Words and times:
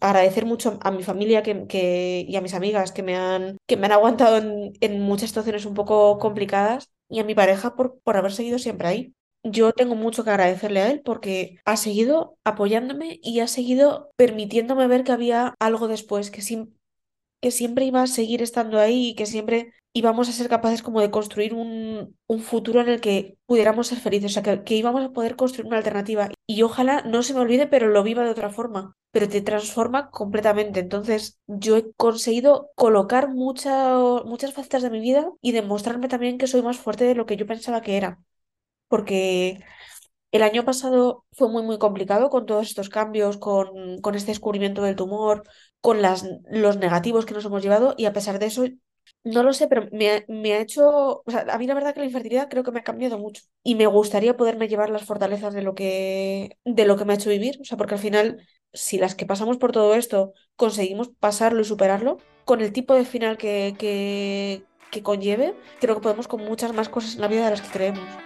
agradecer 0.00 0.46
mucho 0.46 0.78
a 0.82 0.90
mi 0.90 1.02
familia 1.02 1.42
que, 1.42 2.24
y 2.28 2.36
a 2.36 2.40
mis 2.40 2.54
amigas 2.54 2.92
que 2.92 3.02
me 3.02 3.16
han, 3.16 3.56
que 3.66 3.76
me 3.76 3.86
han 3.86 3.92
aguantado 3.92 4.36
en, 4.38 4.72
en 4.80 5.00
muchas 5.00 5.30
situaciones 5.30 5.66
un 5.66 5.74
poco 5.74 6.18
complicadas 6.18 6.90
y 7.08 7.20
a 7.20 7.24
mi 7.24 7.34
pareja 7.34 7.76
por, 7.76 7.98
por 8.00 8.16
haber 8.16 8.32
seguido 8.32 8.58
siempre 8.58 8.88
ahí. 8.88 9.12
Yo 9.42 9.72
tengo 9.72 9.94
mucho 9.94 10.24
que 10.24 10.30
agradecerle 10.30 10.80
a 10.80 10.90
él 10.90 11.02
porque 11.04 11.58
ha 11.64 11.76
seguido 11.76 12.36
apoyándome 12.44 13.20
y 13.22 13.40
ha 13.40 13.46
seguido 13.46 14.10
permitiéndome 14.16 14.88
ver 14.88 15.04
que 15.04 15.12
había 15.12 15.54
algo 15.60 15.86
después, 15.86 16.30
que, 16.32 16.42
siempre 17.50 17.84
iba 17.84 18.02
a 18.02 18.06
seguir 18.06 18.42
estando 18.42 18.78
ahí 18.78 19.08
y 19.08 19.14
que 19.14 19.26
siempre 19.26 19.72
íbamos 19.92 20.28
a 20.28 20.32
ser 20.32 20.48
capaces 20.48 20.82
como 20.82 21.00
de 21.00 21.10
construir 21.10 21.54
un, 21.54 22.16
un 22.26 22.40
futuro 22.40 22.82
en 22.82 22.88
el 22.88 23.00
que 23.00 23.38
pudiéramos 23.46 23.86
ser 23.86 23.98
felices, 23.98 24.32
o 24.32 24.34
sea, 24.34 24.42
que, 24.42 24.62
que, 24.62 24.74
íbamos 24.74 25.02
a 25.02 25.12
poder 25.12 25.36
construir 25.36 25.66
una 25.66 25.78
alternativa. 25.78 26.28
Y 26.46 26.62
ojalá 26.62 27.02
no 27.02 27.22
se 27.22 27.32
me 27.32 27.40
olvide, 27.40 27.66
pero 27.66 27.88
lo 27.88 28.02
viva 28.02 28.22
de 28.22 28.30
otra 28.30 28.50
forma, 28.50 28.94
pero 29.10 29.28
te 29.28 29.40
transforma 29.40 30.10
completamente. 30.10 30.80
Entonces, 30.80 31.38
yo 31.46 31.76
he 31.78 31.92
conseguido 31.94 32.70
colocar 32.74 33.28
mucha, 33.32 33.96
muchas 34.24 34.52
facetas 34.52 34.82
de 34.82 34.90
mi 34.90 35.00
vida 35.00 35.30
y 35.40 35.52
demostrarme 35.52 36.08
también 36.08 36.36
que 36.38 36.46
soy 36.46 36.60
más 36.62 36.76
fuerte 36.78 37.04
de 37.04 37.14
lo 37.14 37.24
que 37.26 37.36
yo 37.38 37.46
pensaba 37.46 37.80
que 37.80 37.96
era. 37.96 38.20
Porque 38.88 39.60
el 40.36 40.42
año 40.42 40.64
pasado 40.64 41.24
fue 41.32 41.48
muy, 41.48 41.62
muy 41.62 41.78
complicado 41.78 42.30
con 42.30 42.46
todos 42.46 42.68
estos 42.68 42.88
cambios, 42.88 43.38
con, 43.38 43.68
este 44.14 44.32
descubrimiento 44.32 44.82
del 44.82 44.96
tumor, 44.96 45.42
con 45.80 46.00
los 46.02 46.76
negativos 46.78 47.26
que 47.26 47.34
nos 47.34 47.44
hemos 47.44 47.62
llevado 47.62 47.94
y 47.96 48.06
a 48.06 48.12
pesar 48.12 48.38
de 48.38 48.46
eso 48.46 48.64
no 49.24 49.42
lo 49.42 49.52
sé, 49.52 49.68
pero 49.68 49.88
me, 49.92 50.24
me, 50.28 50.54
ha 50.54 50.60
hecho, 50.60 51.22
o 51.24 51.30
sea, 51.30 51.44
a 51.50 51.58
mí 51.58 51.66
la 51.66 51.74
verdad 51.74 51.94
que 51.94 52.00
la 52.00 52.06
infertilidad 52.06 52.48
creo 52.48 52.62
que 52.62 52.70
me 52.70 52.80
ha 52.80 52.84
cambiado 52.84 53.18
mucho 53.18 53.42
y 53.62 53.74
me 53.74 53.86
gustaría 53.86 54.36
poderme 54.36 54.68
llevar 54.68 54.90
las 54.90 55.04
fortalezas 55.04 55.52
de 55.54 55.62
lo 55.62 55.74
que, 55.74 56.58
de 56.64 56.84
lo 56.86 56.96
que 56.96 57.04
me 57.04 57.12
ha 57.12 57.16
hecho 57.16 57.30
vivir, 57.30 57.58
o 57.60 57.64
sea, 57.64 57.76
porque 57.76 57.94
al 57.94 58.00
final, 58.00 58.46
si 58.72 58.98
las 58.98 59.14
que 59.14 59.26
pasamos 59.26 59.58
por 59.58 59.72
todo 59.72 59.94
esto 59.94 60.32
conseguimos 60.54 61.10
pasarlo 61.18 61.60
y 61.60 61.64
superarlo, 61.64 62.18
con 62.44 62.60
el 62.60 62.72
tipo 62.72 62.94
de 62.94 63.04
final 63.04 63.36
que, 63.36 63.74
que, 63.78 64.64
que 64.90 65.02
conlleve, 65.02 65.54
creo 65.80 65.96
que 65.96 66.02
podemos 66.02 66.28
con 66.28 66.44
muchas 66.44 66.72
más 66.72 66.88
cosas 66.88 67.16
en 67.16 67.20
la 67.22 67.28
vida 67.28 67.44
de 67.44 67.50
las 67.50 67.62
que 67.62 67.70
creemos. 67.70 68.25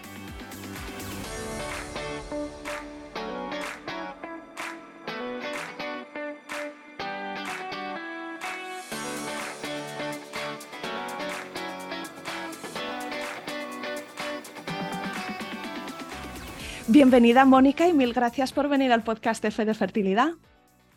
Bienvenida 16.91 17.45
Mónica 17.45 17.87
y 17.87 17.93
mil 17.93 18.11
gracias 18.11 18.51
por 18.51 18.67
venir 18.67 18.91
al 18.91 19.01
podcast 19.01 19.41
Fe 19.47 19.63
de 19.63 19.73
Fertilidad. 19.73 20.31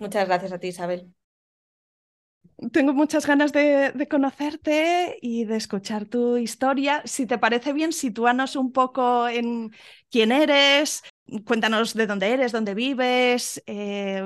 Muchas 0.00 0.26
gracias 0.26 0.50
a 0.50 0.58
ti, 0.58 0.66
Isabel. 0.66 1.14
Tengo 2.72 2.92
muchas 2.92 3.24
ganas 3.28 3.52
de, 3.52 3.92
de, 3.92 4.08
conocerte 4.08 5.18
y 5.22 5.44
de 5.44 5.54
escuchar 5.54 6.06
tu 6.06 6.36
historia. 6.36 7.00
Si 7.04 7.26
te 7.26 7.38
parece 7.38 7.72
bien, 7.72 7.92
sitúanos 7.92 8.56
un 8.56 8.72
poco 8.72 9.28
en 9.28 9.70
quién 10.10 10.32
eres, 10.32 11.04
cuéntanos 11.46 11.94
de 11.94 12.08
dónde 12.08 12.32
eres, 12.32 12.50
dónde 12.50 12.74
vives, 12.74 13.62
eh, 13.66 14.20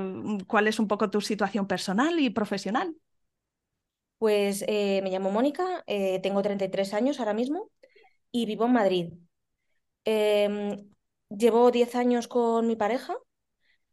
cuál 0.47 0.67
es 0.67 0.79
un 0.79 0.87
poco 0.87 1.11
tu 1.11 1.21
situación 1.21 1.67
personal 1.67 2.19
y 2.19 2.31
profesional. 2.31 2.95
Pues 4.17 4.65
eh, 4.67 5.01
me 5.03 5.11
llamo 5.11 5.29
Mónica, 5.29 5.83
eh, 5.85 6.19
tengo 6.23 6.41
33 6.41 6.95
años 6.95 7.19
ahora 7.19 7.35
mismo 7.35 7.69
y 8.31 8.47
vivo 8.47 8.65
en 8.65 8.73
Madrid. 8.73 9.13
Llevo 11.29 11.69
10 11.71 11.95
años 11.95 12.27
con 12.27 12.65
mi 12.67 12.75
pareja 12.75 13.15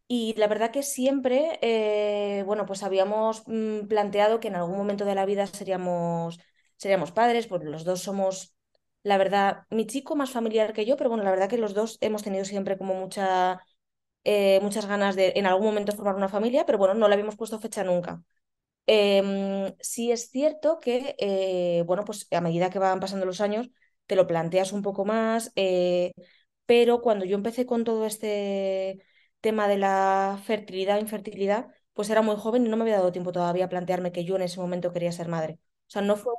y 0.09 0.35
la 0.39 0.49
verdad 0.49 0.73
que 0.73 0.83
siempre, 0.83 1.59
eh, 1.63 2.45
bueno, 2.47 2.67
pues 2.67 2.83
habíamos 2.85 3.45
mm, 3.49 3.89
planteado 3.89 4.41
que 4.41 4.49
en 4.49 4.57
algún 4.57 4.79
momento 4.79 5.05
de 5.07 5.15
la 5.17 5.27
vida 5.27 5.47
seríamos, 5.47 6.41
seríamos 6.77 7.13
padres, 7.13 7.47
pues 7.49 7.65
los 7.65 7.85
dos 7.85 8.03
somos, 8.03 8.55
la 9.05 9.19
verdad, 9.19 9.65
mi 9.71 9.87
chico 9.87 10.17
más 10.17 10.31
familiar 10.33 10.73
que 10.75 10.87
yo, 10.87 10.97
pero 10.97 11.11
bueno, 11.11 11.25
la 11.25 11.31
verdad 11.33 11.49
que 11.51 11.59
los 11.59 11.75
dos 11.75 11.99
hemos 12.03 12.23
tenido 12.25 12.45
siempre 12.47 12.79
como 12.79 12.95
mucha, 12.95 13.61
eh, 14.25 14.61
muchas 14.63 14.87
ganas 14.87 15.17
de 15.17 15.33
en 15.37 15.47
algún 15.47 15.67
momento 15.67 15.93
formar 15.97 16.17
una 16.17 16.29
familia, 16.29 16.67
pero 16.67 16.79
bueno, 16.79 16.95
no 16.95 17.09
le 17.09 17.15
habíamos 17.15 17.37
puesto 17.37 17.61
fecha 17.61 17.85
nunca. 17.85 18.23
Em, 18.87 19.75
sí 19.81 20.13
es 20.13 20.31
cierto 20.31 20.79
que, 20.81 21.17
eh, 21.19 21.83
bueno, 21.87 22.05
pues 22.05 22.29
a 22.33 22.41
medida 22.41 22.71
que 22.71 22.79
van 22.79 23.01
pasando 23.01 23.27
los 23.27 23.41
años, 23.41 23.69
te 24.07 24.15
lo 24.17 24.27
planteas 24.29 24.73
un 24.73 24.83
poco 24.83 25.05
más 25.05 25.53
pero 26.67 27.01
cuando 27.01 27.25
yo 27.25 27.37
empecé 27.37 27.67
con 27.67 27.85
todo 27.85 28.07
este 28.07 29.03
tema 29.41 29.69
de 29.69 29.79
la 29.79 30.41
fertilidad, 30.45 31.01
infertilidad, 31.01 31.69
pues 31.95 32.11
era 32.11 32.23
muy 32.23 32.37
joven 32.37 32.67
y 32.67 32.69
no 32.69 32.77
me 32.77 32.83
había 32.83 32.97
dado 32.97 33.13
tiempo 33.13 33.33
todavía 33.33 33.67
a 33.67 33.69
plantearme 33.69 34.13
que 34.13 34.25
yo 34.25 34.37
en 34.37 34.43
ese 34.43 34.61
momento 34.61 34.93
quería 34.93 35.13
ser 35.13 35.29
madre. 35.29 35.59
O 35.89 35.91
sea, 35.91 36.03
no 36.03 36.17
fue 36.17 36.33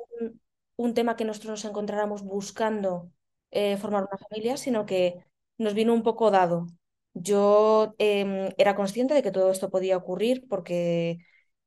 un, 0.77 0.93
tema 0.93 1.15
que 1.15 1.25
nosotros 1.25 1.51
nos 1.51 1.65
encontráramos 1.65 2.23
buscando 2.23 3.11
eh, 3.51 3.77
formar 3.77 4.03
una 4.03 4.17
familia, 4.17 4.57
sino 4.57 4.85
que 4.85 5.25
nos 5.57 5.73
vino 5.73 5.93
un 5.93 6.03
poco 6.03 6.31
dado. 6.31 6.67
Yo 7.13 7.95
em, 7.97 8.49
era 8.57 8.75
consciente 8.75 9.13
de 9.13 9.23
que 9.23 9.31
todo 9.31 9.51
esto 9.51 9.69
podía 9.69 9.97
ocurrir 9.97 10.47
porque 10.47 11.17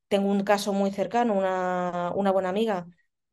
tengo 0.09 0.31
un 0.31 0.45
caso 0.45 0.73
muy 0.73 0.91
cercano, 0.93 1.35
una, 1.35 2.13
una 2.15 2.33
buena 2.33 2.51
amiga 2.51 2.87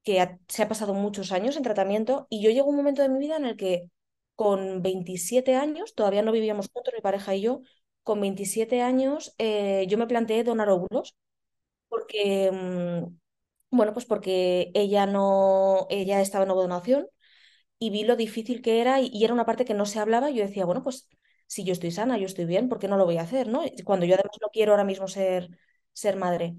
que 0.04 0.40
se 0.48 0.64
ha 0.64 0.68
pasado 0.70 0.94
muchos 0.94 1.32
años 1.32 1.58
en 1.58 1.64
tratamiento 1.64 2.28
y 2.30 2.42
yo 2.42 2.50
llego 2.52 2.68
a 2.68 2.70
un 2.72 2.78
momento 2.78 3.02
de 3.02 3.10
mi 3.10 3.20
vida 3.20 3.38
en 3.38 3.46
el 3.46 3.58
que 3.58 3.90
con 4.38 4.84
27 4.84 5.56
años, 5.58 5.96
todavía 5.96 6.24
no 6.24 6.32
vivíamos 6.34 6.70
juntos, 6.74 6.94
mi 6.96 7.02
pareja 7.02 7.36
y 7.36 7.42
yo, 7.42 7.64
con 8.04 8.22
27 8.22 8.82
años 8.84 9.36
eh, 9.40 9.86
yo 9.90 10.00
me 10.00 10.08
planteé 10.08 10.46
donar 10.46 10.70
óvulos 10.70 11.18
porque, 11.90 12.52
mm, 12.52 13.18
bueno, 13.78 13.94
pues 13.94 14.06
porque 14.06 14.72
ella 14.76 15.06
no, 15.08 15.88
ella 15.90 16.22
estaba 16.22 16.44
en 16.46 16.50
donación 16.52 17.08
y 17.80 17.90
vi 17.92 18.04
lo 18.06 18.16
difícil 18.16 18.62
que 18.62 18.82
era 18.82 19.02
y, 19.02 19.24
era 19.24 19.34
una 19.34 19.46
parte 19.46 19.66
que 19.66 19.74
no 19.76 19.86
se 19.86 20.00
hablaba 20.00 20.32
y 20.32 20.36
yo 20.36 20.44
decía, 20.46 20.66
bueno, 20.66 20.84
pues 20.84 21.10
si 21.48 21.64
yo 21.64 21.74
estoy 21.74 21.92
sana, 21.92 22.18
yo 22.18 22.26
estoy 22.26 22.46
bien, 22.46 22.70
¿por 22.70 22.80
qué 22.80 22.88
no 22.88 22.98
lo 22.98 23.06
voy 23.06 23.18
a 23.18 23.24
hacer, 23.24 23.48
no? 23.50 23.64
Cuando 23.86 24.06
yo 24.06 24.16
además 24.16 24.38
no 24.42 24.50
quiero 24.52 24.74
ahora 24.74 24.84
mismo 24.86 25.08
ser, 25.08 25.50
ser 25.94 26.18
madre. 26.18 26.56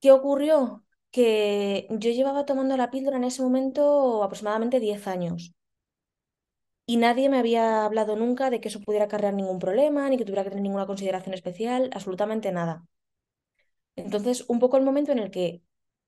¿Qué 0.00 0.10
ocurrió? 0.12 0.82
que 1.10 1.86
yo 1.90 2.10
llevaba 2.10 2.44
tomando 2.44 2.76
la 2.76 2.90
píldora 2.90 3.16
en 3.16 3.24
ese 3.24 3.42
momento 3.42 4.22
aproximadamente 4.22 4.80
10 4.80 5.06
años. 5.06 5.54
Y 6.86 6.96
nadie 6.96 7.28
me 7.28 7.38
había 7.38 7.84
hablado 7.84 8.16
nunca 8.16 8.50
de 8.50 8.60
que 8.60 8.68
eso 8.68 8.80
pudiera 8.80 9.04
acarrear 9.06 9.34
ningún 9.34 9.58
problema, 9.60 10.08
ni 10.08 10.16
que 10.18 10.24
tuviera 10.24 10.42
que 10.44 10.50
tener 10.50 10.62
ninguna 10.64 10.86
consideración 10.86 11.34
especial, 11.34 11.90
absolutamente 11.94 12.50
nada. 12.52 12.84
Entonces, 13.96 14.44
un 14.48 14.58
poco 14.58 14.76
el 14.76 14.84
momento 14.84 15.12
en 15.12 15.18
el 15.18 15.30
que 15.30 15.62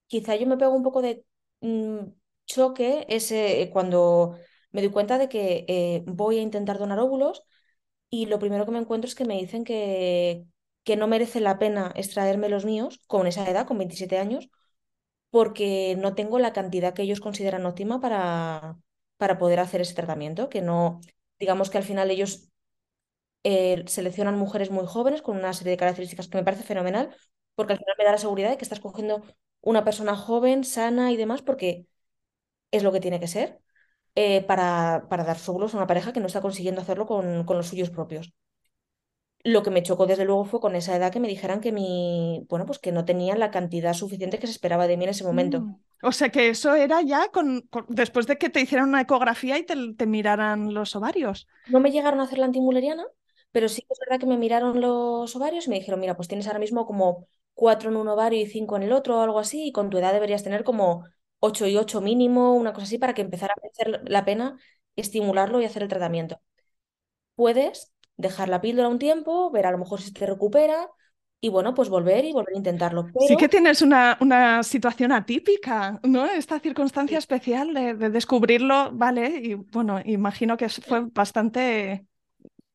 quizá 0.06 0.36
yo 0.36 0.46
me 0.46 0.56
pego 0.58 0.75
un 0.75 0.82
poco 0.82 1.02
de 1.02 1.25
mm, 1.60 1.98
choque 2.46 3.06
es 3.08 3.30
eh, 3.32 3.70
cuando 3.72 4.36
me 4.72 4.82
doy 4.82 4.90
cuenta 4.90 5.19
de 5.19 5.28
que 5.28 5.64
eh, 5.69 6.04
voy 6.06 6.38
a 6.38 6.42
intentar 6.42 6.78
donar 6.78 6.98
óvulos 7.00 7.44
y 8.10 8.26
lo 8.26 8.38
primero 8.38 8.66
que 8.66 8.72
me 8.72 8.78
encuentro 8.80 9.08
es 9.08 9.14
que 9.14 9.25
me 9.26 9.36
dicen 9.38 9.64
que, 9.64 10.46
que 10.84 10.96
no 10.96 11.08
merece 11.08 11.40
la 11.40 11.58
pena 11.58 11.92
extraerme 11.96 12.48
los 12.50 12.64
míos 12.66 13.00
con 13.08 13.26
esa 13.26 13.50
edad, 13.50 13.66
con 13.66 13.78
27 13.78 14.19
años, 14.19 14.50
porque 15.30 15.96
no 15.98 16.14
tengo 16.14 16.38
la 16.38 16.52
cantidad 16.54 16.94
que 16.94 17.02
ellos 17.02 17.20
consideran 17.20 17.66
óptima 17.66 18.00
para, 18.00 18.78
para 19.18 19.38
poder 19.38 19.60
hacer 19.60 19.80
ese 19.82 19.94
tratamiento, 19.94 20.48
que 20.48 20.62
no, 20.62 21.00
digamos 21.38 21.70
que 21.70 21.78
al 21.78 21.84
final 21.84 22.10
ellos 22.10 22.48
eh, 23.44 23.84
seleccionan 23.86 24.36
mujeres 24.38 24.70
muy 24.70 24.86
jóvenes 24.86 25.22
con 25.22 25.36
una 25.36 25.52
serie 25.52 25.72
de 25.72 25.76
características 25.76 26.28
que 26.28 26.38
me 26.38 26.44
parece 26.44 26.64
fenomenal, 26.64 27.14
porque 27.54 27.72
al 27.74 27.78
final 27.78 27.94
me 27.98 28.04
da 28.04 28.12
la 28.12 28.18
seguridad 28.18 28.50
de 28.50 28.56
que 28.58 28.64
estás 28.64 28.80
cogiendo 28.80 29.22
una 29.60 29.84
persona 29.84 30.16
joven, 30.16 30.64
sana 30.64 31.12
y 31.12 31.16
demás, 31.16 31.42
porque 31.42 31.86
es 32.70 32.82
lo 32.82 32.92
que 32.92 33.00
tiene 33.00 33.20
que 33.20 33.28
ser, 33.28 33.60
eh, 34.16 34.42
para, 34.44 35.06
para 35.10 35.24
dar 35.24 35.38
óvulos 35.48 35.74
a 35.74 35.78
una 35.78 35.86
pareja 35.86 36.12
que 36.12 36.20
no 36.20 36.26
está 36.28 36.40
consiguiendo 36.42 36.82
hacerlo 36.82 37.06
con, 37.06 37.44
con 37.44 37.56
los 37.58 37.68
suyos 37.68 37.90
propios. 37.90 38.34
Lo 39.44 39.62
que 39.62 39.70
me 39.70 39.82
chocó 39.82 40.06
desde 40.06 40.24
luego 40.24 40.44
fue 40.44 40.60
con 40.60 40.74
esa 40.76 40.94
edad 40.96 41.12
que 41.12 41.20
me 41.20 41.28
dijeran 41.28 41.60
que 41.60 41.72
mi, 41.72 42.44
bueno, 42.48 42.66
pues 42.66 42.78
que 42.78 42.92
no 42.92 43.04
tenía 43.04 43.36
la 43.36 43.50
cantidad 43.50 43.94
suficiente 43.94 44.38
que 44.38 44.46
se 44.46 44.52
esperaba 44.52 44.86
de 44.86 44.96
mí 44.96 45.04
en 45.04 45.10
ese 45.10 45.24
momento. 45.24 45.62
Mm. 45.62 45.74
O 46.02 46.12
sea 46.12 46.30
que 46.30 46.48
eso 46.50 46.74
era 46.74 47.02
ya 47.02 47.28
con, 47.30 47.62
con- 47.62 47.86
después 47.88 48.26
de 48.26 48.38
que 48.38 48.50
te 48.50 48.60
hicieran 48.60 48.88
una 48.88 49.00
ecografía 49.02 49.58
y 49.58 49.64
te, 49.64 49.74
te 49.94 50.06
miraran 50.06 50.74
los 50.74 50.94
ovarios. 50.96 51.46
No 51.66 51.80
me 51.80 51.90
llegaron 51.90 52.20
a 52.20 52.24
hacer 52.24 52.38
la 52.38 52.46
antimuleriana, 52.46 53.04
pero 53.52 53.68
sí 53.68 53.82
que 53.82 53.88
es 53.92 53.98
verdad 54.00 54.18
que 54.20 54.26
me 54.26 54.38
miraron 54.38 54.80
los 54.80 55.34
ovarios 55.36 55.66
y 55.66 55.70
me 55.70 55.76
dijeron, 55.78 56.00
mira, 56.00 56.16
pues 56.16 56.28
tienes 56.28 56.46
ahora 56.46 56.58
mismo 56.58 56.86
como 56.86 57.26
cuatro 57.54 57.90
en 57.90 57.96
un 57.96 58.08
ovario 58.08 58.40
y 58.40 58.46
cinco 58.46 58.76
en 58.76 58.84
el 58.84 58.92
otro 58.92 59.18
o 59.18 59.20
algo 59.22 59.38
así, 59.38 59.66
y 59.68 59.72
con 59.72 59.90
tu 59.90 59.98
edad 59.98 60.12
deberías 60.12 60.42
tener 60.44 60.64
como 60.64 61.04
ocho 61.40 61.66
y 61.66 61.76
ocho 61.76 62.00
mínimo, 62.00 62.54
una 62.54 62.72
cosa 62.72 62.84
así, 62.86 62.98
para 62.98 63.14
que 63.14 63.22
empezara 63.22 63.54
a 63.56 63.60
merecer 63.62 64.02
la 64.10 64.24
pena 64.24 64.58
estimularlo 64.96 65.60
y 65.60 65.64
hacer 65.66 65.82
el 65.82 65.88
tratamiento. 65.88 66.40
Puedes 67.36 67.92
dejar 68.16 68.48
la 68.48 68.60
píldora 68.60 68.88
un 68.88 68.98
tiempo, 68.98 69.50
ver 69.50 69.66
a 69.66 69.70
lo 69.72 69.78
mejor 69.78 70.00
si 70.02 70.12
te 70.12 70.26
recupera 70.26 70.90
y 71.40 71.49
bueno, 71.50 71.75
pues 71.75 71.88
volver 71.88 72.25
y 72.25 72.32
volver 72.32 72.55
a 72.55 72.58
intentarlo. 72.58 73.08
Sí 73.19 73.37
que 73.37 73.49
tienes 73.49 73.82
una, 73.82 74.17
una 74.20 74.62
situación 74.62 75.12
atípica, 75.12 76.00
¿no? 76.02 76.26
Esta 76.26 76.58
circunstancia 76.61 77.19
especial 77.19 77.75
de, 77.75 77.94
de 77.94 78.11
descubrirlo, 78.11 78.90
¿vale? 78.93 79.40
Y 79.43 79.55
bueno, 79.55 80.00
imagino 80.05 80.56
que 80.56 80.69
fue 80.69 81.02
bastante 81.12 82.06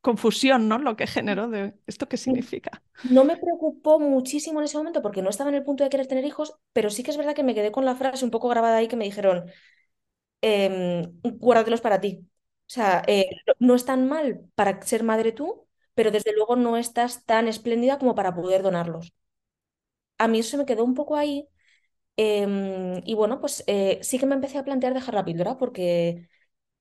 confusión, 0.01 0.67
¿no? 0.69 0.79
Lo 0.79 0.95
que 0.97 1.07
generó 1.07 1.49
de 1.49 1.75
esto 1.87 2.07
qué 2.09 2.17
significa. 2.17 2.83
no 3.03 3.23
me 3.25 3.37
preocupó 3.37 3.99
muchísimo 3.99 4.59
en 4.59 4.65
ese 4.65 4.77
momento 4.77 5.01
porque 5.01 5.21
no 5.21 5.29
estaba 5.29 5.49
en 5.49 5.55
el 5.55 5.63
punto 5.63 5.83
de 5.83 5.89
querer 5.89 6.07
tener 6.07 6.25
hijos, 6.25 6.55
pero 6.73 6.89
sí 6.89 7.03
que 7.03 7.11
es 7.11 7.17
verdad 7.17 7.35
que 7.35 7.43
me 7.43 7.55
quedé 7.55 7.71
con 7.71 7.85
la 7.85 7.95
frase 7.95 8.25
un 8.25 8.31
poco 8.31 8.49
grabada 8.49 8.77
ahí 8.77 8.87
que 8.87 8.95
me 8.95 9.05
dijeron, 9.05 9.45
guárdatelos 11.23 11.81
para 11.81 11.99
ti. 12.01 12.25
O 12.67 12.69
sea, 12.73 13.03
eh, 13.07 13.25
no 13.47 13.53
no 13.59 13.75
es 13.75 13.85
tan 13.85 14.07
mal 14.07 14.41
para 14.55 14.81
ser 14.81 15.03
madre 15.03 15.31
tú, 15.31 15.67
pero 15.95 16.11
desde 16.11 16.33
luego 16.33 16.55
no 16.55 16.77
estás 16.77 17.25
tan 17.25 17.47
espléndida 17.47 17.99
como 17.99 18.15
para 18.15 18.35
poder 18.35 18.63
donarlos. 18.63 19.13
A 20.17 20.27
mí 20.27 20.39
eso 20.39 20.51
se 20.51 20.57
me 20.57 20.65
quedó 20.65 20.83
un 20.83 20.93
poco 20.93 21.15
ahí 21.15 21.47
em, 22.17 23.01
y 23.05 23.15
bueno, 23.15 23.39
pues 23.41 23.63
eh, 23.67 23.99
sí 24.03 24.19
que 24.19 24.25
me 24.27 24.35
empecé 24.35 24.57
a 24.59 24.65
plantear 24.65 24.93
dejar 24.93 25.15
la 25.15 25.25
píldora 25.25 25.57
porque 25.57 26.29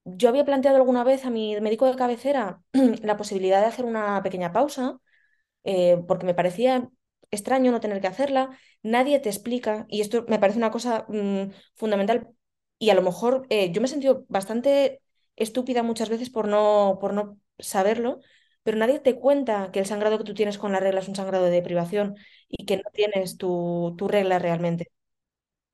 yo 0.04 0.28
había 0.28 0.44
planteado 0.46 0.78
alguna 0.78 1.04
vez 1.04 1.24
a 1.26 1.30
mi 1.30 1.60
médico 1.60 1.86
de 1.86 1.96
cabecera 1.96 2.62
la 3.02 3.16
posibilidad 3.18 3.60
de 3.60 3.66
hacer 3.68 3.84
una 3.86 4.22
pequeña 4.22 4.52
pausa 4.52 4.98
eh, 5.64 6.02
porque 6.08 6.26
me 6.26 6.34
parecía 6.34 6.90
extraño 7.30 7.72
no 7.72 7.80
tener 7.80 8.00
que 8.00 8.08
hacerla, 8.08 8.58
nadie 8.82 9.20
te 9.20 9.28
explica, 9.30 9.86
y 9.88 10.00
esto 10.02 10.24
me 10.28 10.38
parece 10.38 10.58
una 10.58 10.70
cosa 10.72 11.06
mm, 11.08 11.50
fundamental, 11.76 12.28
y 12.78 12.90
a 12.90 12.94
lo 12.94 13.02
mejor 13.02 13.46
eh, 13.50 13.72
yo 13.72 13.80
me 13.82 13.86
he 13.86 13.90
sentido 13.90 14.24
bastante 14.28 15.02
estúpida 15.36 15.82
muchas 15.82 16.08
veces 16.10 16.30
por 16.30 16.48
no, 16.48 16.98
por 17.00 17.14
no 17.14 17.38
saberlo, 17.58 18.20
pero 18.62 18.78
nadie 18.78 19.00
te 19.00 19.16
cuenta 19.18 19.70
que 19.72 19.80
el 19.80 19.86
sangrado 19.86 20.18
que 20.18 20.24
tú 20.24 20.34
tienes 20.34 20.58
con 20.58 20.72
la 20.72 20.80
regla 20.80 21.00
es 21.00 21.08
un 21.08 21.16
sangrado 21.16 21.44
de 21.44 21.50
deprivación 21.50 22.16
y 22.48 22.64
que 22.66 22.76
no 22.76 22.84
tienes 22.92 23.36
tu, 23.38 23.94
tu 23.98 24.08
regla 24.08 24.38
realmente. 24.38 24.90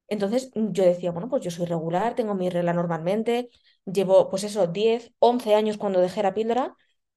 Entonces 0.08 0.50
yo 0.54 0.84
decía, 0.84 1.10
bueno, 1.12 1.28
pues 1.28 1.42
yo 1.44 1.50
soy 1.50 1.66
regular, 1.66 2.14
tengo 2.14 2.34
mi 2.34 2.48
regla 2.50 2.72
normalmente, 2.72 3.50
llevo 3.84 4.30
pues 4.30 4.44
eso, 4.44 4.66
10 4.66 5.12
11 5.18 5.54
años 5.54 5.76
cuando 5.78 6.00
dejé 6.00 6.22
la 6.22 6.32
píldora, 6.34 6.76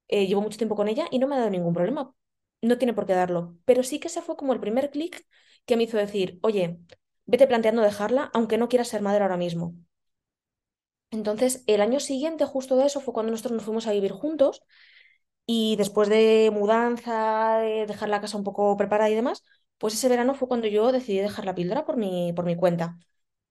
eh, 0.09 0.27
llevo 0.27 0.41
mucho 0.41 0.57
tiempo 0.57 0.75
con 0.75 0.87
ella 0.89 1.07
y 1.11 1.19
no 1.19 1.27
me 1.27 1.35
ha 1.35 1.39
dado 1.39 1.49
ningún 1.51 1.73
problema. 1.73 2.13
No 2.61 2.77
tiene 2.77 2.93
por 2.93 3.05
qué 3.05 3.13
darlo. 3.13 3.57
Pero 3.65 3.83
sí 3.83 3.99
que 3.99 4.07
ese 4.09 4.21
fue 4.21 4.35
como 4.35 4.53
el 4.53 4.59
primer 4.59 4.91
clic 4.91 5.25
que 5.65 5.77
me 5.77 5.83
hizo 5.83 5.97
decir, 5.97 6.39
oye, 6.43 6.77
vete 7.25 7.47
planteando 7.47 7.81
dejarla, 7.81 8.29
aunque 8.33 8.57
no 8.57 8.67
quieras 8.69 8.89
ser 8.89 9.01
madre 9.01 9.23
ahora 9.23 9.37
mismo. 9.37 9.73
Entonces, 11.11 11.63
el 11.67 11.81
año 11.81 11.99
siguiente, 11.99 12.45
justo 12.45 12.75
de 12.77 12.85
eso, 12.85 13.01
fue 13.01 13.13
cuando 13.13 13.31
nosotros 13.31 13.53
nos 13.53 13.63
fuimos 13.65 13.87
a 13.87 13.91
vivir 13.93 14.11
juntos 14.11 14.63
y 15.53 15.75
después 15.77 16.09
de 16.09 16.49
mudanza, 16.53 17.57
de 17.59 17.85
dejar 17.87 18.09
la 18.09 18.21
casa 18.21 18.37
un 18.37 18.43
poco 18.43 18.77
preparada 18.77 19.09
y 19.09 19.15
demás, 19.15 19.43
pues 19.77 19.93
ese 19.95 20.09
verano 20.09 20.35
fue 20.35 20.47
cuando 20.47 20.67
yo 20.67 20.91
decidí 20.91 21.19
dejar 21.19 21.45
la 21.45 21.55
píldora 21.55 21.85
por 21.85 21.97
mi, 21.97 22.33
por 22.33 22.45
mi 22.45 22.55
cuenta. 22.55 22.97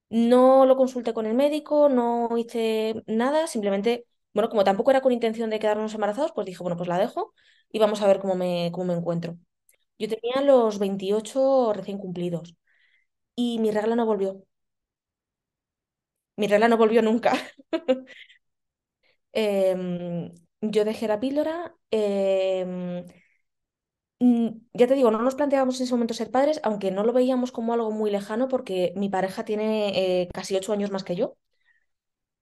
No 0.09 0.65
lo 0.65 0.75
consulté 0.77 1.13
con 1.13 1.25
el 1.25 1.35
médico, 1.35 1.89
no 1.89 2.29
hice 2.37 3.03
nada, 3.07 3.47
simplemente, 3.47 4.05
bueno, 4.33 4.49
como 4.49 4.63
tampoco 4.65 4.91
era 4.91 5.01
con 5.01 5.11
intención 5.13 5.49
de 5.49 5.59
quedarnos 5.59 5.93
embarazados, 5.93 6.33
pues 6.33 6.45
dije, 6.47 6.63
bueno, 6.63 6.77
pues 6.77 6.89
la 6.89 6.97
dejo 6.99 7.33
y 7.71 7.79
vamos 7.79 8.01
a 8.01 8.07
ver 8.07 8.19
cómo 8.19 8.35
me, 8.35 8.71
cómo 8.73 8.85
me 8.87 8.93
encuentro. 8.95 9.37
Yo 9.99 10.09
tenía 10.09 10.41
los 10.41 10.79
28 10.79 11.73
recién 11.73 11.97
cumplidos 11.99 12.55
y 13.35 13.59
mi 13.59 13.71
regla 13.71 13.95
no 13.95 14.05
volvió. 14.07 14.43
Mi 16.37 16.47
regla 16.47 16.67
no 16.67 16.77
volvió 16.77 17.01
nunca. 17.01 17.33
Em, 19.33 20.31
yo 20.61 20.85
dejé 20.85 21.07
la 21.07 21.19
píldora. 21.19 21.75
em, 21.91 23.05
mm, 24.19 24.47
ya 24.73 24.87
te 24.87 24.93
digo, 24.95 25.11
no 25.11 25.21
nos 25.21 25.35
planteábamos 25.35 25.77
en 25.79 25.83
ese 25.85 25.93
momento 25.93 26.13
ser 26.13 26.31
padres, 26.31 26.59
aunque 26.63 26.91
no 26.91 27.03
lo 27.03 27.13
veíamos 27.13 27.51
como 27.51 27.73
algo 27.73 27.91
muy 27.91 28.09
lejano 28.11 28.47
porque 28.47 28.93
mi 28.95 29.09
pareja 29.09 29.43
tiene 29.45 30.21
eh, 30.23 30.29
casi 30.33 30.55
ocho 30.55 30.73
años 30.73 30.91
más 30.91 31.03
que 31.03 31.15
yo. 31.15 31.37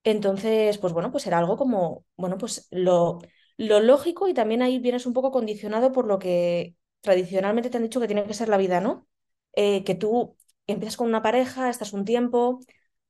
Entonces, 0.03 0.77
pues 0.77 0.93
bueno, 0.93 1.11
pues 1.11 1.27
era 1.27 1.37
algo 1.39 1.57
como, 1.57 2.05
bueno, 2.17 2.37
pues 2.37 2.67
lo, 2.71 3.19
lo 3.57 3.79
lógico 3.81 4.27
y 4.27 4.33
también 4.33 4.61
ahí 4.61 4.79
vienes 4.79 5.05
un 5.05 5.13
poco 5.13 5.31
condicionado 5.31 5.91
por 5.91 6.07
lo 6.07 6.19
que 6.19 6.75
tradicionalmente 7.01 7.69
te 7.69 7.77
han 7.77 7.83
dicho 7.83 7.99
que 7.99 8.07
tiene 8.07 8.23
que 8.25 8.33
ser 8.33 8.49
la 8.49 8.57
vida, 8.57 8.81
¿no? 8.81 9.07
Eh, 9.53 9.83
que 9.83 9.95
tú 9.95 10.37
empiezas 10.67 10.97
con 10.97 11.07
una 11.07 11.21
pareja, 11.21 11.69
estás 11.69 11.93
un 11.93 12.05
tiempo, 12.05 12.59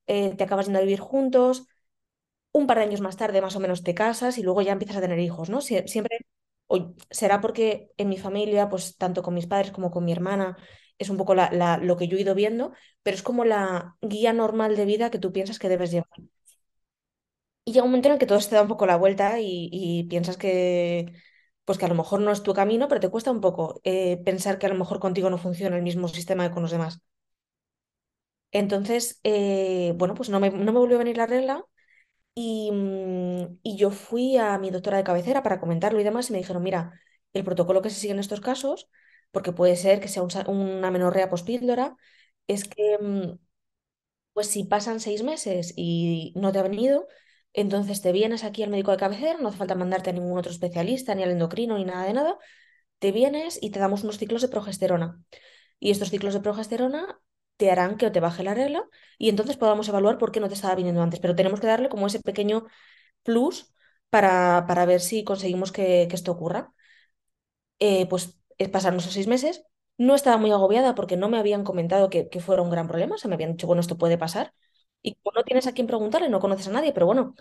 eh, 0.06 0.34
te 0.36 0.44
acabas 0.44 0.66
yendo 0.66 0.78
a 0.80 0.82
vivir 0.82 1.00
juntos, 1.00 1.66
un 2.52 2.66
par 2.66 2.78
de 2.78 2.84
años 2.84 3.00
más 3.00 3.16
tarde 3.16 3.40
más 3.42 3.56
o 3.56 3.60
menos 3.60 3.82
te 3.82 3.94
casas 3.94 4.38
y 4.38 4.42
luego 4.42 4.62
ya 4.62 4.72
empiezas 4.72 4.96
a 4.98 5.00
tener 5.00 5.18
hijos, 5.18 5.50
¿no? 5.50 5.60
Sie- 5.60 5.86
siempre, 5.88 6.18
o 6.66 6.94
será 7.10 7.40
porque 7.40 7.90
en 7.96 8.08
mi 8.08 8.18
familia, 8.18 8.68
pues 8.68 8.96
tanto 8.96 9.22
con 9.22 9.34
mis 9.34 9.46
padres 9.46 9.70
como 9.72 9.90
con 9.90 10.04
mi 10.04 10.12
hermana, 10.12 10.56
es 10.98 11.10
un 11.10 11.16
poco 11.16 11.34
la, 11.34 11.78
lo 11.82 11.96
que 11.96 12.08
yo 12.08 12.16
he 12.18 12.20
ido 12.22 12.34
viendo, 12.34 12.72
pero 13.02 13.14
es 13.16 13.22
como 13.22 13.44
la 13.44 13.96
guía 14.02 14.32
normal 14.32 14.76
de 14.76 14.84
vida 14.84 15.10
que 15.10 15.18
tú 15.18 15.32
piensas 15.32 15.58
que 15.58 15.68
debes 15.68 15.90
llevar. 15.90 16.08
Y 17.64 17.72
llega 17.72 17.84
un 17.84 17.90
momento 17.90 18.08
en 18.08 18.14
el 18.14 18.18
que 18.20 18.26
todo 18.26 18.40
se 18.40 18.48
te 18.50 18.56
da 18.56 18.62
un 18.62 18.68
poco 18.68 18.86
la 18.86 18.96
vuelta 18.96 19.38
y, 19.40 19.68
y 19.72 20.04
piensas 20.04 20.36
que, 20.36 21.12
pues 21.64 21.78
que 21.78 21.84
a 21.84 21.88
lo 21.88 21.94
mejor 21.94 22.20
no 22.20 22.32
es 22.32 22.42
tu 22.42 22.54
camino, 22.54 22.88
pero 22.88 23.00
te 23.00 23.10
cuesta 23.10 23.30
un 23.30 23.40
poco 23.40 23.80
eh, 23.84 24.18
pensar 24.24 24.58
que 24.58 24.66
a 24.66 24.68
lo 24.70 24.74
mejor 24.76 24.98
contigo 25.00 25.30
no 25.30 25.38
funciona 25.38 25.76
el 25.76 25.82
mismo 25.82 26.08
sistema 26.08 26.48
que 26.48 26.54
con 26.54 26.62
los 26.62 26.72
demás. 26.72 27.00
Entonces, 28.52 29.20
eh, 29.24 29.92
bueno, 29.96 30.14
pues 30.14 30.28
no 30.30 30.40
me, 30.40 30.50
no 30.50 30.72
me 30.72 30.78
volvió 30.78 30.96
a 30.96 30.98
venir 31.00 31.16
la 31.16 31.26
regla 31.26 31.64
y, 32.34 32.70
mm, 32.72 33.58
y 33.62 33.76
yo 33.76 33.90
fui 33.90 34.36
a 34.36 34.58
mi 34.58 34.70
doctora 34.70 34.98
de 34.98 35.04
cabecera 35.04 35.42
para 35.42 35.60
comentarlo 35.60 36.00
y 36.00 36.04
demás 36.04 36.30
y 36.30 36.32
me 36.32 36.38
dijeron, 36.38 36.62
mira, 36.62 37.00
el 37.32 37.44
protocolo 37.44 37.82
que 37.82 37.90
se 37.90 38.00
sigue 38.00 38.12
en 38.12 38.18
estos 38.20 38.40
casos, 38.40 38.88
porque 39.30 39.52
puede 39.52 39.76
ser 39.76 40.00
que 40.00 40.08
sea 40.08 40.22
una 40.48 40.90
menorrea 40.90 41.28
pospíldora, 41.28 41.96
es 42.46 42.64
que 42.68 42.98
mm, 43.00 43.38
pues 44.32 44.48
si 44.50 44.64
pasan 44.64 45.00
seis 45.00 45.22
meses 45.22 45.72
y 45.76 46.32
no 46.36 46.52
te 46.52 46.58
ha 46.58 46.62
venido, 46.62 47.06
entonces 47.52 48.00
te 48.02 48.12
vienes 48.12 48.44
aquí 48.44 48.62
al 48.62 48.70
médico 48.70 48.90
de 48.92 48.96
cabecera, 48.98 49.38
no 49.40 49.48
hace 49.48 49.58
falta 49.58 49.74
mandarte 49.74 50.10
a 50.10 50.12
ningún 50.12 50.38
otro 50.38 50.52
especialista, 50.52 51.14
ni 51.14 51.22
al 51.22 51.30
endocrino, 51.30 51.76
ni 51.78 51.84
nada 51.84 52.04
de 52.06 52.12
nada, 52.14 52.38
te 52.98 53.12
vienes 53.12 53.58
y 53.62 53.70
te 53.70 53.80
damos 53.80 54.04
unos 54.04 54.18
ciclos 54.18 54.42
de 54.42 54.48
progesterona. 54.48 55.22
Y 55.80 55.90
estos 55.92 56.10
ciclos 56.10 56.34
de 56.34 56.40
progesterona 56.40 57.20
te 57.60 57.70
harán 57.70 57.98
que 57.98 58.10
te 58.10 58.20
baje 58.20 58.42
la 58.44 58.54
regla 58.54 58.84
y 59.18 59.28
entonces 59.30 59.56
podamos 59.58 59.88
evaluar 59.88 60.18
por 60.18 60.32
qué 60.32 60.40
no 60.40 60.48
te 60.48 60.54
estaba 60.56 60.74
viniendo 60.76 61.02
antes. 61.02 61.20
Pero 61.20 61.36
tenemos 61.36 61.60
que 61.60 61.68
darle 61.68 61.90
como 61.90 62.08
ese 62.08 62.20
pequeño 62.20 62.66
plus 63.24 63.74
para, 64.10 64.66
para 64.68 64.86
ver 64.86 65.00
si 65.00 65.24
conseguimos 65.24 65.72
que, 65.72 66.04
esto 66.12 66.32
ocurra. 66.32 66.72
Eh, 67.78 68.06
pues 68.08 68.38
eh, 68.58 68.68
pasaron 68.68 68.98
esos 69.00 69.12
seis 69.14 69.26
meses, 69.26 69.62
No 69.98 70.14
estaba 70.14 70.36
muy 70.38 70.50
agobiada 70.52 70.94
porque 70.94 71.16
no 71.16 71.28
me 71.28 71.38
habían 71.38 71.64
comentado 71.64 72.08
que, 72.10 72.28
fuera 72.40 72.62
un 72.62 72.70
gran 72.70 72.88
problema, 72.88 73.14
o 73.16 73.18
sea, 73.18 73.28
me 73.28 73.34
habían 73.34 73.52
dicho, 73.52 73.66
bueno, 73.66 73.80
esto 73.80 73.98
puede 73.98 74.18
pasar. 74.18 74.54
Y 75.02 75.14
como 75.16 75.34
no 75.36 75.44
tienes 75.44 75.66
a 75.66 75.72
quién 75.72 75.86
preguntarle, 75.86 76.28
no 76.30 76.40
conoces 76.40 76.68
a 76.68 76.70
nadie, 76.72 76.92
pero 76.92 77.06
bueno, 77.06 77.34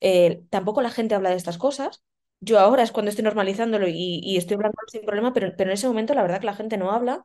eh, 0.00 0.44
tampoco 0.50 0.82
la 0.82 0.90
gente 0.90 1.14
habla 1.14 1.30
de 1.30 1.36
estas 1.36 1.58
cosas. 1.58 2.02
Yo 2.40 2.58
ahora 2.60 2.82
es 2.82 2.92
cuando 2.92 3.10
estoy 3.10 3.24
normalizándolo 3.24 3.88
y, 3.88 4.20
y 4.22 4.36
estoy 4.36 4.54
hablando 4.56 4.76
sin 4.88 5.02
problema, 5.04 5.32
pero, 5.32 5.54
pero 5.56 5.70
en 5.70 5.74
ese 5.74 5.88
momento 5.88 6.14
la 6.14 6.22
verdad 6.22 6.40
que 6.40 6.46
la 6.46 6.54
gente 6.56 6.76
no 6.76 6.90
habla. 6.92 7.24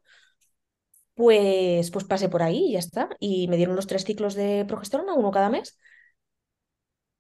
Pues, 1.20 1.92
pues 1.92 2.06
pasé 2.06 2.30
por 2.30 2.42
ahí 2.44 2.70
y 2.70 2.72
ya 2.74 2.80
está. 2.80 3.10
Y 3.20 3.48
me 3.50 3.58
dieron 3.58 3.76
los 3.76 3.88
tres 3.88 4.06
ciclos 4.06 4.36
de 4.36 4.64
progesterona, 4.66 5.14
uno 5.16 5.32
cada 5.32 5.50
mes, 5.50 5.78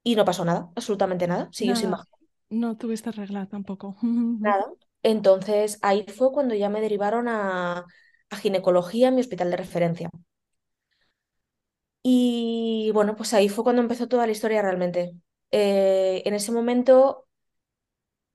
y 0.03 0.15
no 0.15 0.25
pasó 0.25 0.45
nada, 0.45 0.69
absolutamente 0.75 1.27
nada. 1.27 1.49
Siguió 1.51 1.75
sin 1.75 1.91
bajar 1.91 2.07
no 2.49 2.77
tuviste 2.77 3.11
regla 3.11 3.45
tampoco. 3.47 3.95
nada. 4.39 4.65
Entonces 5.03 5.79
ahí 5.81 6.05
fue 6.07 6.31
cuando 6.31 6.55
ya 6.55 6.69
me 6.69 6.81
derivaron 6.81 7.27
a, 7.27 7.85
a 8.29 8.37
ginecología 8.37 9.09
en 9.09 9.15
mi 9.15 9.21
hospital 9.21 9.51
de 9.51 9.57
referencia. 9.57 10.09
Y 12.03 12.91
bueno, 12.93 13.15
pues 13.15 13.33
ahí 13.33 13.49
fue 13.49 13.63
cuando 13.63 13.81
empezó 13.81 14.07
toda 14.07 14.25
la 14.25 14.31
historia 14.31 14.61
realmente. 14.61 15.13
Eh, 15.51 16.21
en 16.25 16.33
ese 16.33 16.51
momento, 16.51 17.27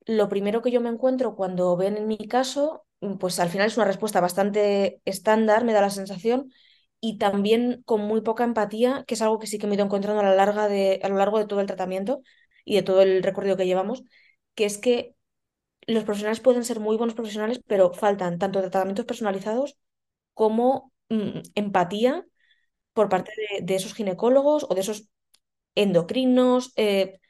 lo 0.07 0.29
primero 0.29 0.63
que 0.63 0.71
yo 0.71 0.81
me 0.81 0.89
encuentro 0.91 1.35
cuando 1.37 1.77
ven 1.77 1.97
en 1.97 2.07
mi 2.09 2.19
caso, 2.29 2.87
pues 3.21 3.41
al 3.41 3.49
final 3.51 3.67
es 3.69 3.77
una 3.77 3.87
respuesta 3.87 4.21
bastante 4.21 5.01
estándar, 5.05 5.65
me 5.65 5.73
da 5.73 5.81
la 5.81 5.91
sensación, 5.91 6.53
y 7.01 7.19
también 7.19 7.83
con 7.85 8.03
muy 8.03 8.23
poca 8.23 8.45
empatía, 8.45 9.05
que 9.07 9.15
es 9.15 9.23
algo 9.23 9.39
que 9.39 9.47
sí 9.47 9.59
que 9.59 9.67
me 9.67 9.75
he 9.75 9.77
ido 9.77 9.85
encontrando 9.85 10.21
a 10.23 10.69
de, 10.69 11.01
a 11.03 11.09
lo 11.09 11.17
largo 11.17 11.39
de 11.39 11.47
todo 11.47 11.61
el 11.61 11.67
tratamiento 11.67 12.23
y 12.65 12.77
de 12.77 12.83
todo 12.83 13.03
el 13.03 13.23
recorrido 13.23 13.57
que 13.57 13.67
llevamos, 13.67 14.03
que 14.55 14.65
es 14.65 14.79
que 14.79 15.15
los 15.87 16.05
profesionales 16.05 16.41
pueden 16.41 16.65
ser 16.65 16.81
muy 16.81 16.97
buenos 16.97 17.15
profesionales, 17.15 17.61
pero 17.67 17.93
faltan 17.93 18.39
tanto 18.39 18.61
tratamientos 18.61 19.05
personalizados 19.07 19.77
como 20.35 20.93
mm, 21.11 21.41
empatía 21.57 22.27
por 22.95 23.09
parte 23.11 23.33
de, 23.59 23.65
de 23.67 23.75
esos 23.77 23.95
ginecólogos 23.95 24.67
o 24.69 24.75
de 24.75 24.83
esos 24.83 25.09
endocrinos. 25.75 26.73
eh, 26.77 27.21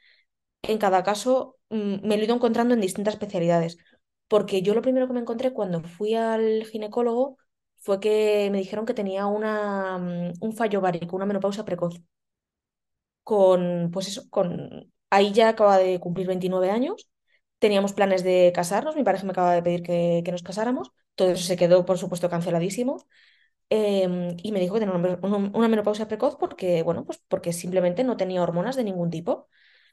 en 0.63 0.77
cada 0.79 1.03
caso, 1.03 1.57
mm, 1.69 2.07
me 2.07 2.15
lo 2.17 2.21
he 2.23 2.25
ido 2.25 2.35
encontrando 2.35 2.73
en 2.73 2.81
distintas 2.81 3.13
especialidades. 3.15 3.77
Porque 4.27 4.61
yo 4.61 4.73
lo 4.73 4.81
primero 4.81 5.07
que 5.07 5.13
me 5.13 5.19
encontré 5.21 5.53
cuando 5.53 5.81
fui 5.83 6.15
al 6.15 6.65
ginecólogo 6.65 7.37
fue 7.77 7.99
que 7.99 8.49
me 8.51 8.59
dijeron 8.59 8.85
que 8.85 8.93
tenía 8.93 9.27
una, 9.27 9.97
mm, 9.99 10.33
un 10.41 10.53
fallo 10.55 10.79
ovárico, 10.79 11.15
una 11.15 11.25
menopausia 11.25 11.65
precoz. 11.65 12.01
Con, 13.23 13.89
pues 13.91 14.07
eso, 14.07 14.29
con... 14.29 14.91
Ahí 15.09 15.31
ya 15.33 15.49
acaba 15.49 15.77
de 15.77 15.99
cumplir 15.99 16.27
29 16.27 16.69
años. 16.69 17.07
Teníamos 17.59 17.93
planes 17.93 18.23
de 18.23 18.51
casarnos, 18.53 18.95
mi 18.95 19.03
pareja 19.03 19.25
me 19.25 19.31
acaba 19.31 19.53
de 19.53 19.63
pedir 19.63 19.83
que, 19.83 20.23
nos 20.31 20.43
casáramos. 20.43 20.91
Todo 21.15 21.31
eso 21.31 21.43
se 21.43 21.57
quedó, 21.57 21.85
por 21.85 21.97
supuesto, 21.97 22.29
canceladísimo. 22.29 22.97
Em, 23.69 24.37
y 24.43 24.51
me 24.53 24.59
dijo 24.59 24.75
que 24.75 24.81
tenía 24.81 24.95
una 25.23 25.69
menopausia 25.69 26.07
precoz 26.07 26.37
porque, 26.37 26.83
bueno, 26.83 27.05
pues 27.05 27.19
porque 27.29 27.53
simplemente 27.53 28.03
no 28.03 28.17
tenía 28.17 28.43
hormonas 28.43 28.75
de 28.75 28.83
ningún 28.85 29.09
tipo. 29.11 29.49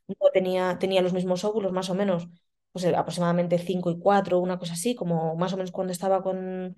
No 0.09 0.31
tenía, 0.33 0.79
tenía 0.79 1.03
los 1.03 1.13
mismos 1.15 1.45
óvulos, 1.45 1.73
más 1.73 1.91
o 1.91 1.95
menos, 1.95 2.29
pues 2.73 2.85
eh, 2.85 2.97
aproximadamente 2.97 3.59
5 3.59 3.91
y 3.91 3.99
4 3.99 4.39
una 4.41 4.59
cosa 4.59 4.75
así, 4.75 4.95
como 4.95 5.37
más 5.37 5.53
o 5.53 5.57
menos 5.57 5.73
cuando 5.73 5.93
estaba 5.93 6.23
con, 6.23 6.77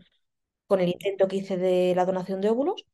con 0.68 0.80
el 0.80 0.90
intento 0.90 1.28
que 1.28 1.36
hice 1.36 1.56
de 1.58 1.94
la 1.96 2.06
donación 2.06 2.40
de 2.42 2.50
óvulos, 2.50 2.86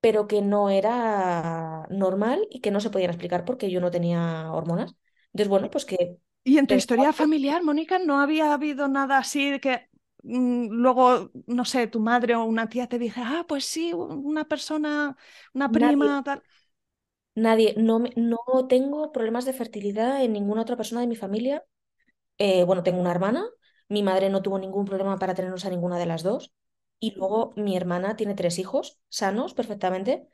pero 0.00 0.26
que 0.28 0.40
no 0.42 0.70
era 0.70 1.86
normal 1.90 2.46
y 2.50 2.60
que 2.60 2.70
no 2.70 2.80
se 2.80 2.90
podían 2.90 3.10
explicar 3.10 3.44
porque 3.44 3.70
yo 3.70 3.80
no 3.80 3.90
tenía 3.90 4.50
hormonas. 4.52 4.94
Entonces, 5.32 5.48
bueno, 5.48 5.70
pues 5.70 5.84
que 5.84 6.16
Y 6.44 6.58
en 6.58 6.66
tu 6.66 6.74
historia 6.74 7.12
familiar, 7.12 7.62
Mónica, 7.62 7.98
¿no 7.98 8.20
había 8.20 8.52
habido 8.54 8.88
nada 8.88 9.18
así 9.18 9.50
de 9.50 9.60
que 9.60 9.88
mm, 10.22 10.68
luego, 10.70 11.30
no 11.46 11.64
sé, 11.64 11.86
tu 11.86 12.00
madre 12.00 12.34
o 12.34 12.44
una 12.44 12.68
tía 12.68 12.88
te 12.88 12.98
dije, 12.98 13.20
ah, 13.24 13.44
pues 13.48 13.64
sí, 13.66 13.92
una 13.94 14.46
persona, 14.48 15.16
una 15.52 15.70
nadie, 15.80 16.10
prima, 16.12 16.22
tal? 16.24 16.42
nadie, 17.34 17.74
no, 17.76 18.00
no 18.16 18.38
tengo 18.68 19.12
problemas 19.12 19.44
de 19.44 19.52
fertilidad 19.52 20.22
en 20.24 20.32
ninguna 20.32 20.62
otra 20.62 20.76
persona 20.76 21.00
de 21.00 21.06
mi 21.08 21.16
familia 21.16 21.64
Eh, 22.40 22.64
bueno, 22.64 22.82
tengo 22.84 23.00
una 23.00 23.12
hermana, 23.12 23.46
mi 23.90 24.02
madre 24.02 24.30
no 24.30 24.42
tuvo 24.42 24.58
ningún 24.58 24.86
problema 24.86 25.18
para 25.18 25.34
tenernos 25.34 25.66
a 25.66 25.70
ninguna 25.70 25.98
de 25.98 26.06
las 26.06 26.24
dos. 26.24 26.52
Y 27.00 27.12
luego 27.16 27.52
mi 27.56 27.76
hermana 27.76 28.16
tiene 28.16 28.34
tres 28.36 28.58
hijos 28.58 29.00
sanos 29.10 29.54
perfectamente, 29.54 30.28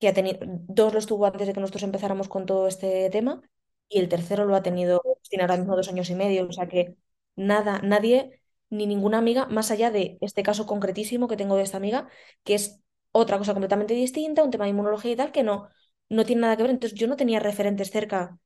que 0.00 0.08
ha 0.08 0.14
tenido, 0.14 0.38
dos 0.42 0.94
los 0.94 1.06
tuvo 1.06 1.26
antes 1.26 1.46
de 1.48 1.54
que 1.54 1.60
nosotros 1.60 1.84
empezáramos 1.84 2.28
con 2.28 2.46
todo 2.46 2.68
este 2.68 3.10
tema, 3.10 3.42
y 3.88 4.00
el 4.00 4.08
tercero 4.10 4.46
lo 4.46 4.56
ha 4.56 4.62
tenido, 4.64 5.02
tiene 5.28 5.44
ahora 5.44 5.58
mismo 5.58 5.76
dos 5.76 5.88
años 5.90 6.10
y 6.10 6.16
medio, 6.16 6.48
o 6.48 6.52
sea 6.52 6.68
que 6.68 6.96
nada, 7.36 7.80
nadie, 7.82 8.42
ni 8.70 8.86
ninguna 8.86 9.18
amiga, 9.18 9.46
más 9.46 9.70
allá 9.72 9.90
de 9.92 10.18
este 10.22 10.42
caso 10.44 10.66
concretísimo 10.66 11.28
que 11.28 11.36
tengo 11.38 11.56
de 11.56 11.64
esta 11.64 11.78
amiga, 11.78 12.08
que 12.44 12.54
es 12.56 12.80
otra 13.12 13.38
cosa 13.38 13.54
completamente 13.54 13.94
distinta, 13.94 14.44
un 14.44 14.50
tema 14.52 14.64
de 14.66 14.70
inmunología 14.72 15.12
y 15.12 15.16
tal, 15.16 15.32
que 15.32 15.42
no, 15.44 15.68
no 16.10 16.24
tiene 16.26 16.42
nada 16.42 16.56
que 16.56 16.64
ver. 16.64 16.72
Entonces 16.72 16.98
yo 16.98 17.08
no 17.08 17.16
tenía 17.16 17.40
referentes 17.40 17.90
cerca 17.92 18.38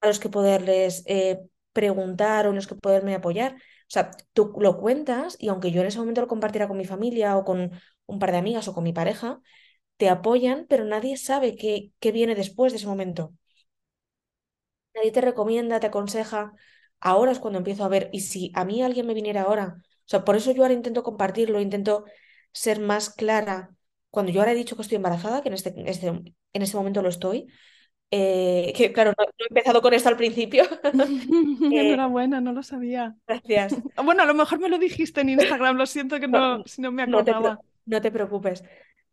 a 0.00 0.06
los 0.08 0.18
que 0.20 0.28
poderles 0.28 1.02
eh, 1.06 1.40
preguntar 1.72 2.46
o 2.46 2.50
en 2.50 2.56
los 2.56 2.66
que 2.66 2.74
poderme 2.74 3.14
apoyar. 3.14 3.54
O 3.56 3.58
sea, 3.92 4.10
tú 4.32 4.52
lo 4.60 4.78
cuentas 4.78 5.36
y 5.40 5.48
aunque 5.48 5.70
yo 5.72 5.80
en 5.80 5.88
ese 5.88 5.98
momento 5.98 6.20
lo 6.20 6.28
compartiera 6.28 6.68
con 6.68 6.76
mi 6.78 6.84
familia 6.84 7.36
o 7.36 7.44
con 7.44 7.70
un 8.06 8.18
par 8.18 8.32
de 8.32 8.38
amigas 8.38 8.68
o 8.68 8.74
con 8.74 8.84
mi 8.84 8.92
pareja, 8.92 9.40
te 9.98 10.08
apoyan, 10.10 10.66
pero 10.68 10.84
nadie 10.84 11.16
sabe 11.18 11.56
qué, 11.56 11.92
qué 12.00 12.12
viene 12.12 12.34
después 12.36 12.72
de 12.72 12.78
ese 12.78 12.88
momento. 12.88 13.34
Nadie 14.94 15.12
te 15.12 15.20
recomienda, 15.20 15.80
te 15.80 15.86
aconseja. 15.86 16.52
Ahora 17.00 17.32
es 17.32 17.38
cuando 17.38 17.58
empiezo 17.58 17.84
a 17.84 17.88
ver, 17.88 18.10
y 18.12 18.20
si 18.20 18.52
a 18.54 18.64
mí 18.64 18.82
alguien 18.82 19.06
me 19.06 19.14
viniera 19.14 19.42
ahora, 19.42 19.76
o 19.78 19.82
sea, 20.06 20.24
por 20.24 20.36
eso 20.36 20.50
yo 20.52 20.62
ahora 20.62 20.74
intento 20.74 21.02
compartirlo, 21.02 21.60
intento 21.60 22.04
ser 22.52 22.80
más 22.80 23.10
clara. 23.10 23.70
Cuando 24.10 24.32
yo 24.32 24.40
ahora 24.40 24.52
he 24.52 24.54
dicho 24.54 24.76
que 24.76 24.82
estoy 24.82 24.96
embarazada, 24.96 25.40
que 25.42 25.48
en 25.48 25.54
este, 25.54 25.74
este- 25.90 26.08
en 26.08 26.62
este 26.62 26.76
momento 26.76 27.00
lo 27.02 27.08
estoy, 27.08 27.46
eh, 28.10 28.72
que 28.76 28.92
claro, 28.92 29.12
no, 29.18 29.24
no 29.24 29.32
he 29.38 29.46
empezado 29.48 29.82
con 29.82 29.94
esto 29.94 30.08
al 30.08 30.16
principio. 30.16 30.64
Eh, 31.70 31.80
Enhorabuena, 31.80 32.40
no 32.40 32.52
lo 32.52 32.62
sabía. 32.62 33.16
gracias. 33.26 33.82
Bueno, 34.04 34.22
a 34.22 34.26
lo 34.26 34.34
mejor 34.34 34.58
me 34.60 34.68
lo 34.68 34.78
dijiste 34.78 35.20
en 35.22 35.28
Instagram, 35.30 35.76
lo 35.76 35.86
siento 35.86 36.20
que 36.20 36.28
No, 36.32 36.40
no, 36.40 36.62
si 36.66 36.82
no 36.82 36.92
me 36.92 37.02
acordaba. 37.02 37.60
no 37.86 38.00
te 38.00 38.10
preocupes. 38.12 38.64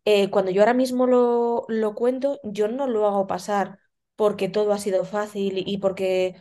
Eh, 0.06 0.30
cuando 0.30 0.52
yo 0.52 0.62
ahora 0.62 0.74
mismo 0.74 1.08
lo, 1.08 1.66
lo 1.70 1.96
cuento, 1.96 2.40
yo 2.44 2.68
no 2.68 2.88
lo 2.88 3.08
hago 3.08 3.28
pasar 3.28 3.80
porque 4.16 4.50
todo 4.50 4.74
ha 4.74 4.80
sido 4.80 5.06
fácil 5.06 5.64
y 5.68 5.78
porque, 5.80 6.36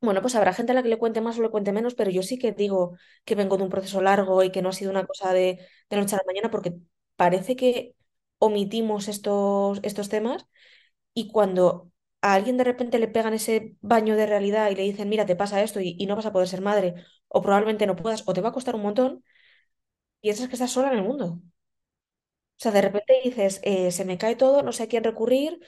bueno, 0.00 0.20
pues 0.22 0.34
habrá 0.36 0.52
gente 0.54 0.72
a 0.72 0.74
la 0.76 0.82
que 0.82 0.88
le 0.88 0.98
cuente 0.98 1.20
más 1.20 1.38
o 1.38 1.42
le 1.42 1.50
cuente 1.50 1.72
menos, 1.72 1.94
pero 1.94 2.10
yo 2.10 2.22
sí 2.22 2.38
que 2.38 2.52
digo 2.52 2.96
que 3.24 3.34
vengo 3.34 3.56
de 3.56 3.64
un 3.64 3.68
proceso 3.70 4.00
largo 4.00 4.42
y 4.44 4.50
que 4.52 4.62
no 4.62 4.68
ha 4.68 4.72
sido 4.72 4.90
una 4.92 5.06
cosa 5.06 5.32
de, 5.32 5.58
de 5.90 5.96
noche 5.96 6.14
a 6.14 6.18
la 6.18 6.24
mañana 6.26 6.50
porque 6.50 6.74
parece 7.16 7.56
que 7.56 7.94
omitimos 8.38 9.08
estos, 9.08 9.80
estos 9.82 10.08
temas 10.08 10.46
y 11.18 11.28
cuando 11.32 11.90
a 12.22 12.34
alguien 12.34 12.56
de 12.58 12.64
repente 12.64 12.98
le 13.00 13.08
pegan 13.08 13.34
ese 13.34 13.76
baño 13.80 14.16
de 14.16 14.26
realidad 14.26 14.70
y 14.70 14.76
le 14.76 14.82
dicen, 14.84 15.08
mira, 15.08 15.26
te 15.26 15.36
pasa 15.36 15.62
esto 15.62 15.80
y, 15.80 16.06
no 16.06 16.16
vas 16.16 16.26
a 16.26 16.32
poder 16.32 16.48
ser 16.48 16.60
madre 16.62 16.94
o 17.28 17.42
probablemente 17.42 17.86
no 17.86 17.96
puedas 17.96 18.22
o 18.26 18.32
te 18.34 18.40
va 18.40 18.50
a 18.50 18.52
costar 18.52 18.76
un 18.76 18.82
montón, 18.82 19.24
piensas 20.20 20.48
que 20.48 20.54
estás 20.56 20.72
sola 20.72 20.92
en 20.92 20.98
el 20.98 21.04
mundo. 21.04 21.26
O 22.58 22.60
sea, 22.60 22.72
de 22.72 22.82
repente 22.82 23.14
dices, 23.24 23.60
eh, 23.62 23.90
se 23.92 24.04
me 24.04 24.18
cae 24.18 24.34
todo, 24.36 24.62
no 24.62 24.72
sé 24.72 24.84
a 24.84 24.88
quién 24.88 25.04
recurrir, 25.04 25.60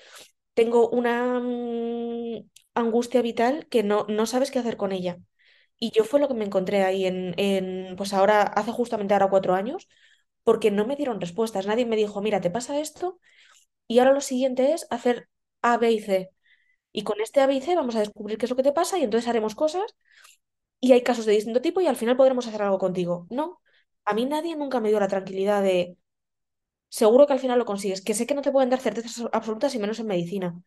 tengo 0.54 0.88
una 0.90 1.40
mm, 1.40 2.50
angustia 2.74 3.22
vital 3.22 3.66
que 3.68 3.82
no, 3.84 4.06
no 4.08 4.26
sabes 4.26 4.50
qué 4.50 4.58
hacer 4.60 4.76
con 4.76 4.92
ella. 4.92 5.18
Y 5.78 5.92
yo 5.92 6.04
fue 6.04 6.20
lo 6.20 6.28
que 6.28 6.34
me 6.34 6.44
encontré 6.46 6.84
ahí 6.84 7.06
en, 7.06 7.34
en, 7.38 7.96
pues 7.96 8.12
ahora, 8.14 8.42
hace 8.42 8.72
justamente 8.72 9.14
ahora 9.14 9.30
cuatro 9.30 9.54
años, 9.54 9.88
porque 10.44 10.70
no 10.70 10.86
me 10.86 10.96
dieron 10.96 11.20
respuestas. 11.20 11.66
Nadie 11.66 11.86
me 11.86 11.96
dijo, 11.96 12.22
mira, 12.22 12.40
te 12.40 12.50
pasa 12.50 12.80
esto 12.80 13.20
y 13.88 13.98
ahora 13.98 14.12
lo 14.12 14.20
siguiente 14.20 14.72
es 14.72 14.86
hacer 14.90 15.28
A, 15.62 15.76
B 15.78 15.92
y 15.92 16.00
C. 16.00 16.30
Y 16.92 17.04
con 17.04 17.20
este 17.20 17.40
A, 17.40 17.46
B 17.48 17.54
y 17.56 17.60
C 17.62 17.74
vamos 17.76 17.96
a 17.96 18.00
descubrir 18.00 18.38
qué 18.38 18.46
es 18.46 18.50
lo 18.50 18.56
que 18.56 18.62
te 18.64 18.72
pasa 18.72 18.98
y 18.98 19.04
entonces 19.04 19.28
haremos 19.28 19.54
cosas 19.56 19.96
y 20.80 20.92
hay 20.92 21.02
casos 21.02 21.26
de 21.26 21.32
distinto 21.34 21.60
tipo 21.62 21.80
y 21.80 21.86
al 21.88 21.96
final 21.96 22.16
podremos 22.16 22.46
hacer 22.46 22.62
algo 22.62 22.78
contigo. 22.78 23.26
No, 23.30 23.60
a 24.04 24.14
mí 24.14 24.26
nadie 24.26 24.56
nunca 24.56 24.80
me 24.80 24.90
dio 24.90 25.00
la 25.00 25.08
tranquilidad 25.08 25.62
de 25.62 25.96
Seguro 26.98 27.26
que 27.26 27.32
al 27.34 27.38
final 27.44 27.58
lo 27.58 27.64
consigues, 27.72 28.02
que 28.02 28.14
sé 28.14 28.26
que 28.26 28.34
no 28.34 28.42
te 28.42 28.52
pueden 28.52 28.70
dar 28.70 28.80
certezas 28.80 29.24
absolutas 29.32 29.74
y 29.74 29.78
menos 29.78 30.00
en 30.00 30.06
medicina, 30.08 30.60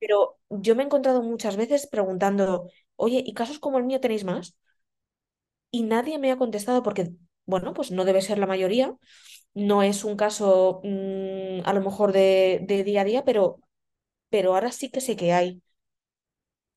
pero 0.00 0.38
yo 0.50 0.76
me 0.76 0.82
he 0.84 0.86
encontrado 0.86 1.22
muchas 1.22 1.56
veces 1.56 1.86
preguntando, 1.88 2.68
oye, 2.96 3.22
¿y 3.26 3.34
casos 3.34 3.58
como 3.60 3.78
el 3.78 3.84
mío 3.84 4.00
tenéis 4.00 4.24
más? 4.24 4.56
Y 5.70 5.82
nadie 5.84 6.18
me 6.18 6.30
ha 6.32 6.36
contestado 6.38 6.82
porque, 6.82 7.10
bueno, 7.46 7.72
pues 7.74 7.90
no 7.90 8.04
debe 8.04 8.20
ser 8.22 8.38
la 8.38 8.46
mayoría, 8.46 8.94
no 9.54 9.82
es 9.82 10.04
un 10.04 10.16
caso 10.16 10.80
mm, 10.84 11.60
a 11.66 11.72
lo 11.74 11.80
mejor 11.82 12.12
de, 12.12 12.60
de 12.66 12.84
día 12.84 13.02
a 13.02 13.04
día, 13.04 13.24
pero, 13.24 13.60
pero 14.32 14.54
ahora 14.54 14.72
sí 14.72 14.90
que 14.92 15.02
sé 15.02 15.16
que 15.16 15.32
hay. 15.34 15.62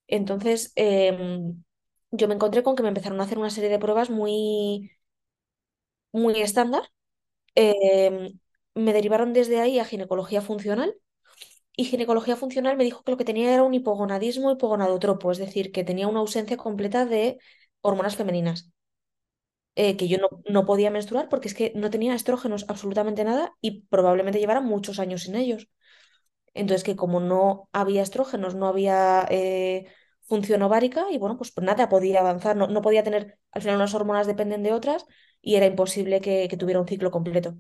Entonces, 0.08 0.72
em, 0.76 1.64
yo 2.12 2.28
me 2.28 2.36
encontré 2.36 2.64
con 2.64 2.76
que 2.76 2.84
me 2.84 2.90
empezaron 2.90 3.20
a 3.20 3.24
hacer 3.26 3.40
una 3.40 3.50
serie 3.50 3.70
de 3.70 3.80
pruebas 3.80 4.10
muy, 4.10 4.92
muy 6.12 6.42
estándar. 6.42 6.84
em, 7.56 8.40
me 8.76 8.94
derivaron 8.94 9.34
desde 9.34 9.60
ahí 9.62 9.80
a 9.80 9.86
ginecología 9.86 10.42
funcional 10.42 10.96
Y 11.78 11.86
ginecología 11.86 12.38
funcional 12.38 12.78
me 12.78 12.84
dijo 12.86 13.04
que 13.04 13.12
lo 13.12 13.18
que 13.18 13.26
tenía 13.26 13.54
era 13.54 13.64
un 13.64 13.74
hipogonadismo 13.76 14.52
hipogonadotropo, 14.52 15.32
es 15.32 15.38
decir, 15.40 15.72
que 15.74 15.84
tenía 15.86 16.08
una 16.10 16.20
ausencia 16.22 16.58
completa 16.58 17.06
de 17.06 17.40
hormonas 17.82 18.16
femeninas. 18.18 18.72
eh, 19.76 19.98
que 19.98 20.08
yo 20.08 20.18
no, 20.18 20.30
no 20.50 20.66
podía 20.66 20.92
menstruar 20.92 21.30
porque 21.30 21.48
es 21.50 21.54
que 21.54 21.72
no 21.76 21.90
tenía 21.90 22.16
estrógenos 22.16 22.66
absolutamente 22.70 23.24
nada 23.24 23.54
y 23.62 23.82
probablemente 23.90 24.40
llevara 24.40 24.62
muchos 24.62 25.00
años 25.00 25.24
sin 25.24 25.36
ellos. 25.36 25.68
Entonces, 26.56 26.84
que 26.86 26.98
como 26.98 27.22
no 27.22 27.70
había 27.74 28.04
estrógenos, 28.04 28.56
no 28.56 28.68
había 28.68 29.28
eh, 29.32 29.88
función 30.24 30.64
ovárica 30.64 31.06
y 31.12 31.20
bueno, 31.20 31.38
pues 31.38 31.54
nada 31.62 31.90
podía 31.90 32.22
avanzar, 32.22 32.58
no, 32.58 32.68
no 32.70 32.82
podía 32.84 33.04
tener, 33.04 33.40
al 33.54 33.62
final 33.64 33.78
unas 33.78 33.94
hormonas 33.96 34.28
dependen 34.28 34.64
de 34.64 34.74
otras 34.74 35.06
y 35.42 35.56
era 35.58 35.68
imposible 35.68 36.22
que, 36.22 36.48
que 36.50 36.58
tuviera 36.58 36.82
un 36.82 36.88
ciclo 36.90 37.12
completo. 37.12 37.56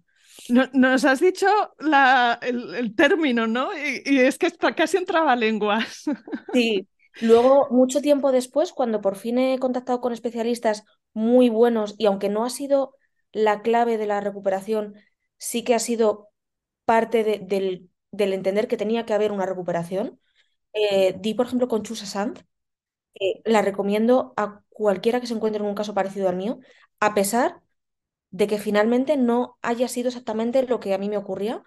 No- 0.47 0.69
nos 0.73 1.05
has 1.05 1.19
dicho 1.21 1.47
la- 1.79 2.37
el, 2.41 2.75
el 2.75 2.95
término, 2.95 3.47
¿no? 3.47 3.69
Y, 3.77 4.01
y 4.05 4.19
es 4.19 4.37
que 4.37 4.47
está 4.47 4.75
casi 4.75 4.97
en 4.97 5.05
trabalenguas. 5.05 6.03
Sí. 6.51 6.87
Luego, 7.19 7.67
mucho 7.71 8.01
tiempo 8.01 8.31
después, 8.31 8.73
cuando 8.73 9.01
por 9.01 9.15
fin 9.15 9.37
he 9.37 9.57
contactado 9.59 10.01
con 10.01 10.11
especialistas 10.13 10.83
muy 11.13 11.49
buenos 11.49 11.95
y 11.97 12.05
aunque 12.07 12.29
no 12.29 12.43
ha 12.45 12.49
sido 12.49 12.95
la 13.31 13.61
clave 13.61 13.97
de 13.97 14.05
la 14.05 14.19
recuperación, 14.21 14.95
sí 15.37 15.63
que 15.63 15.75
ha 15.75 15.79
sido 15.79 16.29
parte 16.85 17.23
de- 17.23 17.39
del, 17.39 17.89
del 18.17 18.33
entender 18.33 18.67
que 18.67 18.77
tenía 18.77 19.05
que 19.05 19.13
haber 19.13 19.31
una 19.31 19.45
recuperación. 19.45 20.19
Eh, 20.73 21.15
di, 21.19 21.33
por 21.35 21.47
ejemplo, 21.47 21.67
con 21.69 21.83
Chusa 21.83 22.05
Sanz, 22.05 22.43
la 23.45 23.61
recomiendo 23.61 24.33
a 24.37 24.61
cualquiera 24.69 25.21
que 25.21 25.27
se 25.27 25.33
encuentre 25.33 25.61
en 25.63 25.69
un 25.69 25.75
caso 25.75 25.93
parecido 25.93 26.29
al 26.29 26.35
mío, 26.35 26.59
a 26.99 27.13
pesar 27.13 27.61
de 28.31 28.47
que 28.47 28.59
finalmente 28.59 29.17
no 29.17 29.57
haya 29.61 29.87
sido 29.87 30.09
exactamente 30.09 30.63
lo 30.67 30.79
que 30.79 30.93
a 30.93 30.97
mí 30.97 31.09
me 31.09 31.17
ocurría, 31.17 31.63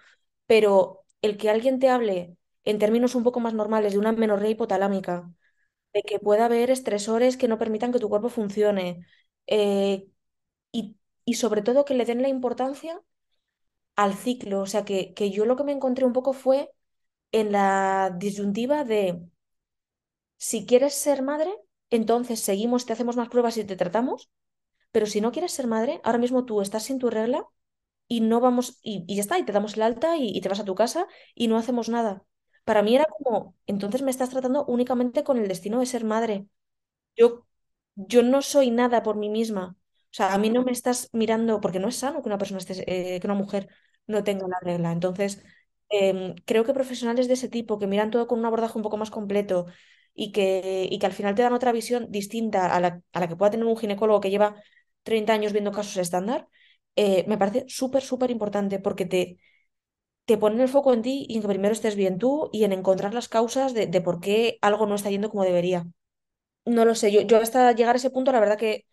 pero 0.47 1.05
el 1.23 1.37
que 1.39 1.51
alguien 1.51 1.79
te 1.81 1.91
hable 1.91 2.37
en 2.65 2.79
términos 2.79 3.15
un 3.15 3.25
poco 3.25 3.41
más 3.41 3.55
normales 3.55 3.93
de 3.93 3.99
una 3.99 4.13
menorrea 4.13 4.51
hipotalámica, 4.51 5.31
de 5.95 6.03
que 6.03 6.19
pueda 6.21 6.47
haber 6.47 6.71
estresores 6.71 7.37
que 7.37 7.49
no 7.49 7.59
permitan 7.59 7.93
que 7.93 8.01
tu 8.01 8.09
cuerpo 8.09 8.29
funcione, 8.31 9.07
eh, 9.47 10.09
y, 10.73 10.97
y 11.25 11.35
sobre 11.35 11.63
todo 11.63 11.85
que 11.85 11.95
le 11.95 12.05
den 12.07 12.23
la 12.23 12.29
importancia 12.29 13.01
al 14.03 14.15
ciclo, 14.15 14.61
o 14.63 14.67
sea, 14.67 14.85
que, 14.87 15.15
que 15.15 15.31
yo 15.31 15.45
lo 15.47 15.57
que 15.57 15.65
me 15.65 15.73
encontré 15.73 16.05
un 16.07 16.15
poco 16.15 16.33
fue 16.35 16.73
en 17.33 17.53
la 17.53 18.15
disyuntiva 18.19 18.85
de 18.85 19.23
si 20.37 20.67
quieres 20.67 20.95
ser 20.95 21.23
madre, 21.23 21.51
entonces 21.91 22.41
seguimos, 22.41 22.87
te 22.87 22.93
hacemos 22.93 23.17
más 23.17 23.29
pruebas 23.29 23.57
y 23.57 23.65
te 23.65 23.77
tratamos, 23.77 24.31
pero 24.93 25.07
si 25.07 25.21
no 25.21 25.33
quieres 25.33 25.53
ser 25.53 25.67
madre, 25.67 26.01
ahora 26.05 26.19
mismo 26.19 26.45
tú 26.45 26.61
estás 26.63 26.85
sin 26.85 26.99
tu 26.99 27.11
regla 27.11 27.47
y 28.09 28.21
no 28.23 28.41
vamos, 28.41 28.79
y, 28.83 29.07
ya 29.15 29.23
está, 29.23 29.39
y 29.39 29.45
te 29.45 29.53
damos 29.53 29.77
el 29.77 29.83
alta 29.83 30.17
y, 30.17 30.31
y 30.37 30.41
te 30.41 30.49
vas 30.51 30.61
a 30.61 30.65
tu 30.67 30.75
casa 30.77 31.07
y 31.35 31.49
no 31.49 31.59
hacemos 31.59 31.89
nada. 31.91 32.25
Para 32.65 32.83
mí 32.83 32.95
era 32.97 33.07
como, 33.07 33.57
entonces 33.67 34.03
me 34.03 34.11
estás 34.13 34.31
tratando 34.31 34.67
únicamente 34.67 35.25
con 35.25 35.39
el 35.39 35.49
destino 35.49 35.81
de 35.81 35.87
ser 35.87 36.05
madre. 36.05 36.47
Yo, 37.17 37.47
yo 37.97 38.23
no 38.23 38.43
soy 38.43 38.71
nada 38.71 39.03
por 39.03 39.17
mí 39.17 39.29
misma. 39.31 39.77
O 40.13 40.15
sea, 40.15 40.35
a 40.35 40.39
mí 40.39 40.51
no 40.51 40.63
me 40.65 40.73
estás 40.73 41.09
mirando, 41.13 41.61
porque 41.61 41.81
no 41.81 41.89
es 41.89 41.97
sano 41.97 42.23
que 42.23 42.29
una 42.29 42.39
persona 42.39 42.59
esté, 42.59 43.17
eh, 43.17 43.21
que 43.21 43.27
una 43.27 43.35
mujer 43.35 43.69
no 44.09 44.25
tenga 44.25 44.49
la 44.49 44.59
regla. 44.63 44.93
Entonces, 44.93 45.45
em, 45.91 46.35
creo 46.47 46.65
que 46.65 46.75
profesionales 46.75 47.29
de 47.29 47.35
ese 47.35 47.49
tipo, 47.49 47.79
que 47.79 47.87
miran 47.87 48.11
todo 48.11 48.27
con 48.27 48.39
un 48.41 48.47
abordaje 48.47 48.79
un 48.79 48.83
poco 48.85 48.97
más 48.99 49.11
completo 49.11 49.67
y 50.15 50.33
que, 50.33 50.89
y 50.91 50.99
que 50.99 51.07
al 51.07 51.13
final 51.13 51.35
te 51.37 51.43
dan 51.43 51.53
otra 51.55 51.73
visión 51.73 52.11
distinta 52.11 52.75
a 52.75 52.81
la, 52.81 53.03
a 53.13 53.21
la 53.21 53.29
que 53.29 53.37
pueda 53.37 53.51
tener 53.53 53.67
un 53.67 53.77
ginecólogo 53.79 54.21
que 54.21 54.31
lleva 54.31 54.57
30 55.05 55.33
años 55.35 55.53
viendo 55.53 55.73
casos 55.73 55.97
estándar, 55.99 56.49
eh, 56.97 57.25
me 57.29 57.39
parece 57.39 57.65
súper, 57.69 58.03
súper 58.03 58.31
importante 58.31 58.79
porque 58.81 59.07
te, 59.07 59.39
te 60.27 60.39
ponen 60.39 60.61
el 60.61 60.69
foco 60.69 60.93
en 60.95 61.03
ti 61.03 61.27
y 61.29 61.37
en 61.37 61.43
que 61.43 61.49
primero 61.49 61.73
estés 61.73 61.97
bien 61.97 62.19
tú 62.19 62.51
y 62.53 62.65
en 62.65 62.73
encontrar 62.73 63.15
las 63.15 63.29
causas 63.29 63.75
de, 63.75 63.87
de 63.87 64.01
por 64.01 64.21
qué 64.21 64.59
algo 64.63 64.87
no 64.87 64.95
está 64.95 65.11
yendo 65.11 65.31
como 65.31 65.45
debería. 65.45 65.87
No 66.67 66.85
lo 66.85 66.95
sé, 66.97 67.13
yo, 67.13 67.23
yo 67.23 67.39
hasta 67.39 67.73
llegar 67.73 67.95
a 67.97 67.99
ese 67.99 68.11
punto, 68.11 68.33
la 68.33 68.41
verdad 68.41 68.59
que, 68.59 68.87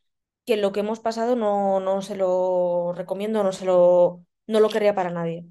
que 0.46 0.58
lo 0.58 0.72
que 0.74 0.82
hemos 0.82 1.00
pasado 1.02 1.36
no, 1.36 1.80
no 1.82 2.02
se 2.04 2.16
lo 2.18 2.94
recomiendo, 2.96 3.44
no 3.44 3.52
se 3.54 3.66
lo, 3.66 4.26
no 4.48 4.60
lo 4.60 4.70
querría 4.70 4.96
para 4.96 5.10
nadie. 5.12 5.46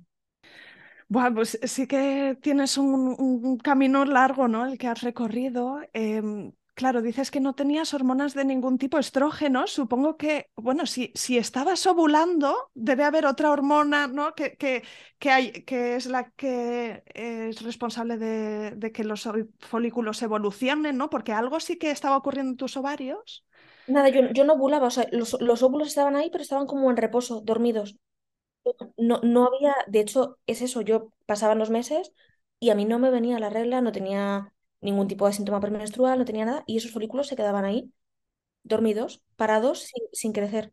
Bueno, 1.08 1.34
pues 1.36 1.58
sí 1.64 1.86
que 1.86 2.36
tienes 2.42 2.78
un, 2.78 3.14
un 3.18 3.58
camino 3.58 4.04
largo, 4.04 4.48
¿no? 4.48 4.66
El 4.66 4.78
que 4.78 4.88
has 4.88 5.02
recorrido. 5.02 5.80
Em, 5.92 6.52
claro, 6.74 7.02
dices 7.02 7.30
que 7.30 7.40
no 7.40 7.54
tenías 7.54 7.92
hormonas 7.94 8.34
de 8.34 8.44
ningún 8.44 8.78
tipo, 8.78 8.98
estrógenos. 8.98 9.70
Supongo 9.72 10.16
que, 10.16 10.50
bueno, 10.56 10.86
si, 10.86 11.12
si 11.14 11.36
estabas 11.38 11.86
ovulando, 11.86 12.70
debe 12.74 13.04
haber 13.04 13.26
otra 13.26 13.50
hormona, 13.50 14.06
¿no? 14.08 14.34
Que, 14.34 14.56
que, 14.56 14.82
que, 15.18 15.30
hay, 15.30 15.52
que 15.64 15.96
es 15.96 16.06
la 16.06 16.30
que 16.32 17.02
es 17.14 17.62
responsable 17.62 18.16
de, 18.18 18.72
de 18.72 18.92
que 18.92 19.04
los 19.04 19.28
folículos 19.60 20.22
evolucionen, 20.22 20.96
¿no? 20.96 21.10
Porque 21.10 21.32
algo 21.32 21.60
sí 21.60 21.76
que 21.78 21.90
estaba 21.90 22.16
ocurriendo 22.16 22.50
en 22.52 22.56
tus 22.56 22.76
ovarios. 22.76 23.44
Nada, 23.86 24.08
yo, 24.10 24.20
yo 24.36 24.44
no 24.44 24.54
ovulaba, 24.54 24.88
o 24.88 24.90
sea, 24.90 25.06
los, 25.12 25.40
los 25.40 25.62
óvulos 25.62 25.88
estaban 25.88 26.16
ahí, 26.16 26.28
pero 26.30 26.42
estaban 26.42 26.66
como 26.66 26.90
en 26.90 26.96
reposo, 26.98 27.40
dormidos. 27.42 27.96
No, 28.96 29.20
no 29.22 29.46
había, 29.46 29.74
de 29.88 30.00
hecho, 30.00 30.38
es 30.46 30.62
eso, 30.62 30.80
yo 30.80 31.12
pasaban 31.26 31.58
los 31.58 31.70
meses 31.70 32.12
y 32.60 32.70
a 32.70 32.74
mí 32.74 32.84
no 32.84 32.98
me 32.98 33.10
venía 33.10 33.38
la 33.38 33.50
regla, 33.50 33.80
no 33.80 33.92
tenía 33.92 34.52
ningún 34.80 35.08
tipo 35.08 35.26
de 35.26 35.32
síntoma 35.32 35.60
premenstrual, 35.60 36.18
no 36.18 36.24
tenía 36.24 36.44
nada, 36.44 36.64
y 36.66 36.76
esos 36.78 36.92
folículos 36.92 37.26
se 37.28 37.36
quedaban 37.36 37.64
ahí, 37.64 37.92
dormidos, 38.64 39.22
parados, 39.36 39.80
sin, 39.82 40.04
sin 40.12 40.32
crecer. 40.32 40.70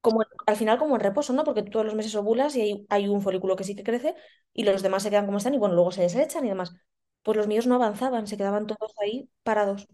Como 0.00 0.22
al 0.46 0.56
final 0.56 0.78
como 0.78 0.96
en 0.96 1.00
reposo, 1.02 1.32
¿no? 1.32 1.44
Porque 1.44 1.62
todos 1.64 1.86
los 1.86 1.94
meses 1.96 2.14
ovulas 2.16 2.56
y 2.56 2.60
hay, 2.62 2.86
hay 2.90 3.08
un 3.08 3.22
folículo 3.22 3.56
que 3.56 3.64
sí 3.64 3.76
que 3.76 3.84
crece 3.84 4.14
y 4.54 4.64
los 4.64 4.82
demás 4.82 5.02
se 5.02 5.10
quedan 5.10 5.26
como 5.26 5.38
están 5.38 5.54
y 5.54 5.58
bueno, 5.58 5.74
luego 5.74 5.92
se 5.92 6.02
desechan 6.02 6.44
y 6.46 6.48
demás. 6.50 6.74
Pues 7.22 7.36
los 7.36 7.48
míos 7.48 7.66
no 7.66 7.76
avanzaban, 7.76 8.26
se 8.28 8.36
quedaban 8.36 8.66
todos 8.66 8.94
ahí 9.02 9.30
parados. 9.44 9.88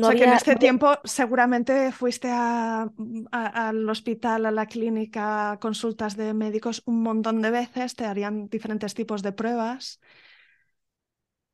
O 0.00 0.02
No 0.02 0.08
sea 0.08 0.16
que 0.18 0.24
en 0.24 0.32
este 0.40 0.54
no 0.54 0.64
tiempo 0.64 0.86
seguramente 1.04 1.74
fuiste 2.00 2.28
a- 2.30 2.82
a- 3.38 3.68
al 3.68 3.88
hospital, 3.94 4.46
a 4.46 4.52
la 4.58 4.66
clínica, 4.66 5.24
a 5.52 5.58
consultas 5.66 6.12
de 6.16 6.34
médicos 6.34 6.82
un 6.92 6.98
montón 7.08 7.36
de 7.42 7.50
veces, 7.60 7.94
te 7.98 8.04
harían 8.06 8.48
diferentes 8.54 8.94
tipos 8.94 9.22
de 9.22 9.32
pruebas. 9.40 10.00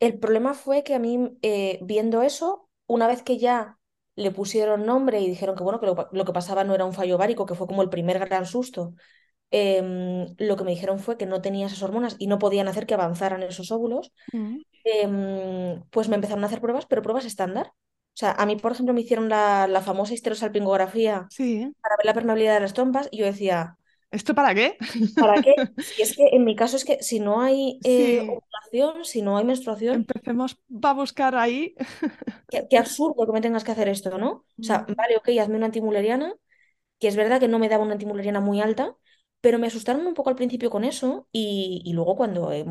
El 0.01 0.19
problema 0.19 0.55
fue 0.55 0.83
que 0.85 0.95
a 0.95 0.99
mí, 0.99 1.37
eh, 1.43 1.79
viendo 1.83 2.23
eso, 2.23 2.69
una 2.87 3.07
vez 3.07 3.23
que 3.23 3.39
ya 3.39 3.79
le 4.17 4.31
pusieron 4.31 4.85
nombre 4.87 5.21
y 5.21 5.29
dijeron 5.29 5.57
que 5.57 5.63
bueno, 5.65 5.81
que 5.81 5.87
lo 5.87 6.25
que 6.25 6.33
pasaba 6.33 6.65
no 6.65 6.75
era 6.75 6.85
un 6.85 6.93
fallo 6.93 7.17
ovárico, 7.17 7.47
que 7.47 7.55
fue 7.55 7.67
como 7.67 7.83
el 7.83 7.89
primer 7.91 8.19
gran 8.19 8.47
susto, 8.47 8.95
em, 9.51 10.35
lo 10.39 10.57
que 10.57 10.65
me 10.65 10.73
dijeron 10.73 10.99
fue 11.01 11.19
que 11.19 11.27
no 11.27 11.43
tenía 11.43 11.67
esas 11.69 11.83
hormonas 11.83 12.17
y 12.19 12.27
no 12.29 12.39
podían 12.39 12.69
hacer 12.69 12.87
que 12.87 12.95
avanzaran 12.95 13.43
esos 13.45 13.71
óvulos, 13.73 14.13
Mm, 14.35 14.65
em, 14.85 15.83
pues 15.91 16.09
me 16.09 16.17
empezaron 16.17 16.45
a 16.45 16.49
hacer 16.49 16.61
pruebas, 16.61 16.87
pero 16.87 17.03
pruebas 17.03 17.25
estándar. 17.27 17.73
O 18.15 18.17
sea, 18.17 18.33
a 18.33 18.47
mí, 18.47 18.57
por 18.57 18.73
ejemplo, 18.73 18.95
me 18.95 19.01
hicieron 19.03 19.29
la, 19.29 19.67
la 19.69 19.81
famosa 19.83 20.15
histerosalpingografía 20.15 21.31
Sí. 21.31 21.75
para 21.83 21.97
ver 21.99 22.07
la 22.07 22.15
permeabilidad 22.15 22.55
de 22.55 22.61
las 22.61 22.75
trompas 22.75 23.09
y 23.13 23.19
yo 23.19 23.27
decía, 23.27 23.79
¿Esto 24.11 24.35
para 24.35 24.55
qué? 24.55 24.79
¿para 25.19 25.41
qué? 25.41 25.55
Si 25.97 26.03
es 26.03 26.15
que 26.17 26.29
en 26.33 26.45
mi 26.45 26.57
caso 26.57 26.77
es 26.77 26.85
que 26.85 27.03
si 27.03 27.21
no 27.21 27.41
hay 27.41 27.81
eh, 27.85 28.21
Sí, 28.21 28.21
ovulación, 28.27 29.05
si 29.05 29.23
no 29.23 29.37
hay 29.39 29.45
menstruación, 29.45 30.09
empecemos 30.09 30.59
a 30.83 30.93
buscar 30.93 31.35
ahí. 31.37 31.75
qué, 32.51 32.67
qué 32.71 32.79
absurdo 32.79 33.27
que 33.27 33.33
me 33.33 33.41
tengas 33.41 33.65
que 33.65 33.73
hacer 33.73 33.89
esto, 33.89 34.19
¿no? 34.19 34.31
O 34.33 34.45
sea, 34.61 34.87
Mm, 34.89 34.95
vale, 34.97 35.17
ok, 35.17 35.29
hazme 35.41 35.57
una 35.57 35.67
antimuleriana, 35.67 36.35
que 37.01 37.09
es 37.09 37.17
verdad 37.17 37.41
que 37.41 37.49
no 37.49 37.61
me 37.61 37.71
daba 37.71 37.85
una 37.85 37.95
antimuleriana 37.95 38.41
muy 38.41 38.63
alta, 38.63 38.97
pero 39.43 39.61
me 39.61 39.69
asustaron 39.69 40.07
un 40.07 40.15
poco 40.15 40.31
al 40.31 40.37
principio 40.37 40.71
con 40.71 40.85
eso 40.85 41.29
y, 41.33 41.83
y 41.87 41.95
luego 41.95 42.17
cuando 42.17 42.53
he, 42.53 42.67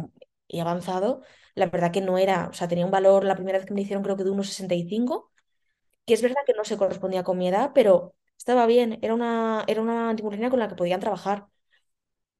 he 0.49 0.62
avanzado, 0.62 1.23
la 1.56 1.67
verdad 1.67 1.93
que 1.93 2.01
no 2.01 2.19
era, 2.19 2.49
o 2.49 2.53
sea, 2.53 2.69
tenía 2.69 2.86
un 2.86 2.91
valor 2.91 3.25
la 3.25 3.36
primera 3.36 3.60
vez 3.60 3.67
que 3.67 3.75
me 3.75 3.84
hicieron 3.84 4.03
creo 4.03 4.17
que 4.17 4.25
de 4.25 4.32
unos 4.32 4.49
65 4.49 5.32
que 6.05 6.13
es 6.13 6.21
verdad 6.21 6.41
que 6.45 6.53
no 6.53 6.65
se 6.65 6.77
correspondía 6.77 7.23
con 7.23 7.37
mi 7.37 7.47
edad, 7.47 7.71
pero 7.73 8.15
estaba 8.37 8.65
bien, 8.67 8.99
era 9.01 9.13
una, 9.13 9.63
era 9.67 9.81
una 9.81 10.15
con 10.49 10.59
la 10.59 10.67
que 10.69 10.75
podían 10.75 10.99
trabajar. 10.99 11.47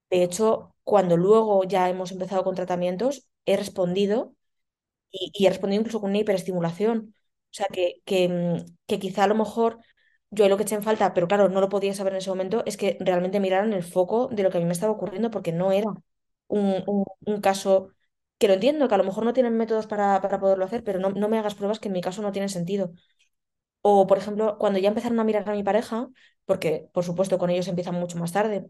De 0.10 0.24
hecho, 0.24 0.76
cuando 0.84 1.18
luego 1.18 1.64
ya 1.64 1.90
hemos 1.90 2.12
empezado 2.12 2.44
con 2.44 2.56
tratamientos, 2.56 3.28
he 3.46 3.58
respondido 3.58 4.36
y, 5.12 5.32
he 5.46 5.50
respondido 5.50 5.82
incluso 5.82 6.02
con 6.02 6.12
una 6.12 6.20
hiperestimulación. 6.20 7.16
O 7.52 7.54
sea, 7.56 7.68
que, 7.74 8.02
que, 8.06 8.30
mm, 8.30 8.66
que 8.88 9.00
quizá 9.00 9.26
a 9.26 9.28
lo 9.28 9.36
mejor 9.36 9.80
yo 10.32 10.50
lo 10.50 10.58
que 10.58 10.64
eché 10.64 10.76
en 10.76 10.84
falta, 10.84 11.14
pero 11.14 11.28
claro, 11.28 11.50
no 11.50 11.62
lo 11.62 11.70
podía 11.70 11.94
saber 11.96 12.14
en 12.14 12.18
ese 12.20 12.30
momento, 12.32 12.64
es 12.68 12.78
que 12.78 12.98
realmente 13.02 13.40
miraran 13.42 13.74
el 13.74 13.84
foco 13.84 14.28
de 14.30 14.44
lo 14.44 14.52
que 14.52 14.58
a 14.58 14.62
mí 14.62 14.68
me 14.68 14.74
estaba 14.74 14.94
ocurriendo, 14.94 15.32
porque 15.32 15.52
no 15.54 15.72
era 15.74 15.90
un, 16.48 16.84
un- 16.88 17.06
un 17.26 17.42
caso 17.42 17.90
que 18.40 18.48
lo 18.48 18.56
entiendo, 18.56 18.88
que 18.88 18.96
a 18.96 18.98
lo 18.98 19.04
mejor 19.06 19.26
no 19.26 19.34
tienen 19.34 19.58
métodos 19.58 19.88
para, 19.88 20.22
para 20.22 20.40
poderlo 20.40 20.66
hacer, 20.66 20.84
pero 20.84 21.00
no, 21.00 21.12
no 21.12 21.30
me 21.30 21.40
hagas 21.40 21.56
pruebas 21.56 21.80
que 21.80 21.88
en 21.90 21.94
mi 21.94 22.02
caso 22.02 22.22
no 22.22 22.32
tiene 22.34 22.50
sentido. 22.50 22.94
O, 23.84 24.08
por 24.08 24.18
ejemplo, 24.20 24.58
cuando 24.60 24.80
ya 24.80 24.90
empezaron 24.90 25.20
a 25.22 25.26
mirar 25.26 25.50
a 25.50 25.54
mi 25.54 25.64
pareja, 25.64 26.10
porque 26.46 26.90
por 26.94 27.06
supuesto 27.06 27.40
con 27.40 27.52
ellos 27.52 27.70
empiezan 27.70 27.96
mucho 27.96 28.18
más 28.20 28.34
tarde, 28.34 28.68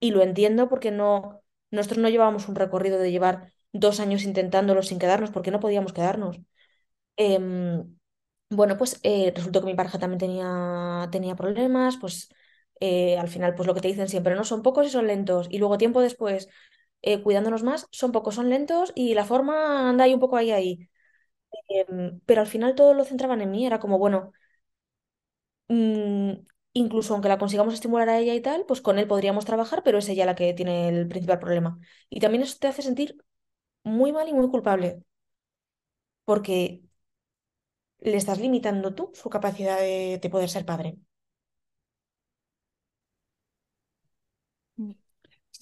y 0.00 0.10
lo 0.12 0.22
entiendo 0.22 0.68
porque 0.68 0.90
no, 0.92 1.42
nosotros 1.70 1.98
no 2.00 2.08
llevábamos 2.10 2.48
un 2.48 2.56
recorrido 2.56 2.98
de 2.98 3.12
llevar 3.12 3.52
dos 3.72 4.00
años 4.00 4.24
intentándolo 4.24 4.82
sin 4.82 4.98
quedarnos, 5.00 5.30
porque 5.32 5.50
no 5.52 5.60
podíamos 5.60 5.92
quedarnos. 5.94 6.40
Em, 7.16 7.96
bueno, 8.50 8.76
pues 8.78 9.00
eh, 9.02 9.32
resultó 9.34 9.60
que 9.60 9.66
mi 9.66 9.74
pareja 9.74 9.98
también 9.98 10.18
tenía, 10.20 11.08
tenía 11.12 11.36
problemas, 11.36 11.96
pues 11.98 12.28
eh, 12.80 13.18
al 13.18 13.28
final, 13.28 13.54
pues 13.54 13.66
lo 13.66 13.74
que 13.74 13.80
te 13.80 13.88
dicen 13.88 14.08
siempre, 14.08 14.34
no 14.34 14.44
son 14.44 14.62
pocos 14.62 14.86
y 14.86 14.90
son 14.90 15.06
lentos. 15.06 15.46
Y 15.50 15.58
luego 15.58 15.78
tiempo 15.78 16.00
después, 16.02 16.48
eh, 17.02 17.22
cuidándonos 17.22 17.62
más, 17.62 17.86
son 17.92 18.12
pocos, 18.12 18.34
son 18.36 18.50
lentos 18.50 18.92
y 18.94 19.14
la 19.14 19.24
forma 19.24 19.88
anda 19.90 20.04
ahí 20.04 20.14
un 20.14 20.20
poco 20.20 20.36
ahí, 20.36 20.50
ahí. 20.52 20.88
Em, 21.68 22.20
pero 22.26 22.40
al 22.40 22.46
final 22.46 22.74
todo 22.74 22.94
lo 22.94 23.04
centraban 23.04 23.40
en 23.42 23.50
mí, 23.50 23.66
era 23.66 23.80
como, 23.80 23.98
bueno, 23.98 24.32
mm, 25.68 26.32
incluso 26.74 27.12
aunque 27.14 27.28
la 27.28 27.38
consigamos 27.38 27.74
estimular 27.74 28.08
a 28.08 28.18
ella 28.18 28.34
y 28.34 28.40
tal, 28.40 28.64
pues 28.66 28.80
con 28.80 28.98
él 28.98 29.06
podríamos 29.08 29.44
trabajar, 29.44 29.82
pero 29.82 29.98
es 29.98 30.08
ella 30.08 30.26
la 30.26 30.34
que 30.34 30.54
tiene 30.54 30.88
el 30.88 31.08
principal 31.08 31.38
problema. 31.38 31.78
Y 32.10 32.20
también 32.20 32.42
eso 32.42 32.56
te 32.58 32.68
hace 32.68 32.82
sentir 32.82 33.16
muy 33.84 34.12
mal 34.12 34.28
y 34.28 34.34
muy 34.34 34.48
culpable, 34.50 35.02
porque 36.24 36.82
le 38.00 38.16
estás 38.18 38.38
limitando 38.38 38.94
tú 38.94 39.10
su 39.14 39.30
capacidad 39.30 39.78
de, 39.80 40.18
de 40.22 40.28
poder 40.30 40.48
ser 40.50 40.64
padre. 40.66 40.98
Sí, 44.76 44.94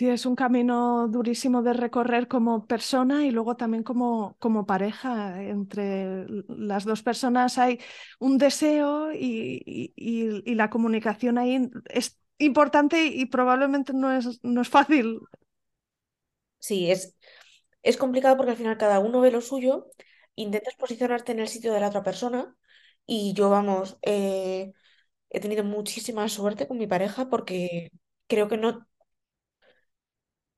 es 0.09 0.27
un 0.27 0.35
camino 0.37 1.09
durísimo 1.09 1.63
de 1.63 1.73
recorrer 1.75 2.29
como 2.29 2.67
persona 2.67 3.25
y 3.27 3.31
luego 3.31 3.57
también 3.57 3.83
como, 3.83 4.37
como 4.39 4.67
pareja. 4.67 5.43
Entre 5.43 6.27
las 6.49 6.85
dos 6.85 7.03
personas 7.03 7.59
hay 7.59 7.81
un 8.19 8.39
deseo 8.39 9.13
y, 9.13 9.93
y- 9.97 10.55
la 10.55 10.71
comunicación 10.71 11.39
ahí 11.39 11.71
es 11.91 12.19
importante 12.39 13.07
y 13.07 13.27
probablemente 13.27 13.93
no 13.93 14.13
es, 14.13 14.41
no 14.43 14.61
es 14.63 14.69
fácil. 14.69 15.21
Sí, 16.59 16.91
es, 16.91 17.17
es 17.83 17.97
complicado 17.97 18.37
porque 18.37 18.53
al 18.53 18.57
final 18.57 18.79
cada 18.79 19.01
uno 19.01 19.21
ve 19.21 19.31
lo 19.31 19.41
suyo, 19.41 19.91
intentas 20.37 20.75
posicionarte 20.77 21.33
en 21.33 21.41
el 21.41 21.49
sitio 21.49 21.73
de 21.73 21.81
la 21.81 21.89
otra 21.89 22.03
persona 22.03 22.57
y 23.07 23.35
yo, 23.35 23.51
vamos, 23.51 23.99
eh, 24.03 24.73
he 25.31 25.41
tenido 25.41 25.65
muchísima 25.65 26.29
suerte 26.31 26.69
con 26.69 26.79
mi 26.79 26.87
pareja 26.89 27.29
porque 27.31 27.93
creo 28.29 28.49
que 28.49 28.59
no, 28.59 28.89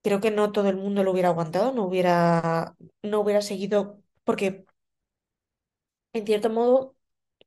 creo 0.02 0.20
que 0.20 0.30
no 0.30 0.52
todo 0.52 0.68
el 0.68 0.76
mundo 0.76 1.04
lo 1.04 1.12
hubiera 1.12 1.28
aguantado, 1.30 1.72
no 1.72 1.84
hubiera, 1.84 2.76
no 3.02 3.20
hubiera 3.20 3.42
seguido, 3.42 4.00
porque 4.24 4.64
en 6.12 6.26
cierto 6.26 6.50
modo 6.50 6.96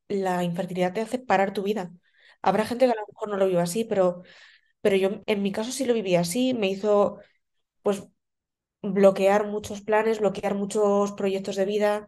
la 0.08 0.44
infertilidad 0.46 0.94
te 0.94 1.02
hace 1.02 1.20
parar 1.20 1.54
tu 1.54 1.64
vida. 1.64 1.92
Habrá 2.42 2.66
gente 2.66 2.86
que 2.88 2.94
a 2.94 2.96
lo 2.96 3.08
mejor 3.08 3.30
no 3.30 3.38
lo 3.38 3.48
vive 3.48 3.62
así, 3.62 3.86
pero, 3.86 4.24
pero 4.82 4.98
yo 4.98 5.24
en 5.28 5.44
mi 5.44 5.52
caso 5.52 5.72
sí 5.72 5.86
lo 5.86 5.94
viví 5.94 6.16
así, 6.16 6.54
me 6.54 6.70
hizo 6.70 7.20
pues 7.84 8.04
bloquear 8.84 9.48
muchos 9.48 9.82
planes, 9.82 10.20
bloquear 10.22 10.56
muchos 10.56 11.14
proyectos 11.14 11.56
de 11.58 11.66
vida, 11.66 12.08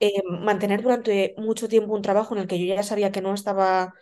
eh, 0.00 0.22
mantener 0.28 0.82
durante 0.82 1.34
mucho 1.38 1.68
tiempo 1.68 1.94
un 1.94 2.02
trabajo 2.02 2.34
en 2.36 2.42
el 2.42 2.48
que 2.48 2.58
yo 2.64 2.74
ya 2.74 2.82
sabía 2.84 3.12
que 3.12 3.22
no 3.22 3.34
estaba, 3.34 3.94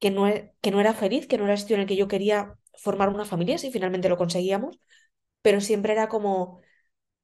que 0.00 0.10
no, 0.10 0.28
e- 0.28 0.54
que 0.62 0.70
no 0.70 0.80
era 0.80 0.94
feliz, 0.94 1.26
que 1.26 1.38
no 1.38 1.44
era 1.44 1.54
el 1.54 1.58
sitio 1.60 1.76
en 1.76 1.82
el 1.82 1.88
que 1.88 1.96
yo 1.96 2.08
quería 2.08 2.56
formar 2.78 3.08
una 3.10 3.24
familia, 3.24 3.58
si 3.58 3.70
finalmente 3.70 4.08
lo 4.08 4.16
conseguíamos, 4.16 4.78
pero 5.42 5.60
siempre 5.60 5.92
era 5.92 6.08
como, 6.08 6.60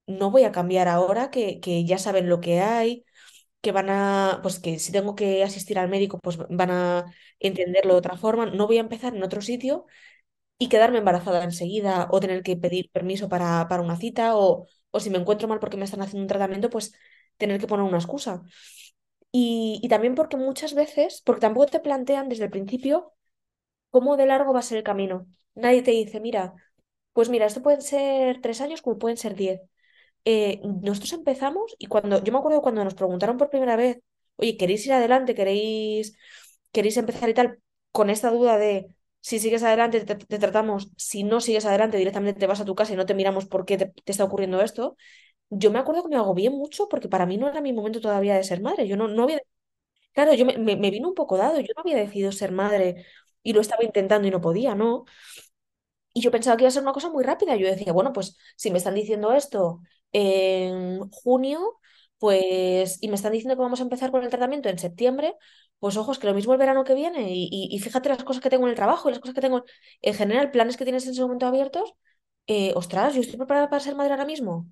no 0.06 0.30
voy 0.30 0.44
a 0.44 0.52
cambiar 0.52 0.88
ahora, 0.88 1.30
que, 1.30 1.60
que 1.60 1.84
ya 1.84 1.98
saben 1.98 2.28
lo 2.28 2.40
que 2.40 2.60
hay 2.60 3.04
que 3.62 3.72
van 3.72 3.90
a, 3.90 4.40
pues 4.42 4.60
que 4.60 4.78
si 4.78 4.92
tengo 4.92 5.14
que 5.16 5.42
asistir 5.44 5.78
al 5.78 5.88
médico, 5.88 6.18
pues 6.22 6.38
van 6.50 6.70
a 6.70 7.06
entenderlo 7.40 7.94
de 7.94 7.98
otra 7.98 8.16
forma. 8.16 8.46
No 8.46 8.66
voy 8.68 8.78
a 8.78 8.80
empezar 8.80 9.16
en 9.16 9.22
otro 9.24 9.42
sitio 9.42 9.86
y 10.58 10.68
quedarme 10.68 10.98
embarazada 10.98 11.44
enseguida 11.44 12.08
o 12.10 12.20
tener 12.20 12.42
que 12.42 12.56
pedir 12.56 12.90
permiso 12.90 13.28
para, 13.28 13.68
para 13.68 13.82
una 13.82 13.96
cita 13.96 14.36
o, 14.36 14.66
o 14.90 15.00
si 15.00 15.10
me 15.10 15.18
encuentro 15.18 15.48
mal 15.48 15.60
porque 15.60 15.76
me 15.76 15.84
están 15.84 16.02
haciendo 16.02 16.22
un 16.24 16.28
tratamiento, 16.28 16.70
pues 16.70 16.94
tener 17.38 17.60
que 17.60 17.66
poner 17.66 17.84
una 17.86 17.98
excusa. 17.98 18.42
Y, 19.32 19.80
y 19.82 19.88
también 19.88 20.14
porque 20.14 20.36
muchas 20.36 20.74
veces, 20.74 21.22
porque 21.24 21.40
tampoco 21.40 21.66
te 21.66 21.80
plantean 21.80 22.28
desde 22.28 22.44
el 22.44 22.50
principio 22.50 23.14
cómo 23.92 24.18
de 24.18 24.26
largo 24.26 24.54
va 24.54 24.60
a 24.60 24.62
ser 24.64 24.78
el 24.80 24.84
camino. 24.84 25.28
Nadie 25.56 25.82
te 25.84 25.92
dice, 25.92 26.20
mira, 26.20 26.54
pues 27.14 27.28
mira, 27.30 27.46
esto 27.46 27.62
pueden 27.62 27.82
ser 27.82 28.40
tres 28.42 28.60
años 28.62 28.82
como 28.82 28.98
pueden 28.98 29.16
ser 29.18 29.34
diez 29.36 29.60
eh, 30.24 30.60
nosotros 30.64 31.12
empezamos 31.14 31.74
y 31.78 31.86
cuando, 31.86 32.22
yo 32.22 32.32
me 32.32 32.38
acuerdo 32.38 32.62
cuando 32.62 32.84
nos 32.84 32.94
preguntaron 32.94 33.36
por 33.38 33.50
primera 33.50 33.76
vez, 33.76 34.00
oye, 34.36 34.56
¿queréis 34.56 34.86
ir 34.86 34.92
adelante? 34.92 35.34
¿Queréis, 35.34 36.16
queréis 36.72 36.96
empezar 36.96 37.28
y 37.30 37.34
tal? 37.34 37.60
Con 37.92 38.10
esta 38.10 38.30
duda 38.30 38.58
de 38.58 38.88
si 39.20 39.38
sigues 39.40 39.62
adelante, 39.62 40.00
te, 40.04 40.16
tratamos, 40.38 40.90
si 40.96 41.22
no 41.24 41.40
sigues 41.40 41.64
adelante, 41.66 41.96
directamente 41.98 42.40
te 42.40 42.46
vas 42.46 42.60
a 42.60 42.64
tu 42.64 42.74
casa 42.74 42.92
y 42.92 42.96
no 42.96 43.06
te 43.06 43.14
miramos 43.14 43.46
por 43.46 43.64
qué 43.64 43.76
te, 43.78 43.86
te 43.86 44.12
está 44.12 44.24
ocurriendo 44.24 44.60
esto. 44.62 44.96
Yo 45.50 45.70
me 45.72 45.78
acuerdo 45.80 46.04
que 46.04 46.10
me 46.10 46.16
agobié 46.16 46.50
mucho 46.50 46.88
porque 46.88 47.08
para 47.08 47.26
mí 47.26 47.38
no 47.38 47.48
era 47.48 47.60
mi 47.62 47.72
momento 47.74 48.00
todavía 48.00 48.36
de 48.36 48.44
ser 48.44 48.60
madre. 48.62 48.88
Yo 48.88 48.96
no, 48.96 49.08
no 49.08 49.24
había, 49.24 49.40
claro, 50.12 50.34
yo 50.34 50.44
me, 50.46 50.58
me, 50.58 50.76
me 50.76 50.90
vino 50.90 51.08
un 51.08 51.14
poco 51.14 51.36
dado, 51.36 51.60
yo 51.60 51.68
no 51.76 51.82
había 51.82 51.96
decidido 51.96 52.32
ser 52.32 52.52
madre 52.52 53.06
y 53.42 53.52
lo 53.52 53.60
estaba 53.60 53.84
intentando 53.84 54.28
y 54.28 54.30
no 54.30 54.40
podía, 54.40 54.74
¿no? 54.74 55.04
Y 56.14 56.20
yo 56.20 56.30
pensaba 56.30 56.56
que 56.56 56.64
iba 56.64 56.68
a 56.68 56.70
ser 56.72 56.82
una 56.82 56.92
cosa 56.92 57.08
muy 57.10 57.24
rápida. 57.24 57.56
Yo 57.56 57.66
decía, 57.66 57.92
bueno, 57.92 58.12
pues 58.12 58.36
si 58.56 58.70
me 58.70 58.78
están 58.78 58.94
diciendo 58.94 59.32
esto 59.32 59.80
en 60.12 61.00
junio, 61.10 61.78
pues, 62.18 62.98
y 63.02 63.08
me 63.08 63.14
están 63.14 63.32
diciendo 63.32 63.56
que 63.56 63.62
vamos 63.62 63.80
a 63.80 63.82
empezar 63.84 64.10
con 64.10 64.22
el 64.22 64.28
tratamiento 64.30 64.68
en 64.68 64.78
septiembre, 64.78 65.34
pues 65.78 65.96
ojos, 65.96 66.18
que 66.18 66.26
lo 66.26 66.34
mismo 66.34 66.52
el 66.52 66.58
verano 66.58 66.84
que 66.84 66.94
viene. 66.94 67.30
Y, 67.34 67.48
y- 67.70 67.78
fíjate 67.80 68.08
las 68.10 68.24
cosas 68.24 68.42
que 68.42 68.50
tengo 68.50 68.64
en 68.66 68.70
el 68.70 68.76
trabajo 68.76 69.08
y 69.08 69.12
las 69.12 69.20
cosas 69.20 69.34
que 69.34 69.40
tengo 69.40 69.64
en 70.02 70.14
general, 70.14 70.50
planes 70.50 70.76
que 70.76 70.84
tienes 70.84 71.04
en 71.06 71.12
ese 71.12 71.22
momento 71.22 71.46
abiertos. 71.46 71.94
eh, 72.46 72.72
ostras, 72.76 73.14
yo 73.14 73.20
estoy 73.22 73.36
preparada 73.38 73.70
para 73.70 73.80
ser 73.80 73.94
madre 73.96 74.12
ahora 74.12 74.26
mismo. 74.26 74.66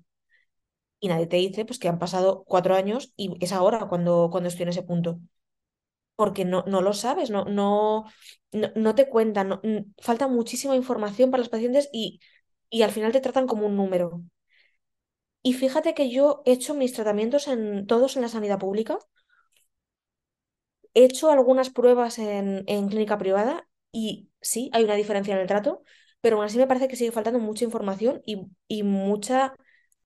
Y 0.99 1.07
nadie 1.09 1.27
te 1.27 1.37
dice, 1.37 1.65
pues 1.65 1.79
que 1.79 1.87
han 1.89 1.99
pasado 1.99 2.43
cuatro 2.45 2.75
años 2.75 3.11
y 3.17 3.33
es 3.43 3.51
ahora 3.51 3.87
cuando, 3.87 4.29
cuando 4.31 4.47
estoy 4.49 4.63
en 4.63 4.69
ese 4.69 4.83
punto 4.83 5.19
porque 6.21 6.45
no, 6.45 6.63
no 6.67 6.81
lo 6.81 6.93
sabes, 6.93 7.29
no, 7.35 7.45
no, 7.45 8.05
no, 8.75 8.95
te 8.95 9.09
cuentan, 9.09 9.47
falta 10.07 10.27
muchísima 10.27 10.75
información 10.75 11.31
para 11.31 11.41
los 11.41 11.49
pacientes 11.49 11.89
y, 11.91 12.19
y 12.69 12.83
al 12.83 12.91
final 12.91 13.11
te 13.13 13.21
tratan 13.21 13.47
como 13.47 13.65
un 13.67 13.75
número. 13.75 14.21
Y 15.43 15.53
fíjate 15.53 15.93
que 15.93 16.09
yo 16.09 16.41
he 16.45 16.51
hecho 16.53 16.73
mis 16.73 16.93
tratamientos 16.93 17.47
en, 17.47 17.85
todos 17.85 18.15
en 18.15 18.23
la 18.23 18.27
sanidad 18.29 18.57
pública, 18.57 18.97
he 20.93 21.05
hecho 21.05 21.31
algunas 21.31 21.69
pruebas 21.69 22.19
en, 22.19 22.63
en 22.67 22.87
clínica 22.89 23.17
privada 23.17 23.67
y 23.91 24.29
sí, 24.41 24.69
hay 24.73 24.83
una 24.83 24.95
diferencia 24.95 25.33
en 25.33 25.41
el 25.41 25.47
trato, 25.47 25.83
pero 26.21 26.37
aún 26.37 26.45
así 26.45 26.57
me 26.57 26.67
parece 26.67 26.87
que 26.87 26.95
sigue 26.95 27.11
faltando 27.11 27.39
mucha 27.39 27.65
información 27.65 28.21
y, 28.25 28.47
y 28.67 28.83
mucha 28.83 29.55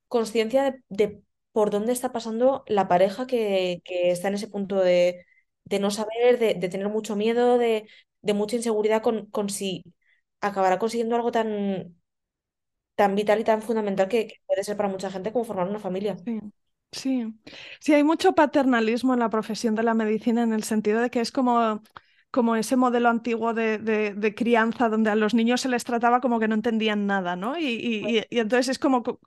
conciencia 0.07 0.63
de, 0.63 0.83
de 0.89 1.23
por 1.51 1.69
dónde 1.71 1.93
está 1.93 2.11
pasando 2.11 2.63
la 2.67 2.87
pareja 2.87 3.27
que, 3.27 3.81
que 3.85 4.11
está 4.11 4.27
en 4.29 4.35
ese 4.35 4.47
punto 4.47 4.77
de, 4.81 5.25
de 5.65 5.79
no 5.79 5.91
saber, 5.91 6.39
de, 6.39 6.55
tener 6.69 6.89
mucho 6.89 7.15
miedo, 7.15 7.57
de, 7.57 7.89
de 8.21 8.33
mucha 8.33 8.55
inseguridad 8.57 9.01
con, 9.03 9.29
si 9.49 9.83
acabará 10.41 10.79
consiguiendo 10.79 11.15
algo 11.15 11.31
tan, 11.31 11.95
tan 12.95 13.15
vital 13.15 13.39
y 13.39 13.43
tan 13.45 13.61
fundamental 13.61 14.07
que, 14.09 14.41
puede 14.47 14.63
ser 14.63 14.77
para 14.77 14.89
mucha 14.89 15.11
gente 15.11 15.31
como 15.33 15.45
formar 15.45 15.67
una 15.69 15.79
familia. 15.79 16.17
Sí, 16.25 16.39
sí. 16.91 17.33
Sí, 17.79 17.93
hay 17.93 18.03
mucho 18.03 18.33
paternalismo 18.33 19.13
en 19.13 19.19
la 19.19 19.29
profesión 19.29 19.75
de 19.75 19.83
la 19.83 19.93
medicina 19.93 20.43
en 20.43 20.53
el 20.53 20.63
sentido 20.63 21.01
de 21.01 21.09
que 21.11 21.21
es 21.21 21.31
como, 21.31 21.81
como 22.31 22.55
ese 22.55 22.75
modelo 22.77 23.09
antiguo 23.09 23.53
de, 23.53 23.77
de- 23.77 24.13
crianza 24.35 24.89
donde 24.89 25.09
a 25.11 25.15
los 25.15 25.33
niños 25.35 25.61
se 25.61 25.69
les 25.69 25.83
trataba 25.83 26.21
como 26.21 26.39
que 26.39 26.47
no 26.47 26.55
entendían 26.55 27.05
nada, 27.05 27.35
¿no? 27.35 27.57
Y, 27.57 27.65
y- 27.67 28.17
y- 28.19 28.23
y 28.29 28.39
entonces 28.39 28.69
es 28.69 28.79
como, 28.79 29.03
co- 29.03 29.19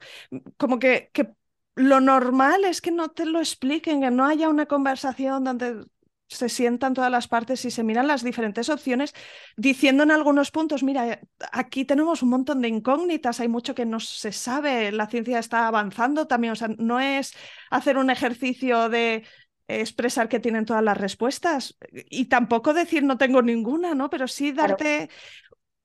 como 0.56 0.78
que, 0.80 1.10
que 1.12 1.30
lo 1.76 2.00
normal 2.00 2.64
es 2.64 2.80
que 2.80 2.90
no 2.90 3.10
te 3.10 3.24
lo 3.26 3.38
expliquen, 3.38 4.00
que 4.00 4.10
no 4.10 4.26
haya 4.26 4.48
una 4.48 4.66
conversación 4.66 5.44
donde 5.44 5.84
se 6.28 6.48
sientan 6.48 6.94
todas 6.94 7.10
las 7.10 7.26
partes 7.26 7.64
y 7.64 7.70
se 7.70 7.82
miran 7.82 8.06
las 8.06 8.22
diferentes 8.22 8.68
opciones, 8.68 9.14
diciendo 9.56 10.02
en 10.02 10.10
algunos 10.10 10.50
puntos, 10.50 10.82
mira, 10.82 11.20
aquí 11.52 11.84
tenemos 11.84 12.22
un 12.22 12.28
montón 12.28 12.60
de 12.60 12.68
incógnitas, 12.68 13.40
hay 13.40 13.48
mucho 13.48 13.74
que 13.74 13.86
no 13.86 13.98
se 13.98 14.32
sabe, 14.32 14.92
la 14.92 15.06
ciencia 15.06 15.38
está 15.38 15.66
avanzando 15.66 16.26
también, 16.26 16.52
o 16.52 16.56
sea, 16.56 16.68
no 16.78 17.00
es 17.00 17.34
hacer 17.70 17.96
un 17.96 18.10
ejercicio 18.10 18.88
de 18.88 19.24
expresar 19.68 20.28
que 20.28 20.40
tienen 20.40 20.64
todas 20.64 20.82
las 20.82 20.96
respuestas 20.96 21.76
y 21.92 22.26
tampoco 22.26 22.72
decir 22.72 23.02
no 23.02 23.18
tengo 23.18 23.42
ninguna, 23.42 23.94
¿no? 23.94 24.08
Pero 24.08 24.26
sí 24.26 24.52
darte 24.52 25.10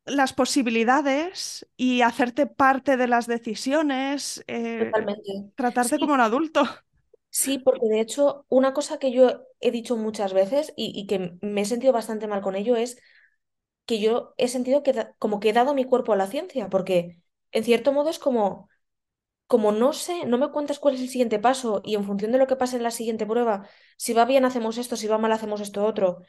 las 0.05 0.33
posibilidades 0.33 1.67
y 1.77 2.01
hacerte 2.01 2.45
parte 2.45 2.97
de 2.97 3.07
las 3.07 3.27
decisiones, 3.27 4.43
eh, 4.47 4.85
totalmente. 4.85 5.51
tratarte 5.55 5.99
como 5.99 6.13
un 6.13 6.21
adulto. 6.21 6.63
sí, 7.29 7.59
porque 7.59 7.87
de 7.87 7.99
hecho 7.99 8.45
una 8.49 8.73
cosa 8.73 8.97
que 8.99 9.11
yo 9.11 9.41
he 9.63 9.71
dicho 9.71 9.97
muchas 9.97 10.33
veces 10.33 10.73
y, 10.77 10.91
y 10.99 11.07
que 11.07 11.37
me 11.41 11.61
he 11.61 11.65
sentido 11.65 11.93
bastante 11.93 12.27
mal 12.27 12.41
con 12.41 12.55
ello 12.55 12.75
es 12.75 12.99
que 13.85 13.99
yo 13.99 14.33
he 14.37 14.47
sentido 14.47 14.83
que 14.83 14.93
como 15.19 15.39
que 15.39 15.49
he 15.49 15.53
dado 15.53 15.73
mi 15.75 15.85
cuerpo 15.85 16.13
a 16.13 16.15
la 16.17 16.27
ciencia, 16.27 16.69
porque 16.69 17.19
en 17.51 17.63
cierto 17.63 17.91
modo 17.93 18.09
es 18.09 18.19
como 18.19 18.69
como 19.47 19.71
no 19.71 19.93
sé, 19.93 20.25
no 20.25 20.37
me 20.37 20.49
cuentas 20.51 20.79
cuál 20.79 20.95
es 20.95 21.01
el 21.01 21.09
siguiente 21.09 21.39
paso 21.39 21.81
y 21.85 21.95
en 21.95 22.05
función 22.05 22.31
de 22.31 22.37
lo 22.39 22.47
que 22.47 22.55
pase 22.55 22.77
en 22.77 22.83
la 22.83 22.91
siguiente 22.91 23.25
prueba, 23.25 23.67
si 23.97 24.13
va 24.13 24.25
bien 24.25 24.45
hacemos 24.45 24.77
esto, 24.77 24.95
si 24.95 25.07
va 25.07 25.17
mal 25.19 25.31
hacemos 25.31 25.61
esto 25.61 25.85
otro, 25.85 26.21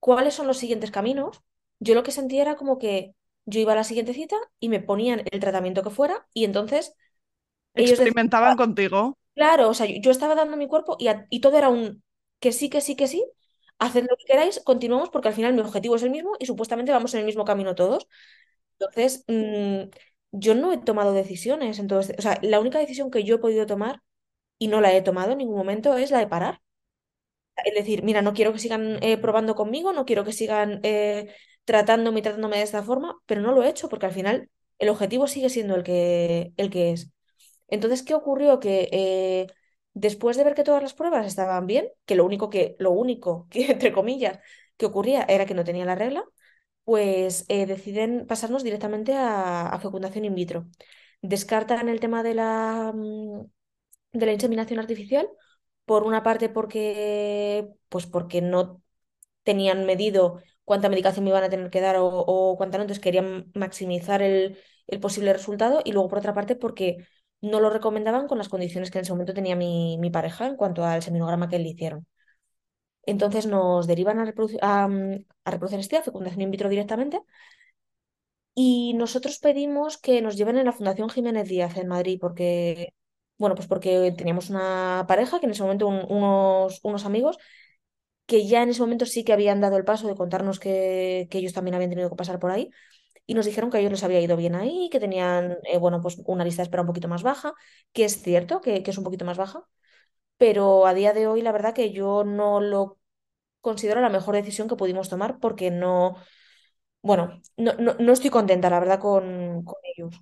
cuáles 0.00 0.34
son 0.34 0.46
los 0.48 0.58
siguientes 0.58 0.90
caminos, 0.92 1.42
yo 1.80 1.94
lo 1.94 2.02
que 2.04 2.12
sentía 2.12 2.42
era 2.42 2.56
como 2.56 2.78
que 2.78 3.14
yo 3.46 3.60
iba 3.60 3.72
a 3.74 3.76
la 3.76 3.84
siguiente 3.84 4.14
cita 4.14 4.36
y 4.60 4.68
me 4.70 4.80
ponían 4.80 5.24
el 5.32 5.40
tratamiento 5.40 5.82
que 5.84 5.90
fuera 5.90 6.26
y 6.34 6.44
entonces 6.44 6.94
ellos 7.76 7.98
decían, 7.98 8.14
Experimentaban 8.14 8.54
"Ah, 8.54 8.56
contigo. 8.56 9.16
claro, 9.34 9.68
o 9.68 9.74
sea, 9.74 9.86
yo, 9.86 9.96
yo 10.00 10.10
estaba 10.10 10.34
dando 10.34 10.56
mi 10.56 10.68
cuerpo 10.68 10.96
y, 10.98 11.08
a- 11.08 11.26
y 11.30 11.40
todo 11.40 11.58
era 11.58 11.68
un 11.68 12.02
que 12.40 12.52
sí, 12.52 12.70
que 12.70 12.80
sí, 12.80 12.96
que 12.96 13.06
sí, 13.08 13.24
haced 13.78 14.04
lo 14.08 14.16
que 14.16 14.24
queráis, 14.26 14.60
continuamos 14.64 15.10
porque 15.10 15.28
al 15.28 15.34
final 15.34 15.54
mi 15.54 15.60
objetivo 15.60 15.96
es 15.96 16.02
el 16.02 16.10
mismo 16.10 16.32
y 16.38 16.46
supuestamente 16.46 16.92
vamos 16.92 17.14
en 17.14 17.20
el 17.20 17.26
mismo 17.26 17.44
camino 17.44 17.74
todos. 17.74 18.08
Entonces, 18.78 19.24
mm, 19.28 19.90
yo 20.32 20.54
no 20.54 20.72
he 20.72 20.78
tomado 20.78 21.12
decisiones. 21.12 21.78
Entonces, 21.78 22.16
o 22.18 22.22
sea, 22.22 22.38
la 22.42 22.60
única 22.60 22.78
decisión 22.78 23.10
que 23.10 23.24
yo 23.24 23.36
he 23.36 23.38
podido 23.38 23.66
tomar 23.66 24.02
y 24.58 24.68
no 24.68 24.80
la 24.80 24.94
he 24.94 25.02
tomado 25.02 25.32
en 25.32 25.38
ningún 25.38 25.56
momento 25.58 25.96
es 25.96 26.10
la 26.10 26.18
de 26.20 26.28
parar. 26.28 26.60
Es 27.64 27.74
decir, 27.74 28.02
mira, 28.02 28.22
no 28.22 28.32
quiero 28.32 28.52
que 28.52 28.58
sigan 28.58 29.02
eh, 29.02 29.18
probando 29.18 29.54
conmigo, 29.54 29.92
no 29.92 30.04
quiero 30.06 30.24
que 30.24 30.32
sigan 30.32 30.80
eh, 30.82 31.34
tratándome 31.64 32.20
y 32.20 32.22
tratándome 32.22 32.56
de 32.56 32.62
esta 32.62 32.82
forma, 32.82 33.18
pero 33.26 33.40
no 33.42 33.52
lo 33.52 33.62
he 33.62 33.68
hecho 33.68 33.88
porque 33.88 34.06
al 34.06 34.12
final 34.12 34.50
el 34.78 34.88
objetivo 34.88 35.26
sigue 35.26 35.50
siendo 35.50 35.74
el 35.76 35.82
que, 35.82 36.52
el 36.56 36.70
que 36.70 36.92
es. 36.92 37.10
Entonces, 37.68 38.02
¿qué 38.02 38.14
ocurrió? 38.14 38.60
Que 38.60 38.88
eh, 38.92 39.46
después 39.94 40.36
de 40.36 40.44
ver 40.44 40.54
que 40.54 40.64
todas 40.64 40.82
las 40.82 40.94
pruebas 40.94 41.26
estaban 41.26 41.66
bien, 41.66 41.88
que 42.06 42.14
lo 42.14 42.24
único 42.24 42.50
que, 42.50 42.76
lo 42.78 42.90
único 42.92 43.48
que, 43.50 43.72
entre 43.72 43.92
comillas, 43.92 44.38
que 44.76 44.86
ocurría 44.86 45.24
era 45.28 45.46
que 45.46 45.54
no 45.54 45.64
tenía 45.64 45.84
la 45.84 45.94
regla, 45.94 46.24
pues 46.84 47.44
eh, 47.48 47.66
deciden 47.66 48.26
pasarnos 48.26 48.64
directamente 48.64 49.14
a, 49.14 49.68
a 49.68 49.78
fecundación 49.80 50.24
in 50.24 50.34
vitro. 50.34 50.66
Descartan 51.22 51.88
el 51.88 52.00
tema 52.00 52.22
de 52.22 52.34
la, 52.34 52.92
mm, 52.94 53.42
de 54.12 54.26
la 54.26 54.32
inseminación 54.32 54.78
artificial, 54.80 55.28
por 55.84 56.04
una 56.04 56.22
parte 56.22 56.48
porque, 56.48 57.68
pues 57.88 58.06
porque 58.06 58.40
no 58.42 58.82
tenían 59.42 59.86
medido 59.86 60.42
cuánta 60.64 60.88
medicación 60.88 61.24
me 61.24 61.30
iban 61.30 61.44
a 61.44 61.50
tener 61.50 61.70
que 61.70 61.80
dar 61.80 61.96
o, 61.98 62.54
cuánta 62.58 62.78
no, 62.78 62.84
entonces 62.84 63.02
querían 63.02 63.50
maximizar 63.54 64.22
el, 64.22 64.58
el 64.86 65.00
posible 65.00 65.32
resultado 65.32 65.82
y 65.84 65.92
luego 65.92 66.08
por 66.08 66.18
otra 66.18 66.34
parte 66.34 66.56
porque 66.56 67.06
no 67.42 67.60
lo 67.60 67.70
recomendaban 67.70 68.26
con 68.28 68.38
las 68.38 68.48
condiciones 68.48 68.90
que 68.90 68.98
en 68.98 69.02
ese 69.04 69.12
momento 69.12 69.34
tenía 69.34 69.56
mi, 69.56 69.98
mi 69.98 70.10
pareja 70.10 70.46
en 70.46 70.56
cuanto 70.56 70.84
al 70.84 71.02
seminograma 71.02 71.48
que 71.48 71.58
le 71.58 71.68
hicieron. 71.70 72.06
Entonces 73.12 73.46
nos 73.46 73.86
derivan 73.86 74.18
a, 74.20 74.24
reproducir, 74.24 74.60
a, 74.62 74.86
mm, 74.88 75.24
a 75.44 75.50
reproducción 75.50 75.80
asistida, 75.80 76.02
fecundación 76.02 76.42
in 76.42 76.50
vitro 76.52 76.68
directamente, 76.68 77.18
y 78.54 78.94
nosotros 78.94 79.38
pedimos 79.38 79.96
que 79.98 80.20
nos 80.22 80.36
lleven 80.36 80.58
en 80.58 80.66
la 80.66 80.72
Fundación 80.72 81.08
Jiménez 81.10 81.48
Díaz 81.48 81.76
en 81.76 81.88
Madrid, 81.88 82.18
porque, 82.20 82.94
bueno, 83.38 83.54
pues 83.54 83.68
porque 83.68 84.12
teníamos 84.16 84.50
una 84.50 85.04
pareja, 85.08 85.40
que 85.40 85.46
en 85.46 85.52
ese 85.52 85.62
momento 85.62 85.86
un- 85.88 86.04
unos, 86.08 86.80
unos 86.82 87.04
amigos, 87.06 87.38
que 88.26 88.46
ya 88.46 88.62
en 88.62 88.70
ese 88.70 88.82
momento 88.82 89.06
sí 89.06 89.24
que 89.24 89.32
habían 89.34 89.60
dado 89.60 89.76
el 89.78 89.84
paso 89.84 90.08
de 90.08 90.16
contarnos 90.16 90.60
que, 90.60 91.28
que 91.30 91.38
ellos 91.38 91.52
también 91.54 91.74
habían 91.76 91.90
tenido 91.90 92.10
que 92.10 92.16
pasar 92.16 92.38
por 92.40 92.50
ahí, 92.52 92.70
y 93.30 93.34
nos 93.34 93.46
dijeron 93.46 93.70
que 93.70 93.76
a 93.78 93.80
ellos 93.80 93.92
les 93.92 94.02
había 94.02 94.20
ido 94.20 94.36
bien 94.36 94.56
ahí, 94.56 94.88
que 94.90 94.98
tenían, 94.98 95.58
eh, 95.64 95.78
bueno, 95.78 96.00
pues 96.02 96.20
una 96.26 96.44
lista 96.44 96.62
de 96.62 96.64
espera 96.64 96.82
un 96.82 96.88
poquito 96.88 97.06
más 97.08 97.22
baja, 97.22 97.54
que 97.92 98.04
es 98.04 98.22
cierto 98.22 98.60
que, 98.60 98.82
es 98.84 98.98
un 98.98 99.04
poquito 99.04 99.24
más 99.24 99.38
baja, 99.38 99.64
pero 100.38 100.86
a 100.86 100.94
día 100.94 101.12
de 101.14 101.26
hoy 101.28 101.42
la 101.42 101.52
verdad 101.52 101.74
que 101.74 101.92
yo 101.92 102.24
no 102.24 102.60
lo 102.60 102.98
considero 103.62 104.00
la 104.02 104.10
mejor 104.10 104.34
decisión 104.36 104.68
que 104.68 104.76
pudimos 104.76 105.08
tomar 105.10 105.40
porque 105.40 105.70
no, 105.70 106.16
bueno, 107.02 107.40
no, 107.56 107.74
no, 107.74 107.94
no 107.98 108.12
estoy 108.12 108.30
contenta, 108.30 108.70
la 108.70 108.80
verdad, 108.80 109.00
con, 109.00 109.64
con 109.64 109.76
ellos. 109.96 110.14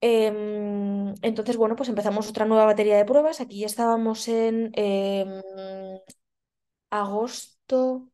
Em, 0.00 1.14
entonces, 1.22 1.56
bueno, 1.56 1.74
pues 1.76 1.88
empezamos 1.88 2.28
otra 2.28 2.44
nueva 2.46 2.66
batería 2.66 2.96
de 2.96 3.04
pruebas. 3.04 3.40
Aquí 3.40 3.60
ya 3.60 3.66
estábamos 3.66 4.28
en 4.28 4.70
em, 4.74 5.42
agosto 6.90 8.08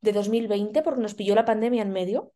de 0.00 0.12
2020 0.12 0.82
porque 0.82 1.00
nos 1.02 1.14
pilló 1.14 1.34
la 1.34 1.44
pandemia 1.50 1.82
en 1.82 1.92
medio. 1.92 2.32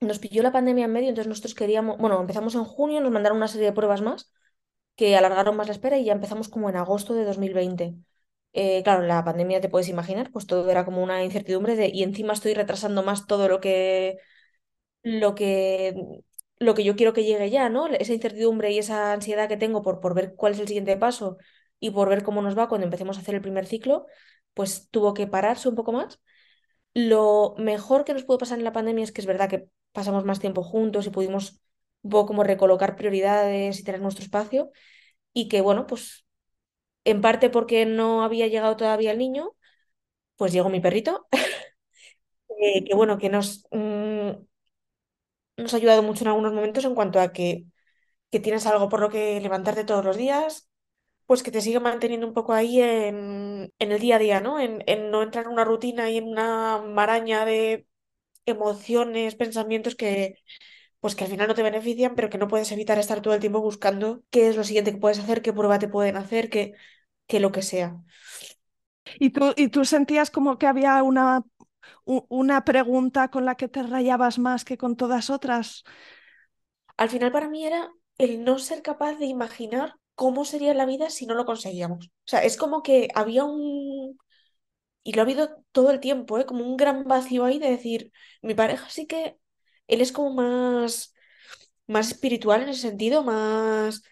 Nos 0.00 0.18
pilló 0.20 0.42
la 0.42 0.52
pandemia 0.52 0.84
en 0.84 0.92
medio, 0.92 1.08
entonces 1.08 1.28
nosotros 1.28 1.54
queríamos, 1.54 1.98
bueno, 1.98 2.20
empezamos 2.20 2.54
en 2.54 2.64
junio, 2.64 3.00
nos 3.00 3.10
mandaron 3.10 3.38
una 3.38 3.48
serie 3.48 3.66
de 3.66 3.72
pruebas 3.72 4.00
más 4.00 4.32
que 4.96 5.16
alargaron 5.16 5.56
más 5.56 5.68
la 5.68 5.72
espera 5.74 5.98
y 5.98 6.04
ya 6.06 6.12
empezamos 6.12 6.48
como 6.48 6.70
en 6.70 6.76
agosto 6.76 7.14
de 7.14 7.24
2020. 7.24 7.96
Eh, 8.54 8.82
claro, 8.84 9.02
la 9.04 9.24
pandemia 9.24 9.60
te 9.60 9.68
puedes 9.70 9.88
imaginar, 9.88 10.30
pues 10.32 10.46
todo 10.46 10.70
era 10.70 10.84
como 10.84 11.02
una 11.02 11.24
incertidumbre 11.24 11.76
de, 11.76 11.88
y 11.92 12.02
encima 12.04 12.34
estoy 12.34 12.54
retrasando 12.54 13.02
más 13.04 13.26
todo 13.26 13.48
lo 13.48 13.60
que, 13.60 14.18
lo 15.02 15.34
que, 15.34 15.94
lo 16.58 16.74
que 16.74 16.84
yo 16.84 16.96
quiero 16.96 17.12
que 17.12 17.24
llegue 17.24 17.50
ya, 17.50 17.68
¿no? 17.68 17.86
Esa 17.88 18.12
incertidumbre 18.14 18.72
y 18.72 18.78
esa 18.78 19.12
ansiedad 19.12 19.48
que 19.48 19.56
tengo 19.56 19.82
por, 19.82 20.00
por 20.00 20.14
ver 20.14 20.34
cuál 20.36 20.54
es 20.54 20.60
el 20.60 20.68
siguiente 20.68 20.96
paso 20.96 21.38
y 21.80 21.90
por 21.90 22.08
ver 22.08 22.22
cómo 22.24 22.42
nos 22.42 22.58
va 22.58 22.68
cuando 22.68 22.84
empecemos 22.86 23.18
a 23.18 23.20
hacer 23.20 23.34
el 23.36 23.42
primer 23.42 23.66
ciclo, 23.66 24.06
pues 24.54 24.88
tuvo 24.90 25.14
que 25.14 25.26
pararse 25.26 25.68
un 25.68 25.74
poco 25.76 25.92
más. 25.92 26.20
Lo 26.94 27.54
mejor 27.58 28.04
que 28.04 28.14
nos 28.14 28.24
pudo 28.24 28.38
pasar 28.38 28.58
en 28.58 28.64
la 28.64 28.72
pandemia 28.72 29.04
es 29.04 29.12
que 29.12 29.20
es 29.20 29.26
verdad 29.26 29.48
que 29.50 29.68
pasamos 29.98 30.24
más 30.24 30.40
tiempo 30.40 30.62
juntos 30.64 31.06
y 31.06 31.10
pudimos 31.10 31.60
un 32.02 32.10
poco 32.12 32.26
como 32.28 32.44
recolocar 32.44 32.96
prioridades 32.96 33.80
y 33.80 33.84
tener 33.84 34.00
nuestro 34.02 34.24
espacio 34.24 34.70
y 35.34 35.48
que, 35.48 35.60
bueno, 35.62 35.86
pues 35.86 36.26
en 37.04 37.20
parte 37.22 37.50
porque 37.50 37.86
no 37.86 38.24
había 38.24 38.48
llegado 38.48 38.76
todavía 38.78 39.12
el 39.12 39.18
niño, 39.18 39.52
pues 40.36 40.52
llegó 40.54 40.70
mi 40.70 40.80
perrito, 40.80 41.28
eh, 42.60 42.84
que 42.84 42.94
bueno, 42.94 43.18
que 43.18 43.28
nos, 43.30 43.64
mm, 43.70 44.30
nos 45.56 45.74
ha 45.74 45.76
ayudado 45.78 46.02
mucho 46.02 46.24
en 46.24 46.28
algunos 46.28 46.52
momentos 46.52 46.84
en 46.84 46.94
cuanto 46.94 47.20
a 47.20 47.32
que, 47.32 47.64
que 48.30 48.40
tienes 48.40 48.66
algo 48.66 48.88
por 48.90 49.00
lo 49.00 49.10
que 49.10 49.40
levantarte 49.40 49.84
todos 49.84 50.04
los 50.06 50.18
días, 50.18 50.70
pues 51.26 51.42
que 51.44 51.52
te 51.52 51.62
sigue 51.62 51.80
manteniendo 51.80 52.26
un 52.28 52.34
poco 52.34 52.54
ahí 52.54 52.82
en, 52.82 53.72
en 53.78 53.92
el 53.92 54.00
día 54.00 54.16
a 54.18 54.20
día, 54.20 54.40
¿no? 54.42 54.60
En, 54.60 54.84
en 54.88 55.10
no 55.12 55.22
entrar 55.24 55.46
en 55.46 55.52
una 55.52 55.64
rutina 55.64 56.10
y 56.10 56.18
en 56.18 56.28
una 56.28 56.80
maraña 56.82 57.46
de 57.46 57.86
emociones, 58.50 59.34
pensamientos 59.34 59.94
que, 59.96 60.36
pues 61.00 61.14
que 61.16 61.24
al 61.24 61.30
final 61.30 61.48
no 61.48 61.54
te 61.54 61.62
benefician, 61.62 62.14
pero 62.14 62.30
que 62.30 62.38
no 62.38 62.48
puedes 62.48 62.72
evitar 62.72 62.98
estar 62.98 63.22
todo 63.22 63.34
el 63.34 63.40
tiempo 63.40 63.60
buscando 63.60 64.22
qué 64.30 64.48
es 64.48 64.56
lo 64.56 64.64
siguiente 64.64 64.92
que 64.92 64.98
puedes 64.98 65.18
hacer, 65.20 65.42
qué 65.42 65.52
prueba 65.52 65.78
te 65.78 65.88
pueden 65.88 66.16
hacer, 66.16 66.50
qué, 66.50 66.74
qué 67.26 67.40
lo 67.40 67.52
que 67.52 67.62
sea. 67.62 67.96
¿Y 69.18 69.30
tú, 69.30 69.52
y 69.56 69.68
tú 69.68 69.84
sentías 69.84 70.30
como 70.30 70.58
que 70.58 70.66
había 70.66 71.02
una, 71.02 71.42
una 72.04 72.64
pregunta 72.64 73.28
con 73.30 73.44
la 73.44 73.56
que 73.56 73.68
te 73.68 73.82
rayabas 73.82 74.38
más 74.38 74.64
que 74.64 74.78
con 74.78 74.96
todas 74.96 75.30
otras? 75.30 75.84
Al 76.96 77.08
final 77.08 77.32
para 77.32 77.48
mí 77.48 77.64
era 77.66 77.90
el 78.18 78.44
no 78.44 78.58
ser 78.58 78.82
capaz 78.82 79.14
de 79.14 79.26
imaginar 79.26 79.94
cómo 80.14 80.44
sería 80.44 80.74
la 80.74 80.86
vida 80.86 81.10
si 81.10 81.26
no 81.26 81.34
lo 81.34 81.44
conseguíamos. 81.44 82.06
O 82.06 82.10
sea, 82.26 82.40
es 82.40 82.56
como 82.56 82.82
que 82.82 83.08
había 83.14 83.44
un, 83.44 84.18
y 85.08 85.14
lo 85.14 85.22
ha 85.22 85.24
habido 85.24 85.64
todo 85.72 85.90
el 85.90 86.00
tiempo, 86.00 86.38
¿eh? 86.38 86.46
Como 86.46 86.66
un 86.66 86.76
gran 86.76 87.04
vacío 87.04 87.44
ahí 87.46 87.58
de 87.58 87.70
decir, 87.70 88.12
mi 88.42 88.54
pareja 88.54 88.88
sí 88.90 89.06
que, 89.06 89.38
él 89.88 90.02
es 90.02 90.12
como 90.12 90.34
más, 90.34 91.14
más 91.86 92.08
espiritual 92.12 92.62
en 92.62 92.70
ese 92.70 92.82
sentido, 92.82 93.22
más, 93.24 94.02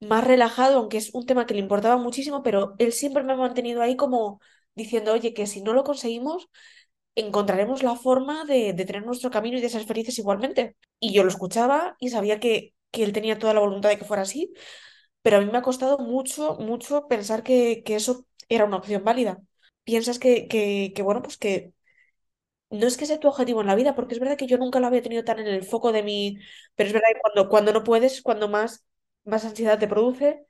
más 0.00 0.24
relajado, 0.26 0.78
aunque 0.78 0.98
es 0.98 1.14
un 1.14 1.26
tema 1.26 1.46
que 1.46 1.54
le 1.54 1.60
importaba 1.60 1.96
muchísimo, 1.98 2.42
pero 2.42 2.74
él 2.78 2.92
siempre 2.92 3.22
me 3.24 3.32
ha 3.34 3.36
mantenido 3.36 3.82
ahí 3.82 3.96
como 3.96 4.40
diciendo, 4.74 5.12
oye, 5.12 5.34
que 5.34 5.46
si 5.46 5.62
no 5.62 5.74
lo 5.74 5.84
conseguimos, 5.84 6.48
encontraremos 7.14 7.82
la 7.82 7.96
forma 7.96 8.44
de, 8.44 8.72
de 8.74 8.84
tener 8.86 9.04
nuestro 9.06 9.30
camino 9.30 9.58
y 9.58 9.60
de 9.60 9.68
ser 9.70 9.84
felices 9.84 10.18
igualmente. 10.18 10.76
Y 11.00 11.12
yo 11.12 11.22
lo 11.24 11.30
escuchaba 11.30 11.96
y 12.00 12.10
sabía 12.10 12.40
que, 12.40 12.74
que 12.90 13.04
él 13.04 13.12
tenía 13.12 13.38
toda 13.38 13.54
la 13.54 13.60
voluntad 13.60 13.90
de 13.90 13.98
que 13.98 14.04
fuera 14.04 14.22
así, 14.24 14.52
pero 15.22 15.38
a 15.38 15.40
mí 15.40 15.46
me 15.50 15.58
ha 15.58 15.62
costado 15.62 15.98
mucho, 15.98 16.56
mucho 16.58 17.08
pensar 17.08 17.42
que, 17.42 17.82
que 17.84 17.96
eso 17.96 18.26
era 18.48 18.64
una 18.66 18.78
opción 18.78 19.04
válida. 19.04 19.38
Piensas 19.84 20.18
que, 20.18 20.46
que, 20.48 20.92
que, 20.94 21.02
bueno, 21.02 21.22
pues 21.22 21.36
que 21.38 21.72
no 22.70 22.86
es 22.86 22.96
que 22.96 23.06
sea 23.06 23.20
tu 23.20 23.28
objetivo 23.28 23.60
en 23.60 23.66
la 23.66 23.74
vida, 23.74 23.94
porque 23.94 24.14
es 24.14 24.20
verdad 24.20 24.36
que 24.38 24.46
yo 24.46 24.58
nunca 24.58 24.80
lo 24.80 24.86
había 24.86 25.02
tenido 25.02 25.24
tan 25.24 25.38
en 25.40 25.46
el 25.46 25.64
foco 25.64 25.92
de 25.92 26.02
mi... 26.02 26.38
Pero 26.74 26.88
es 26.88 26.94
verdad 26.94 27.08
que 27.14 27.20
cuando, 27.20 27.48
cuando 27.50 27.72
no 27.72 27.84
puedes, 27.84 28.14
es 28.14 28.22
cuando 28.22 28.48
más, 28.48 28.86
más 29.24 29.44
ansiedad 29.44 29.78
te 29.78 29.88
produce. 29.88 30.46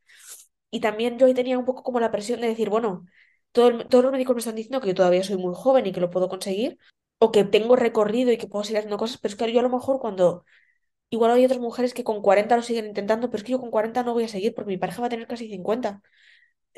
Y 0.70 0.80
también 0.80 1.18
yo 1.18 1.26
ahí 1.26 1.34
tenía 1.34 1.58
un 1.58 1.64
poco 1.66 1.82
como 1.82 2.00
la 2.00 2.10
presión 2.10 2.40
de 2.40 2.48
decir, 2.48 2.70
bueno, 2.70 3.06
todo 3.52 3.86
todos 3.88 4.04
los 4.04 4.12
médicos 4.12 4.34
me 4.36 4.40
están 4.40 4.56
diciendo 4.56 4.80
que 4.80 4.88
yo 4.88 4.94
todavía 4.94 5.24
soy 5.24 5.36
muy 5.36 5.54
joven 5.54 5.86
y 5.86 5.92
que 5.92 6.00
lo 6.00 6.10
puedo 6.10 6.28
conseguir, 6.28 6.78
o 7.18 7.32
que 7.32 7.44
tengo 7.44 7.76
recorrido 7.76 8.32
y 8.32 8.38
que 8.38 8.48
puedo 8.48 8.64
seguir 8.64 8.78
haciendo 8.78 8.98
cosas, 8.98 9.18
pero 9.18 9.32
es 9.32 9.36
que 9.38 9.52
yo 9.52 9.60
a 9.60 9.62
lo 9.62 9.70
mejor 9.70 10.00
cuando... 10.00 10.44
Igual 11.10 11.32
hay 11.32 11.44
otras 11.44 11.60
mujeres 11.60 11.94
que 11.94 12.04
con 12.04 12.22
40 12.22 12.56
lo 12.56 12.62
siguen 12.62 12.86
intentando, 12.86 13.28
pero 13.30 13.38
es 13.38 13.44
que 13.44 13.52
yo 13.52 13.60
con 13.60 13.70
40 13.70 14.02
no 14.02 14.14
voy 14.14 14.24
a 14.24 14.28
seguir 14.28 14.54
porque 14.54 14.70
mi 14.70 14.78
pareja 14.78 15.00
va 15.02 15.06
a 15.08 15.10
tener 15.10 15.26
casi 15.26 15.48
50. 15.48 16.02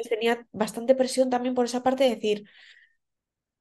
Tenía 0.09 0.47
bastante 0.53 0.95
presión 0.95 1.31
también 1.31 1.55
por 1.55 1.65
esa 1.67 1.83
parte 1.83 2.05
de 2.05 2.11
decir, 2.17 2.45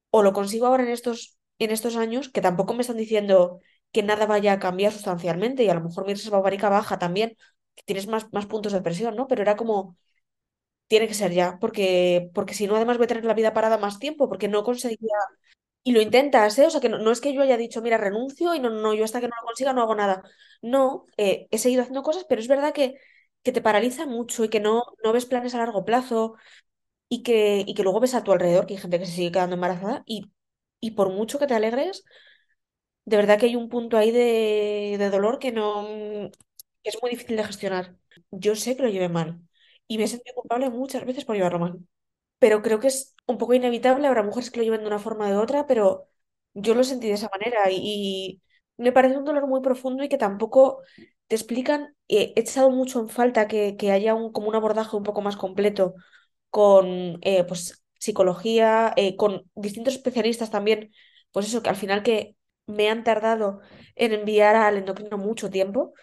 o 0.09 0.23
lo 0.23 0.33
consigo 0.33 0.65
ahora 0.67 0.83
en 0.83 0.89
estos, 0.89 1.37
en 1.59 1.71
estos 1.71 1.95
años, 1.95 2.29
que 2.29 2.41
tampoco 2.41 2.73
me 2.73 2.81
están 2.81 2.97
diciendo 2.97 3.59
que 3.91 4.03
nada 4.03 4.25
vaya 4.25 4.53
a 4.53 4.59
cambiar 4.59 4.91
sustancialmente 4.91 5.63
y 5.63 5.69
a 5.69 5.73
lo 5.75 5.81
mejor 5.81 6.05
mi 6.05 6.13
reserva 6.13 6.39
ovárica 6.39 6.69
baja 6.69 6.99
también, 6.99 7.37
tienes 7.85 8.07
más, 8.07 8.31
más 8.33 8.45
puntos 8.45 8.73
de 8.73 8.81
presión, 8.81 9.15
¿no? 9.15 9.27
Pero 9.27 9.41
era 9.41 9.55
como, 9.55 9.97
tiene 10.87 11.07
que 11.07 11.15
ser 11.15 11.33
ya, 11.33 11.59
porque, 11.61 12.29
porque 12.33 12.53
si 12.55 12.67
no, 12.67 12.75
además 12.75 12.97
voy 12.97 13.05
a 13.05 13.07
tener 13.07 13.25
la 13.25 13.33
vida 13.35 13.53
parada 13.53 13.77
más 13.77 13.99
tiempo, 13.99 14.29
porque 14.29 14.47
no 14.47 14.63
conseguía. 14.63 15.15
Y 15.83 15.91
lo 15.93 16.01
intentas, 16.01 16.57
¿eh? 16.59 16.67
O 16.67 16.69
sea, 16.69 16.81
que 16.81 16.89
no, 16.89 16.97
no 16.99 17.11
es 17.11 17.21
que 17.21 17.33
yo 17.33 17.41
haya 17.41 17.57
dicho, 17.57 17.81
mira, 17.81 17.97
renuncio 17.97 18.55
y 18.55 18.59
no, 18.59 18.69
no, 18.69 18.81
no, 18.81 18.93
yo 18.93 19.03
hasta 19.05 19.19
que 19.21 19.27
no 19.27 19.35
lo 19.41 19.45
consiga 19.47 19.73
no 19.73 19.81
hago 19.81 19.95
nada. 19.95 20.23
No, 20.61 21.05
eh, 21.17 21.47
he 21.51 21.57
seguido 21.57 21.81
haciendo 21.81 22.03
cosas, 22.03 22.25
pero 22.29 22.41
es 22.41 22.47
verdad 22.47 22.73
que, 22.73 22.95
que 23.43 23.51
te 23.51 23.61
paraliza 23.61 24.05
mucho 24.05 24.43
y 24.45 24.49
que 24.49 24.59
no, 24.59 24.83
no 25.03 25.13
ves 25.13 25.25
planes 25.25 25.55
a 25.55 25.59
largo 25.59 25.85
plazo 25.85 26.35
y 27.09 27.23
que, 27.23 27.63
y 27.67 27.73
que 27.75 27.83
luego 27.83 27.99
ves 28.01 28.15
a 28.15 28.23
tu 28.23 28.31
alrededor 28.33 28.65
que 28.67 28.75
hay 28.75 28.79
gente 28.81 28.99
que 28.99 29.05
se 29.05 29.13
sigue 29.13 29.31
quedando 29.33 29.55
embarazada 29.55 30.03
y, 30.07 30.31
y 30.81 30.91
por 30.91 31.09
mucho 31.11 31.39
que 31.39 31.47
te 31.47 31.55
alegres, 31.55 32.05
de 33.05 33.17
verdad 33.17 33.39
que 33.39 33.47
hay 33.47 33.55
un 33.55 33.69
punto 33.69 33.97
ahí 33.97 34.11
de, 34.11 34.95
de 34.97 35.09
dolor 35.09 35.39
que 35.39 35.51
no 35.51 35.87
es 36.83 36.97
muy 37.01 37.11
difícil 37.11 37.37
de 37.37 37.43
gestionar. 37.43 37.97
Yo 38.31 38.55
sé 38.55 38.75
que 38.75 38.83
lo 38.83 38.89
llevé 38.89 39.09
mal 39.09 39.41
y 39.87 39.97
me 39.97 40.05
he 40.05 40.07
sentido 40.07 40.35
culpable 40.35 40.69
muchas 40.69 41.05
veces 41.05 41.25
por 41.25 41.35
llevarlo 41.35 41.59
mal, 41.59 41.79
pero 42.39 42.61
creo 42.61 42.79
que 42.79 42.87
es 42.87 43.15
un 43.27 43.37
poco 43.37 43.53
inevitable. 43.53 44.07
Habrá 44.07 44.23
mujeres 44.23 44.51
que 44.51 44.59
lo 44.59 44.65
lleven 44.65 44.81
de 44.81 44.87
una 44.87 44.99
forma 44.99 45.27
o 45.27 45.29
de 45.31 45.37
otra, 45.37 45.67
pero 45.67 46.09
yo 46.53 46.75
lo 46.75 46.83
sentí 46.83 47.07
de 47.07 47.15
esa 47.15 47.29
manera 47.31 47.69
y 47.71 48.41
me 48.77 48.91
parece 48.91 49.17
un 49.17 49.25
dolor 49.25 49.47
muy 49.47 49.61
profundo 49.61 50.03
y 50.03 50.09
que 50.09 50.17
tampoco 50.17 50.81
te 51.33 51.37
explican. 51.41 51.95
eh, 52.07 52.33
he 52.35 52.41
echado 52.41 52.69
mucho 52.71 52.99
en 52.99 53.09
falta 53.09 53.47
que, 53.47 53.75
que 53.77 53.91
haya 53.91 54.13
un, 54.15 54.31
como 54.31 54.47
un 54.49 54.55
abordaje 54.55 54.95
un 54.97 55.03
poco 55.03 55.21
más 55.21 55.37
completo 55.37 55.95
con, 56.49 57.19
eh, 57.21 57.43
pues, 57.45 57.83
psicología, 57.99 58.93
eh, 58.97 59.15
con 59.17 59.49
distintos 59.55 59.95
especialistas 59.95 60.51
también, 60.51 60.91
pues 61.31 61.47
eso, 61.47 61.63
que 61.63 61.69
al 61.69 61.75
final 61.77 62.03
que 62.03 62.35
me 62.67 62.89
han 62.89 63.03
tardado 63.03 63.61
en 63.95 64.13
enviar 64.13 64.55
al 64.55 64.77
endocrino 64.77 65.17
mucho 65.17 65.49
tiempo. 65.49 65.93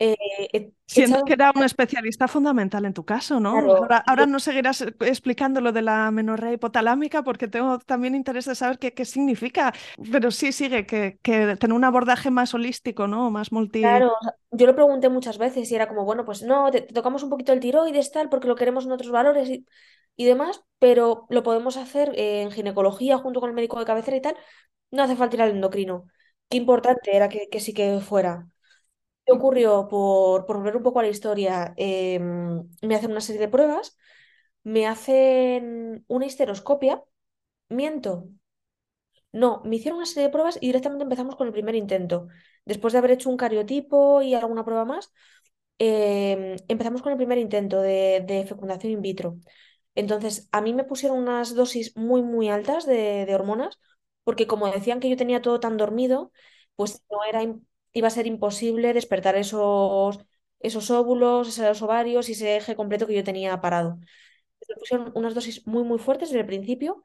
Eh, 0.00 0.72
echado 0.94 1.24
que 1.24 1.34
era 1.34 1.52
un 1.54 1.62
especialista 1.64 2.26
fundamental 2.28 2.84
en 2.84 2.94
tu 2.94 3.04
caso, 3.04 3.38
¿no? 3.40 3.52
claro, 3.52 3.74
Ahora, 3.82 3.98
ahora 3.98 4.26
no 4.26 4.40
seguirás 4.40 4.82
explicando 5.00 5.60
lo 5.60 5.72
de 5.72 5.82
la 5.82 6.10
menorrea 6.10 6.52
hipotalámica 6.52 7.22
porque 7.22 7.48
tengo 7.48 7.78
también 7.80 8.14
interés 8.14 8.46
de 8.46 8.54
saber 8.54 8.78
qué, 8.78 8.92
qué 8.94 9.04
significa, 9.04 9.72
pero 10.12 10.30
sí 10.30 10.52
sigue 10.52 10.86
que, 10.86 11.18
que 11.22 11.56
tener 11.56 11.76
un 11.76 11.84
abordaje 11.84 12.30
más 12.30 12.54
holístico, 12.54 13.06
¿no? 13.06 13.30
Más 13.30 13.52
multi... 13.52 13.80
Claro, 13.80 14.12
yo 14.50 14.66
lo 14.66 14.74
pregunté 14.74 15.08
muchas 15.08 15.38
veces 15.38 15.70
y 15.70 15.74
era 15.74 15.88
como, 15.88 16.04
bueno, 16.04 16.24
pues 16.26 16.42
no, 16.42 16.70
te, 16.70 16.82
te 16.82 16.92
tocamos 16.92 17.22
un 17.22 17.30
poquito 17.30 17.52
el 17.54 17.60
tiroides, 17.60 18.12
tal, 18.12 18.28
porque 18.28 18.46
lo 18.48 18.54
queremos 18.54 18.84
en 18.84 18.92
otros 18.92 19.10
valores 19.10 19.48
y, 19.48 19.66
y 20.16 20.26
demás, 20.26 20.62
pero 20.78 21.26
lo 21.30 21.42
podemos 21.42 21.78
hacer 21.78 22.12
eh, 22.14 22.42
en 22.42 22.50
ginecología 22.50 23.16
junto 23.16 23.40
con 23.40 23.48
el 23.48 23.56
médico 23.56 23.78
de 23.78 23.86
cabecera 23.86 24.16
y 24.18 24.20
tal. 24.20 24.36
No 24.90 25.02
hace 25.02 25.16
falta 25.16 25.36
ir 25.36 25.42
al 25.42 25.50
endocrino. 25.50 26.06
Qué 26.50 26.58
importante 26.58 27.16
era 27.16 27.28
que, 27.30 27.48
que 27.48 27.60
sí 27.60 27.72
que 27.72 28.00
fuera. 28.00 28.48
¿Qué 29.30 29.36
ocurrió? 29.36 29.86
Por, 29.88 30.44
por 30.46 30.56
volver 30.58 30.76
un 30.76 30.82
poco 30.82 30.98
a 31.00 31.02
la 31.02 31.08
historia, 31.08 31.72
em, 31.76 32.68
me 32.82 32.94
hacen 32.96 33.10
una 33.12 33.20
serie 33.20 33.40
de 33.40 33.48
pruebas, 33.48 33.96
me 34.64 34.86
hacen 34.88 36.04
una 36.08 36.26
histeroscopia, 36.26 37.02
miento, 37.70 38.28
no, 39.32 39.62
me 39.64 39.76
hicieron 39.76 39.98
una 39.98 40.06
serie 40.06 40.24
de 40.24 40.30
pruebas 40.30 40.56
y 40.60 40.66
directamente 40.66 41.04
empezamos 41.04 41.36
con 41.36 41.46
el 41.46 41.52
primer 41.52 41.74
intento. 41.74 42.28
Después 42.64 42.92
de 42.92 42.98
haber 42.98 43.12
hecho 43.12 43.30
un 43.30 43.36
cariotipo 43.36 44.22
y 44.22 44.34
alguna 44.34 44.64
prueba 44.64 44.84
más, 44.84 45.12
em, 45.78 46.56
empezamos 46.68 47.02
con 47.02 47.12
el 47.12 47.18
primer 47.18 47.38
intento 47.38 47.80
de, 47.80 48.44
fecundación 48.48 48.92
in 48.92 49.02
vitro. 49.02 49.38
Entonces, 49.94 50.48
a 50.52 50.60
mí 50.62 50.74
me 50.74 50.84
pusieron 50.84 51.18
unas 51.18 51.54
dosis 51.54 51.96
muy, 51.96 52.22
muy 52.22 52.48
altas 52.48 52.86
de, 52.86 53.26
de 53.26 53.34
hormonas, 53.34 53.78
porque 54.24 54.46
como 54.46 54.68
decían 54.70 55.00
que 55.00 55.10
yo 55.10 55.16
tenía 55.16 55.42
todo 55.42 55.60
tan 55.60 55.76
dormido, 55.76 56.32
pues 56.76 57.02
no 57.10 57.24
era, 57.24 57.42
iba 57.92 58.08
a 58.08 58.10
ser 58.10 58.26
imposible 58.26 58.92
despertar 58.94 59.36
esos, 59.36 60.18
esos 60.60 60.90
óvulos, 60.90 61.48
esos 61.48 61.82
ovarios 61.82 62.28
y 62.28 62.32
ese 62.32 62.56
eje 62.56 62.76
completo 62.76 63.06
que 63.06 63.14
yo 63.14 63.24
tenía 63.24 63.60
parado. 63.60 63.98
Me 64.68 64.76
pusieron 64.76 65.12
unas 65.14 65.34
dosis 65.34 65.66
muy, 65.66 65.84
muy 65.84 65.98
fuertes 65.98 66.30
desde 66.30 66.40
el 66.42 66.46
principio 66.46 67.02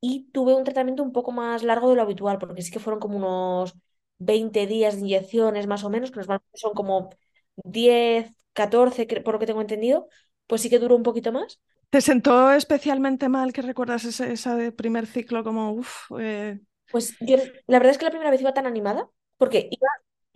y 0.00 0.30
tuve 0.32 0.54
un 0.54 0.64
tratamiento 0.64 1.02
un 1.02 1.12
poco 1.12 1.32
más 1.32 1.62
largo 1.62 1.90
de 1.90 1.96
lo 1.96 2.02
habitual, 2.02 2.38
porque 2.38 2.62
sí 2.62 2.70
que 2.70 2.80
fueron 2.80 3.00
como 3.00 3.16
unos 3.18 3.74
20 4.18 4.66
días 4.66 4.94
de 4.96 5.00
inyecciones 5.02 5.66
más 5.66 5.84
o 5.84 5.90
menos, 5.90 6.10
que 6.10 6.18
normalmente 6.18 6.58
son 6.58 6.74
como 6.74 7.10
10 7.56 8.32
14 8.52 9.06
cre- 9.08 9.22
por 9.24 9.34
lo 9.34 9.40
que 9.40 9.46
tengo 9.46 9.60
entendido, 9.60 10.08
pues 10.46 10.62
sí 10.62 10.70
que 10.70 10.78
duró 10.78 10.96
un 10.96 11.02
poquito 11.04 11.32
más. 11.32 11.60
¿Te 11.90 12.00
sentó 12.02 12.52
especialmente 12.52 13.28
mal 13.30 13.52
que 13.54 13.62
recuerdas 13.62 14.04
ese, 14.04 14.32
ese 14.32 14.72
primer 14.72 15.06
ciclo 15.06 15.42
como, 15.42 15.72
uff, 15.72 16.10
Pues 16.90 17.16
yo, 17.20 17.36
la 17.66 17.78
verdad 17.78 17.90
es 17.92 17.98
que 17.98 18.04
la 18.06 18.10
primera 18.10 18.30
vez 18.30 18.40
iba 18.40 18.54
tan 18.54 18.66
animada, 18.66 19.10
porque 19.36 19.68
iba, 19.70 19.88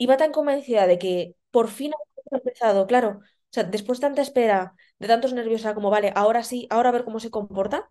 iba 0.05 0.17
tan 0.17 0.33
convencida 0.33 0.87
de 0.87 0.99
que 1.03 1.37
por 1.51 1.69
fin 1.69 1.93
había 1.95 2.39
empezado, 2.41 2.87
claro, 2.87 3.09
o 3.23 3.53
sea, 3.55 3.65
después 3.65 3.99
de 4.01 4.07
tanta 4.07 4.23
espera, 4.23 4.75
de 4.99 5.09
tantos 5.09 5.33
nervios, 5.35 5.63
era 5.65 5.75
como, 5.75 5.91
vale, 5.91 6.13
ahora 6.17 6.43
sí, 6.45 6.67
ahora 6.71 6.89
a 6.91 6.93
ver 6.93 7.05
cómo 7.05 7.21
se 7.21 7.31
comporta. 7.31 7.91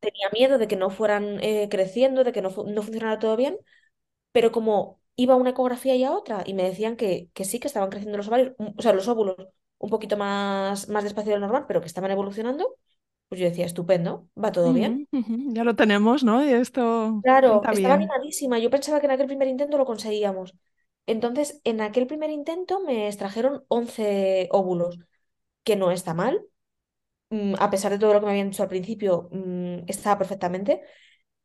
Tenía 0.00 0.30
miedo 0.32 0.58
de 0.58 0.68
que 0.68 0.76
no 0.76 0.90
fueran 0.90 1.42
eh, 1.44 1.68
creciendo, 1.70 2.24
de 2.24 2.32
que 2.32 2.42
no, 2.42 2.50
fu- 2.50 2.64
no 2.68 2.82
funcionara 2.82 3.18
todo 3.20 3.36
bien, 3.36 3.58
pero 4.32 4.52
como 4.52 5.00
iba 5.16 5.34
a 5.34 5.36
una 5.36 5.50
ecografía 5.50 5.96
y 5.96 6.04
a 6.04 6.12
otra 6.12 6.42
y 6.46 6.54
me 6.54 6.64
decían 6.64 6.96
que, 6.96 7.30
que 7.34 7.44
sí, 7.44 7.60
que 7.60 7.68
estaban 7.68 7.90
creciendo 7.90 8.16
los 8.18 8.28
ovarios, 8.28 8.54
un- 8.58 8.74
o 8.78 8.82
sea, 8.82 8.92
los 8.92 9.08
óvulos 9.08 9.36
un 9.78 9.90
poquito 9.90 10.16
más, 10.16 10.88
más 10.88 11.04
despacio 11.04 11.32
de 11.32 11.38
lo 11.40 11.46
normal, 11.46 11.66
pero 11.68 11.80
que 11.80 11.86
estaban 11.88 12.10
evolucionando, 12.10 12.76
pues 13.28 13.40
yo 13.40 13.46
decía, 13.48 13.66
estupendo, 13.66 14.28
va 14.42 14.52
todo 14.52 14.72
bien. 14.72 15.04
Ya 15.54 15.64
lo 15.64 15.74
tenemos, 15.76 16.24
¿no? 16.24 16.44
Y 16.44 16.52
esto 16.52 17.24
Claro, 17.24 17.66
estaba 17.70 17.94
bien. 17.94 17.96
animadísima. 17.96 18.58
Yo 18.58 18.70
pensaba 18.70 19.00
que 19.00 19.06
en 19.06 19.12
aquel 19.12 19.26
primer 19.26 19.48
intento 19.48 19.76
lo 19.78 19.84
conseguíamos. 19.86 20.54
Entonces, 21.08 21.60
en 21.64 21.82
aquel 21.82 22.06
primer 22.08 22.30
intento 22.30 22.80
me 22.82 23.08
extrajeron 23.08 23.64
11 23.68 24.48
óvulos, 24.52 24.98
que 25.64 25.76
no 25.76 25.90
está 25.92 26.14
mal. 26.14 26.42
mm, 27.30 27.54
A 27.60 27.70
pesar 27.70 27.92
de 27.92 27.98
todo 27.98 28.14
lo 28.14 28.20
que 28.20 28.26
me 28.26 28.32
habían 28.32 28.50
dicho 28.50 28.62
al 28.62 28.68
principio, 28.68 29.28
mm, 29.32 29.84
estaba 29.88 30.18
perfectamente. 30.18 30.82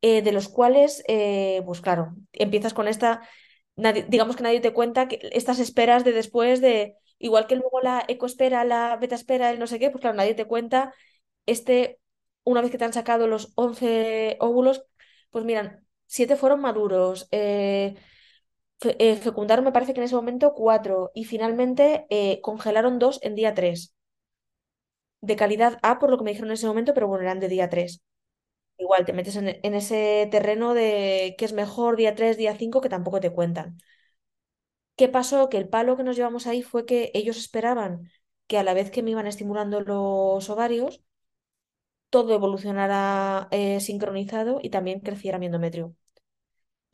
eh, 0.02 0.22
de 0.22 0.32
los 0.32 0.48
cuales, 0.48 1.04
eh, 1.08 1.62
pues 1.66 1.80
claro, 1.80 2.14
empiezas 2.32 2.74
con 2.74 2.88
esta, 2.88 3.22
digamos 4.08 4.36
que 4.36 4.42
nadie 4.42 4.60
te 4.60 4.72
cuenta 4.72 5.08
que 5.08 5.18
estas 5.32 5.58
esperas 5.58 6.04
de 6.04 6.12
después 6.12 6.60
de, 6.60 6.96
igual 7.18 7.46
que 7.46 7.56
luego 7.56 7.80
la 7.82 8.04
ecoespera, 8.08 8.64
la 8.64 8.96
beta 8.96 9.14
espera, 9.16 9.50
el 9.50 9.58
no 9.58 9.66
sé 9.66 9.78
qué, 9.78 9.90
pues 9.90 10.00
claro, 10.02 10.16
nadie 10.16 10.34
te 10.34 10.46
cuenta 10.46 10.94
este, 11.46 12.00
una 12.44 12.60
vez 12.62 12.70
que 12.70 12.78
te 12.78 12.84
han 12.84 12.92
sacado 12.92 13.26
los 13.28 13.52
11 13.56 14.36
óvulos, 14.40 14.84
pues 15.30 15.44
miran, 15.44 15.86
siete 16.06 16.36
fueron 16.36 16.60
maduros, 16.60 17.28
eh, 17.32 17.96
eh, 18.82 19.16
fecundaron 19.16 19.64
me 19.64 19.72
parece 19.72 19.94
que 19.94 20.00
en 20.00 20.04
ese 20.04 20.14
momento 20.16 20.54
cuatro 20.54 21.10
y 21.14 21.24
finalmente 21.24 22.06
eh, 22.10 22.40
congelaron 22.42 22.98
dos 22.98 23.18
en 23.22 23.34
día 23.34 23.54
tres, 23.54 23.94
de 25.28 25.34
calidad 25.36 25.78
A 25.82 25.98
por 25.98 26.08
lo 26.10 26.18
que 26.18 26.24
me 26.24 26.30
dijeron 26.30 26.50
en 26.50 26.54
ese 26.54 26.66
momento, 26.68 26.94
pero 26.94 27.08
bueno, 27.08 27.22
eran 27.24 27.40
de 27.40 27.48
día 27.48 27.68
tres. 27.70 28.02
Igual 28.78 29.04
te 29.06 29.12
metes 29.14 29.36
en, 29.36 29.48
ese 29.74 30.28
terreno 30.32 30.74
de 30.74 31.34
qué 31.38 31.44
es 31.46 31.52
mejor 31.54 31.96
día 31.96 32.14
3 32.16 32.36
día 32.38 32.56
5 32.58 32.80
que 32.82 32.88
tampoco 32.90 33.20
te 33.20 33.32
cuentan. 33.32 33.78
¿Qué 34.96 35.08
pasó? 35.08 35.48
Que 35.48 35.56
el 35.58 35.68
palo 35.68 35.96
que 35.96 36.02
nos 36.04 36.16
llevamos 36.16 36.46
ahí 36.48 36.62
fue 36.62 36.84
que 36.86 37.10
ellos 37.14 37.36
esperaban 37.36 38.10
que 38.48 38.58
a 38.58 38.62
la 38.64 38.74
vez 38.74 38.90
que 38.90 39.02
me 39.02 39.10
iban 39.10 39.26
estimulando 39.28 39.80
los 39.80 40.48
ovarios, 40.50 41.02
todo 42.10 42.34
evolucionara 42.34 43.48
eh, 43.50 43.80
sincronizado 43.80 44.58
y 44.62 44.70
también 44.70 45.00
creciera 45.00 45.38
mi 45.38 45.46
endometrio. 45.46 45.94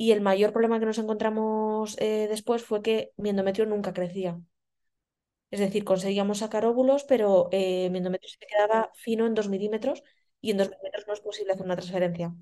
Y 0.04 0.12
el 0.12 0.22
mayor 0.22 0.50
problema 0.54 0.80
que 0.80 0.86
nos 0.86 0.96
encontramos 0.96 1.94
eh, 1.98 2.26
después 2.30 2.64
fue 2.64 2.80
que 2.80 3.12
mi 3.18 3.28
endometrio 3.28 3.66
nunca 3.66 3.92
crecía. 3.92 4.40
Es 5.50 5.60
decir, 5.60 5.84
conseguíamos 5.84 6.38
sacar 6.38 6.64
óvulos, 6.64 7.04
pero 7.04 7.50
eh, 7.52 7.90
mi 7.90 7.98
endometrio 7.98 8.30
se 8.30 8.46
quedaba 8.46 8.90
fino 8.94 9.26
en 9.26 9.34
2 9.34 9.50
milímetros 9.50 10.02
y 10.40 10.52
en 10.52 10.56
2 10.56 10.70
milímetros 10.70 11.06
no 11.06 11.12
es 11.12 11.20
posible 11.20 11.52
hacer 11.52 11.66
una 11.66 11.76
transferencia. 11.76 12.34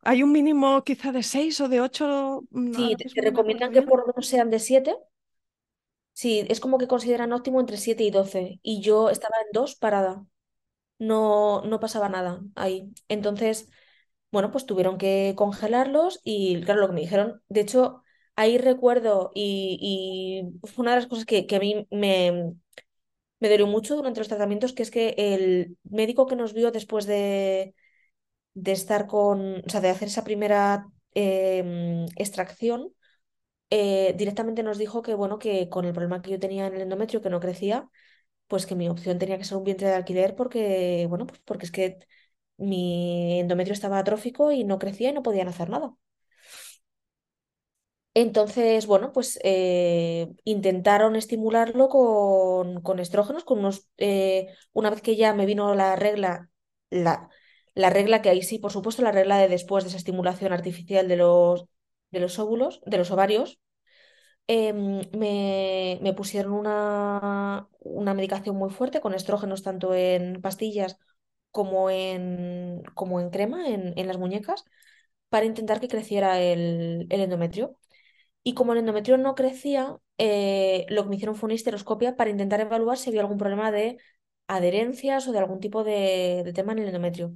¿Hay 0.00 0.22
un 0.22 0.32
mínimo 0.32 0.82
quizá 0.82 1.12
de 1.12 1.22
seis 1.22 1.60
o 1.60 1.68
de 1.68 1.82
ocho? 1.82 2.06
Mm, 2.50 2.72
Sí, 2.72 2.96
te, 2.96 3.20
recomiendan 3.20 3.70
que 3.70 3.82
por 3.82 4.00
lo 4.00 4.06
menos 4.06 4.26
sean 4.26 4.48
de 4.48 4.58
7. 4.58 4.96
Sí, 6.14 6.46
es 6.48 6.60
como 6.60 6.78
que 6.78 6.88
consideran 6.88 7.34
óptimo 7.34 7.60
entre 7.60 7.76
7 7.76 8.02
y 8.02 8.10
12. 8.10 8.60
Y 8.62 8.80
yo 8.80 9.10
estaba 9.10 9.36
en 9.44 9.52
2 9.52 9.74
parada. 9.74 10.24
No, 10.98 11.60
no 11.66 11.80
pasaba 11.80 12.08
nada 12.08 12.40
ahí. 12.54 12.90
Entonces, 13.08 13.68
bueno, 14.36 14.52
pues 14.52 14.66
tuvieron 14.66 14.98
que 14.98 15.34
congelarlos 15.36 16.20
y 16.24 16.60
claro, 16.62 16.80
lo 16.82 16.88
que 16.88 16.94
me 16.94 17.00
dijeron, 17.02 17.42
de 17.48 17.60
hecho, 17.62 18.02
ahí 18.36 18.58
recuerdo 18.58 19.32
y, 19.34 19.78
y 20.62 20.68
fue 20.68 20.82
una 20.84 20.92
de 20.92 20.98
las 20.98 21.06
cosas 21.08 21.26
que, 21.26 21.46
que 21.46 21.56
a 21.56 21.60
mí 21.60 21.86
me, 21.90 22.54
me 23.40 23.48
dolió 23.50 23.66
mucho 23.66 23.96
durante 23.96 24.20
los 24.20 24.28
tratamientos, 24.28 24.72
que 24.72 24.82
es 24.82 24.90
que 24.90 25.14
el 25.18 25.76
médico 25.84 26.26
que 26.26 26.36
nos 26.36 26.54
vio 26.54 26.70
después 26.72 27.06
de, 27.06 27.74
de 28.54 28.72
estar 28.72 29.06
con, 29.06 29.58
o 29.66 29.70
sea, 29.70 29.80
de 29.80 29.90
hacer 29.90 30.08
esa 30.08 30.24
primera 30.24 30.88
em, 31.14 32.06
extracción, 32.16 32.92
eh, 33.70 34.14
directamente 34.18 34.62
nos 34.62 34.78
dijo 34.78 35.02
que, 35.02 35.14
bueno, 35.14 35.38
que 35.38 35.68
con 35.68 35.84
el 35.84 35.92
problema 35.92 36.22
que 36.22 36.30
yo 36.30 36.38
tenía 36.40 36.66
en 36.66 36.74
el 36.74 36.82
endometrio, 36.82 37.22
que 37.22 37.30
no 37.30 37.40
crecía, 37.40 37.90
pues 38.48 38.66
que 38.66 38.74
mi 38.76 38.88
opción 38.88 39.18
tenía 39.18 39.38
que 39.38 39.44
ser 39.44 39.58
un 39.58 39.64
vientre 39.64 39.88
de 39.88 39.94
alquiler 39.94 40.36
porque, 40.36 41.06
bueno, 41.08 41.26
pues 41.26 41.40
porque 41.44 41.66
es 41.66 41.72
que 41.72 41.98
mi 42.58 43.40
endometrio 43.40 43.72
estaba 43.74 43.98
atrófico 43.98 44.52
y 44.52 44.64
no 44.64 44.78
crecía 44.78 45.10
y 45.10 45.12
no 45.12 45.22
podían 45.22 45.48
hacer 45.48 45.70
nada. 45.70 45.94
Entonces, 48.14 48.86
bueno, 48.86 49.12
pues 49.12 49.38
eh, 49.44 50.28
intentaron 50.44 51.16
estimularlo 51.16 51.88
con, 51.90 52.80
con 52.80 52.98
estrógenos, 52.98 53.44
con 53.44 53.58
unos, 53.58 53.88
eh, 53.98 54.48
una 54.72 54.88
vez 54.90 55.02
que 55.02 55.16
ya 55.16 55.34
me 55.34 55.44
vino 55.44 55.74
la 55.74 55.96
regla, 55.96 56.50
la, 56.88 57.28
la 57.74 57.90
regla 57.90 58.22
que 58.22 58.30
ahí 58.30 58.40
sí, 58.42 58.58
por 58.58 58.72
supuesto, 58.72 59.02
la 59.02 59.12
regla 59.12 59.36
de 59.38 59.48
después 59.48 59.84
de 59.84 59.88
esa 59.88 59.98
estimulación 59.98 60.54
artificial 60.54 61.08
de 61.08 61.16
los, 61.16 61.66
de 62.10 62.20
los 62.20 62.38
óvulos, 62.38 62.80
de 62.86 62.96
los 62.98 63.10
ovarios, 63.10 63.60
em, 64.48 65.02
me, 65.18 65.98
me 66.02 66.12
pusieron 66.14 66.52
una, 66.52 67.68
una 67.80 68.14
medicación 68.14 68.56
muy 68.56 68.70
fuerte 68.70 69.00
con 69.00 69.14
estrógenos 69.14 69.62
tanto 69.62 69.94
en 69.94 70.40
pastillas 70.42 70.98
como 71.56 71.88
en, 71.90 72.82
como 72.94 73.18
en 73.20 73.30
crema, 73.30 73.66
en, 73.70 73.94
en 73.96 74.06
las 74.06 74.18
muñecas, 74.18 74.62
para 75.30 75.46
intentar 75.46 75.80
que 75.80 75.88
creciera 75.88 76.40
el, 76.42 77.06
endometrio. 77.10 77.78
Y 78.44 78.54
como 78.54 78.72
el 78.74 78.80
endometrio 78.80 79.18
no 79.18 79.34
crecía, 79.36 79.96
eh, 80.18 80.86
lo 80.90 81.04
que 81.04 81.10
me 81.10 81.16
hicieron 81.16 81.36
fue 81.36 81.48
una 81.48 81.54
histeroscopia 81.54 82.16
para 82.16 82.30
intentar 82.30 82.60
evaluar 82.60 82.98
si 82.98 83.10
había 83.10 83.22
algún 83.22 83.38
problema 83.38 83.72
de 83.72 83.98
adherencias 84.48 85.28
o 85.28 85.32
de 85.32 85.38
algún 85.40 85.60
tipo 85.60 85.84
de, 85.84 86.42
de 86.44 86.52
tema 86.52 86.72
en 86.72 86.80
el 86.80 86.88
endometrio. 86.88 87.34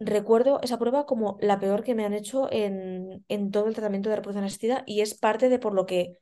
Recuerdo 0.00 0.60
esa 0.62 0.78
prueba 0.78 1.06
como 1.06 1.38
la 1.40 1.58
peor 1.58 1.82
que 1.82 1.94
me 1.94 2.04
han 2.04 2.14
hecho 2.14 2.48
en, 2.52 3.24
en 3.28 3.50
todo 3.50 3.66
el 3.66 3.74
tratamiento 3.74 4.10
de 4.10 4.16
reproducción 4.16 4.44
asistida 4.44 4.84
y 4.86 5.00
es 5.00 5.14
parte 5.14 5.48
de 5.48 5.58
por 5.58 5.74
lo 5.74 5.86
que 5.86 6.18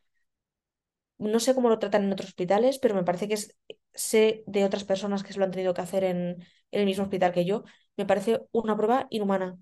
no 1.18 1.40
sé 1.40 1.54
cómo 1.54 1.68
lo 1.68 1.78
tratan 1.78 2.04
en 2.04 2.12
otros 2.12 2.28
hospitales, 2.30 2.78
pero 2.78 2.94
me 2.94 3.04
parece 3.04 3.28
que 3.28 3.34
es, 3.34 3.56
sé 3.94 4.44
de 4.46 4.64
otras 4.64 4.84
personas 4.84 5.22
que 5.22 5.32
se 5.32 5.38
lo 5.38 5.44
han 5.44 5.50
tenido 5.50 5.74
que 5.74 5.80
hacer 5.80 6.04
en, 6.04 6.44
el 6.70 6.84
mismo 6.84 7.04
hospital 7.04 7.32
que 7.32 7.44
yo, 7.44 7.64
me 7.96 8.06
parece 8.06 8.42
una 8.52 8.76
prueba 8.76 9.06
inhumana. 9.10 9.58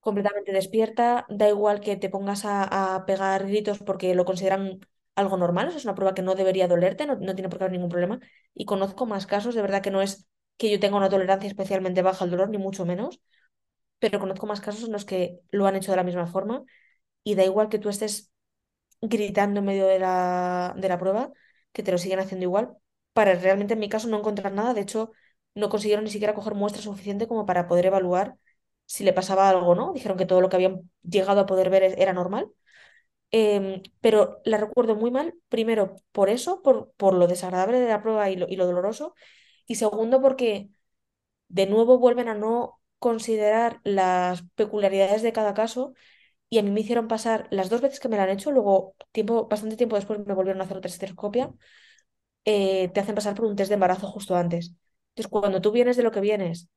Completamente 0.00 0.52
despierta, 0.52 1.26
da 1.28 1.48
igual 1.48 1.80
que 1.80 1.96
te 1.96 2.08
pongas 2.08 2.42
a, 2.44 3.04
pegar 3.06 3.46
gritos 3.46 3.78
porque 3.80 4.14
lo 4.14 4.24
consideran 4.24 4.80
algo 5.14 5.36
normal, 5.36 5.68
es 5.68 5.84
una 5.84 5.94
prueba 5.94 6.14
que 6.14 6.22
no 6.22 6.34
debería 6.34 6.68
dolerte, 6.68 7.06
no, 7.06 7.16
no 7.16 7.34
tiene 7.34 7.48
por 7.50 7.58
qué 7.58 7.64
haber 7.64 7.72
ningún 7.72 7.90
problema. 7.90 8.20
Y 8.54 8.64
conozco 8.64 9.06
más 9.06 9.26
casos, 9.26 9.54
de 9.54 9.62
verdad 9.62 9.82
que 9.82 9.90
no 9.90 10.02
es 10.02 10.26
que 10.56 10.70
yo 10.70 10.80
tenga 10.80 10.96
una 10.96 11.10
tolerancia 11.10 11.48
especialmente 11.48 12.02
baja 12.02 12.24
al 12.24 12.30
dolor, 12.30 12.50
ni 12.50 12.58
mucho 12.58 12.86
menos, 12.86 13.20
pero 13.98 14.18
conozco 14.20 14.46
más 14.46 14.60
casos 14.60 14.84
en 14.84 14.92
los 14.92 15.04
que 15.04 15.40
lo 15.50 15.66
han 15.66 15.76
hecho 15.76 15.92
de 15.92 15.96
la 15.96 16.04
misma 16.04 16.26
forma 16.26 16.64
y 17.24 17.34
da 17.34 17.44
igual 17.44 17.68
que 17.68 17.78
tú 17.78 17.88
estés 17.88 18.29
gritando 19.00 19.60
en 19.60 19.66
medio 19.66 19.86
de 19.86 19.98
la, 19.98 20.74
de 20.76 20.88
la 20.88 20.98
prueba, 20.98 21.32
que 21.72 21.82
te 21.82 21.92
lo 21.92 21.98
siguen 21.98 22.20
haciendo 22.20 22.44
igual, 22.44 22.76
para 23.12 23.34
realmente 23.34 23.74
en 23.74 23.80
mi 23.80 23.88
caso 23.88 24.08
no 24.08 24.18
encontrar 24.18 24.52
nada, 24.52 24.74
de 24.74 24.82
hecho 24.82 25.12
no 25.54 25.68
consiguieron 25.68 26.04
ni 26.04 26.10
siquiera 26.10 26.34
coger 26.34 26.54
muestra 26.54 26.82
suficiente 26.82 27.26
como 27.28 27.46
para 27.46 27.66
poder 27.66 27.86
evaluar 27.86 28.36
si 28.86 29.04
le 29.04 29.12
pasaba 29.12 29.48
algo, 29.48 29.74
¿no? 29.74 29.92
Dijeron 29.92 30.16
que 30.18 30.26
todo 30.26 30.40
lo 30.40 30.48
que 30.48 30.56
habían 30.56 30.90
llegado 31.02 31.40
a 31.40 31.46
poder 31.46 31.70
ver 31.70 31.82
era 31.98 32.12
normal. 32.12 32.48
Em, 33.32 33.82
pero 34.00 34.40
la 34.44 34.56
recuerdo 34.58 34.96
muy 34.96 35.10
mal, 35.12 35.34
primero 35.48 35.96
por 36.12 36.30
eso, 36.30 36.62
por, 36.62 36.92
por 36.96 37.14
lo 37.14 37.28
desagradable 37.28 37.78
de 37.80 37.88
la 37.88 38.02
prueba 38.02 38.28
y 38.30 38.36
lo, 38.36 38.46
y 38.48 38.56
lo 38.56 38.66
doloroso, 38.66 39.14
y 39.66 39.76
segundo 39.76 40.20
porque 40.20 40.70
de 41.48 41.66
nuevo 41.66 41.98
vuelven 41.98 42.28
a 42.28 42.34
no 42.34 42.80
considerar 42.98 43.80
las 43.84 44.42
peculiaridades 44.54 45.22
de 45.22 45.32
cada 45.32 45.54
caso 45.54 45.94
y 46.50 46.58
a 46.58 46.64
mí 46.64 46.70
me 46.72 46.80
hicieron 46.82 47.08
pasar 47.08 47.48
las 47.52 47.70
dos 47.70 47.82
veces 47.82 48.00
que 48.00 48.08
me 48.10 48.18
la 48.18 48.24
han 48.24 48.30
hecho, 48.30 48.52
luego 48.52 48.96
tiempo, 49.12 49.48
bastante 49.48 49.76
tiempo 49.78 49.96
después 49.96 50.20
me 50.26 50.34
volvieron 50.34 50.60
a 50.62 50.64
hacer 50.66 50.78
otra 50.78 50.90
esteroscopia, 50.90 51.52
eh, 52.44 52.88
te 52.94 53.00
hacen 53.00 53.14
pasar 53.14 53.34
por 53.34 53.44
un 53.46 53.56
test 53.56 53.68
de 53.70 53.74
embarazo 53.74 54.06
justo 54.08 54.36
antes. 54.36 54.74
Entonces, 55.10 55.28
cuando 55.30 55.60
tú 55.60 55.72
vienes 55.72 55.96
de 55.96 56.02
lo 56.02 56.10
que 56.12 56.20
vienes, 56.20 56.68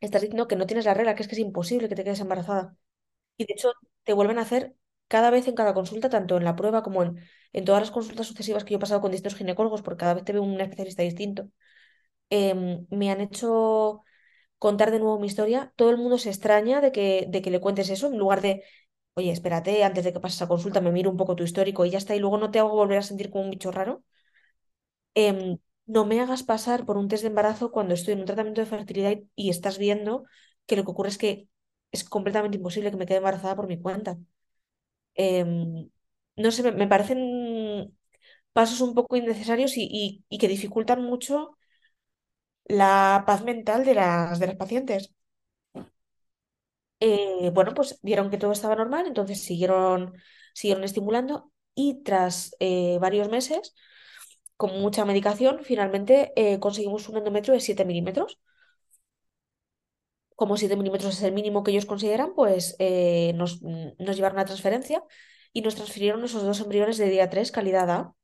estás 0.00 0.22
diciendo 0.22 0.48
que 0.48 0.56
no 0.56 0.66
tienes 0.66 0.84
la 0.86 0.94
regla, 0.94 1.14
que 1.14 1.22
es 1.22 1.28
que 1.28 1.34
es 1.36 1.40
imposible 1.40 1.88
que 1.88 1.94
te 1.94 2.04
quedes 2.04 2.20
embarazada. 2.20 2.76
Y 3.38 3.46
de 3.46 3.54
hecho, 3.54 3.72
te 4.04 4.12
vuelven 4.14 4.38
a 4.38 4.42
hacer 4.42 4.74
cada 5.08 5.30
vez 5.30 5.48
en 5.48 5.54
cada 5.54 5.74
consulta, 5.74 6.10
tanto 6.10 6.36
en 6.38 6.44
la 6.44 6.56
prueba 6.56 6.82
como 6.82 7.02
en, 7.02 7.18
en 7.54 7.64
todas 7.66 7.82
las 7.82 7.90
consultas 7.90 8.26
sucesivas 8.28 8.64
que 8.64 8.72
yo 8.72 8.78
he 8.78 8.80
pasado 8.80 9.00
con 9.00 9.12
distintos 9.12 9.38
ginecólogos, 9.38 9.82
porque 9.82 10.00
cada 10.00 10.14
vez 10.14 10.24
te 10.24 10.32
veo 10.34 10.42
un 10.42 10.60
especialista 10.60 11.02
distinto, 11.04 11.48
em, 12.30 12.86
me 12.90 13.10
han 13.10 13.20
hecho 13.20 14.02
contar 14.60 14.90
de 14.92 15.00
nuevo 15.00 15.20
mi 15.20 15.28
historia. 15.28 15.72
Todo 15.76 15.90
el 15.90 15.98
mundo 15.98 16.18
se 16.18 16.30
extraña 16.30 16.80
de 16.82 16.92
que, 16.92 17.26
de 17.30 17.42
que 17.42 17.52
le 17.52 17.60
cuentes 17.62 17.90
eso, 17.90 18.08
en 18.08 18.18
lugar 18.18 18.42
de, 18.42 18.64
oye, 19.14 19.32
espérate, 19.32 19.84
antes 19.84 20.04
de 20.04 20.12
que 20.14 20.20
pases 20.24 20.42
a 20.42 20.48
consulta, 20.48 20.80
me 20.82 20.92
miro 20.92 21.10
un 21.10 21.18
poco 21.18 21.36
tu 21.36 21.44
histórico 21.44 21.84
y 21.86 21.90
ya 21.92 21.98
está, 21.98 22.16
y 22.16 22.20
luego 22.20 22.38
no 22.38 22.50
te 22.52 22.60
hago 22.60 22.70
volver 22.82 22.98
a 23.00 23.02
sentir 23.02 23.30
como 23.30 23.44
un 23.44 23.50
bicho 23.52 23.72
raro. 23.72 24.04
Em, 25.14 25.58
no 25.94 26.02
me 26.08 26.20
hagas 26.22 26.42
pasar 26.52 26.80
por 26.86 26.96
un 27.00 27.08
test 27.08 27.22
de 27.24 27.28
embarazo 27.32 27.70
cuando 27.74 27.94
estoy 27.94 28.12
en 28.14 28.20
un 28.20 28.26
tratamiento 28.26 28.60
de 28.60 28.66
fertilidad 28.74 29.12
y, 29.36 29.50
estás 29.50 29.78
viendo 29.78 30.24
que 30.66 30.76
lo 30.76 30.84
que 30.84 30.90
ocurre 30.92 31.10
es 31.10 31.18
que 31.18 31.48
es 31.92 32.04
completamente 32.04 32.56
imposible 32.58 32.90
que 32.90 32.96
me 32.96 33.06
quede 33.06 33.18
embarazada 33.18 33.56
por 33.56 33.66
mi 33.66 33.80
cuenta. 33.80 34.18
Em, 35.14 35.90
no 36.36 36.50
sé, 36.52 36.62
me, 36.72 36.88
parecen 36.88 37.20
pasos 38.52 38.80
un 38.80 38.94
poco 38.94 39.16
innecesarios 39.16 39.76
y- 39.76 40.24
y 40.28 40.38
que 40.38 40.48
dificultan 40.48 41.02
mucho 41.04 41.56
la 42.70 43.24
paz 43.26 43.44
mental 43.44 43.84
de 43.84 43.94
las, 43.94 44.38
de 44.40 44.46
las 44.48 44.56
pacientes. 44.56 45.12
Eh, 47.00 47.50
bueno, 47.54 47.72
pues 47.74 47.98
vieron 48.02 48.30
que 48.30 48.36
todo 48.38 48.52
estaba 48.52 48.76
normal, 48.76 49.06
entonces 49.06 49.42
siguieron, 49.42 50.14
siguieron 50.54 50.84
estimulando 50.84 51.50
y 51.74 52.02
tras 52.02 52.54
eh, 52.60 52.98
varios 53.00 53.30
meses, 53.30 53.74
con 54.56 54.80
mucha 54.80 55.04
medicación, 55.06 55.60
finalmente 55.64 56.32
eh, 56.36 56.60
conseguimos 56.60 57.08
un 57.08 57.18
endometrio 57.18 57.54
de 57.54 57.60
7 57.60 57.84
milímetros. 57.86 58.38
Como 60.40 60.56
7 60.56 60.76
milímetros 60.76 61.14
es 61.16 61.22
el 61.22 61.32
mínimo 61.38 61.62
que 61.62 61.70
ellos 61.72 61.86
consideran, 61.86 62.34
pues 62.34 62.76
nos, 63.34 63.60
nos 63.62 64.16
llevaron 64.16 64.38
a 64.38 64.46
transferencia 64.46 65.02
y 65.52 65.60
nos 65.62 65.74
transfirieron 65.76 66.24
esos 66.24 66.42
dos 66.44 66.60
embriones 66.60 66.96
de 66.98 67.10
día 67.10 67.28
3 67.30 67.52
calidad 67.52 67.90
A. 67.90 68.14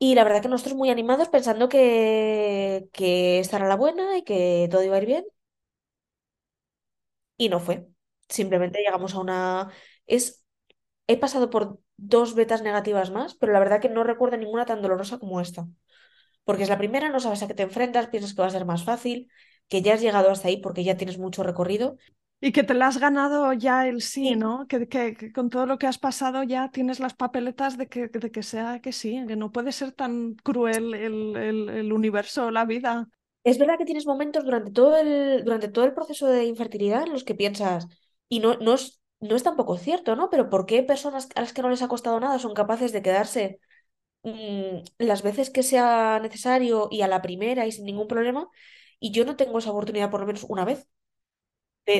Y 0.00 0.14
la 0.14 0.22
verdad 0.24 0.42
que 0.42 0.48
nosotros 0.48 0.76
muy 0.76 0.90
animados 0.90 1.28
pensando 1.28 1.68
que, 1.68 2.88
que 2.92 3.40
esta 3.40 3.56
era 3.56 3.68
la 3.68 3.76
buena 3.76 4.16
y 4.18 4.22
que 4.24 4.68
todo 4.70 4.82
iba 4.84 4.96
a 4.96 4.98
ir 5.00 5.06
bien. 5.06 5.24
Y 7.36 7.48
no 7.48 7.60
fue. 7.60 7.88
Simplemente 8.28 8.80
llegamos 8.80 9.14
a 9.14 9.20
una... 9.20 9.70
Es... 10.06 10.44
He 11.08 11.18
pasado 11.18 11.50
por 11.50 11.80
dos 11.96 12.34
betas 12.34 12.62
negativas 12.62 13.10
más, 13.10 13.34
pero 13.36 13.52
la 13.52 13.60
verdad 13.60 13.80
que 13.80 13.88
no 13.90 14.04
recuerdo 14.04 14.36
ninguna 14.38 14.66
tan 14.66 14.82
dolorosa 14.82 15.18
como 15.18 15.40
esta. 15.40 15.68
Porque 16.44 16.64
es 16.64 16.68
la 16.70 16.78
primera, 16.78 17.10
no 17.10 17.20
sabes 17.20 17.42
a 17.42 17.48
qué 17.48 17.54
te 17.54 17.64
enfrentas, 17.64 18.08
piensas 18.08 18.34
que 18.34 18.42
va 18.42 18.48
a 18.48 18.50
ser 18.50 18.66
más 18.66 18.84
fácil, 18.84 19.30
que 19.68 19.82
ya 19.82 19.94
has 19.94 20.02
llegado 20.02 20.30
hasta 20.30 20.48
ahí 20.48 20.58
porque 20.58 20.84
ya 20.84 20.96
tienes 20.98 21.18
mucho 21.18 21.42
recorrido. 21.44 21.98
Y 22.40 22.52
que 22.52 22.62
te 22.62 22.74
la 22.74 22.86
has 22.86 22.98
ganado 22.98 23.52
ya 23.52 23.88
el 23.88 24.00
sí, 24.00 24.36
¿no? 24.36 24.66
Que, 24.68 24.86
que- 24.88 25.14
que 25.14 25.32
con 25.32 25.50
todo 25.50 25.66
lo 25.66 25.78
que 25.78 25.86
has 25.88 25.98
pasado 25.98 26.44
ya 26.44 26.70
tienes 26.70 27.00
las 27.00 27.14
papeletas 27.14 27.76
de 27.76 27.88
que, 27.88 28.08
de 28.08 28.30
que 28.30 28.42
sea 28.44 28.80
que 28.80 28.92
sí, 28.92 29.24
que 29.26 29.34
no 29.36 29.50
puede 29.52 29.72
ser 29.72 29.92
tan 29.92 30.34
cruel 30.36 30.94
el, 30.94 31.36
el, 31.36 31.68
el 31.68 31.92
universo, 31.92 32.50
la 32.52 32.64
vida. 32.64 33.08
es 33.44 33.58
verdad 33.58 33.78
que 33.78 33.84
tienes 33.84 34.06
momentos 34.06 34.44
durante 34.44 34.70
todo 34.72 34.96
el, 34.96 35.44
durante 35.44 35.68
todo 35.68 35.84
el 35.84 35.94
proceso 35.94 36.26
de 36.26 36.44
infertilidad 36.44 37.02
en 37.04 37.12
los 37.12 37.24
que 37.24 37.34
piensas, 37.34 37.86
y 38.28 38.40
no, 38.40 38.54
no 38.58 38.74
es, 38.74 39.00
no 39.20 39.36
es 39.36 39.42
tampoco 39.42 39.76
cierto, 39.78 40.16
¿no? 40.16 40.28
Pero 40.30 40.50
¿por 40.50 40.66
qué 40.66 40.82
personas 40.82 41.28
a 41.34 41.40
las 41.40 41.52
que 41.52 41.62
no 41.62 41.70
les 41.70 41.82
ha 41.82 41.88
costado 41.88 42.20
nada 42.20 42.38
son 42.38 42.54
capaces 42.54 42.92
de 42.92 43.02
quedarse 43.02 43.60
mm, 44.24 44.78
las 44.98 45.22
veces 45.22 45.50
que 45.50 45.62
sea 45.64 46.20
necesario 46.20 46.88
y 46.90 47.02
a 47.02 47.08
la 47.08 47.22
primera 47.22 47.66
y 47.66 47.72
sin 47.72 47.86
ningún 47.86 48.08
problema, 48.08 48.48
y 49.00 49.12
yo 49.12 49.24
no 49.26 49.36
tengo 49.36 49.58
esa 49.60 49.70
oportunidad 49.72 50.10
por 50.10 50.20
lo 50.20 50.26
menos 50.26 50.44
una 50.48 50.64
vez 50.66 50.88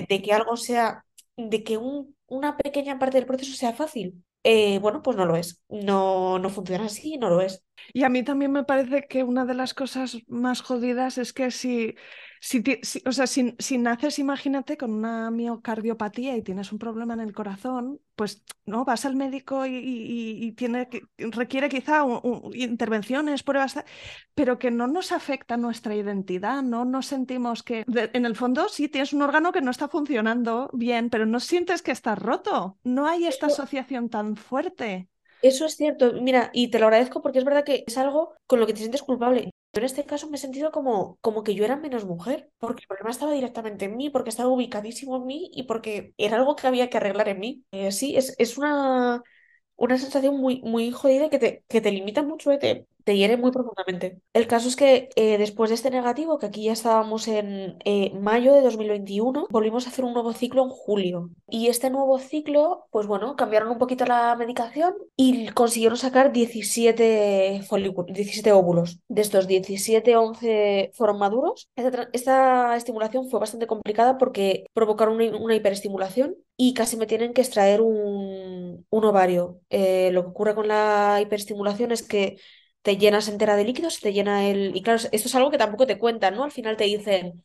de, 0.09 0.23
que 0.23 0.33
algo 0.33 0.57
sea, 0.57 1.05
de 1.37 1.63
que 1.65 1.77
un- 1.79 2.17
una 2.27 2.57
pequeña 2.57 2.99
parte 2.99 3.19
del 3.19 3.27
proceso 3.27 3.55
sea 3.55 3.73
fácil. 3.73 4.25
Eh, 4.45 4.79
bueno, 4.81 5.03
pues 5.03 5.17
no 5.17 5.27
lo 5.27 5.37
es. 5.37 5.63
No, 5.69 6.39
no 6.39 6.51
funciona 6.51 6.87
así, 6.87 7.17
no 7.19 7.29
lo 7.31 7.41
es. 7.41 7.65
Y 7.93 8.05
a 8.05 8.09
mí 8.09 8.23
también 8.23 8.53
me 8.53 8.65
parece 8.65 9.07
que 9.09 9.23
una 9.25 9.45
de 9.45 9.55
las 9.55 9.75
cosas 9.75 10.19
más 10.27 10.61
jodidas 10.63 11.19
es 11.19 11.33
que 11.33 11.51
si, 11.51 11.95
si, 12.41 12.63
ti- 12.63 12.81
si- 12.83 13.03
o 13.07 13.13
sea, 13.13 13.27
si, 13.27 13.55
si 13.59 13.79
naces, 13.79 14.19
imagínate, 14.19 14.77
con 14.77 14.93
una 14.93 15.31
miocardiopatía 15.31 16.37
y 16.37 16.43
tienes 16.43 16.73
un 16.73 16.79
problema 16.79 17.15
en 17.15 17.21
el 17.21 17.33
corazón, 17.35 18.01
pues 18.17 18.43
no, 18.67 18.85
vas 18.85 19.05
al 19.05 19.17
médico 19.17 19.67
y, 19.67 19.77
y- 19.77 20.45
y 20.47 20.53
tiene 20.53 20.89
que, 20.89 21.03
requiere 21.19 21.69
quizá 21.69 22.03
un- 22.05 22.21
un- 22.23 22.55
intervenciones, 22.57 23.43
pruebas, 23.43 23.77
pero 24.35 24.59
que 24.59 24.71
no 24.71 24.87
nos 24.87 25.13
afecta 25.13 25.57
nuestra 25.57 25.95
identidad, 25.95 26.63
no 26.63 26.85
nos 26.85 27.07
sentimos 27.07 27.63
que, 27.63 27.85
de- 27.87 28.11
en 28.15 28.27
el 28.27 28.37
fondo, 28.37 28.69
sí 28.69 28.89
tienes 28.89 29.13
un 29.13 29.23
órgano 29.23 29.53
que 29.53 29.61
no 29.61 29.71
está 29.71 29.89
funcionando 29.89 30.71
bien, 30.73 31.11
pero 31.11 31.27
no 31.27 31.41
sientes 31.41 31.83
que 31.83 31.93
estás 31.93 32.19
roto, 32.19 32.79
no 32.85 33.07
hay 33.07 33.27
esta 33.27 33.47
asociación 33.47 34.09
tan 34.11 34.37
fuerte. 34.37 35.09
eso 35.41 35.67
es 35.67 35.77
cierto. 35.77 36.13
Mira, 36.15 36.51
y 36.53 36.71
te 36.71 36.79
lo 36.79 36.87
agradezco 36.87 37.23
porque 37.23 37.39
es 37.39 37.45
verdad 37.45 37.65
que 37.65 37.85
es 37.87 37.99
algo 37.99 38.35
con 38.47 38.61
lo 38.61 38.67
que 38.67 38.73
te 38.73 38.81
sientes 38.81 39.03
culpable. 39.03 39.51
En 39.73 39.85
este 39.85 40.05
caso 40.05 40.29
me 40.29 40.37
he 40.37 40.41
sentido 40.41 40.73
como, 40.73 41.19
como 41.21 41.45
que 41.45 41.55
yo 41.55 41.65
era 41.65 41.77
menos 41.77 42.05
mujer, 42.05 42.51
porque 42.59 42.83
el 42.83 42.89
problema 42.89 43.11
estaba 43.11 43.33
directamente 43.33 43.85
en 43.85 43.97
mí, 43.97 44.11
porque 44.11 44.31
estaba 44.31 44.49
ubicadísimo 44.51 45.17
en 45.19 45.27
mí 45.27 45.51
y 45.55 45.65
porque 45.65 46.15
era 46.19 46.37
algo 46.37 46.57
que 46.57 46.67
había 46.67 46.91
que 46.91 46.97
arreglar 46.97 47.29
en 47.29 47.39
mí. 47.41 47.65
Eh, 47.71 47.93
sí, 47.93 48.17
es, 48.17 48.35
es 48.39 48.59
una, 48.59 49.23
una 49.77 49.99
sensación 49.99 50.39
muy, 50.41 50.63
muy 50.63 50.91
jodida 50.93 51.31
que 51.31 51.39
te, 51.39 51.65
que 51.69 51.81
te 51.81 51.93
limita 51.93 52.23
mucho, 52.23 52.51
eh, 52.53 52.59
te, 52.59 52.87
te 53.09 53.17
hiere 53.17 53.39
muy 53.39 53.53
profundamente. 53.53 54.21
El 54.35 54.47
caso 54.47 54.69
es 54.69 54.77
que 54.77 55.09
eh, 55.17 55.39
después 55.39 55.71
de 55.71 55.77
este 55.77 55.91
negativo, 55.91 56.39
que 56.39 56.45
aquí 56.45 56.65
ya 56.65 56.73
estábamos 56.73 57.27
en 57.27 57.79
eh, 57.87 58.13
mayo 58.21 58.53
de 58.53 58.61
2021, 58.61 59.47
volvimos 59.49 59.87
a 59.87 59.89
hacer 59.89 60.05
un 60.05 60.13
nuevo 60.13 60.35
ciclo 60.35 60.63
en 60.63 60.69
julio. 60.69 61.31
Y 61.49 61.69
este 61.69 61.89
nuevo 61.89 62.19
ciclo, 62.19 62.87
pues 62.91 63.07
bueno, 63.07 63.35
cambiaron 63.35 63.71
un 63.71 63.79
poquito 63.79 64.05
la 64.05 64.37
medicación 64.37 64.93
y 65.17 65.49
consiguieron 65.53 65.97
sacar 65.97 66.33
17, 66.33 67.63
folículos, 67.67 68.13
17 68.13 68.53
óvulos. 68.53 68.99
De 69.09 69.23
estos 69.23 69.47
17, 69.47 70.15
11 70.15 70.91
fueron 70.93 71.19
maduros. 71.19 71.71
Esta, 71.77 72.77
estimulación 72.77 73.31
fue 73.31 73.41
bastante 73.41 73.67
complicada 73.67 74.19
porque 74.19 74.67
provocaron 74.75 75.15
una, 75.15 75.35
una 75.39 75.55
hiperestimulación 75.55 76.37
y 76.59 76.75
casi 76.75 76.99
me 76.99 77.07
tienen 77.07 77.33
que 77.33 77.41
extraer 77.41 77.81
un, 77.81 78.85
un 78.91 79.05
ovario. 79.05 79.61
Eh, 79.71 80.11
lo 80.13 80.25
que 80.25 80.29
ocurre 80.29 80.55
con 80.55 80.69
la 80.69 81.21
hiperestimulación 81.23 81.93
es 81.93 82.03
que 82.03 82.37
te 82.89 82.97
llenas 82.97 83.29
entera 83.29 83.55
de 83.57 83.65
líquidos, 83.65 84.01
te 84.01 84.13
llena 84.15 84.49
el... 84.49 84.75
Y 84.77 84.83
claro, 84.83 84.99
esto 85.13 85.29
es 85.29 85.35
algo 85.35 85.51
que 85.51 85.59
tampoco 85.59 85.87
te 85.87 85.99
cuentan, 85.99 86.35
¿no? 86.37 86.45
Al 86.45 86.53
final 86.53 86.77
te 86.79 86.85
dicen, 86.85 87.45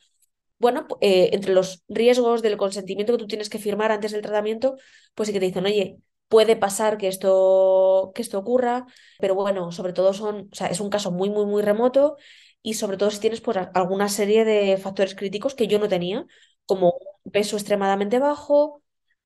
bueno, 0.59 0.87
eh, 1.01 1.31
entre 1.33 1.53
los 1.53 1.83
riesgos 1.89 2.41
del 2.43 2.57
consentimiento 2.57 3.13
que 3.13 3.19
tú 3.19 3.27
tienes 3.27 3.49
que 3.49 3.59
firmar 3.59 3.91
antes 3.91 4.11
del 4.13 4.21
tratamiento, 4.21 4.77
pues 5.15 5.27
sí 5.27 5.33
que 5.33 5.39
te 5.41 5.47
dicen, 5.47 5.65
oye, 5.65 5.97
puede 6.29 6.55
pasar 6.57 6.97
que 6.99 7.09
esto, 7.09 8.11
que 8.15 8.21
esto 8.23 8.39
ocurra, 8.39 8.85
pero 9.19 9.35
bueno, 9.35 9.71
sobre 9.73 9.93
todo 9.93 10.13
son, 10.13 10.49
o 10.51 10.55
sea, 10.55 10.67
es 10.67 10.81
un 10.81 10.91
caso 10.91 11.11
muy, 11.11 11.29
muy, 11.31 11.45
muy 11.47 11.63
remoto 11.63 12.17
y 12.61 12.75
sobre 12.75 12.97
todo 12.97 13.11
si 13.11 13.19
tienes 13.19 13.41
pues, 13.41 13.57
alguna 13.73 14.09
serie 14.09 14.45
de 14.45 14.77
factores 14.77 15.15
críticos 15.15 15.55
que 15.55 15.67
yo 15.67 15.79
no 15.79 15.89
tenía, 15.89 16.27
como 16.67 16.95
peso 17.31 17.57
extremadamente 17.57 18.19
bajo, 18.19 18.82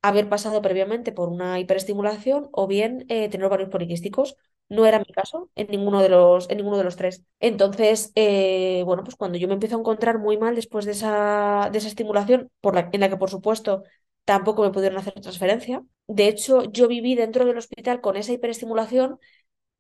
haber 0.08 0.30
pasado 0.30 0.62
previamente 0.62 1.12
por 1.12 1.30
una 1.30 1.60
hiperestimulación 1.60 2.50
o 2.52 2.68
bien 2.68 3.06
eh, 3.10 3.30
tener 3.30 3.46
ovarios 3.48 3.70
poliquísticos. 3.70 4.36
No 4.70 4.86
era 4.86 5.00
mi 5.00 5.06
caso 5.06 5.50
en 5.56 5.68
ninguno 5.70 6.02
de 6.02 6.10
los, 6.10 6.50
en 6.50 6.58
ninguno 6.58 6.78
de 6.78 6.84
los 6.84 6.98
tres. 6.98 7.24
Entonces, 7.40 8.12
eh, 8.16 8.84
bueno, 8.86 9.04
pues 9.04 9.16
cuando 9.16 9.38
yo 9.38 9.48
me 9.48 9.54
empiezo 9.54 9.78
a 9.78 9.80
encontrar 9.80 10.20
muy 10.20 10.38
mal 10.38 10.56
después 10.56 10.86
de 10.86 10.92
esa, 10.92 11.70
de 11.72 11.78
esa 11.78 11.88
estimulación, 11.88 12.52
en 12.64 13.00
la 13.00 13.10
que 13.10 13.18
por 13.18 13.30
supuesto 13.30 13.84
tampoco 14.26 14.64
me 14.64 14.72
pudieron 14.72 14.98
hacer 14.98 15.14
transferencia. 15.22 15.84
De 16.08 16.28
hecho, 16.28 16.64
yo 16.72 16.88
viví 16.88 17.16
dentro 17.16 17.46
del 17.46 17.58
hospital 17.58 18.02
con 18.02 18.18
esa 18.18 18.34
hiperestimulación, 18.34 19.20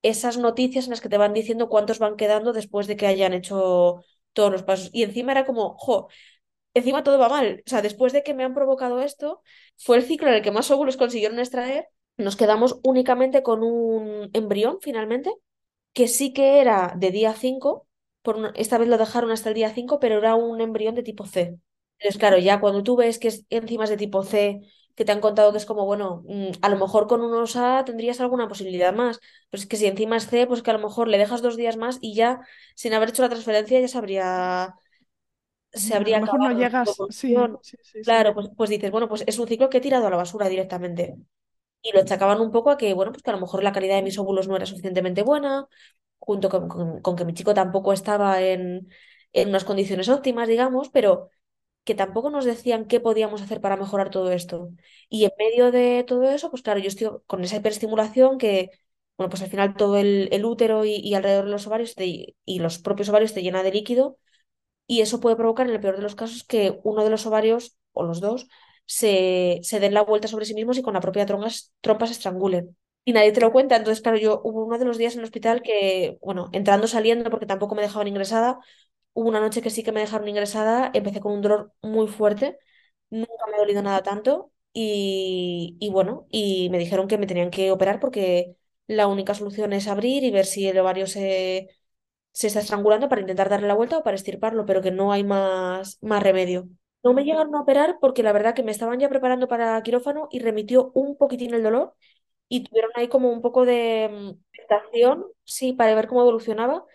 esas 0.01 0.37
noticias 0.37 0.85
en 0.85 0.91
las 0.91 1.01
que 1.01 1.09
te 1.09 1.17
van 1.17 1.33
diciendo 1.33 1.69
cuántos 1.69 1.99
van 1.99 2.15
quedando 2.17 2.53
después 2.53 2.87
de 2.87 2.95
que 2.97 3.07
hayan 3.07 3.33
hecho 3.33 4.03
todos 4.33 4.51
los 4.51 4.63
pasos. 4.63 4.89
Y 4.93 5.03
encima 5.03 5.31
era 5.33 5.45
como, 5.45 5.75
jo, 5.77 6.07
encima 6.77 7.03
todo 7.03 7.19
va 7.19 7.29
mal. 7.29 7.63
O 7.65 7.69
sea, 7.69 7.81
después 7.81 8.13
de 8.13 8.23
que 8.23 8.33
me 8.33 8.43
han 8.43 8.53
provocado 8.53 8.99
esto, 9.01 9.41
fue 9.77 9.97
el 9.97 10.03
ciclo 10.03 10.27
en 10.29 10.35
el 10.35 10.41
que 10.41 10.51
más 10.51 10.71
óvulos 10.71 10.97
consiguieron 10.97 11.39
extraer. 11.39 11.87
Nos 12.17 12.35
quedamos 12.35 12.79
únicamente 12.83 13.43
con 13.43 13.63
un 13.63 14.29
embrión 14.33 14.79
finalmente, 14.81 15.31
que 15.93 16.07
sí 16.07 16.33
que 16.33 16.59
era 16.61 16.93
de 16.97 17.11
día 17.11 17.33
5. 17.33 17.87
Por 18.21 18.51
esta 18.55 18.77
vez 18.77 18.87
lo 18.89 18.97
dejaron 18.97 19.31
hasta 19.31 19.49
el 19.49 19.55
día 19.55 19.71
5, 19.73 19.99
pero 19.99 20.17
era 20.19 20.35
un 20.35 20.61
embrión 20.61 20.95
de 20.95 21.03
tipo 21.03 21.25
C. 21.25 21.59
Entonces, 21.99 22.19
claro, 22.19 22.37
ya 22.37 22.59
cuando 22.59 22.83
tú 22.83 22.95
ves 22.95 23.17
que 23.19 23.29
es 23.29 23.45
enzimas 23.49 23.89
de 23.89 23.97
tipo 23.97 24.23
C, 24.23 24.61
que 24.95 25.05
te 25.05 25.11
han 25.11 25.19
contado 25.21 25.51
que 25.51 25.57
es 25.57 25.65
como, 25.65 25.85
bueno, 25.85 26.23
mm, 26.27 26.49
a 26.61 26.69
lo 26.69 26.77
mejor 26.77 27.07
con 27.07 27.21
unos 27.21 27.55
A 27.55 27.83
tendrías 27.85 28.19
alguna 28.19 28.47
posibilidad 28.47 28.93
más, 28.93 29.19
pero 29.49 29.61
es 29.61 29.67
que 29.67 29.77
si 29.77 29.85
encima 29.87 30.17
es 30.17 30.27
C, 30.27 30.45
pues 30.47 30.61
que 30.61 30.71
a 30.71 30.73
lo 30.73 30.79
mejor 30.79 31.07
le 31.07 31.17
dejas 31.17 31.41
dos 31.41 31.55
días 31.57 31.77
más 31.77 31.97
y 32.01 32.13
ya, 32.15 32.41
sin 32.75 32.93
haber 32.93 33.09
hecho 33.09 33.21
la 33.23 33.29
transferencia, 33.29 33.79
ya 33.79 33.87
se 33.87 33.97
habría, 33.97 34.75
se 35.73 35.95
Ya, 35.95 36.05
a 36.05 36.09
lo 36.09 36.11
habría 36.11 36.17
mejor 36.17 36.41
no 36.41 36.51
acabado 36.51 36.51
llegas, 36.51 37.03
sí, 37.09 37.35
evolución. 37.35 37.59
sí, 37.61 37.77
sí, 37.81 38.03
sí. 38.03 38.19
Claro, 38.19 38.33
pues, 38.33 38.49
pues 38.55 38.69
dices, 38.69 38.91
bueno, 38.91 39.09
pues 39.09 39.23
es 39.27 39.39
un 39.39 39.47
ciclo 39.47 39.69
que 39.69 39.77
he 39.77 39.81
tirado 39.81 40.07
a 40.07 40.09
la 40.09 40.17
basura 40.17 40.49
directamente. 40.49 41.15
Y 41.81 41.91
lo 41.93 42.01
achacaban 42.01 42.41
un 42.41 42.51
poco 42.51 42.71
a 42.71 42.77
que, 42.77 42.93
bueno, 42.93 43.11
pues 43.11 43.23
que 43.23 43.29
a 43.31 43.33
lo 43.33 43.39
mejor 43.41 43.63
la 43.63 43.71
calidad 43.73 43.95
de 43.97 44.03
mis 44.03 44.17
óvulos 44.19 44.47
no 44.47 44.55
era 44.55 44.65
suficientemente 44.65 45.23
buena, 45.23 45.67
junto 46.19 46.49
con, 46.49 46.67
con- 46.69 47.01
con 47.01 47.15
que 47.15 47.25
mi 47.25 47.33
chico 47.33 47.53
tampoco 47.53 47.93
estaba 47.93 48.41
en, 48.41 48.89
en 49.33 49.49
unas 49.49 49.63
condiciones 49.65 50.09
óptimas, 50.09 50.47
digamos, 50.49 50.89
pero 50.89 51.29
que 51.85 51.95
tampoco 51.95 52.29
nos 52.29 52.45
decían 52.45 52.85
qué 52.87 52.99
podíamos 52.99 53.41
hacer 53.41 53.61
para 53.61 53.77
mejorar 53.77 54.09
todo 54.09 54.31
esto. 54.31 54.71
Y 55.09 55.25
en 55.25 55.31
medio 55.39 55.71
de 55.71 56.03
todo 56.05 56.29
eso, 56.29 56.49
pues 56.51 56.61
claro, 56.61 56.79
yo 56.79 56.87
estoy 56.89 57.09
con 57.27 57.43
esa 57.43 57.57
hiperestimulación 57.57 58.37
que, 58.37 58.71
bueno, 59.17 59.29
pues 59.29 59.41
al 59.43 59.49
final 59.49 59.75
todo 59.75 59.97
el, 59.97 60.29
el 60.31 60.45
útero 60.45 60.83
y, 60.85 60.95
y 60.95 61.13
alrededor 61.15 61.45
de 61.45 61.51
los 61.51 61.67
ovarios 61.67 61.95
te- 61.95 62.35
y 62.45 62.59
los 62.59 62.79
propios 62.79 63.09
ovarios 63.09 63.33
te 63.33 63.41
llena 63.43 63.63
de 63.63 63.71
líquido 63.71 64.17
y 64.87 65.01
eso 65.01 65.19
puede 65.19 65.35
provocar, 65.35 65.67
en 65.67 65.73
el 65.75 65.81
peor 65.81 65.97
de 65.97 66.01
los 66.03 66.15
casos, 66.15 66.43
que 66.43 66.79
uno 66.83 67.03
de 67.03 67.09
los 67.09 67.25
ovarios 67.25 67.77
o 67.93 68.03
los 68.03 68.21
dos 68.21 68.47
se, 68.85 69.59
se 69.63 69.79
den 69.79 69.93
la 69.93 70.01
vuelta 70.03 70.27
sobre 70.27 70.45
sí 70.45 70.53
mismos 70.53 70.77
y 70.77 70.81
con 70.81 70.93
la 70.93 71.01
propia 71.01 71.25
trompa, 71.25 71.49
se 72.07 72.13
estrangulen. 72.13 72.77
Y 73.05 73.13
nadie 73.13 73.31
te 73.31 73.41
lo 73.41 73.51
cuenta. 73.53 73.75
Entonces, 73.77 74.01
claro, 74.01 74.17
yo 74.17 74.41
hubo 74.43 74.65
uno 74.65 74.77
de 74.77 74.85
los 74.85 74.97
días 74.97 75.13
en 75.13 75.19
el 75.19 75.25
hospital 75.25 75.61
que, 75.61 76.17
bueno, 76.21 76.49
entrando, 76.53 76.87
saliendo, 76.87 77.29
porque 77.29 77.45
tampoco 77.45 77.75
me 77.75 77.81
dejaban 77.81 78.07
ingresada, 78.07 78.59
hubo 79.13 79.29
una 79.29 79.39
noche 79.39 79.61
que 79.61 79.69
sí 79.69 79.83
que 79.83 79.91
me 79.91 80.01
dejaron 80.01 80.27
ingresada, 80.27 80.91
empecé 80.93 81.19
con 81.21 81.33
un 81.33 81.41
dolor 81.41 81.73
muy 81.81 82.07
fuerte, 82.07 82.57
nunca 83.09 83.33
me 83.49 83.55
ha 83.55 83.59
dolido 83.59 83.81
nada 83.83 84.03
tanto 84.03 84.51
y, 84.73 85.77
y 85.79 85.89
bueno, 85.89 86.27
y 86.29 86.69
me 86.69 86.77
dijeron 86.79 87.07
que 87.07 87.17
me 87.17 87.27
tenían 87.27 87.49
que 87.51 87.71
operar 87.71 87.99
porque 87.99 88.55
la 88.87 89.07
única 89.07 89.33
solución 89.33 89.73
es 89.73 89.87
abrir 89.87 90.23
y 90.23 90.31
ver 90.31 90.45
si 90.45 90.67
el 90.67 90.77
ovario 90.79 91.07
se 91.07 91.69
se 92.37 92.45
está 92.45 92.59
estrangulando 92.59 93.09
para 93.09 93.21
intentar 93.21 93.49
darle 93.49 93.67
la 93.67 93.73
vuelta 93.73 93.97
o 93.97 94.03
para 94.03 94.15
extirparlo, 94.15 94.63
pero 94.67 94.83
que 94.83 94.91
no 94.91 95.11
hay 95.11 95.23
más, 95.23 95.97
más 96.01 96.21
remedio. 96.21 96.69
No 97.03 97.13
me 97.13 97.23
llegaron 97.23 97.55
a 97.55 97.61
operar 97.61 97.97
porque 97.99 98.21
la 98.21 98.31
verdad 98.31 98.53
que 98.53 98.61
me 98.61 98.69
estaban 98.69 98.99
ya 98.99 99.09
preparando 99.09 99.47
para 99.47 99.81
quirófano 99.81 100.27
y 100.29 100.37
remitió 100.37 100.91
un 100.93 101.17
poquitín 101.17 101.55
el 101.55 101.63
dolor 101.63 101.95
y 102.47 102.63
tuvieron 102.63 102.91
ahí 102.93 103.07
como 103.07 103.31
un 103.31 103.41
poco 103.41 103.65
de 103.65 104.09
mm, 104.11 104.29
expectación, 104.53 105.25
sí, 105.45 105.73
para 105.73 105.95
ver 105.95 106.07
cómo 106.07 106.21
evolucionaba. 106.21 106.85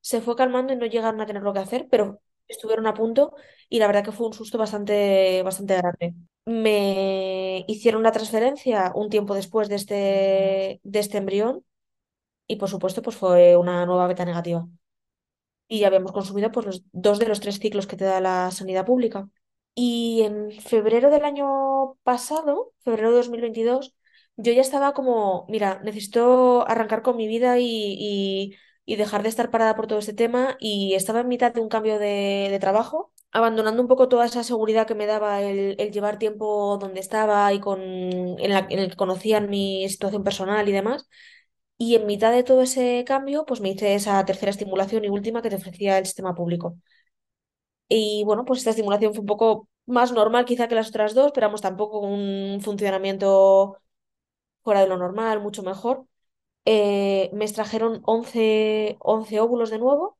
Se 0.00 0.20
fue 0.20 0.36
calmando 0.36 0.72
y 0.72 0.76
no 0.76 0.86
llegaron 0.86 1.20
a 1.20 1.26
tener 1.26 1.42
lo 1.42 1.52
que 1.52 1.58
hacer, 1.58 1.88
pero 1.90 2.20
estuvieron 2.46 2.86
a 2.86 2.94
punto 2.94 3.34
y 3.68 3.80
la 3.80 3.88
verdad 3.88 4.04
que 4.04 4.12
fue 4.12 4.28
un 4.28 4.34
susto 4.34 4.56
bastante, 4.56 5.42
bastante 5.42 5.78
grande. 5.78 6.14
Me 6.44 7.64
hicieron 7.66 8.04
la 8.04 8.12
transferencia 8.12 8.92
un 8.94 9.08
tiempo 9.10 9.34
después 9.34 9.68
de 9.68 9.74
este, 9.74 10.80
de 10.84 10.98
este 11.00 11.18
embrión 11.18 11.64
y 12.46 12.56
por 12.56 12.68
supuesto 12.70 13.02
pues 13.02 13.16
fue 13.16 13.56
una 13.56 13.86
nueva 13.86 14.06
beta 14.06 14.24
negativa 14.24 14.68
y 15.72 15.78
ya 15.80 15.86
habíamos 15.86 16.12
consumido 16.12 16.52
pues, 16.52 16.66
los 16.66 16.82
dos 16.92 17.18
de 17.18 17.26
los 17.26 17.40
tres 17.40 17.58
ciclos 17.58 17.86
que 17.86 17.96
te 17.96 18.04
da 18.04 18.20
la 18.20 18.50
sanidad 18.50 18.84
pública. 18.84 19.30
Y 19.74 20.20
en 20.22 20.50
febrero 20.52 21.10
del 21.10 21.24
año 21.24 21.94
pasado, 22.02 22.74
febrero 22.84 23.10
de 23.10 23.16
2022, 23.16 23.94
yo 24.36 24.52
ya 24.52 24.60
estaba 24.60 24.92
como, 24.92 25.46
mira, 25.48 25.80
necesito 25.82 26.68
arrancar 26.68 27.00
con 27.02 27.16
mi 27.16 27.26
vida 27.26 27.58
y, 27.58 28.54
y, 28.84 28.96
dejar 28.96 29.22
de 29.22 29.30
estar 29.30 29.50
parada 29.50 29.74
por 29.74 29.86
todo 29.86 29.98
este 29.98 30.12
tema 30.12 30.56
y 30.60 30.92
estaba 30.94 31.20
en 31.20 31.28
mitad 31.28 31.54
de 31.54 31.60
un 31.62 31.70
cambio 31.70 31.98
de, 31.98 32.58
trabajo, 32.60 33.12
abandonando 33.30 33.80
un 33.80 33.88
poco 33.88 34.08
toda 34.08 34.26
esa 34.26 34.44
seguridad 34.44 34.86
que 34.86 34.94
me 34.94 35.06
daba 35.06 35.40
el, 35.40 35.76
llevar 35.90 36.18
tiempo 36.18 36.76
donde 36.78 37.00
estaba 37.00 37.50
y 37.54 37.60
con, 37.60 37.80
en, 37.80 38.38
en 38.40 38.78
el 38.78 38.90
que 38.90 38.96
conocían 38.96 39.48
mi 39.48 39.88
situación 39.88 40.22
personal 40.22 40.68
y 40.68 40.72
demás. 40.72 41.08
Y 41.84 41.96
en 41.96 42.06
mitad 42.06 42.32
de 42.32 42.44
todo 42.44 42.62
ese 42.62 43.04
cambio, 43.06 43.44
pues 43.46 43.60
me 43.60 43.70
hice 43.70 43.94
esa 43.94 44.24
tercera 44.24 44.50
estimulación 44.50 45.04
y 45.04 45.08
última 45.10 45.42
que 45.42 45.50
te 45.50 45.56
ofrecía 45.56 45.98
el 45.98 46.06
sistema 46.06 46.34
público. 46.34 46.76
Y 47.88 48.22
bueno, 48.24 48.44
pues 48.44 48.60
esta 48.60 48.70
estimulación 48.70 49.12
fue 49.14 49.20
un 49.20 49.26
poco 49.26 49.68
más 49.86 50.12
normal 50.12 50.44
quizá 50.44 50.68
que 50.68 50.74
las 50.74 50.88
otras 50.88 51.14
dos, 51.14 51.32
pero 51.34 51.52
tampoco 51.56 52.00
un 52.00 52.60
funcionamiento 52.62 53.78
fuera 54.62 54.80
de 54.82 54.88
lo 54.88 54.98
normal, 54.98 55.40
mucho 55.42 55.62
mejor. 55.62 56.06
Eh, 56.66 57.30
me 57.34 57.44
extrajeron 57.46 58.02
once 58.06 58.96
11 59.00 59.40
óvulos 59.40 59.70
de 59.70 59.78
nuevo, 59.80 60.18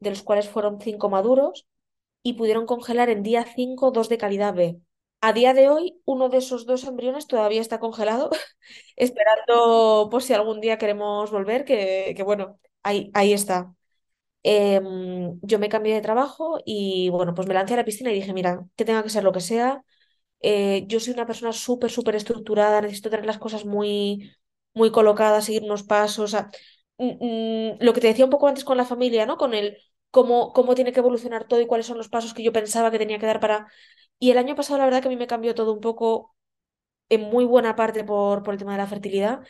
de 0.00 0.10
los 0.10 0.22
cuales 0.22 0.48
fueron 0.48 0.80
5 0.80 1.10
maduros, 1.10 1.66
y 2.24 2.34
pudieron 2.34 2.66
congelar 2.66 3.10
en 3.10 3.22
día 3.24 3.44
5 3.44 3.92
dos 3.92 4.08
de 4.10 4.18
calidad 4.18 4.54
B. 4.54 4.80
A 5.20 5.32
día 5.32 5.52
de 5.52 5.68
hoy, 5.68 6.00
uno 6.04 6.28
de 6.28 6.38
esos 6.38 6.64
dos 6.64 6.84
embriones 6.84 7.26
todavía 7.26 7.60
está 7.60 7.80
congelado, 7.80 8.30
esperando 8.96 10.08
por 10.10 10.22
si 10.22 10.32
algún 10.32 10.60
día 10.60 10.78
queremos 10.78 11.30
volver, 11.32 11.64
que, 11.64 12.14
que 12.16 12.22
bueno, 12.22 12.58
ahí, 12.84 13.10
ahí 13.14 13.32
está. 13.32 13.74
Em, 14.44 15.40
yo 15.42 15.58
me 15.60 15.68
cambié 15.70 15.94
de 15.94 16.02
trabajo 16.02 16.60
y 16.66 17.10
bueno, 17.10 17.34
pues 17.34 17.48
me 17.48 17.54
lancé 17.54 17.74
a 17.74 17.78
la 17.78 17.84
piscina 17.86 18.10
y 18.12 18.14
dije, 18.16 18.32
mira, 18.34 18.66
que 18.76 18.84
tenga 18.86 19.02
que 19.04 19.10
ser 19.10 19.24
lo 19.24 19.32
que 19.32 19.40
sea. 19.40 19.84
Eh, 20.40 20.84
yo 20.88 21.00
soy 21.00 21.14
una 21.14 21.26
persona 21.26 21.52
súper, 21.52 21.90
súper 21.90 22.16
estructurada, 22.16 22.80
necesito 22.82 23.10
tener 23.10 23.26
las 23.26 23.38
cosas 23.38 23.64
muy, 23.66 24.32
muy 24.74 24.90
colocadas, 24.92 25.46
seguir 25.46 25.64
unos 25.64 25.84
pasos. 25.84 26.34
mm, 26.98 27.06
mm, 27.74 27.78
lo 27.80 27.92
que 27.92 28.00
te 28.00 28.08
decía 28.08 28.24
un 28.24 28.30
poco 28.30 28.48
antes 28.48 28.64
con 28.64 28.76
la 28.76 28.84
familia, 28.84 29.26
¿no? 29.26 29.36
Con 29.36 29.54
el 29.54 29.78
cómo, 30.10 30.52
cómo 30.52 30.74
tiene 30.74 30.92
que 30.92 31.00
evolucionar 31.00 31.46
todo 31.46 31.60
y 31.60 31.66
cuáles 31.66 31.86
son 31.86 31.98
los 31.98 32.08
pasos 32.08 32.34
que 32.34 32.42
yo 32.42 32.52
pensaba 32.52 32.90
que 32.90 32.98
tenía 32.98 33.18
que 33.18 33.26
dar 33.26 33.40
para... 33.40 33.66
Y 34.18 34.30
el 34.30 34.38
año 34.38 34.54
pasado 34.56 34.78
la 34.78 34.84
verdad 34.84 35.02
que 35.02 35.08
a 35.08 35.10
mí 35.10 35.16
me 35.16 35.26
cambió 35.26 35.54
todo 35.54 35.72
un 35.72 35.80
poco 35.80 36.34
en 37.08 37.22
muy 37.22 37.44
buena 37.44 37.76
parte 37.76 38.04
por, 38.04 38.42
por 38.42 38.54
el 38.54 38.58
tema 38.60 38.72
de 38.72 38.78
la 38.78 38.86
fertilidad 38.86 39.40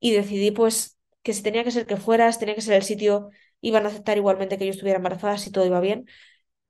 y 0.00 0.12
decidí 0.12 0.50
pues 0.50 0.98
que 1.22 1.32
si 1.34 1.42
tenía 1.42 1.64
que 1.64 1.70
ser 1.70 1.86
que 1.86 1.96
fueras, 1.96 2.38
tenía 2.38 2.54
que 2.54 2.62
ser 2.62 2.74
el 2.74 2.82
sitio, 2.84 3.30
iban 3.60 3.84
a 3.84 3.88
aceptar 3.88 4.16
igualmente 4.16 4.58
que 4.58 4.66
yo 4.66 4.70
estuviera 4.72 4.98
embarazada 4.98 5.38
si 5.38 5.50
todo 5.50 5.66
iba 5.66 5.80
bien. 5.80 6.06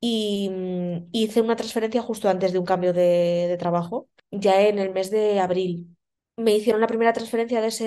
Y 0.01 0.51
mm, 0.51 1.09
hice 1.13 1.41
una 1.43 1.57
transferencia 1.57 2.03
justo 2.03 2.29
antes 2.29 2.53
de 2.53 2.59
un 2.59 2.67
cambio 2.67 2.93
de, 2.93 3.47
de 3.49 3.57
trabajo, 3.59 4.09
ya 4.31 4.63
en 4.63 4.79
el 4.79 4.93
mes 4.93 5.11
de 5.11 5.41
abril. 5.41 5.97
Me 6.37 6.55
hicieron 6.55 6.81
la 6.81 6.87
primera 6.87 7.13
transferencia 7.13 7.61
de 7.61 7.69
ese, 7.69 7.85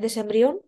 de 0.00 0.06
ese 0.06 0.20
embrión, 0.20 0.60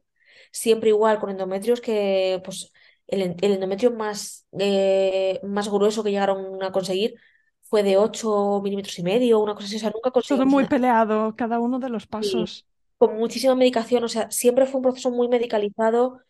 siempre 0.52 0.90
igual 0.90 1.18
con 1.20 1.30
endometrios 1.30 1.80
que 1.80 2.40
pues 2.44 2.72
el, 3.06 3.22
en- 3.22 3.36
el 3.42 3.52
endometrio 3.54 3.90
más, 3.92 4.46
eh, 4.58 5.40
más 5.44 5.68
grueso 5.70 6.02
que 6.04 6.10
llegaron 6.10 6.62
a 6.62 6.72
conseguir 6.72 7.14
fue 7.62 7.82
de 7.82 7.96
8 7.98 8.60
milímetros 8.62 8.98
y 8.98 9.02
medio, 9.02 9.40
una 9.40 9.54
cosa 9.54 9.66
así, 9.66 9.76
o 9.76 9.78
sea, 9.80 9.90
nunca 9.90 10.10
Todo 10.26 10.44
conseguimos 10.44 10.46
muy 10.46 10.64
nada 10.64 10.66
peleado, 10.66 11.34
cada 11.36 11.60
uno 11.60 11.78
de 11.78 11.88
los 11.90 12.06
y 12.20 12.46
pasos. 12.46 12.66
con 12.98 13.16
muchísima 13.16 13.54
medicación, 13.54 14.04
o 14.04 14.08
sea, 14.08 14.30
siempre 14.30 14.66
fue 14.66 14.78
un 14.78 14.82
proceso 14.84 15.10
muy 15.10 15.28
medicalizado, 15.28 16.20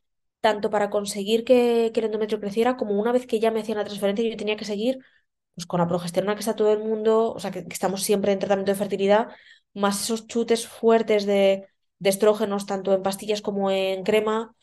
tanto 0.41 0.71
para 0.71 0.91
conseguir 0.91 1.45
que, 1.45 1.91
que 1.95 2.01
el 2.01 2.07
endometrio 2.07 2.41
creciera, 2.41 2.77
como 2.77 2.99
una 3.01 3.13
vez 3.13 3.27
que 3.27 3.41
ya 3.41 3.51
me 3.51 3.61
hacían 3.61 3.79
la 3.79 3.85
transferencia, 3.85 4.29
yo 4.29 4.37
tenía 4.37 4.57
que 4.57 4.65
seguir 4.65 4.99
pues, 5.55 5.67
con 5.67 5.81
la 5.81 5.89
progesterona 5.89 6.35
que 6.35 6.41
está 6.41 6.57
todo 6.57 6.73
el 6.73 6.81
mundo, 6.81 7.33
o 7.35 7.41
sea, 7.41 7.51
que, 7.51 7.65
que 7.67 7.73
estamos 7.75 8.03
siempre 8.03 8.33
en 8.33 8.39
tratamiento 8.41 8.73
de 8.73 8.79
fertilidad, 8.79 9.29
más 9.75 10.03
esos 10.05 10.27
chutes 10.27 10.67
fuertes 10.69 11.27
de, 11.27 11.69
de 11.99 12.11
estrógenos, 12.11 12.67
tanto 12.67 12.95
en 12.95 13.03
pastillas 13.03 13.43
como 13.43 13.71
en 13.71 14.05
crema, 14.05 14.55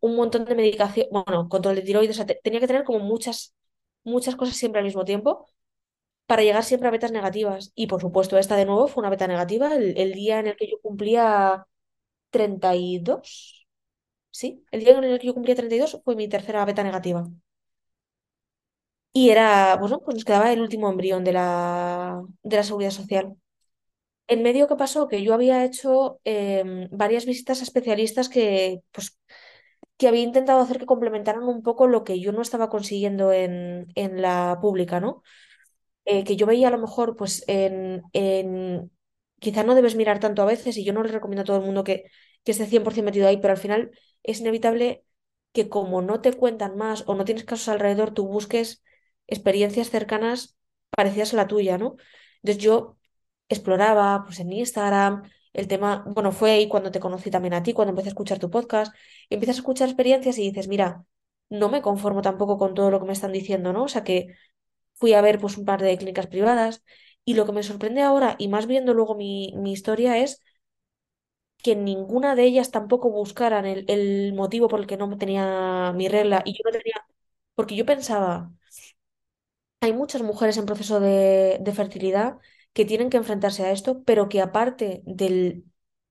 un 0.00 0.16
montón 0.16 0.44
de 0.44 0.54
medicación, 0.54 1.06
bueno, 1.10 1.48
control 1.48 1.76
de 1.76 1.82
tiroides, 1.82 2.10
o 2.12 2.14
sea, 2.16 2.26
te- 2.26 2.40
tenía 2.42 2.60
que 2.60 2.66
tener 2.66 2.84
como 2.84 3.00
muchas, 3.00 3.54
muchas 4.04 4.36
cosas 4.36 4.56
siempre 4.56 4.80
al 4.80 4.84
mismo 4.86 5.04
tiempo 5.04 5.46
para 6.26 6.42
llegar 6.42 6.64
siempre 6.64 6.88
a 6.88 6.92
betas 6.92 7.12
negativas. 7.12 7.72
Y 7.74 7.86
por 7.88 8.00
supuesto, 8.00 8.38
esta 8.38 8.56
de 8.56 8.66
nuevo 8.66 8.88
fue 8.88 9.02
una 9.02 9.10
beta 9.10 9.26
negativa 9.28 9.74
el, 9.76 10.12
día 10.14 10.40
en 10.40 10.48
el 10.48 10.56
que 10.56 10.68
yo 10.70 10.80
cumplía 10.82 11.66
treinta 12.30 12.76
y 12.76 13.00
dos 13.00 13.66
Sí, 14.32 14.64
el 14.72 14.80
día 14.80 14.98
en 14.98 15.04
el 15.04 15.18
que 15.20 15.26
yo 15.28 15.34
cumplía 15.34 15.54
32 15.56 16.00
fue 16.04 16.16
mi 16.16 16.28
tercera 16.28 16.64
beta 16.64 16.82
negativa. 16.84 17.28
Y 19.12 19.30
era, 19.30 19.76
bueno, 19.76 20.00
pues 20.04 20.14
nos 20.14 20.24
quedaba 20.24 20.52
el 20.52 20.60
último 20.60 20.88
embrión 20.90 21.24
de 21.24 21.32
la, 21.32 22.22
de 22.42 22.56
la 22.56 22.62
seguridad 22.62 22.90
social. 22.92 23.36
en 24.28 24.42
medio 24.42 24.68
que 24.68 24.76
pasó 24.76 25.08
que 25.08 25.22
yo 25.24 25.34
había 25.34 25.64
hecho 25.64 26.20
em, 26.24 26.88
varias 26.92 27.26
visitas 27.26 27.60
a 27.60 27.64
especialistas 27.64 28.28
que, 28.28 28.82
pues, 28.92 29.18
que 30.00 30.08
había 30.08 30.22
intentado 30.24 30.60
hacer 30.62 30.80
que 30.80 30.86
complementaran 30.86 31.44
un 31.44 31.62
poco 31.62 31.86
lo 31.88 32.04
que 32.04 32.20
yo 32.20 32.32
no 32.32 32.42
estaba 32.42 32.70
consiguiendo 32.70 33.32
en, 33.32 33.88
en 33.96 34.22
la 34.22 34.58
pública, 34.62 35.00
¿no? 35.00 35.22
Eh, 36.04 36.24
que 36.24 36.36
yo 36.36 36.46
veía 36.46 36.68
a 36.68 36.70
lo 36.72 36.78
mejor, 36.78 37.16
pues, 37.16 37.44
en, 37.48 38.02
en... 38.12 38.90
Quizá 39.40 39.64
no 39.64 39.74
debes 39.74 39.96
mirar 39.96 40.20
tanto 40.20 40.42
a 40.42 40.46
veces 40.46 40.76
y 40.76 40.84
yo 40.84 40.92
no 40.92 41.02
le 41.02 41.12
recomiendo 41.12 41.42
a 41.42 41.44
todo 41.46 41.58
el 41.58 41.64
mundo 41.64 41.84
que, 41.84 42.04
que 42.44 42.52
esté 42.52 42.66
100% 42.66 43.06
metido 43.06 43.28
ahí, 43.28 43.38
pero 43.38 43.52
al 43.52 43.58
final 43.60 43.90
es 44.22 44.40
inevitable 44.40 45.04
que 45.52 45.68
como 45.68 46.02
no 46.02 46.20
te 46.20 46.32
cuentan 46.34 46.76
más 46.76 47.04
o 47.08 47.14
no 47.14 47.24
tienes 47.24 47.44
casos 47.44 47.68
alrededor, 47.68 48.12
tú 48.12 48.26
busques 48.28 48.82
experiencias 49.26 49.90
cercanas 49.90 50.56
parecidas 50.90 51.32
a 51.34 51.36
la 51.38 51.48
tuya, 51.48 51.78
¿no? 51.78 51.96
Entonces 52.42 52.62
yo 52.62 52.98
exploraba 53.48 54.24
pues 54.24 54.40
en 54.40 54.52
Instagram 54.52 55.22
el 55.52 55.68
tema, 55.68 56.04
bueno, 56.06 56.32
fue 56.32 56.52
ahí 56.52 56.68
cuando 56.68 56.90
te 56.90 57.00
conocí 57.00 57.30
también 57.30 57.54
a 57.54 57.62
ti, 57.62 57.72
cuando 57.72 57.90
empecé 57.90 58.08
a 58.08 58.10
escuchar 58.12 58.38
tu 58.38 58.50
podcast, 58.50 58.94
empiezas 59.30 59.56
a 59.56 59.60
escuchar 59.60 59.88
experiencias 59.88 60.38
y 60.38 60.42
dices, 60.50 60.68
mira, 60.68 61.04
no 61.48 61.68
me 61.68 61.82
conformo 61.82 62.22
tampoco 62.22 62.58
con 62.58 62.74
todo 62.74 62.90
lo 62.90 63.00
que 63.00 63.06
me 63.06 63.12
están 63.12 63.32
diciendo, 63.32 63.72
¿no? 63.72 63.84
O 63.84 63.88
sea 63.88 64.04
que 64.04 64.28
fui 64.94 65.14
a 65.14 65.22
ver 65.22 65.40
pues 65.40 65.56
un 65.58 65.64
par 65.66 65.82
de 65.82 65.96
clínicas 65.98 66.26
privadas 66.28 66.84
y 67.24 67.34
lo 67.34 67.46
que 67.46 67.52
me 67.52 67.62
sorprende 67.62 68.02
ahora, 68.02 68.36
y 68.38 68.48
más 68.48 68.66
viendo 68.66 68.94
luego 68.94 69.14
mi, 69.16 69.54
mi 69.56 69.72
historia, 69.72 70.18
es 70.18 70.42
que 71.62 71.76
ninguna 71.76 72.34
de 72.34 72.44
ellas 72.44 72.70
tampoco 72.70 73.10
buscaran 73.10 73.66
el, 73.66 73.84
el 73.88 74.32
motivo 74.34 74.68
por 74.68 74.80
el 74.80 74.86
que 74.86 74.96
no 74.96 75.16
tenía 75.18 75.92
mi 75.94 76.08
regla 76.08 76.42
y 76.44 76.52
yo 76.54 76.62
no 76.64 76.70
tenía, 76.72 77.06
porque 77.54 77.76
yo 77.76 77.84
pensaba, 77.86 78.50
hay 79.80 79.92
muchas 79.92 80.22
mujeres 80.22 80.56
en 80.58 80.66
proceso 80.66 81.00
de, 81.00 81.58
de 81.60 81.72
fertilidad 81.72 82.38
que 82.72 82.84
tienen 82.84 83.10
que 83.10 83.16
enfrentarse 83.18 83.64
a 83.64 83.72
esto, 83.72 84.02
pero 84.04 84.28
que 84.28 84.40
aparte 84.40 85.02
del, 85.04 85.64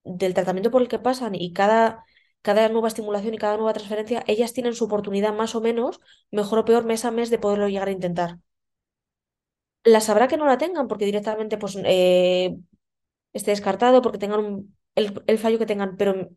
del 0.03 0.33
tratamiento 0.33 0.71
por 0.71 0.81
el 0.81 0.87
que 0.89 0.99
pasan 0.99 1.35
y 1.35 1.53
cada, 1.53 2.05
cada 2.41 2.69
nueva 2.69 2.87
estimulación 2.89 3.33
y 3.33 3.37
cada 3.37 3.57
nueva 3.57 3.73
transferencia, 3.73 4.23
ellas 4.27 4.53
tienen 4.53 4.73
su 4.75 4.85
oportunidad 4.85 5.33
más 5.33 5.55
o 5.55 5.61
menos, 5.61 5.99
mejor 6.31 6.59
o 6.59 6.65
peor, 6.65 6.85
mes 6.85 7.05
a 7.05 7.11
mes 7.11 7.29
de 7.29 7.39
poderlo 7.39 7.67
llegar 7.69 7.87
a 7.89 7.91
intentar. 7.91 8.39
La 9.83 10.01
sabrá 10.01 10.27
que 10.27 10.37
no 10.37 10.45
la 10.45 10.57
tengan 10.57 10.87
porque 10.87 11.05
directamente 11.05 11.57
pues, 11.57 11.77
eh, 11.85 12.57
esté 13.33 13.51
descartado, 13.51 14.01
porque 14.03 14.19
tengan 14.19 14.39
un- 14.45 14.77
el, 14.95 15.37
fallo 15.39 15.59
que 15.59 15.67
tengan, 15.67 15.97
pero 15.97 16.29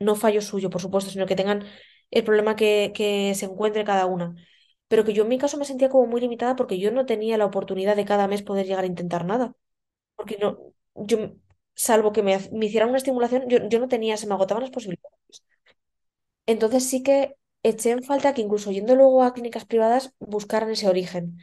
no 0.00 0.16
fallo 0.16 0.42
suyo, 0.42 0.70
por 0.70 0.80
supuesto, 0.82 1.10
sino 1.10 1.26
que 1.26 1.36
tengan 1.36 1.64
el 2.12 2.24
problema 2.24 2.56
que 2.56 3.34
se 3.36 3.46
encuentre 3.46 3.84
cada 3.84 4.06
una. 4.06 4.34
Pero 4.88 5.04
que 5.04 5.14
yo 5.14 5.24
en 5.24 5.30
mi 5.30 5.38
caso 5.38 5.58
me 5.58 5.64
sentía 5.66 5.90
como 5.90 6.06
muy 6.08 6.20
limitada 6.20 6.56
porque 6.56 6.78
yo 6.80 6.92
no 6.92 7.06
tenía 7.06 7.38
la 7.38 7.46
oportunidad 7.46 7.96
de 7.96 8.04
cada 8.06 8.28
mes 8.28 8.42
poder 8.42 8.66
llegar 8.66 8.84
a 8.84 8.88
intentar 8.88 9.24
nada. 9.26 9.54
Porque 10.24 10.38
no, 10.42 10.58
yo, 10.94 11.18
salvo 11.74 12.12
que 12.12 12.22
me, 12.22 12.38
me 12.52 12.66
hicieran 12.66 12.88
una 12.90 12.98
estimulación, 12.98 13.48
yo, 13.48 13.58
yo 13.68 13.78
no 13.80 13.88
tenía, 13.88 14.16
se 14.16 14.26
me 14.26 14.34
agotaban 14.34 14.62
las 14.62 14.70
posibilidades. 14.72 15.14
Entonces 16.46 16.88
sí 16.88 17.02
que 17.02 17.36
eché 17.62 17.90
en 17.90 18.02
falta 18.02 18.34
que 18.34 18.42
incluso 18.42 18.70
yendo 18.72 18.94
luego 18.96 19.22
a 19.22 19.32
clínicas 19.34 19.64
privadas 19.64 20.12
buscaran 20.18 20.70
ese 20.70 20.88
origen. 20.88 21.38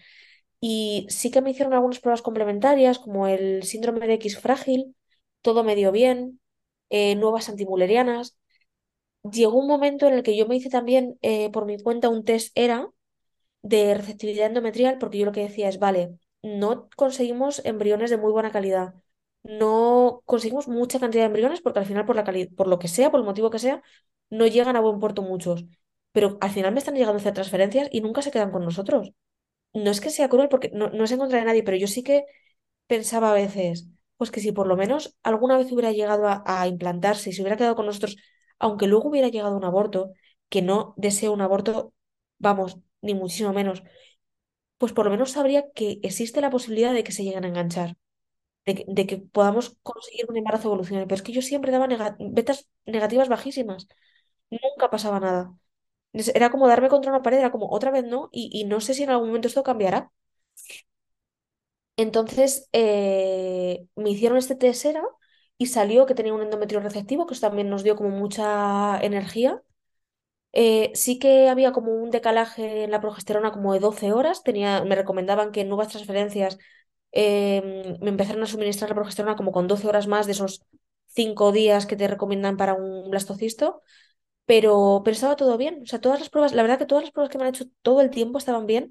Y 0.62 1.08
sí 1.10 1.32
que 1.32 1.42
me 1.42 1.52
hicieron 1.52 1.74
algunas 1.74 2.00
pruebas 2.00 2.22
complementarias, 2.24 3.00
como 3.00 3.28
el 3.28 3.64
síndrome 3.64 4.08
de 4.08 4.16
X 4.16 4.40
frágil, 4.40 4.96
todo 5.44 5.64
me 5.64 5.76
dio 5.76 5.92
bien, 5.92 6.42
eh, 6.90 7.16
nuevas 7.16 7.50
antimulerianas. 7.50 8.38
Llegó 9.32 9.60
un 9.60 9.68
momento 9.68 10.08
en 10.08 10.16
el 10.16 10.24
que 10.24 10.38
yo 10.38 10.48
me 10.48 10.56
hice 10.58 10.70
también 10.70 11.18
eh, 11.22 11.52
por 11.52 11.66
mi 11.66 11.80
cuenta 11.80 12.10
un 12.10 12.26
test 12.26 12.52
ERA 12.58 12.90
de 13.64 13.96
receptividad 13.96 14.48
endometrial, 14.48 14.98
porque 15.00 15.20
yo 15.20 15.26
lo 15.26 15.32
que 15.34 15.42
decía 15.44 15.70
es, 15.70 15.80
vale, 15.80 16.18
no 16.44 16.90
conseguimos 16.96 17.64
embriones 17.66 18.10
de 18.10 18.18
muy 18.18 18.32
buena 18.32 18.52
calidad, 18.52 18.96
no 19.44 20.22
conseguimos 20.26 20.68
mucha 20.68 21.00
cantidad 21.00 21.24
de 21.24 21.28
embriones, 21.28 21.62
porque 21.62 21.80
al 21.80 21.86
final, 21.86 22.06
por 22.06 22.16
la 22.16 22.24
cali- 22.24 22.48
por 22.48 22.68
lo 22.68 22.80
que 22.80 22.88
sea, 22.88 23.12
por 23.12 23.20
el 23.20 23.26
motivo 23.26 23.50
que 23.50 23.60
sea, 23.60 23.82
no 24.30 24.48
llegan 24.48 24.76
a 24.76 24.82
buen 24.82 25.00
puerto 25.00 25.22
muchos. 25.22 25.66
Pero 26.12 26.38
al 26.42 26.50
final 26.52 26.74
me 26.74 26.80
están 26.80 26.96
llegando 26.96 27.16
a 27.16 27.18
hacer 27.22 27.34
transferencias 27.34 27.88
y 27.92 28.02
nunca 28.02 28.22
se 28.22 28.32
quedan 28.32 28.52
con 28.52 28.64
nosotros 28.66 29.14
no 29.74 29.92
es 29.92 30.02
que 30.02 30.10
sea 30.10 30.30
cruel 30.30 30.50
porque 30.50 30.72
no, 30.74 30.90
no 30.90 31.04
es 31.04 31.12
en 31.12 31.20
contra 31.20 31.40
de 31.40 31.46
nadie, 31.46 31.64
pero 31.64 31.78
yo 31.78 31.88
sí 31.88 32.04
que 32.04 32.26
pensaba 32.88 33.32
a 33.32 33.34
veces, 33.34 33.88
pues 34.18 34.32
que 34.32 34.40
si 34.42 34.52
por 34.52 34.68
lo 34.68 34.76
menos 34.78 35.18
alguna 35.24 35.58
vez 35.58 35.72
hubiera 35.72 35.92
llegado 35.92 36.28
a, 36.28 36.44
a 36.46 36.68
implantarse 36.68 37.30
y 37.30 37.34
se 37.34 37.42
hubiera 37.42 37.58
quedado 37.58 37.76
con 37.76 37.86
nosotros, 37.86 38.18
aunque 38.60 38.88
luego 38.88 39.10
hubiera 39.10 39.30
llegado 39.30 39.56
un 39.58 39.64
aborto, 39.66 40.14
que 40.50 40.62
no 40.62 40.94
deseo 40.98 41.34
un 41.34 41.42
aborto, 41.42 41.94
vamos, 42.40 42.78
ni 43.02 43.14
muchísimo 43.16 43.54
menos, 43.54 43.84
pues 44.82 44.94
por 44.94 45.06
lo 45.06 45.12
menos 45.12 45.32
sabría 45.34 45.72
que 45.74 46.02
existe 46.04 46.42
la 46.42 46.52
posibilidad 46.52 46.94
de 46.94 47.06
que 47.06 47.14
se 47.14 47.24
lleguen 47.26 47.46
a 47.46 47.50
enganchar, 47.50 47.98
de 48.66 49.08
que, 49.08 49.18
podamos 49.20 49.78
conseguir 49.84 50.26
un 50.30 50.38
embarazo 50.38 50.68
evolucionario. 50.70 51.08
Pero 51.08 51.16
es 51.18 51.24
que 51.24 51.34
yo 51.34 51.42
siempre 51.44 51.72
daba 51.72 51.88
nega- 51.88 52.16
betas 52.20 52.70
negativas 52.86 53.30
bajísimas, 53.30 53.88
nunca 54.52 54.90
pasaba 54.92 55.20
nada. 55.22 55.56
Era 56.14 56.52
como 56.52 56.68
darme 56.70 56.90
contra 56.90 57.12
una 57.12 57.22
pared, 57.24 57.40
era 57.40 57.52
como 57.52 57.70
otra 57.72 57.92
vez 57.92 58.06
no, 58.06 58.30
y, 58.34 58.50
y 58.54 58.66
no 58.66 58.82
sé 58.82 58.94
si 58.96 59.04
en 59.04 59.12
algún 59.12 59.28
momento 59.30 59.48
esto 59.50 59.64
cambiará. 59.64 60.12
Entonces 61.98 62.70
eh, 62.74 63.86
me 63.96 64.10
hicieron 64.10 64.38
este 64.38 64.56
tesera 64.56 65.04
y 65.58 65.68
salió 65.68 66.06
que 66.06 66.16
tenía 66.16 66.34
un 66.34 66.42
endometrio 66.42 66.80
receptivo, 66.80 67.28
que 67.28 67.34
eso 67.36 67.42
también 67.48 67.70
nos 67.70 67.84
dio 67.84 67.96
como 67.96 68.10
mucha 68.10 69.00
energía. 69.02 69.62
Eh, 70.54 70.92
sí 70.96 71.18
que 71.20 71.50
había 71.50 71.72
como 71.72 71.94
un 71.94 72.12
decalaje 72.12 72.84
en 72.84 72.92
la 72.92 73.02
progesterona 73.02 73.52
como 73.52 73.74
de 73.74 73.80
12 73.80 74.12
horas. 74.14 74.44
Tenía, 74.44 74.84
me 74.84 74.96
recomendaban 74.96 75.52
que 75.52 75.62
en 75.62 75.70
nuevas 75.70 75.90
transferencias 75.90 76.58
eh, 77.12 77.98
me 78.02 78.10
empezaran 78.10 78.44
a 78.44 78.48
suministrar 78.48 78.90
la 78.90 78.96
progesterona 78.96 79.36
como 79.36 79.52
con 79.52 79.68
12 79.68 79.88
horas 79.88 80.08
más 80.08 80.26
de 80.26 80.34
esos 80.34 80.64
5 81.08 81.52
días 81.52 81.86
que 81.86 81.96
te 81.96 82.08
recomiendan 82.08 82.58
para 82.58 82.74
un 82.74 83.10
blastocisto. 83.10 83.82
Pero, 84.46 85.02
pero 85.04 85.14
estaba 85.16 85.36
todo 85.36 85.58
bien. 85.58 85.82
O 85.84 85.86
sea, 85.86 86.02
todas 86.02 86.20
las 86.20 86.30
pruebas, 86.30 86.54
la 86.54 86.62
verdad 86.64 86.78
que 86.80 86.86
todas 86.86 87.04
las 87.04 87.12
pruebas 87.12 87.30
que 87.32 87.38
me 87.38 87.44
han 87.46 87.50
hecho 87.52 87.66
todo 87.82 88.02
el 88.02 88.10
tiempo 88.10 88.38
estaban 88.38 88.66
bien. 88.66 88.90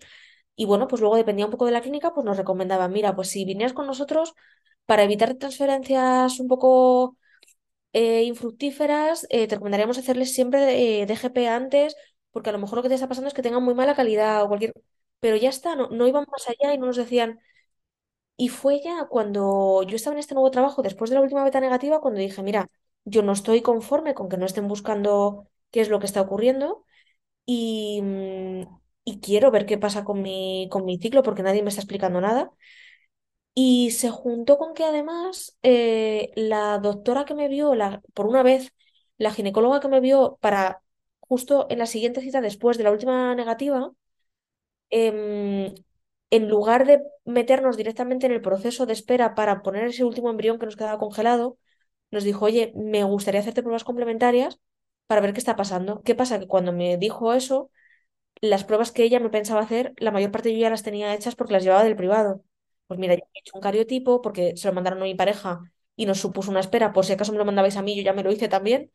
Y 0.56 0.66
bueno, 0.66 0.88
pues 0.88 1.00
luego 1.00 1.16
dependía 1.16 1.46
un 1.46 1.50
poco 1.52 1.66
de 1.66 1.72
la 1.72 1.80
clínica, 1.82 2.12
pues 2.14 2.24
nos 2.26 2.36
recomendaban, 2.36 2.92
mira, 2.92 3.16
pues 3.16 3.30
si 3.30 3.44
vinieras 3.44 3.72
con 3.74 3.86
nosotros 3.86 4.34
para 4.86 5.04
evitar 5.04 5.34
transferencias 5.36 6.40
un 6.40 6.48
poco 6.48 7.16
eh, 7.92 8.22
infructíferas, 8.24 9.26
eh, 9.30 9.46
te 9.48 9.54
recomendaríamos 9.56 9.98
hacerles 9.98 10.32
siempre 10.34 11.02
eh, 11.02 11.06
DGP 11.06 11.48
antes, 11.48 11.96
porque 12.30 12.50
a 12.50 12.52
lo 12.52 12.58
mejor 12.58 12.76
lo 12.78 12.82
que 12.82 12.88
te 12.88 12.94
está 12.94 13.08
pasando 13.08 13.28
es 13.28 13.34
que 13.34 13.42
tengan 13.42 13.62
muy 13.64 13.74
mala 13.74 13.94
calidad 13.96 14.42
o 14.44 14.48
cualquier... 14.48 14.74
Pero 15.20 15.36
ya 15.36 15.50
está, 15.50 15.76
no, 15.76 15.88
no 15.90 16.06
iban 16.08 16.24
más 16.30 16.48
allá 16.48 16.74
y 16.74 16.78
no 16.78 16.86
nos 16.86 16.96
decían... 16.96 17.40
Y 18.36 18.48
fue 18.48 18.80
ya 18.82 19.06
cuando 19.08 19.82
yo 19.82 19.96
estaba 19.96 20.14
en 20.14 20.20
este 20.20 20.34
nuevo 20.34 20.50
trabajo, 20.50 20.82
después 20.82 21.10
de 21.10 21.16
la 21.16 21.22
última 21.22 21.44
beta 21.44 21.60
negativa, 21.60 22.00
cuando 22.00 22.20
dije, 22.20 22.42
mira, 22.42 22.68
yo 23.04 23.22
no 23.22 23.32
estoy 23.32 23.60
conforme 23.62 24.14
con 24.14 24.28
que 24.30 24.38
no 24.38 24.46
estén 24.46 24.66
buscando 24.68 25.48
qué 25.70 25.80
es 25.82 25.90
lo 25.90 26.00
que 26.00 26.06
está 26.06 26.22
ocurriendo 26.22 26.84
y, 27.46 28.00
mm, 28.02 28.62
y 29.04 29.20
quiero 29.20 29.50
ver 29.52 29.66
qué 29.66 29.78
pasa 29.78 30.04
con 30.04 30.22
mi, 30.22 30.68
con 30.72 30.84
mi 30.86 30.98
ciclo 30.98 31.22
porque 31.22 31.42
nadie 31.44 31.62
me 31.62 31.70
está 31.70 31.82
explicando 31.82 32.20
nada. 32.20 32.52
Y 33.54 33.90
se 33.90 34.10
juntó 34.10 34.58
con 34.58 34.74
que 34.74 34.84
además 34.84 35.58
eh, 35.62 36.30
la 36.36 36.78
doctora 36.78 37.24
que 37.24 37.34
me 37.34 37.48
vio, 37.48 37.74
la, 37.74 38.00
por 38.14 38.26
una 38.26 38.42
vez, 38.42 38.72
la 39.18 39.32
ginecóloga 39.32 39.80
que 39.80 39.88
me 39.88 40.00
vio 40.00 40.38
para 40.40 40.82
justo 41.20 41.66
en 41.70 41.78
la 41.78 41.86
siguiente 41.86 42.20
cita 42.22 42.40
después 42.40 42.78
de 42.78 42.84
la 42.84 42.90
última 42.92 43.34
negativa, 43.34 43.92
em, 44.90 45.74
en 46.30 46.48
lugar 46.48 46.86
de 46.86 47.02
meternos 47.24 47.76
directamente 47.76 48.26
en 48.26 48.32
el 48.32 48.40
proceso 48.42 48.86
de 48.86 48.92
espera 48.92 49.34
para 49.34 49.62
poner 49.62 49.84
ese 49.86 50.04
último 50.04 50.30
embrión 50.30 50.58
que 50.58 50.66
nos 50.66 50.76
quedaba 50.76 50.98
congelado, 50.98 51.58
nos 52.10 52.24
dijo, 52.24 52.44
oye, 52.46 52.72
me 52.76 53.04
gustaría 53.04 53.40
hacerte 53.40 53.62
pruebas 53.62 53.84
complementarias 53.84 54.60
para 55.06 55.20
ver 55.20 55.32
qué 55.32 55.38
está 55.40 55.56
pasando. 55.56 56.02
¿Qué 56.02 56.14
pasa? 56.14 56.38
Que 56.40 56.48
cuando 56.48 56.72
me 56.72 56.96
dijo 56.98 57.32
eso 57.34 57.70
las 58.42 58.64
pruebas 58.64 58.92
que 58.92 59.04
ella 59.04 59.20
me 59.20 59.30
pensaba 59.30 59.62
hacer, 59.62 59.94
la 59.98 60.10
mayor 60.12 60.30
parte 60.32 60.52
yo 60.52 60.60
ya 60.60 60.70
las 60.70 60.82
tenía 60.84 61.14
hechas 61.14 61.36
porque 61.36 61.54
las 61.54 61.64
llevaba 61.64 61.84
del 61.84 61.96
privado. 61.96 62.44
Pues 62.90 62.98
mira, 63.00 63.14
yo 63.14 63.22
he 63.34 63.38
hecho 63.40 63.52
un 63.56 63.62
cariotipo 63.62 64.20
porque 64.22 64.56
se 64.56 64.66
lo 64.68 64.74
mandaron 64.74 65.00
a 65.00 65.04
mi 65.04 65.14
pareja 65.14 65.60
y 65.96 66.06
nos 66.06 66.18
supuso 66.20 66.50
una 66.50 66.60
espera, 66.60 66.92
por 66.92 67.06
si 67.06 67.12
acaso 67.12 67.32
me 67.32 67.38
lo 67.38 67.44
mandabais 67.44 67.76
a 67.76 67.82
mí, 67.82 67.96
yo 67.96 68.02
ya 68.02 68.12
me 68.14 68.24
lo 68.24 68.32
hice 68.32 68.48
también. 68.48 68.92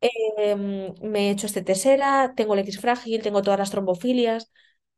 Em, 0.00 0.94
me 1.02 1.28
he 1.28 1.32
hecho 1.32 1.46
este 1.46 1.62
tesera, 1.62 2.34
tengo 2.36 2.54
el 2.54 2.60
X 2.60 2.80
frágil, 2.80 3.22
tengo 3.22 3.42
todas 3.42 3.58
las 3.60 3.70
trombofilias. 3.70 4.52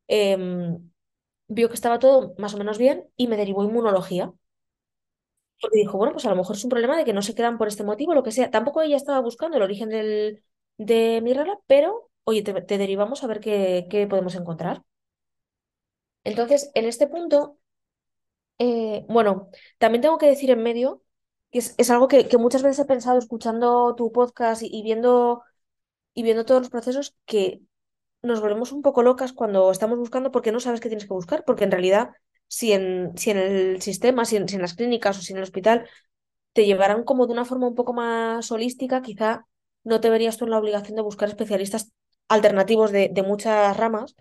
em, 0.09 0.91
vio 1.49 1.69
que 1.69 1.75
estaba 1.77 1.99
todo 2.01 2.35
más 2.39 2.55
o 2.55 2.59
menos 2.59 2.79
bien 2.79 3.09
y 3.17 3.29
me 3.29 3.37
derivó 3.39 3.65
inmunología. 3.65 4.33
Porque 5.61 5.79
dijo, 5.79 5.97
bueno, 5.99 6.13
pues 6.13 6.27
a 6.27 6.31
lo 6.31 6.37
mejor 6.37 6.57
es 6.57 6.65
un 6.65 6.71
problema 6.71 6.97
de 6.97 7.05
que 7.05 7.13
no 7.13 7.23
se 7.23 7.35
quedan 7.35 7.57
por 7.59 7.69
este 7.69 7.85
motivo, 7.85 8.15
lo 8.15 8.23
que 8.25 8.33
sea. 8.33 8.51
Tampoco 8.51 8.83
ella 8.83 8.97
estaba 8.97 9.21
buscando 9.21 9.57
el 9.57 9.63
origen 9.63 9.89
del, 9.91 10.43
de 10.79 11.21
mi 11.23 11.33
regla, 11.35 11.59
pero 11.67 12.11
oye, 12.25 12.43
te, 12.43 12.53
te 12.63 12.79
derivamos 12.79 13.23
a 13.23 13.27
ver 13.29 13.41
qué, 13.41 13.87
qué 13.91 14.07
podemos 14.09 14.35
encontrar. 14.35 14.83
Entonces, 16.25 16.71
en 16.75 16.85
este 16.87 17.07
punto, 17.09 17.59
eh, 18.63 19.05
bueno, 19.09 19.51
también 19.79 20.03
tengo 20.03 20.19
que 20.19 20.27
decir 20.27 20.51
en 20.51 20.63
medio, 20.63 21.03
que 21.51 21.59
es, 21.59 21.91
algo 21.91 22.07
que, 22.07 22.29
muchas 22.39 22.63
veces 22.63 22.79
he 22.79 22.85
pensado 22.85 23.19
escuchando 23.19 23.95
tu 23.97 24.13
podcast 24.13 24.63
y, 24.63 24.83
viendo, 24.85 25.43
y 26.15 26.23
viendo 26.23 26.45
todos 26.45 26.61
los 26.63 26.71
procesos, 26.71 27.17
que 27.27 27.61
nos 28.23 28.41
volvemos 28.41 28.71
un 28.71 28.83
poco 28.83 29.03
locas 29.03 29.33
cuando 29.33 29.73
estamos 29.73 29.99
buscando 29.99 30.31
porque 30.31 30.53
no 30.53 30.61
sabes 30.61 30.81
qué 30.81 30.89
tienes 30.89 31.07
que 31.07 31.13
buscar, 31.15 31.43
porque 31.45 31.65
en 31.65 31.73
realidad, 31.73 32.11
si 32.47 32.73
en, 32.73 33.11
si 33.19 33.31
en 33.33 33.39
el 33.39 33.83
sistema, 33.83 34.25
si 34.25 34.37
en, 34.37 34.47
las 34.63 34.75
clínicas 34.75 35.19
o 35.19 35.23
si 35.23 35.33
en 35.33 35.39
el 35.39 35.43
hospital 35.43 35.89
te 36.53 36.65
llevarán 36.65 37.03
como 37.03 37.27
de 37.27 37.33
una 37.33 37.45
forma 37.45 37.67
un 37.67 37.75
poco 37.75 37.93
más 37.95 38.53
holística, 38.53 39.03
quizá 39.03 39.47
no 39.83 40.01
te 40.01 40.09
verías 40.09 40.37
tú 40.37 40.45
en 40.45 40.53
la 40.53 40.59
obligación 40.59 40.95
de 40.95 41.03
buscar 41.03 41.29
especialistas 41.29 41.91
alternativos 42.29 42.93
de, 42.93 43.25
muchas 43.27 43.77
ramas, 43.77 44.15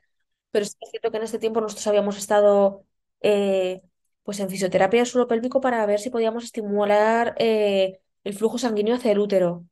pero 0.49 0.65
es 0.65 0.77
cierto 0.89 1.11
que 1.11 1.17
en 1.17 1.23
este 1.23 1.37
tiempo 1.39 1.61
nosotros 1.61 1.85
habíamos 1.87 2.17
estado 2.17 2.85
eh, 3.21 3.81
pues 4.23 4.39
en 4.39 4.49
fisioterapia 4.49 4.99
del 5.01 5.07
suelo 5.07 5.27
pélvico 5.27 5.61
para 5.61 5.85
ver 5.85 5.99
si 5.99 6.09
podíamos 6.09 6.43
estimular 6.43 7.35
eh, 7.39 7.99
el 8.23 8.33
flujo 8.35 8.57
sanguíneo 8.57 8.95
hacia 8.95 9.11
el 9.11 9.19
útero. 9.19 9.65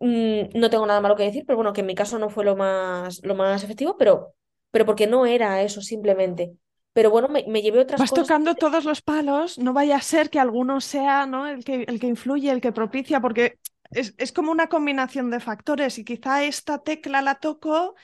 Mm, 0.00 0.58
no 0.58 0.70
tengo 0.70 0.86
nada 0.86 1.00
malo 1.00 1.16
que 1.16 1.22
decir, 1.24 1.44
pero 1.46 1.56
bueno, 1.56 1.72
que 1.72 1.80
en 1.80 1.86
mi 1.86 1.94
caso 1.94 2.18
no 2.18 2.28
fue 2.30 2.44
lo 2.44 2.56
más, 2.56 3.20
lo 3.24 3.34
más 3.34 3.62
efectivo, 3.62 3.96
pero, 3.96 4.34
pero 4.70 4.84
porque 4.86 5.06
no 5.06 5.26
era 5.26 5.62
eso 5.62 5.80
simplemente. 5.82 6.56
Pero 6.92 7.10
bueno, 7.10 7.28
me, 7.28 7.44
me 7.48 7.62
llevé 7.62 7.80
otras 7.80 8.02
Vas 8.02 8.06
cosas. 8.06 8.30
tocando 8.30 8.54
todos 8.56 8.84
los 8.84 9.02
palos, 9.02 9.58
no 9.58 9.72
vaya 9.74 9.96
a 9.96 10.00
ser 10.00 10.30
que 10.30 10.40
alguno 10.40 10.80
sea 10.80 11.26
¿no? 11.26 11.46
el 11.46 11.62
que, 11.64 11.84
el 11.86 12.00
que 12.00 12.06
influye, 12.06 12.50
el 12.50 12.60
que 12.62 12.72
propicia, 12.72 13.20
porque 13.20 13.58
es, 13.90 14.14
es 14.16 14.32
como 14.32 14.50
una 14.50 14.68
combinación 14.68 15.30
de 15.30 15.40
factores 15.40 15.98
y 15.98 16.04
quizá 16.04 16.42
esta 16.44 16.78
tecla 16.82 17.20
la 17.22 17.34
toco 17.36 17.94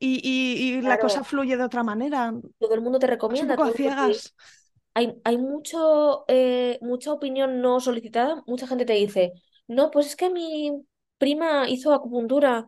y, 0.00 0.20
y- 0.22 0.78
y 0.78 0.82
la 0.82 0.98
cosa 0.98 1.24
fluye 1.24 1.56
de 1.56 1.64
otra 1.64 1.82
manera. 1.82 2.32
todo 2.58 2.74
el 2.74 2.80
mundo 2.80 2.98
te 2.98 3.06
Vas 3.28 3.42
un 3.42 3.48
recomienda, 3.48 3.56
poco 3.56 3.64
a 3.64 3.72
ciegas. 3.72 4.34
Hay, 4.94 5.14
hay 5.24 5.38
mucho, 5.38 6.24
eh, 6.28 6.78
mucha 6.82 7.12
opinión 7.12 7.60
no 7.62 7.80
solicitada. 7.80 8.42
Mucha 8.46 8.66
gente 8.66 8.84
te 8.86 8.94
dice, 8.94 9.32
no, 9.68 9.90
pues 9.90 10.06
es 10.06 10.16
que 10.16 10.30
mi 10.30 10.72
prima 11.18 11.68
hizo 11.68 11.94
acupuntura 11.94 12.66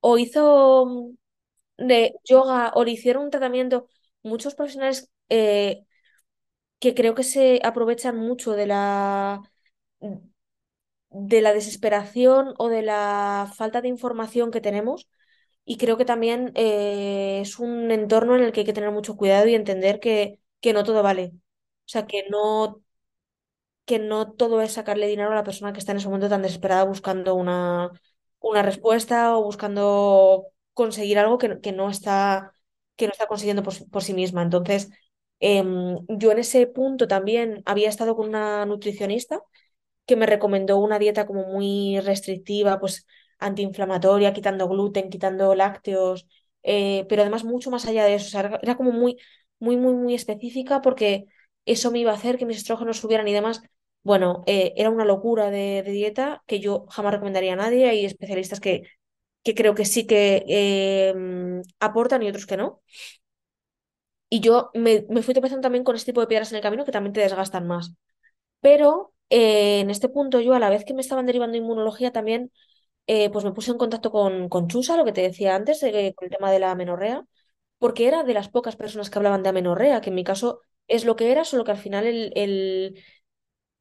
o 0.00 0.18
hizo 0.18 0.86
mm, 0.86 1.86
de 1.86 2.14
yoga 2.24 2.72
o 2.74 2.84
le 2.84 2.92
hicieron 2.92 3.24
un 3.24 3.30
tratamiento. 3.30 3.88
Muchos 4.22 4.54
profesionales 4.54 5.10
eh, 5.30 5.84
que 6.80 6.94
creo 6.94 7.14
que 7.14 7.24
se 7.24 7.60
aprovechan 7.64 8.16
mucho 8.18 8.52
de 8.52 8.66
la, 8.66 9.42
de 11.10 11.40
la 11.42 11.52
desesperación 11.52 12.54
o 12.58 12.68
de 12.68 12.82
la 12.82 13.50
falta 13.56 13.80
de 13.82 13.88
información 13.88 14.50
que 14.50 14.60
tenemos. 14.60 15.08
Y 15.66 15.78
creo 15.78 15.98
que 15.98 16.06
también 16.06 16.52
eh, 16.56 17.40
es 17.42 17.58
un 17.60 17.92
entorno 17.92 18.36
en 18.36 18.44
el 18.44 18.52
que 18.52 18.62
hay 18.62 18.66
que 18.66 18.74
tener 18.74 18.92
mucho 18.92 19.16
cuidado 19.18 19.48
y 19.48 19.56
entender 19.56 20.00
que, 20.00 20.40
que 20.62 20.74
no 20.74 20.84
todo 20.84 21.02
vale. 21.04 21.32
O 21.34 21.88
sea, 21.88 22.06
que 22.06 22.24
no 22.30 22.82
que 23.84 23.98
no 23.98 24.32
todo 24.32 24.60
es 24.62 24.72
sacarle 24.72 25.06
dinero 25.08 25.30
a 25.32 25.34
la 25.34 25.44
persona 25.44 25.72
que 25.72 25.78
está 25.78 25.92
en 25.92 25.98
ese 25.98 26.08
momento 26.08 26.28
tan 26.28 26.42
desesperada 26.42 26.84
buscando 26.84 27.34
una, 27.34 27.90
una 28.40 28.62
respuesta 28.62 29.36
o 29.36 29.42
buscando 29.44 30.46
conseguir 30.74 31.18
algo 31.18 31.38
que, 31.38 31.60
que 31.60 31.72
no 31.72 31.88
está, 31.90 32.52
que 32.96 33.06
no 33.06 33.12
está 33.12 33.26
consiguiendo 33.28 33.62
por, 33.62 33.74
por 33.90 34.02
sí 34.02 34.12
misma. 34.14 34.42
Entonces, 34.42 34.90
em, 35.40 35.98
yo 36.08 36.32
en 36.32 36.38
ese 36.40 36.66
punto 36.66 37.06
también 37.08 37.62
había 37.66 37.88
estado 37.88 38.16
con 38.16 38.28
una 38.28 38.66
nutricionista 38.66 39.40
que 40.06 40.16
me 40.16 40.26
recomendó 40.26 40.78
una 40.78 40.98
dieta 40.98 41.26
como 41.26 41.44
muy 41.46 42.00
restrictiva, 42.00 42.80
pues 42.80 43.06
antiinflamatoria, 43.38 44.32
quitando 44.32 44.68
gluten, 44.68 45.10
quitando 45.10 45.54
lácteos, 45.54 46.26
eh, 46.62 47.06
pero 47.08 47.22
además 47.22 47.44
mucho 47.44 47.70
más 47.70 47.86
allá 47.86 48.04
de 48.04 48.14
eso, 48.14 48.38
era 48.38 48.76
como 48.76 48.92
muy, 48.92 49.16
muy, 49.58 49.76
muy, 49.76 49.94
muy 49.94 50.14
específica 50.14 50.80
porque 50.82 51.26
eso 51.64 51.90
me 51.90 51.98
iba 51.98 52.12
a 52.12 52.14
hacer 52.14 52.38
que 52.38 52.46
mis 52.46 52.58
estrógenos 52.58 52.98
subieran 52.98 53.28
y 53.28 53.32
demás. 53.32 53.62
Bueno, 54.02 54.42
eh, 54.46 54.72
era 54.76 54.90
una 54.90 55.04
locura 55.04 55.50
de, 55.50 55.82
dieta 55.82 56.42
que 56.46 56.60
yo 56.60 56.86
jamás 56.90 57.12
recomendaría 57.14 57.54
a 57.54 57.56
nadie. 57.56 57.88
Hay 57.88 58.04
especialistas 58.04 58.60
que, 58.60 58.82
que 59.42 59.54
creo 59.54 59.74
que 59.74 59.84
sí 59.84 60.06
que 60.06 60.44
eh, 60.48 61.14
aportan 61.80 62.22
y 62.22 62.28
otros 62.28 62.46
que 62.46 62.56
no. 62.56 62.82
Y 64.28 64.40
yo 64.40 64.70
me, 64.74 65.06
me 65.08 65.22
fui 65.22 65.34
tropezando 65.34 65.62
también 65.62 65.84
con 65.84 65.94
este 65.96 66.06
tipo 66.12 66.20
de 66.20 66.26
piedras 66.26 66.50
en 66.52 66.56
el 66.56 66.62
camino 66.62 66.84
que 66.84 66.92
también 66.92 67.12
te 67.12 67.20
desgastan 67.20 67.66
más. 67.66 67.92
Pero 68.60 69.14
eh, 69.30 69.80
en 69.80 69.90
este 69.90 70.08
punto 70.08 70.40
yo, 70.40 70.54
a 70.54 70.60
la 70.60 70.70
vez 70.70 70.84
que 70.84 70.94
me 70.94 71.02
estaban 71.02 71.26
derivando 71.26 71.58
inmunología, 71.58 72.12
también 72.12 72.52
eh, 73.06 73.30
pues 73.30 73.44
me 73.44 73.52
puse 73.52 73.70
en 73.72 73.78
contacto 73.78 74.10
con, 74.10 74.48
con 74.48 74.68
Chusa, 74.68 74.96
lo 74.96 75.04
que 75.04 75.12
te 75.12 75.22
decía 75.22 75.54
antes, 75.54 75.82
eh, 75.82 76.14
con 76.16 76.26
el 76.26 76.30
tema 76.32 76.50
de 76.50 76.58
la 76.60 76.72
amenorrea, 76.72 77.24
porque 77.78 78.08
era 78.08 78.24
de 78.24 78.34
las 78.34 78.48
pocas 78.48 78.76
personas 78.76 79.10
que 79.10 79.18
hablaban 79.18 79.42
de 79.42 79.50
amenorrea, 79.50 80.00
que 80.00 80.10
en 80.10 80.16
mi 80.16 80.24
caso 80.24 80.60
es 80.88 81.04
lo 81.04 81.16
que 81.16 81.32
era, 81.32 81.44
solo 81.44 81.64
que 81.64 81.72
al 81.72 81.78
final 81.78 82.06
el, 82.06 82.32
el- 82.36 83.02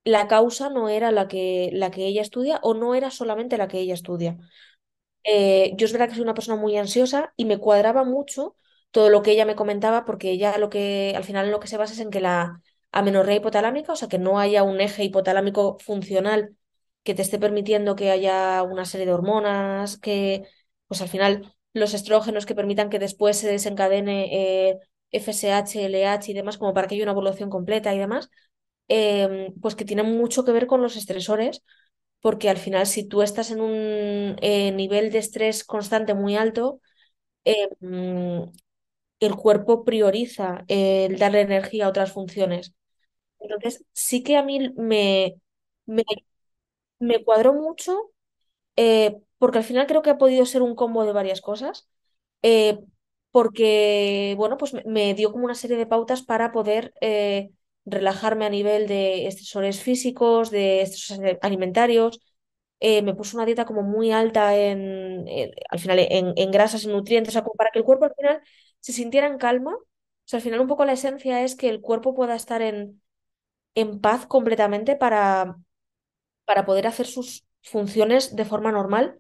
la 0.04 0.28
causa 0.28 0.70
no 0.70 0.90
era 0.90 1.12
la 1.12 1.28
que, 1.28 1.70
la 1.74 1.92
que 1.92 2.06
ella 2.08 2.22
estudia 2.22 2.60
o 2.64 2.74
no 2.76 2.96
era 2.96 3.12
solamente 3.12 3.58
la 3.58 3.68
que 3.68 3.80
ella 3.80 3.94
estudia. 3.96 4.38
Eh, 5.24 5.74
yo 5.78 5.86
es 5.86 5.92
verdad 5.94 6.08
que 6.10 6.16
soy 6.16 6.24
una 6.24 6.34
persona 6.36 6.60
muy 6.62 6.78
ansiosa 6.78 7.34
y 7.36 7.46
me 7.46 7.58
cuadraba 7.58 8.04
mucho 8.04 8.56
todo 8.92 9.10
lo 9.10 9.22
que 9.24 9.32
ella 9.32 9.46
me 9.46 9.56
comentaba, 9.56 10.06
porque 10.06 10.32
ella 10.32 10.58
lo 10.58 10.70
que 10.70 11.14
al 11.16 11.24
final 11.24 11.52
lo 11.52 11.60
que 11.60 11.68
se 11.68 11.78
basa 11.78 11.94
es 11.94 12.00
en 12.00 12.12
que 12.12 12.22
la 12.22 12.62
amenorrea 12.92 13.36
hipotalámica, 13.38 13.94
o 13.94 13.96
sea, 13.96 14.08
que 14.08 14.20
no 14.20 14.40
haya 14.40 14.64
un 14.64 14.80
eje 14.82 15.04
hipotalámico 15.04 15.78
funcional 15.80 16.56
que 17.06 17.16
te 17.16 17.24
esté 17.24 17.40
permitiendo 17.40 17.96
que 17.98 18.12
haya 18.12 18.64
una 18.64 18.86
serie 18.86 19.08
de 19.08 19.14
hormonas, 19.14 20.00
que 20.00 20.44
pues 20.90 21.02
al 21.04 21.10
final 21.10 21.56
los 21.74 21.96
estrógenos 21.96 22.48
que 22.48 22.56
permitan 22.56 22.92
que 22.92 23.00
después 23.00 23.38
se 23.38 23.50
desencadene 23.50 24.70
eh, 24.72 24.80
FSH, 25.12 25.86
LH 25.86 26.32
y 26.32 26.36
demás, 26.36 26.60
como 26.60 26.76
para 26.76 26.88
que 26.90 26.96
haya 26.96 27.06
una 27.06 27.14
evolución 27.14 27.52
completa 27.52 27.96
y 27.96 28.00
demás, 28.00 28.32
em, 28.90 29.54
pues 29.62 29.76
que 29.76 29.86
tienen 29.86 30.18
mucho 30.18 30.46
que 30.46 30.52
ver 30.54 30.68
con 30.68 30.82
los 30.82 30.96
estresores 30.98 31.64
porque 32.22 32.50
al 32.50 32.58
final 32.58 32.88
si 32.88 33.08
tú 33.08 33.22
estás 33.24 33.52
en 33.52 33.62
un 33.62 34.38
eh, 34.42 34.72
nivel 34.74 35.12
de 35.12 35.20
estrés 35.20 35.64
constante 35.66 36.14
muy 36.16 36.36
alto, 36.38 36.82
mm, 37.80 38.44
el 39.20 39.36
cuerpo 39.36 39.84
prioriza 39.86 40.66
el 40.68 41.18
darle 41.18 41.42
energía 41.42 41.86
a 41.86 41.90
otras 41.90 42.12
funciones. 42.12 42.74
Entonces, 43.40 43.86
sí 43.94 44.24
que 44.24 44.38
a 44.38 44.44
mí 44.44 44.72
me, 44.78 45.38
me 47.00 47.24
cuadró 47.24 47.54
mucho, 47.54 48.12
eh, 48.78 49.18
porque 49.40 49.60
al 49.60 49.64
final 49.66 49.88
creo 49.88 50.02
que 50.04 50.12
ha 50.12 50.18
podido 50.18 50.46
ser 50.46 50.62
un 50.64 50.76
combo 50.76 51.06
de 51.06 51.14
varias 51.14 51.42
cosas, 51.42 51.90
eh, 52.44 52.80
porque, 53.32 54.36
bueno, 54.38 54.58
pues 54.58 54.74
me, 54.86 55.14
dio 55.16 55.32
como 55.32 55.46
una 55.46 55.56
serie 55.56 55.78
de 55.78 55.88
pautas 55.88 56.24
para 56.24 56.52
poder 56.54 56.94
eh, 57.02 57.52
relajarme 57.86 58.46
a 58.46 58.50
nivel 58.50 58.88
de 58.88 59.28
estresores 59.28 59.82
físicos, 59.84 60.52
de 60.52 60.82
estresores 60.82 61.38
alimentarios 61.42 62.22
me 63.04 63.16
puso 63.16 63.38
una 63.38 63.46
dieta 63.46 63.66
como 63.66 63.82
muy 63.84 64.12
alta 64.12 64.56
en, 64.58 65.28
en- 65.28 65.52
al 65.70 65.80
final 65.80 66.00
en, 66.00 66.34
en 66.36 66.52
grasas 66.52 66.84
y 66.84 66.88
nutrientes, 66.88 67.30
o 67.32 67.34
sea, 67.34 67.44
como 67.44 67.56
para 67.56 67.72
que 67.72 67.80
el 67.80 67.86
cuerpo 67.86 68.06
al 68.06 68.14
final 68.16 68.42
se 68.80 68.94
sintiera 68.94 69.28
en 69.28 69.38
calma. 69.38 69.74
O 69.76 70.28
sea, 70.28 70.38
al 70.38 70.44
final 70.44 70.60
un 70.62 70.68
poco 70.68 70.86
la 70.86 70.94
esencia 70.94 71.44
es 71.44 71.56
que 71.56 71.70
el 71.70 71.82
cuerpo 71.82 72.16
pueda 72.16 72.36
estar 72.36 72.62
en, 72.62 73.02
en 73.76 74.02
paz 74.02 74.28
completamente 74.28 74.96
para, 74.98 75.58
para 76.46 76.66
poder 76.66 76.88
hacer 76.88 77.08
sus 77.08 77.46
funciones 77.64 78.36
de 78.36 78.46
forma 78.46 78.72
normal 78.72 79.20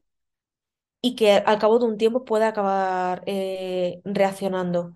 y 1.01 1.15
que 1.15 1.31
al 1.33 1.59
cabo 1.59 1.79
de 1.79 1.85
un 1.85 1.97
tiempo 1.97 2.25
pueda 2.25 2.47
acabar 2.49 3.23
eh, 3.27 4.01
reaccionando. 4.05 4.95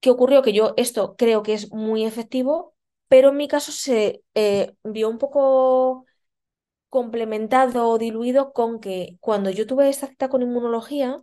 ¿Qué 0.00 0.10
ocurrió? 0.10 0.42
Que 0.42 0.52
yo 0.52 0.74
esto 0.76 1.14
creo 1.16 1.42
que 1.42 1.54
es 1.54 1.72
muy 1.72 2.04
efectivo, 2.04 2.74
pero 3.08 3.28
en 3.30 3.36
mi 3.36 3.46
caso 3.48 3.70
se 3.72 4.22
eh, 4.34 4.74
vio 4.84 5.08
un 5.08 5.18
poco 5.18 6.06
complementado 6.90 7.88
o 7.90 7.98
diluido 7.98 8.52
con 8.52 8.80
que 8.80 9.18
cuando 9.20 9.50
yo 9.50 9.66
tuve 9.66 9.88
esta 9.90 10.08
cita 10.08 10.28
con 10.30 10.42
inmunología, 10.42 11.18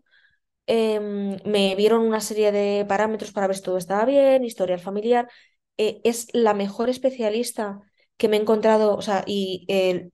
em, 0.67 1.37
me 1.45 1.75
vieron 1.75 2.01
una 2.03 2.21
serie 2.21 2.51
de 2.53 2.85
parámetros 2.87 3.31
para 3.33 3.47
ver 3.47 3.57
si 3.57 3.63
todo 3.63 3.77
estaba 3.77 4.05
bien, 4.05 4.45
historial 4.45 4.79
familiar. 4.81 5.29
Eh, 5.77 6.01
es 6.05 6.27
la 6.33 6.53
mejor 6.55 6.89
especialista 6.89 7.81
que 8.19 8.29
me 8.29 8.37
he 8.37 8.41
encontrado, 8.41 8.95
o 8.97 9.01
sea, 9.03 9.23
y 9.27 9.65
eh, 9.69 10.11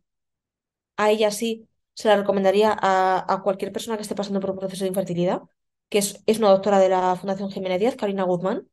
a 0.97 1.12
ella 1.12 1.32
sí 1.32 1.68
se 1.93 2.08
la 2.10 2.18
recomendaría 2.18 2.76
a, 2.80 3.41
cualquier 3.43 3.72
persona 3.72 3.97
que 3.97 4.03
esté 4.03 4.16
pasando 4.16 4.39
por 4.39 4.51
un 4.51 4.60
proceso 4.60 4.84
de 4.86 4.89
infertilidad, 4.89 5.41
que 5.89 5.99
es, 5.99 6.22
es 6.26 6.39
una 6.39 6.49
doctora 6.49 6.80
de 6.80 6.89
la 6.89 7.16
Fundación 7.16 7.51
Jiménez 7.51 7.80
Díaz, 7.80 7.95
Carolina 7.95 8.24
Guzmán 8.24 8.68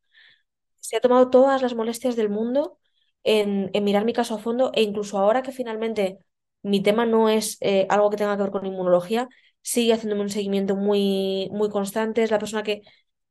se 0.82 0.96
ha 0.96 1.00
tomado 1.00 1.30
todas 1.30 1.62
las 1.62 1.74
molestias 1.74 2.16
del 2.16 2.28
mundo 2.30 2.78
en, 3.24 3.70
mirar 3.84 4.04
mi 4.04 4.12
caso 4.12 4.34
a 4.34 4.38
fondo 4.38 4.72
e 4.74 4.82
incluso 4.82 5.18
ahora 5.18 5.42
que 5.42 5.52
finalmente 5.52 6.18
mi 6.62 6.82
tema 6.82 7.06
no 7.06 7.28
es 7.28 7.58
eh, 7.60 7.86
algo 7.90 8.10
que 8.10 8.16
tenga 8.16 8.36
que 8.36 8.42
ver 8.42 8.52
con 8.52 8.66
inmunología, 8.66 9.28
sigue 9.62 9.92
haciéndome 9.94 10.22
un 10.22 10.30
seguimiento 10.30 10.76
muy, 10.76 11.48
muy 11.52 11.70
constante. 11.70 12.22
Es 12.22 12.30
la 12.30 12.38
persona 12.38 12.62
que, 12.62 12.82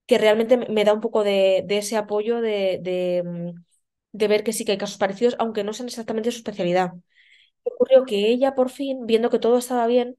que 0.06 0.18
realmente 0.18 0.58
me 0.58 0.86
da 0.86 0.93
un 0.93 1.02
poco 1.02 1.24
de, 1.24 1.66
ese 1.70 1.97
apoyo 1.97 2.41
de, 2.41 2.80
de, 2.82 3.24
mm, 3.26 3.64
de 4.14 4.28
ver 4.28 4.43
que 4.43 4.53
sí 4.53 4.66
que 4.66 4.74
hay 4.74 4.78
casos 4.78 4.97
parecidos, 4.97 5.36
aunque 5.39 5.64
no 5.64 5.74
sean 5.74 5.88
exactamente 5.89 6.32
su 6.32 6.38
especialidad. 6.39 6.93
Ocurrió 7.64 8.05
que 8.05 8.30
ella, 8.32 8.55
por 8.55 8.70
fin, 8.70 9.05
viendo 9.07 9.30
que 9.30 9.39
todo 9.39 9.57
estaba 9.59 9.88
bien, 9.88 10.18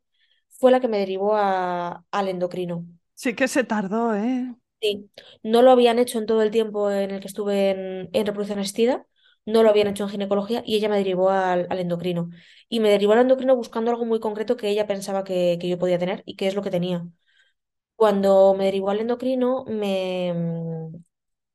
fue 0.50 0.72
la 0.72 0.80
que 0.80 0.88
me 0.88 0.98
derivó 0.98 1.36
a, 1.36 2.04
al 2.12 2.28
endocrino. 2.28 2.86
Sí 3.14 3.34
que 3.34 3.48
se 3.48 3.64
tardó, 3.64 4.14
¿eh? 4.14 4.54
Sí, 4.80 5.10
no 5.44 5.62
lo 5.62 5.70
habían 5.70 5.98
hecho 6.00 6.18
en 6.18 6.26
todo 6.26 6.42
el 6.42 6.50
tiempo 6.50 6.90
en 6.90 7.12
el 7.12 7.20
que 7.20 7.28
estuve 7.28 7.70
en, 7.70 8.10
en 8.12 8.26
reproducción 8.26 8.58
asistida, 8.58 9.06
no 9.46 9.62
lo 9.62 9.70
habían 9.70 9.86
hecho 9.86 10.02
en 10.04 10.10
ginecología 10.10 10.62
y 10.66 10.74
ella 10.76 10.88
me 10.88 10.96
derivó 10.96 11.30
al, 11.30 11.66
al 11.70 11.78
endocrino. 11.78 12.30
Y 12.68 12.80
me 12.80 12.90
derivó 12.90 13.12
al 13.12 13.20
endocrino 13.20 13.54
buscando 13.54 13.92
algo 13.92 14.04
muy 14.04 14.18
concreto 14.18 14.56
que 14.56 14.68
ella 14.68 14.86
pensaba 14.88 15.22
que, 15.22 15.56
que 15.60 15.68
yo 15.68 15.78
podía 15.78 15.98
tener 16.00 16.22
y 16.26 16.34
que 16.36 16.48
es 16.48 16.54
lo 16.56 16.62
que 16.62 16.70
tenía. 16.70 17.06
Cuando 17.96 18.54
me 18.58 18.66
derivó 18.66 18.90
al 18.90 19.00
endocrino, 19.00 19.64
me, 19.68 20.34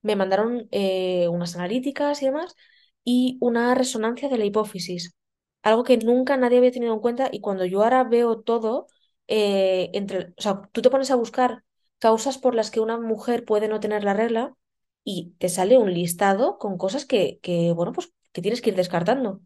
me 0.08 0.16
mandaron 0.18 0.68
eh, 0.72 1.28
unas 1.30 1.56
analíticas 1.56 2.22
y 2.24 2.26
demás 2.28 2.56
y 3.04 3.38
una 3.42 3.76
resonancia 3.76 4.30
de 4.30 4.38
la 4.40 4.46
hipófisis. 4.46 5.16
algo 5.64 5.84
que 5.84 5.98
nunca 5.98 6.38
nadie 6.38 6.58
había 6.60 6.72
tenido 6.72 6.94
en 6.94 7.00
cuenta 7.02 7.30
y 7.32 7.42
cuando 7.42 7.66
yo 7.66 7.84
ahora 7.84 8.04
veo 8.04 8.42
todo, 8.42 8.88
eh, 9.28 9.90
entre, 9.94 10.34
o 10.38 10.42
sea, 10.42 10.62
tú 10.72 10.82
te 10.82 10.90
pones 10.90 11.12
a 11.12 11.16
buscar 11.16 11.64
causas 12.00 12.38
por 12.38 12.56
las 12.56 12.72
que 12.72 12.80
una 12.80 12.98
mujer 13.00 13.46
puede 13.46 13.68
no 13.68 13.80
tener 13.80 14.04
la 14.04 14.14
regla 14.14 14.56
y 15.04 15.34
te 15.40 15.50
sale 15.50 15.78
un 15.78 15.94
listado 15.94 16.58
con 16.58 16.78
cosas 16.78 17.06
que, 17.06 17.40
que 17.42 17.74
bueno, 17.74 17.92
pues 17.94 18.12
que 18.34 18.42
tienes 18.42 18.62
que 18.62 18.70
ir 18.72 18.76
descartando. 18.76 19.42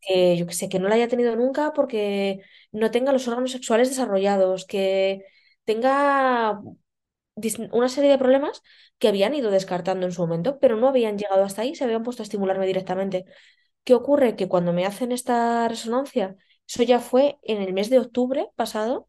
Que 0.00 0.36
yo 0.38 0.46
sé, 0.50 0.68
que 0.68 0.78
no 0.78 0.88
la 0.88 0.94
haya 0.96 1.08
tenido 1.08 1.36
nunca 1.36 1.72
porque 1.74 2.40
no 2.72 2.90
tenga 2.90 3.12
los 3.12 3.28
órganos 3.28 3.52
sexuales 3.52 3.90
desarrollados, 3.90 4.64
que 4.66 5.24
tenga 5.64 6.60
una 7.72 7.88
serie 7.88 8.10
de 8.10 8.18
problemas 8.18 8.62
que 8.98 9.08
habían 9.08 9.34
ido 9.34 9.50
descartando 9.50 10.06
en 10.06 10.12
su 10.12 10.22
momento, 10.22 10.58
pero 10.58 10.76
no 10.76 10.88
habían 10.88 11.18
llegado 11.18 11.44
hasta 11.44 11.62
ahí, 11.62 11.74
se 11.74 11.84
habían 11.84 12.02
puesto 12.02 12.22
a 12.22 12.24
estimularme 12.24 12.66
directamente. 12.66 13.24
¿Qué 13.84 13.94
ocurre? 13.94 14.36
Que 14.36 14.48
cuando 14.48 14.72
me 14.72 14.86
hacen 14.86 15.12
esta 15.12 15.68
resonancia, 15.68 16.36
eso 16.68 16.82
ya 16.82 17.00
fue 17.00 17.38
en 17.42 17.62
el 17.62 17.72
mes 17.72 17.90
de 17.90 17.98
octubre 17.98 18.48
pasado, 18.56 19.08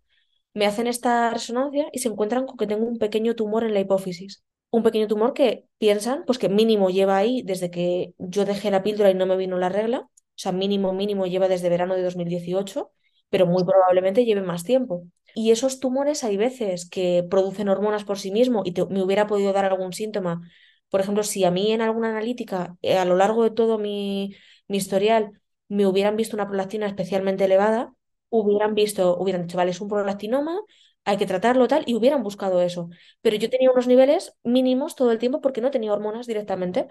me 0.53 0.65
hacen 0.65 0.87
esta 0.87 1.29
resonancia 1.29 1.87
y 1.91 1.99
se 1.99 2.09
encuentran 2.09 2.45
con 2.45 2.57
que 2.57 2.67
tengo 2.67 2.85
un 2.85 2.97
pequeño 2.99 3.35
tumor 3.35 3.63
en 3.63 3.73
la 3.73 3.79
hipófisis. 3.79 4.43
Un 4.69 4.83
pequeño 4.83 5.07
tumor 5.07 5.33
que 5.33 5.65
piensan, 5.77 6.23
pues 6.25 6.39
que 6.39 6.49
mínimo 6.49 6.89
lleva 6.89 7.17
ahí 7.17 7.41
desde 7.43 7.71
que 7.71 8.13
yo 8.17 8.45
dejé 8.45 8.71
la 8.71 8.83
píldora 8.83 9.11
y 9.11 9.15
no 9.15 9.25
me 9.25 9.37
vino 9.37 9.57
la 9.57 9.69
regla. 9.69 9.99
O 10.01 10.09
sea, 10.35 10.51
mínimo, 10.51 10.93
mínimo 10.93 11.25
lleva 11.25 11.47
desde 11.47 11.69
verano 11.69 11.95
de 11.95 12.03
2018, 12.03 12.91
pero 13.29 13.45
muy 13.47 13.63
probablemente 13.63 14.25
lleve 14.25 14.41
más 14.41 14.63
tiempo. 14.63 15.03
Y 15.35 15.51
esos 15.51 15.79
tumores 15.79 16.23
hay 16.23 16.37
veces 16.37 16.89
que 16.89 17.25
producen 17.29 17.69
hormonas 17.69 18.03
por 18.03 18.19
sí 18.19 18.31
mismo 18.31 18.63
y 18.65 18.73
me 18.89 19.01
hubiera 19.03 19.27
podido 19.27 19.53
dar 19.53 19.65
algún 19.65 19.93
síntoma. 19.93 20.41
Por 20.89 21.01
ejemplo, 21.01 21.23
si 21.23 21.43
a 21.45 21.51
mí 21.51 21.71
en 21.71 21.81
alguna 21.81 22.09
analítica, 22.09 22.77
eh, 22.81 22.97
a 22.97 23.05
lo 23.05 23.15
largo 23.15 23.43
de 23.43 23.51
todo 23.51 23.77
mi, 23.77 24.35
historial, 24.67 25.41
me 25.67 25.85
hubieran 25.85 26.15
visto 26.17 26.35
una 26.35 26.47
prolactina 26.47 26.87
especialmente 26.87 27.45
elevada, 27.45 27.93
hubieran 28.29 28.75
visto, 28.75 29.17
hubieran 29.17 29.43
dicho, 29.43 29.57
vale, 29.57 29.71
es 29.71 29.81
un 29.81 29.89
prolactinoma, 29.89 30.59
hay 31.05 31.17
que 31.17 31.25
tratarlo 31.25 31.67
tal, 31.67 31.83
y 31.87 31.95
hubieran 31.95 32.23
buscado 32.23 32.61
eso. 32.61 32.89
Pero 33.21 33.35
yo 33.37 33.49
tenía 33.49 33.71
unos 33.71 33.87
niveles 33.87 34.33
mínimos 34.43 34.95
todo 34.95 35.11
el 35.11 35.19
tiempo 35.19 35.41
porque 35.41 35.61
no 35.61 35.71
tenía 35.71 35.93
hormonas 35.93 36.27
directamente. 36.27 36.87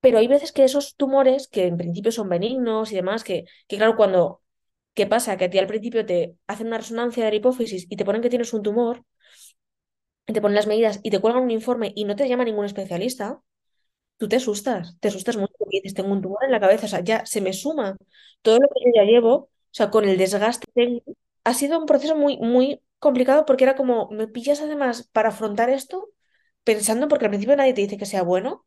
Pero 0.00 0.18
hay 0.18 0.28
veces 0.28 0.52
que 0.52 0.64
esos 0.64 0.96
tumores, 0.96 1.48
que 1.48 1.66
en 1.66 1.76
principio 1.76 2.12
son 2.12 2.28
benignos 2.28 2.92
y 2.92 2.96
demás, 2.96 3.24
que 3.24 3.46
claro, 3.68 3.96
cuando, 3.96 4.42
¿qué 4.96 5.06
pasa? 5.06 5.36
Que 5.38 5.46
a 5.46 5.50
ti 5.50 5.58
al 5.60 5.68
principio 5.72 6.06
te 6.06 6.36
hacen 6.48 6.68
una 6.68 6.78
resonancia 6.78 7.24
de 7.24 7.30
la 7.32 7.36
hipófisis 7.38 7.86
y 7.90 7.96
te 7.96 8.04
ponen 8.06 8.22
que 8.22 8.30
tienes 8.30 8.52
un 8.54 8.62
tumor, 8.64 9.04
te 10.26 10.40
ponen 10.40 10.54
las 10.56 10.66
medidas 10.66 11.00
y 11.02 11.10
te 11.10 11.20
cuelgan 11.20 11.44
un 11.44 11.50
informe 11.50 11.92
y 11.94 12.04
no 12.04 12.16
te 12.16 12.28
llama 12.28 12.44
ningún 12.44 12.64
especialista, 12.64 13.40
tú 14.18 14.28
te 14.28 14.36
asustas, 14.36 14.98
te 15.00 15.08
asustas 15.08 15.36
mucho 15.38 15.54
porque 15.58 15.78
dices, 15.82 15.94
tengo 15.94 16.12
un 16.12 16.22
tumor 16.22 16.44
en 16.44 16.52
la 16.52 16.60
cabeza, 16.60 16.86
o 16.86 16.90
sea, 16.90 17.00
ya 17.02 17.26
se 17.26 17.42
me 17.42 17.54
suma 17.54 17.96
todo 18.42 18.56
lo 18.60 18.68
que 18.68 18.80
yo 18.86 18.92
ya 18.96 19.04
llevo, 19.04 19.34
o 19.36 19.50
sea, 19.72 19.90
con 19.90 20.06
el 20.06 20.18
desgaste. 20.18 20.66
Ha 21.44 21.54
sido 21.54 21.80
un 21.80 21.86
proceso 21.86 22.16
muy, 22.16 22.38
muy 22.38 22.82
complicado 23.00 23.46
porque 23.46 23.64
era 23.64 23.76
como, 23.76 24.10
me 24.12 24.28
pillas 24.28 24.62
además 24.62 25.08
para 25.12 25.30
afrontar 25.30 25.70
esto 25.70 26.10
pensando, 26.64 27.08
porque 27.08 27.26
al 27.26 27.32
principio 27.32 27.56
nadie 27.56 27.74
te 27.74 27.82
dice 27.82 27.98
que 27.98 28.06
sea 28.06 28.22
bueno, 28.24 28.66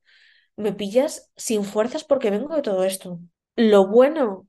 me 0.58 0.74
pillas 0.74 1.32
sin 1.38 1.66
fuerzas 1.66 2.06
porque 2.06 2.32
vengo 2.32 2.56
de 2.56 2.64
todo 2.64 2.86
esto. 2.86 3.22
Lo 3.58 3.88
bueno 3.88 4.49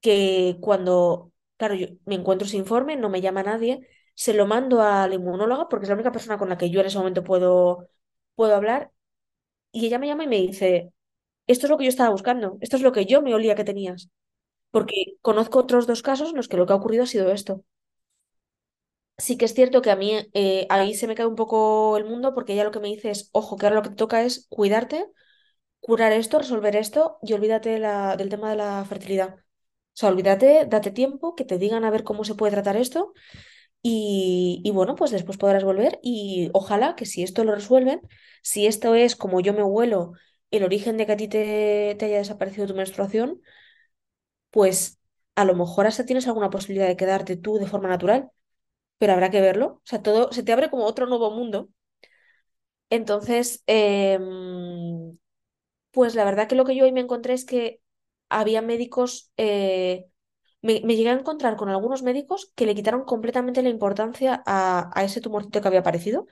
que 0.00 0.58
cuando, 0.60 1.32
claro, 1.56 1.74
yo 1.74 1.88
me 2.06 2.14
encuentro 2.16 2.46
ese 2.46 2.56
informe, 2.56 2.96
no 2.96 3.08
me 3.10 3.20
llama 3.20 3.42
nadie, 3.42 3.80
se 4.14 4.34
lo 4.34 4.46
mando 4.46 4.82
a 4.82 5.08
la 5.08 5.14
inmunóloga 5.14 5.68
porque 5.68 5.84
es 5.84 5.88
la 5.90 5.94
única 5.96 6.12
persona 6.12 6.38
con 6.38 6.48
la 6.48 6.58
que 6.58 6.70
yo 6.70 6.80
en 6.80 6.86
ese 6.86 6.98
momento 6.98 7.24
puedo, 7.24 7.88
puedo 8.34 8.54
hablar 8.54 8.90
y 9.72 9.86
ella 9.86 9.98
me 9.98 10.06
llama 10.08 10.24
y 10.24 10.28
me 10.28 10.36
dice, 10.38 10.92
esto 11.48 11.66
es 11.66 11.70
lo 11.70 11.78
que 11.78 11.84
yo 11.84 11.90
estaba 11.90 12.10
buscando, 12.10 12.58
esto 12.62 12.76
es 12.76 12.82
lo 12.82 12.92
que 12.92 13.06
yo 13.06 13.22
me 13.22 13.34
olía 13.34 13.54
que 13.56 13.64
tenías, 13.64 14.10
porque 14.72 15.16
conozco 15.22 15.60
otros 15.60 15.86
dos 15.88 16.02
casos 16.02 16.30
en 16.30 16.36
los 16.36 16.48
que 16.48 16.56
lo 16.58 16.66
que 16.66 16.74
ha 16.74 16.76
ocurrido 16.76 17.04
ha 17.04 17.06
sido 17.08 17.32
esto. 17.32 17.64
Sí 19.18 19.38
que 19.38 19.46
es 19.46 19.54
cierto 19.54 19.80
que 19.82 19.90
a 19.90 19.96
mí 19.96 20.12
eh, 20.34 20.66
ahí 20.68 20.94
se 20.94 21.06
me 21.06 21.14
cae 21.14 21.26
un 21.26 21.36
poco 21.36 21.96
el 21.96 22.04
mundo 22.04 22.34
porque 22.34 22.52
ella 22.52 22.64
lo 22.64 22.70
que 22.70 22.80
me 22.80 22.88
dice 22.88 23.10
es, 23.10 23.30
ojo, 23.32 23.56
que 23.56 23.64
ahora 23.66 23.76
lo 23.76 23.82
que 23.82 23.88
te 23.90 23.94
toca 23.96 24.22
es 24.22 24.46
cuidarte, 24.50 25.06
curar 25.80 26.12
esto, 26.12 26.38
resolver 26.40 26.76
esto 26.76 27.18
y 27.22 27.34
olvídate 27.34 27.70
de 27.70 27.80
la- 27.80 28.16
del 28.18 28.30
tema 28.30 28.50
de 28.50 28.56
la 28.58 28.84
fertilidad. 28.86 29.36
Sea, 29.98 30.10
olvídate, 30.10 30.66
date 30.72 30.90
tiempo, 30.90 31.34
que 31.36 31.44
te 31.44 31.58
digan 31.58 31.84
a 31.84 31.90
ver 31.90 32.04
cómo 32.04 32.24
se 32.24 32.34
puede 32.34 32.52
tratar 32.52 32.76
esto 32.76 33.14
y, 33.82 34.62
y 34.64 34.70
bueno, 34.72 34.96
pues 34.96 35.10
después 35.12 35.38
podrás 35.38 35.64
volver 35.64 36.00
y 36.02 36.50
ojalá 36.54 36.96
que 36.96 37.06
si 37.06 37.22
esto 37.24 37.44
lo 37.44 37.54
resuelven, 37.54 38.00
si 38.42 38.66
esto 38.66 38.94
es 38.96 39.16
como 39.16 39.40
yo 39.40 39.54
me 39.54 39.62
huelo 39.64 40.12
el 40.52 40.64
origen 40.64 40.96
de 40.98 41.06
que 41.06 41.12
a 41.12 41.16
ti 41.18 41.28
te, 41.28 41.96
te 41.98 42.06
haya 42.06 42.18
desaparecido 42.18 42.66
tu 42.68 42.74
menstruación, 42.74 43.42
pues 44.50 44.98
a 45.34 45.44
lo 45.44 45.54
mejor 45.54 45.86
hasta 45.86 46.04
tienes 46.06 46.26
alguna 46.26 46.50
posibilidad 46.50 46.86
de 46.88 46.96
quedarte 46.96 47.36
tú 47.36 47.58
de 47.58 47.66
forma 47.66 47.88
natural, 47.88 48.30
pero 48.98 49.12
habrá 49.14 49.30
que 49.30 49.40
verlo. 49.42 49.66
O 49.68 49.82
sea, 49.84 50.02
todo 50.02 50.32
se 50.32 50.42
te 50.42 50.52
abre 50.52 50.70
como 50.70 50.86
otro 50.86 51.06
nuevo 51.06 51.30
mundo. 51.32 51.70
Entonces, 52.90 53.62
em, 53.66 55.18
pues 55.92 56.14
la 56.14 56.24
verdad 56.24 56.48
que 56.48 56.54
lo 56.56 56.64
que 56.66 56.76
yo 56.76 56.84
hoy 56.84 56.92
me 56.92 57.00
encontré 57.00 57.34
es 57.34 57.44
que 57.44 57.80
había 58.28 58.62
médicos, 58.62 59.32
eh, 59.36 60.06
me, 60.62 60.80
llegué 60.80 61.10
a 61.10 61.14
encontrar 61.14 61.56
con 61.56 61.68
algunos 61.68 62.02
médicos 62.02 62.52
que 62.56 62.66
le 62.66 62.74
quitaron 62.74 63.04
completamente 63.04 63.62
la 63.62 63.68
importancia 63.70 64.42
a, 64.46 64.90
ese 65.04 65.20
tumorcito 65.20 65.60
que 65.60 65.68
había 65.68 65.80
aparecido 65.80 66.26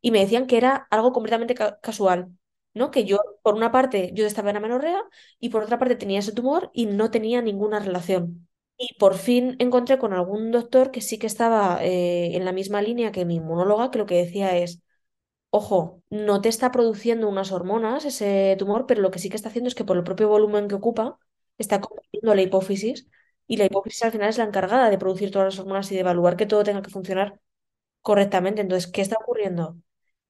y 0.00 0.10
me 0.10 0.20
decían 0.20 0.46
que 0.46 0.56
era 0.58 0.86
algo 0.90 1.12
completamente 1.12 1.54
ca- 1.54 1.78
casual, 1.80 2.30
¿no? 2.74 2.90
Que 2.90 3.04
yo, 3.04 3.18
por 3.42 3.54
una 3.54 3.72
parte, 3.72 4.10
yo 4.14 4.26
estaba 4.26 4.50
en 4.50 4.56
amenorrea 4.58 5.02
y 5.40 5.48
por 5.50 5.62
otra 5.64 5.78
parte 5.78 5.96
tenía 5.96 6.20
ese 6.20 6.32
tumor 6.32 6.70
y 6.74 6.86
no 6.86 7.10
tenía 7.10 7.42
ninguna 7.42 7.78
relación. 7.80 8.48
Y 8.76 8.94
por 8.98 9.14
fin 9.16 9.56
encontré 9.60 9.98
con 9.98 10.12
algún 10.12 10.50
doctor 10.52 10.90
que 10.90 11.00
sí 11.00 11.18
que 11.18 11.26
estaba 11.28 11.78
eh, 11.84 12.36
en 12.36 12.44
la 12.44 12.52
misma 12.52 12.82
línea 12.82 13.12
que 13.12 13.24
mi 13.24 13.36
inmunóloga, 13.36 13.90
que 13.90 13.98
lo 13.98 14.06
que 14.06 14.16
decía 14.16 14.56
es, 14.56 14.82
ojo, 15.50 16.02
no 16.10 16.40
te 16.40 16.48
está 16.48 16.70
produciendo 16.72 17.28
unas 17.28 17.52
hormonas 17.52 18.04
ese 18.04 18.56
tumor, 18.58 18.86
pero 18.86 19.02
lo 19.02 19.10
que 19.10 19.18
sí 19.18 19.30
que 19.30 19.36
está 19.36 19.48
haciendo 19.48 19.68
es 19.68 19.74
que 19.74 19.84
por 19.84 19.96
el 19.96 20.04
propio 20.04 20.28
volumen 20.28 20.68
que 20.68 20.74
ocupa, 20.74 21.18
está 21.58 21.80
comprimiendo 21.80 22.34
la 22.34 22.42
hipófisis 22.42 23.08
y 23.46 23.56
la 23.56 23.66
hipófisis 23.66 24.02
al 24.02 24.12
final 24.12 24.28
es 24.28 24.38
la 24.38 24.44
encargada 24.44 24.90
de 24.90 24.98
producir 24.98 25.30
todas 25.30 25.54
las 25.54 25.58
hormonas 25.58 25.90
y 25.90 25.94
de 25.94 26.00
evaluar 26.00 26.36
que 26.36 26.46
todo 26.46 26.64
tenga 26.64 26.82
que 26.82 26.90
funcionar 26.90 27.40
correctamente. 28.00 28.60
Entonces, 28.60 28.90
¿qué 28.90 29.02
está 29.02 29.16
ocurriendo? 29.20 29.76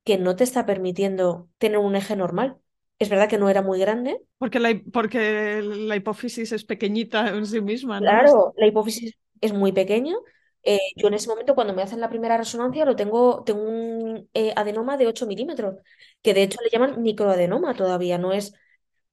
Que 0.04 0.18
no 0.18 0.36
te 0.36 0.44
está 0.44 0.66
permitiendo 0.66 1.48
tener 1.58 1.78
un 1.78 1.96
eje 1.96 2.16
normal. 2.16 2.58
Es 2.98 3.08
verdad 3.08 3.28
que 3.28 3.38
no 3.38 3.48
era 3.48 3.62
muy 3.62 3.78
grande. 3.78 4.20
Porque 4.38 4.60
la, 4.60 4.80
porque 4.92 5.62
la 5.62 5.96
hipófisis 5.96 6.52
es 6.52 6.64
pequeñita 6.64 7.28
en 7.36 7.46
sí 7.46 7.60
misma, 7.60 8.00
¿no? 8.00 8.06
Claro, 8.06 8.54
la 8.56 8.66
hipófisis 8.66 9.14
es 9.40 9.52
muy 9.52 9.72
pequeña. 9.72 10.14
Eh, 10.62 10.80
yo 10.96 11.08
en 11.08 11.14
ese 11.14 11.28
momento, 11.28 11.54
cuando 11.54 11.74
me 11.74 11.82
hacen 11.82 12.00
la 12.00 12.08
primera 12.08 12.38
resonancia, 12.38 12.86
lo 12.86 12.96
tengo, 12.96 13.44
tengo 13.44 13.62
un 13.62 14.30
eh, 14.32 14.52
adenoma 14.56 14.96
de 14.96 15.06
8 15.06 15.26
milímetros, 15.26 15.76
que 16.22 16.32
de 16.32 16.44
hecho 16.44 16.58
le 16.62 16.70
llaman 16.70 17.02
microadenoma 17.02 17.74
todavía, 17.74 18.16
no 18.16 18.32
es, 18.32 18.54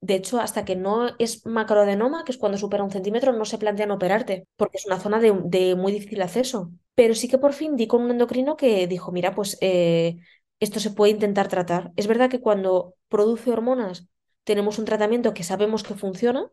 de 0.01 0.15
hecho, 0.15 0.39
hasta 0.39 0.65
que 0.65 0.75
no 0.75 1.15
es 1.19 1.45
macroadenoma, 1.45 2.23
que 2.25 2.31
es 2.31 2.37
cuando 2.37 2.57
supera 2.57 2.83
un 2.83 2.91
centímetro, 2.91 3.33
no 3.33 3.45
se 3.45 3.57
plantean 3.57 3.91
operarte, 3.91 4.47
porque 4.57 4.77
es 4.77 4.85
una 4.85 4.99
zona 4.99 5.19
de, 5.19 5.39
de 5.45 5.75
muy 5.75 5.91
difícil 5.91 6.21
acceso. 6.21 6.71
Pero 6.95 7.15
sí 7.15 7.27
que 7.27 7.37
por 7.37 7.53
fin 7.53 7.75
di 7.77 7.87
con 7.87 8.01
un 8.03 8.11
endocrino 8.11 8.57
que 8.57 8.87
dijo, 8.87 9.11
mira, 9.11 9.35
pues 9.35 9.57
eh, 9.61 10.17
esto 10.59 10.79
se 10.79 10.91
puede 10.91 11.11
intentar 11.13 11.47
tratar. 11.47 11.91
Es 11.95 12.07
verdad 12.07 12.29
que 12.29 12.41
cuando 12.41 12.95
produce 13.09 13.51
hormonas 13.51 14.07
tenemos 14.43 14.79
un 14.79 14.85
tratamiento 14.85 15.33
que 15.33 15.43
sabemos 15.43 15.83
que 15.83 15.95
funciona 15.95 16.51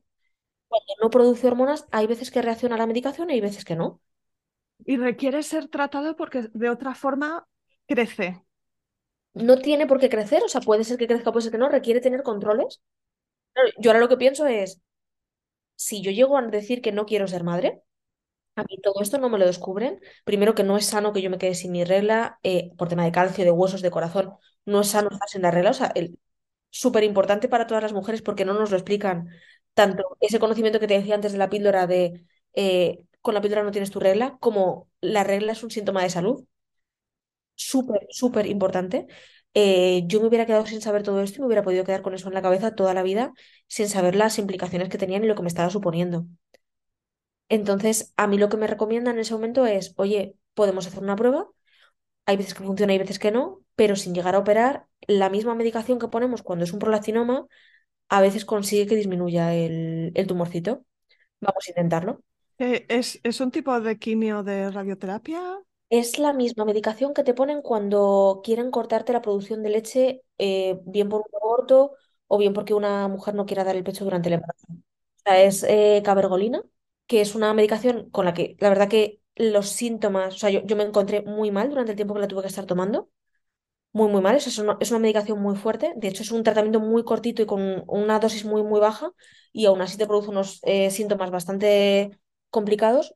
cuando 0.68 0.94
no 1.02 1.10
produce 1.10 1.46
hormonas, 1.46 1.86
hay 1.90 2.06
veces 2.06 2.30
que 2.30 2.42
reacciona 2.42 2.74
a 2.76 2.78
la 2.78 2.86
medicación 2.86 3.30
y 3.30 3.34
hay 3.34 3.40
veces 3.40 3.64
que 3.64 3.76
no. 3.76 4.00
Y 4.84 4.96
requiere 4.96 5.42
ser 5.42 5.68
tratado 5.68 6.14
porque 6.16 6.48
de 6.52 6.70
otra 6.70 6.94
forma 6.94 7.46
crece. 7.86 8.42
No 9.34 9.58
tiene 9.58 9.86
por 9.86 10.00
qué 10.00 10.08
crecer, 10.10 10.42
o 10.44 10.48
sea, 10.48 10.60
puede 10.60 10.84
ser 10.84 10.98
que 10.98 11.06
crezca, 11.06 11.32
puede 11.32 11.44
ser 11.44 11.52
que 11.52 11.58
no, 11.58 11.68
requiere 11.68 12.00
tener 12.00 12.22
controles. 12.22 12.80
Yo 13.78 13.90
ahora 13.90 14.00
lo 14.00 14.08
que 14.08 14.16
pienso 14.16 14.46
es, 14.46 14.80
si 15.76 16.02
yo 16.02 16.10
llego 16.10 16.36
a 16.38 16.42
decir 16.42 16.82
que 16.82 16.92
no 16.92 17.06
quiero 17.06 17.28
ser 17.28 17.44
madre, 17.44 17.82
a 18.56 18.64
mí 18.64 18.78
todo 18.82 19.02
esto 19.02 19.18
no 19.18 19.30
me 19.30 19.38
lo 19.38 19.46
descubren. 19.46 20.00
Primero 20.24 20.54
que 20.54 20.64
no 20.64 20.76
es 20.78 20.86
sano 20.86 21.12
que 21.12 21.22
yo 21.22 21.30
me 21.30 21.38
quede 21.38 21.54
sin 21.56 21.72
mi 21.72 21.84
regla, 21.84 22.38
eh, 22.44 22.72
por 22.78 22.88
tema 22.88 23.04
de 23.04 23.12
calcio, 23.12 23.44
de 23.44 23.52
huesos, 23.52 23.82
de 23.82 23.90
corazón, 23.92 24.34
no 24.66 24.82
es 24.82 24.88
sano 24.90 25.10
estar 25.12 25.28
sin 25.28 25.42
la 25.42 25.50
regla, 25.52 25.70
o 25.72 25.74
sea, 25.74 25.92
súper 26.70 27.04
importante 27.04 27.48
para 27.48 27.66
todas 27.66 27.82
las 27.82 27.92
mujeres 27.94 28.22
porque 28.22 28.44
no 28.44 28.54
nos 28.54 28.70
lo 28.70 28.76
explican. 28.78 29.28
Tanto 29.74 30.16
ese 30.20 30.40
conocimiento 30.40 30.80
que 30.80 30.88
te 30.88 30.94
decía 30.98 31.14
antes 31.16 31.32
de 31.32 31.38
la 31.38 31.50
píldora 31.50 31.86
de 31.88 32.24
eh, 32.54 33.00
con 33.22 33.34
la 33.34 33.40
píldora 33.42 33.64
no 33.64 33.72
tienes 33.72 33.90
tu 33.90 34.00
regla, 34.00 34.38
como 34.40 34.88
la 35.00 35.24
regla 35.24 35.52
es 35.52 35.62
un 35.64 35.70
síntoma 35.72 36.02
de 36.04 36.10
salud. 36.10 36.44
súper, 37.54 38.06
súper 38.10 38.46
importante. 38.46 39.06
Eh, 39.54 40.04
yo 40.06 40.20
me 40.20 40.28
hubiera 40.28 40.46
quedado 40.46 40.66
sin 40.66 40.80
saber 40.80 41.02
todo 41.02 41.20
esto 41.22 41.38
y 41.38 41.40
me 41.40 41.46
hubiera 41.46 41.64
podido 41.64 41.84
quedar 41.84 42.02
con 42.02 42.14
eso 42.14 42.28
en 42.28 42.34
la 42.34 42.42
cabeza 42.42 42.74
toda 42.74 42.94
la 42.94 43.02
vida 43.02 43.32
sin 43.66 43.88
saber 43.88 44.14
las 44.16 44.38
implicaciones 44.38 44.88
que 44.88 44.98
tenían 44.98 45.24
y 45.24 45.26
lo 45.28 45.34
que 45.34 45.42
me 45.42 45.48
estaba 45.48 45.70
suponiendo. 45.70 46.26
Entonces, 47.48 48.12
a 48.16 48.26
mí 48.26 48.38
lo 48.38 48.48
que 48.48 48.56
me 48.56 48.66
recomiendan 48.66 49.14
en 49.16 49.20
ese 49.20 49.32
momento 49.34 49.66
es, 49.66 49.94
oye, 49.96 50.36
podemos 50.54 50.86
hacer 50.86 51.02
una 51.02 51.16
prueba, 51.16 51.48
hay 52.26 52.36
veces 52.38 52.54
que 52.54 52.64
funciona 52.64 52.94
y 52.94 52.98
veces 52.98 53.18
que 53.18 53.32
no, 53.32 53.62
pero 53.76 53.96
sin 53.96 54.14
llegar 54.14 54.34
a 54.36 54.40
operar, 54.40 54.86
la 55.08 55.30
misma 55.30 55.54
medicación 55.56 55.98
que 56.00 56.08
ponemos 56.08 56.42
cuando 56.42 56.64
es 56.64 56.72
un 56.72 56.80
prolactinoma, 56.80 57.46
a 58.10 58.20
veces 58.22 58.44
consigue 58.46 58.86
que 58.88 58.96
disminuya 58.96 59.54
el, 59.54 60.12
el 60.14 60.26
tumorcito. 60.28 60.84
vamos 61.40 61.64
a 61.68 61.70
intentarlo. 61.72 62.22
Eh, 62.58 62.86
¿Es, 62.88 63.20
es 63.24 63.40
un 63.40 63.50
tipo 63.50 63.80
de 63.80 63.98
quimio 63.98 64.42
de 64.44 64.70
radioterapia? 64.70 65.58
Es 65.90 66.18
la 66.18 66.32
misma 66.34 66.64
medicación 66.66 67.14
que 67.14 67.24
te 67.24 67.32
ponen 67.34 67.62
cuando 67.62 68.42
quieren 68.44 68.70
cortarte 68.70 69.12
la 69.14 69.22
producción 69.22 69.62
de 69.62 69.70
leche, 69.70 70.22
eh, 70.36 70.78
bien 70.84 71.08
por 71.08 71.20
un 71.22 71.26
aborto 71.42 71.92
o 72.26 72.36
bien 72.38 72.52
porque 72.52 72.74
una 72.74 73.08
mujer 73.08 73.34
no 73.34 73.46
quiera 73.46 73.64
dar 73.64 73.74
el 73.76 73.84
pecho 73.84 74.04
durante 74.04 74.28
el 74.28 74.34
embarazo. 74.34 74.66
O 74.70 75.20
sea, 75.24 75.42
es 75.42 75.62
eh, 75.64 76.02
cabergolina, 76.04 76.62
que 77.06 77.22
es 77.22 77.34
una 77.34 77.54
medicación 77.54 78.10
con 78.10 78.26
la 78.26 78.34
que 78.34 78.56
la 78.60 78.68
verdad 78.68 78.88
que 78.88 79.22
los 79.36 79.70
síntomas, 79.70 80.34
o 80.34 80.38
sea, 80.38 80.50
yo, 80.50 80.76
me 80.76 80.82
encontré 80.84 81.22
muy 81.22 81.50
mal 81.50 81.70
durante 81.70 81.92
el 81.92 81.96
tiempo 81.96 82.12
que 82.14 82.20
la 82.20 82.28
tuve 82.28 82.42
que 82.42 82.48
estar 82.48 82.66
tomando, 82.66 83.10
muy, 83.92 84.10
muy 84.10 84.20
mal. 84.22 84.36
Es 84.36 84.58
una, 84.58 84.76
es 84.80 84.90
una 84.90 85.00
medicación 85.00 85.40
muy 85.40 85.56
fuerte. 85.56 85.92
De 85.96 86.08
hecho, 86.08 86.22
es 86.22 86.30
un 86.32 86.42
tratamiento 86.44 86.80
muy 86.80 87.04
cortito 87.04 87.42
y 87.42 87.46
con 87.46 87.84
una 87.88 88.18
dosis 88.20 88.44
muy, 88.44 88.62
muy 88.62 88.80
baja 88.80 89.12
y 89.52 89.66
aún 89.66 89.80
así 89.82 89.96
te 89.98 90.06
produce 90.06 90.30
unos 90.30 90.60
eh, 90.64 90.90
síntomas 90.90 91.30
bastante 91.30 92.18
complicados 92.50 93.14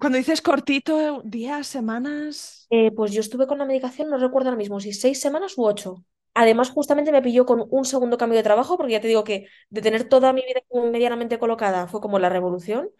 Cuando 0.00 0.18
dices 0.18 0.42
cortito, 0.42 1.22
días, 1.24 1.66
semanas. 1.66 2.66
Eh, 2.70 2.90
pues 2.92 3.12
yo 3.12 3.20
estuve 3.20 3.46
con 3.46 3.58
la 3.58 3.64
medicación, 3.64 4.10
no 4.10 4.18
recuerdo 4.18 4.48
ahora 4.48 4.58
mismo 4.58 4.80
si 4.80 4.92
seis 4.92 5.20
semanas 5.20 5.56
u 5.56 5.64
ocho. 5.64 6.04
Además, 6.34 6.70
justamente 6.70 7.12
me 7.12 7.22
pilló 7.22 7.46
con 7.46 7.64
un 7.70 7.84
segundo 7.84 8.18
cambio 8.18 8.36
de 8.36 8.42
trabajo, 8.42 8.76
porque 8.76 8.92
ya 8.94 9.00
te 9.00 9.06
digo 9.08 9.22
que 9.22 9.46
de 9.70 9.82
tener 9.82 10.08
toda 10.08 10.32
mi 10.32 10.42
vida 10.42 10.62
medianamente 10.90 11.38
colocada 11.38 11.86
fue 11.86 12.00
como 12.00 12.18
la 12.18 12.28
revolución. 12.28 12.90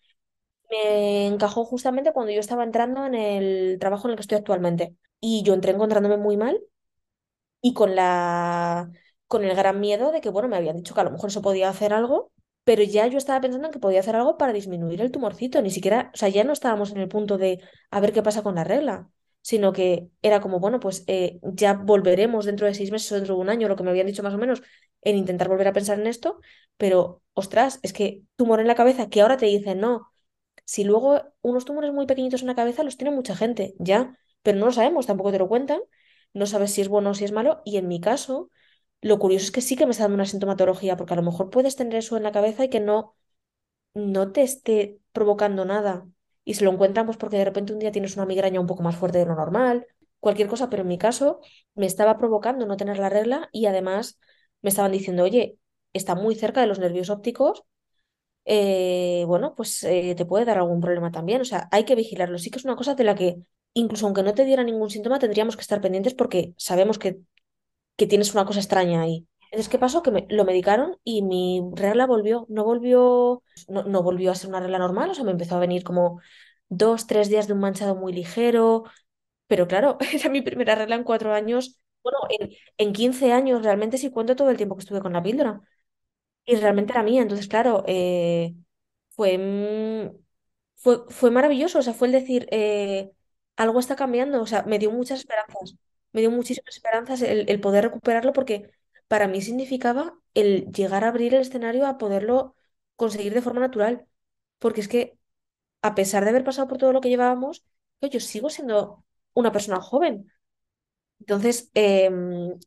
Me 0.71 1.27
encajó 1.29 1.65
justamente 1.65 2.13
cuando 2.13 2.33
yo 2.33 2.41
estaba 2.41 2.65
entrando 2.65 3.07
en 3.07 3.15
el 3.15 3.79
trabajo 3.81 4.09
en 4.09 4.13
el 4.13 4.17
que 4.17 4.23
estoy 4.23 4.39
actualmente. 4.39 4.97
Y 5.21 5.43
yo 5.45 5.55
entré 5.55 5.73
encontrándome 5.73 6.17
muy 6.19 6.37
mal 6.37 6.61
y 7.61 7.75
con 7.75 7.95
la, 7.97 8.91
con 9.27 9.45
el 9.45 9.57
gran 9.57 9.81
miedo 9.81 10.13
de 10.13 10.21
que, 10.21 10.29
bueno, 10.31 10.49
me 10.49 10.57
habían 10.57 10.77
dicho 10.77 10.95
que 10.95 11.01
a 11.01 11.05
lo 11.05 11.11
mejor 11.11 11.33
se 11.33 11.41
podía 11.41 11.69
hacer 11.71 11.93
algo, 11.93 12.33
pero 12.65 12.83
ya 12.83 13.07
yo 13.07 13.19
estaba 13.19 13.41
pensando 13.41 13.67
en 13.69 13.73
que 13.73 13.79
podía 13.79 14.01
hacer 14.01 14.17
algo 14.17 14.39
para 14.39 14.53
disminuir 14.53 15.01
el 15.01 15.11
tumorcito, 15.13 15.61
ni 15.63 15.71
siquiera, 15.71 16.11
o 16.15 16.17
sea, 16.17 16.29
ya 16.29 16.45
no 16.45 16.53
estábamos 16.53 16.93
en 16.93 16.99
el 16.99 17.09
punto 17.09 17.39
de 17.39 17.61
a 17.91 18.01
ver 18.01 18.13
qué 18.13 18.23
pasa 18.23 18.43
con 18.43 18.55
la 18.57 18.65
regla, 18.65 19.09
sino 19.43 19.73
que 19.73 20.09
era 20.23 20.41
como, 20.41 20.61
bueno, 20.61 20.81
pues 20.81 21.05
eh, 21.07 21.39
ya 21.43 21.75
volveremos 21.75 22.47
dentro 22.47 22.67
de 22.67 22.75
seis 22.75 22.91
meses 22.91 23.13
o 23.13 23.17
dentro 23.17 23.35
de 23.37 23.41
un 23.43 23.51
año, 23.51 23.69
lo 23.69 23.77
que 23.77 23.83
me 23.83 23.91
habían 23.91 24.07
dicho 24.07 24.23
más 24.23 24.35
o 24.35 24.39
menos, 24.39 24.63
en 25.03 25.17
intentar 25.17 25.49
volver 25.49 25.69
a 25.69 25.73
pensar 25.75 26.01
en 26.01 26.07
esto, 26.07 26.41
pero, 26.79 27.23
ostras, 27.35 27.81
es 27.83 27.93
que 27.93 28.23
tumor 28.37 28.61
en 28.61 28.67
la 28.67 28.75
cabeza, 28.75 29.09
que 29.11 29.21
ahora 29.21 29.37
te 29.37 29.47
dicen, 29.47 29.81
no, 29.81 30.09
si 30.65 30.85
luego 30.85 31.23
unos 31.43 31.65
tumores 31.65 31.93
muy 31.93 32.07
pequeñitos 32.07 32.43
en 32.43 32.49
la 32.49 32.55
cabeza 32.55 32.83
los 32.85 32.97
tiene 32.97 33.15
mucha 33.15 33.37
gente, 33.37 33.75
ya, 33.79 34.19
pero 34.43 34.59
no 34.59 34.67
lo 34.67 34.73
sabemos, 34.73 35.07
tampoco 35.07 35.33
te 35.33 35.39
lo 35.39 35.49
cuentan, 35.49 35.81
no 36.33 36.47
sabes 36.47 36.73
si 36.73 36.81
es 36.81 36.89
bueno 36.89 37.11
o 37.11 37.15
si 37.15 37.25
es 37.25 37.33
malo, 37.33 37.63
y 37.65 37.77
en 37.77 37.89
mi 37.89 38.01
caso, 38.01 38.51
lo 39.05 39.19
curioso 39.19 39.45
es 39.47 39.51
que 39.53 39.61
sí 39.61 39.77
que 39.77 39.87
me 39.87 39.93
está 39.93 40.05
dando 40.05 40.17
una 40.17 40.27
sintomatología, 40.27 40.97
porque 40.97 41.15
a 41.15 41.17
lo 41.17 41.23
mejor 41.23 41.51
puedes 41.51 41.77
tener 41.77 41.97
eso 41.97 42.17
en 42.17 42.23
la 42.25 42.33
cabeza 42.33 42.65
y 42.65 42.71
que 42.71 42.81
no, 42.81 43.15
no 43.95 44.33
te 44.33 44.43
esté 44.43 45.01
provocando 45.13 45.65
nada, 45.65 46.07
y 46.45 46.55
se 46.55 46.65
lo 46.65 46.73
encuentran 46.73 47.07
pues 47.07 47.19
porque 47.19 47.39
de 47.39 47.45
repente 47.47 47.73
un 47.73 47.81
día 47.81 47.93
tienes 47.93 48.17
una 48.17 48.27
migraña 48.27 48.61
un 48.61 48.67
poco 48.67 48.83
más 48.83 48.97
fuerte 48.97 49.19
de 49.19 49.27
lo 49.27 49.35
normal, 49.37 49.87
cualquier 50.21 50.49
cosa, 50.49 50.71
pero 50.71 50.83
en 50.83 50.89
mi 50.89 50.99
caso 50.99 51.41
me 51.75 51.87
estaba 51.87 52.19
provocando 52.19 52.67
no 52.67 52.77
tener 52.79 52.99
la 52.99 53.11
regla 53.11 53.49
y 53.53 53.67
además 53.67 54.19
me 54.63 54.71
estaban 54.71 54.93
diciendo, 54.93 55.25
oye, 55.25 55.59
está 55.93 56.15
muy 56.15 56.35
cerca 56.37 56.61
de 56.63 56.67
los 56.69 56.79
nervios 56.81 57.11
ópticos 57.11 57.65
eh, 58.45 59.25
bueno, 59.27 59.55
pues 59.55 59.83
eh, 59.85 60.15
te 60.17 60.27
puede 60.27 60.45
dar 60.45 60.59
algún 60.59 60.81
problema 60.81 61.11
también. 61.11 61.41
O 61.41 61.45
sea, 61.45 61.69
hay 61.73 61.85
que 61.85 61.95
vigilarlo. 61.95 62.39
Sí 62.39 62.51
que 62.51 62.59
es 62.59 62.65
una 62.65 62.77
cosa 62.77 62.95
de 62.95 63.05
la 63.05 63.15
que, 63.15 63.39
incluso 63.75 64.07
aunque 64.07 64.23
no 64.23 64.35
te 64.35 64.45
diera 64.45 64.65
ningún 64.65 64.91
síntoma, 64.91 65.19
tendríamos 65.19 65.57
que 65.57 65.63
estar 65.63 65.81
pendientes 65.81 66.15
porque 66.15 66.55
sabemos 66.57 66.99
que, 66.99 67.21
que 67.97 68.07
tienes 68.07 68.35
una 68.35 68.45
cosa 68.47 68.61
extraña 68.61 69.03
ahí. 69.03 69.27
Entonces, 69.51 69.69
¿qué 69.71 69.79
pasó? 69.79 70.03
Que 70.03 70.11
me, 70.11 70.27
lo 70.31 70.45
medicaron 70.45 70.99
y 71.05 71.23
mi 71.23 71.63
regla 71.75 72.07
volvió, 72.07 72.47
no 72.49 72.65
volvió, 72.65 73.43
no, 73.69 74.03
volvió 74.03 74.33
a 74.33 74.35
ser 74.35 74.49
una 74.51 74.61
regla 74.61 74.79
normal, 74.79 75.11
o 75.11 75.15
sea, 75.15 75.25
me 75.25 75.31
empezó 75.31 75.57
a 75.57 75.61
venir 75.61 75.85
como 75.85 76.21
dos, 76.69 77.07
tres 77.07 77.29
días 77.29 77.47
de 77.47 77.53
un 77.55 77.61
manchado 77.61 77.95
muy 77.95 78.13
ligero, 78.13 78.85
pero 79.47 79.69
claro, 79.69 79.99
era 80.13 80.31
mi 80.31 80.43
primera 80.43 80.75
regla 80.77 80.97
en 80.97 81.05
cuatro 81.05 81.33
años, 81.35 81.81
bueno, 82.03 82.19
en, 82.31 82.51
en 82.79 82.93
15 82.93 83.33
años 83.33 83.63
realmente 83.65 83.99
sí 83.99 84.11
cuento 84.11 84.37
todo 84.37 84.51
el 84.51 84.57
tiempo 84.59 84.77
que 84.77 84.81
estuve 84.83 85.01
con 85.03 85.13
la 85.15 85.23
píldora. 85.23 85.61
Y 86.47 86.57
realmente 86.57 86.93
era 86.93 87.03
mía, 87.03 87.23
entonces, 87.23 87.49
claro, 87.49 87.85
eh, 87.87 88.55
fue, 89.11 89.39
mm, 89.39 90.17
fue, 90.77 91.05
fue 91.09 91.31
maravilloso, 91.31 91.79
o 91.79 91.83
sea, 91.83 91.95
fue 91.95 92.09
el 92.09 92.13
decir, 92.13 92.47
eh, 92.51 93.13
algo 93.57 93.81
está 93.81 93.97
cambiando, 93.97 94.43
o 94.43 94.47
sea, 94.47 94.63
me 94.65 94.79
dio 94.79 94.91
muchas 94.93 95.21
esperanzas, 95.21 95.77
me 96.15 96.23
dio 96.23 96.31
muchísimas 96.31 96.75
esperanzas 96.77 97.23
el, 97.23 97.61
poder 97.61 97.85
recuperarlo 97.85 98.33
porque 98.33 98.71
para 99.09 99.29
mí 99.29 99.43
significaba 99.43 100.15
el 100.35 100.73
llegar 100.73 101.05
a 101.05 101.09
abrir 101.09 101.35
el 101.35 101.43
escenario 101.43 101.87
a 101.87 101.99
poderlo 101.99 102.57
conseguir 102.97 103.35
de 103.35 103.43
forma 103.43 103.61
natural, 103.61 104.07
porque 104.59 104.81
es 104.81 104.89
que 104.89 105.19
a 105.83 105.95
pesar 105.95 106.25
de 106.25 106.31
haber 106.31 106.45
pasado 106.45 106.69
por 106.69 106.79
todo 106.79 106.93
lo 106.93 107.01
que 107.03 107.11
llevábamos, 107.11 107.65
yo 108.03 108.21
sigo 108.21 108.51
siendo 108.51 109.05
una 109.35 109.53
persona 109.53 109.81
joven. 109.81 110.31
Entonces, 111.21 111.71
em, 111.75 112.59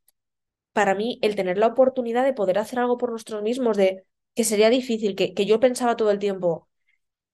para 0.73 0.95
mí 0.95 1.19
el 1.21 1.35
tener 1.35 1.57
la 1.57 1.67
oportunidad 1.67 2.23
de 2.25 2.33
poder 2.33 2.59
hacer 2.59 2.79
algo 2.79 2.97
por 2.97 3.11
nosotros 3.11 3.43
mismos, 3.43 3.77
de 3.77 4.05
que 4.35 4.43
sería 4.43 4.69
difícil, 4.69 5.15
que, 5.15 5.33
que 5.33 5.45
yo 5.45 5.59
pensaba 5.59 5.97
todo 5.97 6.11
el 6.11 6.19
tiempo, 6.19 6.69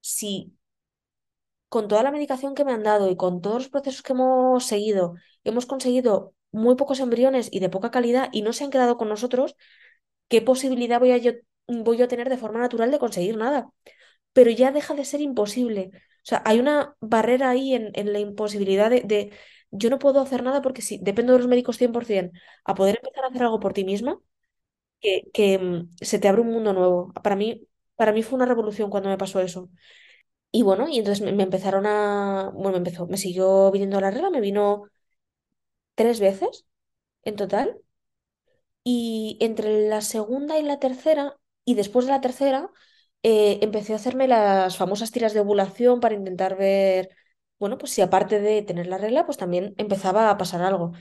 si 0.02 0.54
con 1.74 1.88
toda 1.90 2.04
la 2.04 2.12
medicación 2.12 2.56
que 2.56 2.66
me 2.66 2.74
han 2.74 2.84
dado 2.84 3.10
y 3.12 3.16
con 3.18 3.42
todos 3.42 3.58
los 3.64 3.70
procesos 3.70 4.02
que 4.04 4.14
hemos 4.14 4.66
seguido, 4.66 5.16
hemos 5.44 5.66
conseguido 5.66 6.36
muy 6.52 6.76
pocos 6.76 7.00
embriones 7.00 7.50
y 7.52 7.60
de 7.62 7.70
poca 7.70 7.92
calidad 7.92 8.30
y 8.32 8.42
no 8.44 8.54
se 8.54 8.64
han 8.64 8.72
quedado 8.72 8.98
con 8.98 9.10
nosotros, 9.10 9.56
¿qué 10.30 10.42
posibilidad 10.42 11.00
voy 11.00 11.12
a, 11.12 11.18
yo, 11.18 11.34
voy 11.68 12.02
a 12.02 12.08
tener 12.08 12.30
de 12.30 12.38
forma 12.38 12.60
natural 12.60 12.92
de 12.92 13.00
conseguir 13.00 13.38
nada? 13.38 13.70
Pero 14.34 14.52
ya 14.52 14.72
deja 14.72 14.94
de 14.96 15.06
ser 15.06 15.22
imposible. 15.22 15.92
O 15.96 16.26
sea, 16.26 16.42
hay 16.46 16.60
una 16.60 16.96
barrera 17.02 17.50
ahí 17.52 17.74
en, 17.76 18.14
la 18.14 18.20
imposibilidad 18.20 18.90
de, 18.92 19.02
de, 19.02 19.32
yo 19.72 19.90
no 19.90 20.00
puedo 20.00 20.22
hacer 20.22 20.44
nada 20.44 20.62
porque 20.62 20.82
si 20.84 21.00
dependo 21.00 21.34
de 21.34 21.40
los 21.40 21.48
médicos 21.48 21.78
100% 21.78 22.40
a 22.66 22.76
poder 22.76 22.98
empezar 22.98 23.26
a 23.26 23.28
hacer 23.30 23.44
algo 23.44 23.60
por 23.60 23.74
ti 23.74 23.84
misma, 23.86 24.20
que, 25.02 25.24
que 25.34 25.60
mm, 25.60 25.90
se 26.02 26.20
te 26.20 26.28
abre 26.28 26.42
un 26.42 26.48
mundo 26.52 26.74
nuevo. 26.74 27.14
Para 27.24 27.36
mí, 27.36 27.68
para 27.96 28.12
mí 28.14 28.24
fue 28.24 28.36
una 28.38 28.46
revolución 28.46 28.90
cuando 28.90 29.10
me 29.10 29.18
pasó 29.18 29.40
eso. 29.42 29.70
Y 30.54 30.64
bueno, 30.64 30.88
y 30.90 31.00
entonces 31.00 31.22
me, 31.34 31.44
empezaron 31.44 31.86
a, 31.88 32.52
bueno, 32.54 32.72
me 32.74 32.78
empezó, 32.78 33.08
me 33.08 33.18
siguió 33.18 33.72
viniendo 33.72 34.00
la 34.02 34.12
regla, 34.12 34.30
me 34.30 34.42
vino 34.42 34.84
tres 35.96 36.20
veces 36.20 36.66
en 37.24 37.36
total. 37.38 37.82
Y 38.84 39.38
entre 39.42 39.88
la 39.88 40.02
segunda 40.02 40.60
y 40.60 40.64
la 40.64 40.80
tercera, 40.80 41.38
y 41.66 41.76
después 41.76 42.06
de 42.06 42.12
la 42.12 42.22
tercera, 42.22 42.70
eh, 43.24 43.60
empecé 43.62 43.94
a 43.94 43.96
hacerme 43.98 44.28
las 44.28 44.76
famosas 44.78 45.12
tiras 45.12 45.34
de 45.34 45.40
ovulación 45.42 46.00
para 46.02 46.16
intentar 46.16 46.58
ver, 46.58 47.10
bueno, 47.60 47.78
pues 47.78 47.92
si 47.94 48.02
aparte 48.02 48.40
de 48.42 48.62
tener 48.64 48.88
la 48.88 48.98
regla, 48.98 49.26
pues 49.26 49.38
también 49.38 49.74
empezaba 49.78 50.30
a 50.30 50.38
pasar 50.38 50.62
algo. 50.62 50.92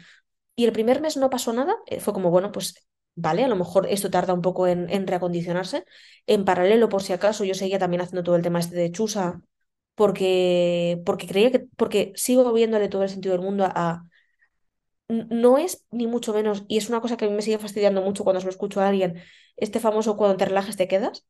Y 0.56 0.64
el 0.66 0.72
primer 0.72 1.00
mes 1.02 1.16
no 1.16 1.30
pasó 1.30 1.52
nada, 1.54 1.76
eh, 1.86 2.00
fue 2.00 2.14
como, 2.14 2.30
bueno, 2.30 2.52
pues 2.52 2.76
vale, 3.14 3.44
a 3.44 3.48
lo 3.48 3.56
mejor 3.56 3.86
esto 3.88 4.10
tarda 4.10 4.34
un 4.34 4.42
poco 4.42 4.66
en, 4.66 5.06
reacondicionarse. 5.06 5.84
En 6.26 6.44
paralelo, 6.44 6.88
por 6.88 7.02
si 7.02 7.12
acaso, 7.12 7.44
yo 7.44 7.54
seguía 7.54 7.78
también 7.78 8.00
haciendo 8.02 8.22
todo 8.24 8.36
el 8.36 8.42
tema 8.42 8.60
este 8.60 8.76
de 8.76 8.90
chusa, 8.92 9.42
porque, 9.94 11.02
porque 11.04 11.26
creía 11.26 11.50
que, 11.50 11.60
porque 11.76 12.12
sigo 12.16 12.52
viéndole 12.52 12.88
todo 12.88 13.02
el 13.02 13.08
sentido 13.10 13.34
del 13.34 13.44
mundo 13.44 13.64
a, 13.66 14.04
no 15.08 15.58
es 15.58 15.84
ni 15.90 16.06
mucho 16.06 16.32
menos, 16.34 16.64
y 16.68 16.78
es 16.78 16.88
una 16.88 17.00
cosa 17.00 17.16
que 17.16 17.24
a 17.26 17.28
mí 17.28 17.34
me 17.34 17.42
sigue 17.42 17.58
fastidiando 17.58 18.02
mucho 18.02 18.24
cuando 18.24 18.40
se 18.40 18.46
lo 18.46 18.50
escucho 18.50 18.80
a 18.80 18.88
alguien, 18.88 19.20
este 19.56 19.80
famoso 19.80 20.16
cuando 20.16 20.36
te 20.36 20.46
relajes 20.46 20.76
te 20.76 20.88
quedas, 20.88 21.26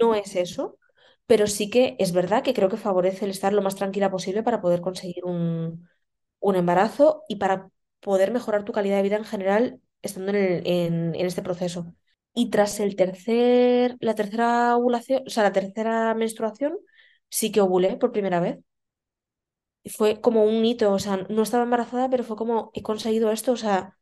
no 0.00 0.14
es 0.14 0.36
eso, 0.36 0.78
pero 1.26 1.46
sí 1.46 1.70
que 1.70 1.96
es 1.98 2.12
verdad 2.12 2.42
que 2.42 2.54
creo 2.54 2.68
que 2.68 2.76
favorece 2.76 3.24
el 3.26 3.30
estar 3.32 3.52
lo 3.52 3.62
más 3.62 3.76
tranquila 3.76 4.10
posible 4.10 4.42
para 4.42 4.60
poder 4.60 4.80
conseguir 4.80 5.24
un, 5.24 5.88
un 6.40 6.56
embarazo 6.56 7.24
y 7.28 7.36
para 7.36 7.70
poder 8.00 8.32
mejorar 8.32 8.64
tu 8.64 8.72
calidad 8.72 8.96
de 8.98 9.02
vida 9.04 9.16
en 9.16 9.24
general 9.24 9.80
estando 10.02 10.30
en, 10.32 10.36
el- 10.36 10.66
en, 10.66 11.14
en 11.14 11.26
este 11.26 11.42
proceso. 11.42 11.94
Y 12.34 12.50
tras 12.50 12.80
el 12.80 12.96
tercer, 12.96 13.96
la 14.00 14.14
tercera 14.14 14.76
ovulación, 14.76 15.22
o 15.26 15.30
sea, 15.30 15.42
la 15.44 15.52
tercera 15.52 16.14
menstruación, 16.14 16.78
sí 17.30 17.52
que 17.52 17.60
ovulé 17.60 17.96
por 17.96 18.12
primera 18.12 18.40
vez. 18.40 18.58
Y 19.84 19.90
fue 19.90 20.20
como 20.20 20.44
un 20.44 20.64
hito, 20.64 20.92
o 20.92 20.98
sea, 20.98 21.16
no 21.28 21.42
estaba 21.42 21.64
embarazada, 21.64 22.08
pero 22.10 22.22
fue 22.24 22.36
como, 22.36 22.70
he 22.74 22.82
conseguido 22.82 23.32
esto, 23.32 23.52
o 23.52 23.56
sea, 23.56 23.98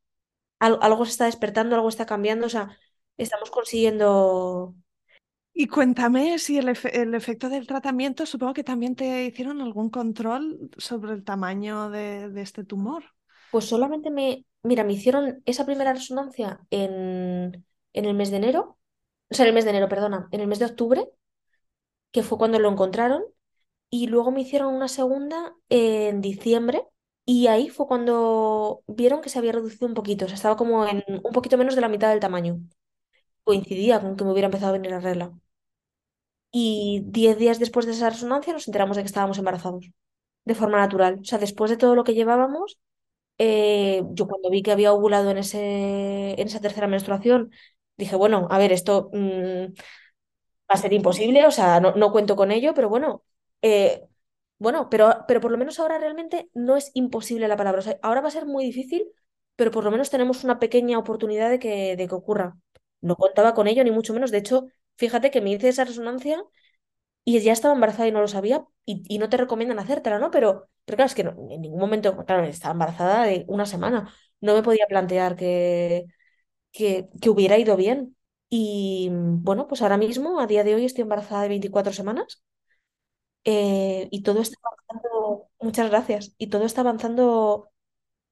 al- 0.60 0.78
algo 0.82 1.04
se 1.06 1.12
está 1.12 1.26
despertando, 1.26 1.76
algo 1.76 1.88
está 1.90 2.06
cambiando, 2.06 2.46
o 2.46 2.50
sea, 2.50 2.78
estamos 3.18 3.50
consiguiendo 3.50 4.76
Y 5.54 5.68
cuéntame 5.68 6.38
si 6.38 6.58
el, 6.58 6.68
efe- 6.68 6.90
el 6.94 7.14
efecto 7.14 7.48
del 7.50 7.66
tratamiento, 7.68 8.26
supongo 8.26 8.54
que 8.54 8.64
también 8.64 8.96
te 8.96 9.24
hicieron 9.26 9.60
algún 9.62 9.90
control 9.90 10.70
sobre 10.78 11.12
el 11.14 11.24
tamaño 11.24 11.90
de, 11.90 12.30
de 12.30 12.42
este 12.42 12.64
tumor. 12.64 13.04
Pues 13.50 13.64
solamente 13.66 14.10
me, 14.10 14.44
mira, 14.62 14.84
me 14.84 14.92
hicieron 14.94 15.42
esa 15.46 15.66
primera 15.66 15.92
resonancia 15.92 16.60
en, 16.70 17.66
en 17.92 18.04
el 18.04 18.14
mes 18.14 18.30
de 18.30 18.36
enero, 18.38 18.78
o 19.30 19.34
sea, 19.34 19.44
en 19.44 19.48
el 19.50 19.54
mes 19.54 19.64
de 19.64 19.70
enero, 19.70 19.88
perdona, 19.88 20.28
en 20.32 20.40
el 20.40 20.48
mes 20.48 20.58
de 20.58 20.66
octubre, 20.66 21.08
que 22.12 22.22
fue 22.22 22.38
cuando 22.38 22.58
lo 22.58 22.68
encontraron, 22.70 23.22
y 23.90 24.06
luego 24.08 24.32
me 24.32 24.42
hicieron 24.42 24.74
una 24.74 24.88
segunda 24.88 25.54
en 25.70 26.20
diciembre, 26.20 26.86
y 27.26 27.48
ahí 27.48 27.68
fue 27.68 27.86
cuando 27.88 28.82
vieron 28.88 29.20
que 29.22 29.28
se 29.30 29.38
había 29.38 29.52
reducido 29.52 29.86
un 29.88 29.94
poquito, 29.94 30.24
o 30.26 30.28
sea, 30.28 30.36
estaba 30.36 30.56
como 30.56 30.86
en 30.86 31.04
un 31.24 31.32
poquito 31.32 31.58
menos 31.58 31.74
de 31.76 31.80
la 31.82 31.88
mitad 31.88 32.10
del 32.10 32.20
tamaño. 32.20 32.60
Coincidía 33.44 34.00
con 34.02 34.16
que 34.16 34.24
me 34.24 34.32
hubiera 34.32 34.46
empezado 34.48 34.70
a 34.70 34.74
venir 34.74 34.90
la 34.92 35.00
regla. 35.00 35.32
y 36.52 37.02
10 37.06 37.38
días 37.38 37.58
después 37.58 37.86
de 37.86 37.92
esa 37.92 38.10
resonancia 38.10 38.52
nos 38.52 38.66
enteramos 38.68 38.96
de 38.96 39.02
que 39.02 39.06
estábamos 39.12 39.38
embarazados, 39.38 39.84
de 40.44 40.54
forma 40.54 40.78
natural. 40.78 41.18
O 41.22 41.24
sea, 41.24 41.38
después 41.38 41.70
de 41.70 41.76
todo 41.76 41.94
lo 41.94 42.04
que 42.04 42.14
llevábamos, 42.14 42.78
eh, 43.40 44.02
yo 44.12 44.28
cuando 44.28 44.50
vi 44.50 44.62
que 44.62 44.72
había 44.72 44.92
ovulado 44.94 45.30
en 45.32 45.38
ese, 45.38 46.40
en 46.40 46.48
esa 46.48 46.60
tercera 46.60 46.88
menstruación, 46.88 47.52
dije, 47.98 48.16
bueno, 48.16 48.48
a 48.52 48.58
ver, 48.58 48.72
esto 48.72 49.10
mm, 49.14 49.74
va 50.70 50.74
a 50.74 50.76
ser 50.78 50.92
imposible, 50.92 51.46
o 51.46 51.50
sea, 51.50 51.80
no, 51.80 51.94
no 51.96 52.12
cuento 52.12 52.36
con 52.36 52.50
ello, 52.52 52.74
pero 52.74 52.88
bueno, 52.88 53.24
eh, 53.62 54.06
bueno, 54.58 54.88
pero, 54.90 55.24
pero 55.26 55.40
por 55.40 55.50
lo 55.50 55.58
menos 55.58 55.78
ahora 55.80 55.98
realmente 55.98 56.50
no 56.54 56.76
es 56.76 56.90
imposible 56.94 57.48
la 57.48 57.56
palabra. 57.56 57.82
Ahora 58.02 58.20
va 58.20 58.28
a 58.28 58.30
ser 58.30 58.46
muy 58.46 58.64
difícil, 58.64 59.10
pero 59.56 59.70
por 59.70 59.84
lo 59.84 59.90
menos 59.90 60.10
tenemos 60.10 60.44
una 60.44 60.58
pequeña 60.58 60.98
oportunidad 60.98 61.50
de 61.50 61.58
que, 61.58 61.96
de 61.96 62.08
que 62.08 62.14
ocurra. 62.14 62.56
No 63.00 63.16
contaba 63.16 63.54
con 63.54 63.66
ello, 63.68 63.84
ni 63.84 63.90
mucho 63.90 64.12
menos. 64.14 64.30
De 64.30 64.38
hecho, 64.38 64.66
fíjate 64.96 65.30
que 65.30 65.40
me 65.40 65.50
hice 65.52 65.68
esa 65.68 65.84
resonancia 65.84 66.42
y 67.24 67.40
ya 67.40 67.52
estaba 67.52 67.74
embarazada 67.74 68.08
y 68.08 68.12
no 68.12 68.20
lo 68.20 68.28
sabía, 68.28 68.64
y, 68.84 69.18
no 69.18 69.28
te 69.28 69.36
recomiendan 69.36 69.78
hacértela, 69.78 70.18
¿no? 70.18 70.30
Pero, 70.30 70.68
pero 70.84 70.96
claro, 70.96 71.06
es 71.08 71.14
que 71.14 71.24
no- 71.24 71.32
en 71.50 71.60
ningún 71.62 71.80
momento, 71.80 72.16
claro, 72.26 72.44
estaba 72.44 72.72
embarazada 72.72 73.24
de 73.24 73.44
una 73.48 73.66
semana. 73.66 74.12
No 74.40 74.54
me 74.54 74.62
podía 74.62 74.86
plantear 74.88 75.36
que, 75.36 76.06
que, 76.72 77.08
que 77.20 77.30
hubiera 77.30 77.58
ido 77.58 77.76
bien. 77.76 78.16
Y 78.50 79.10
bueno, 79.12 79.66
pues 79.68 79.82
ahora 79.82 79.96
mismo, 79.98 80.40
a 80.40 80.46
día 80.48 80.64
de 80.64 80.74
hoy, 80.76 80.84
estoy 80.86 81.02
embarazada 81.02 81.42
de 81.44 81.48
24 81.50 81.92
semanas 81.92 82.42
eh, 83.44 84.08
y 84.10 84.22
todo 84.22 84.40
está 84.42 84.56
avanzando, 84.62 85.48
muchas 85.60 85.90
gracias, 85.90 86.34
y 86.38 86.48
todo 86.48 86.64
está 86.64 86.82
avanzando 86.82 87.70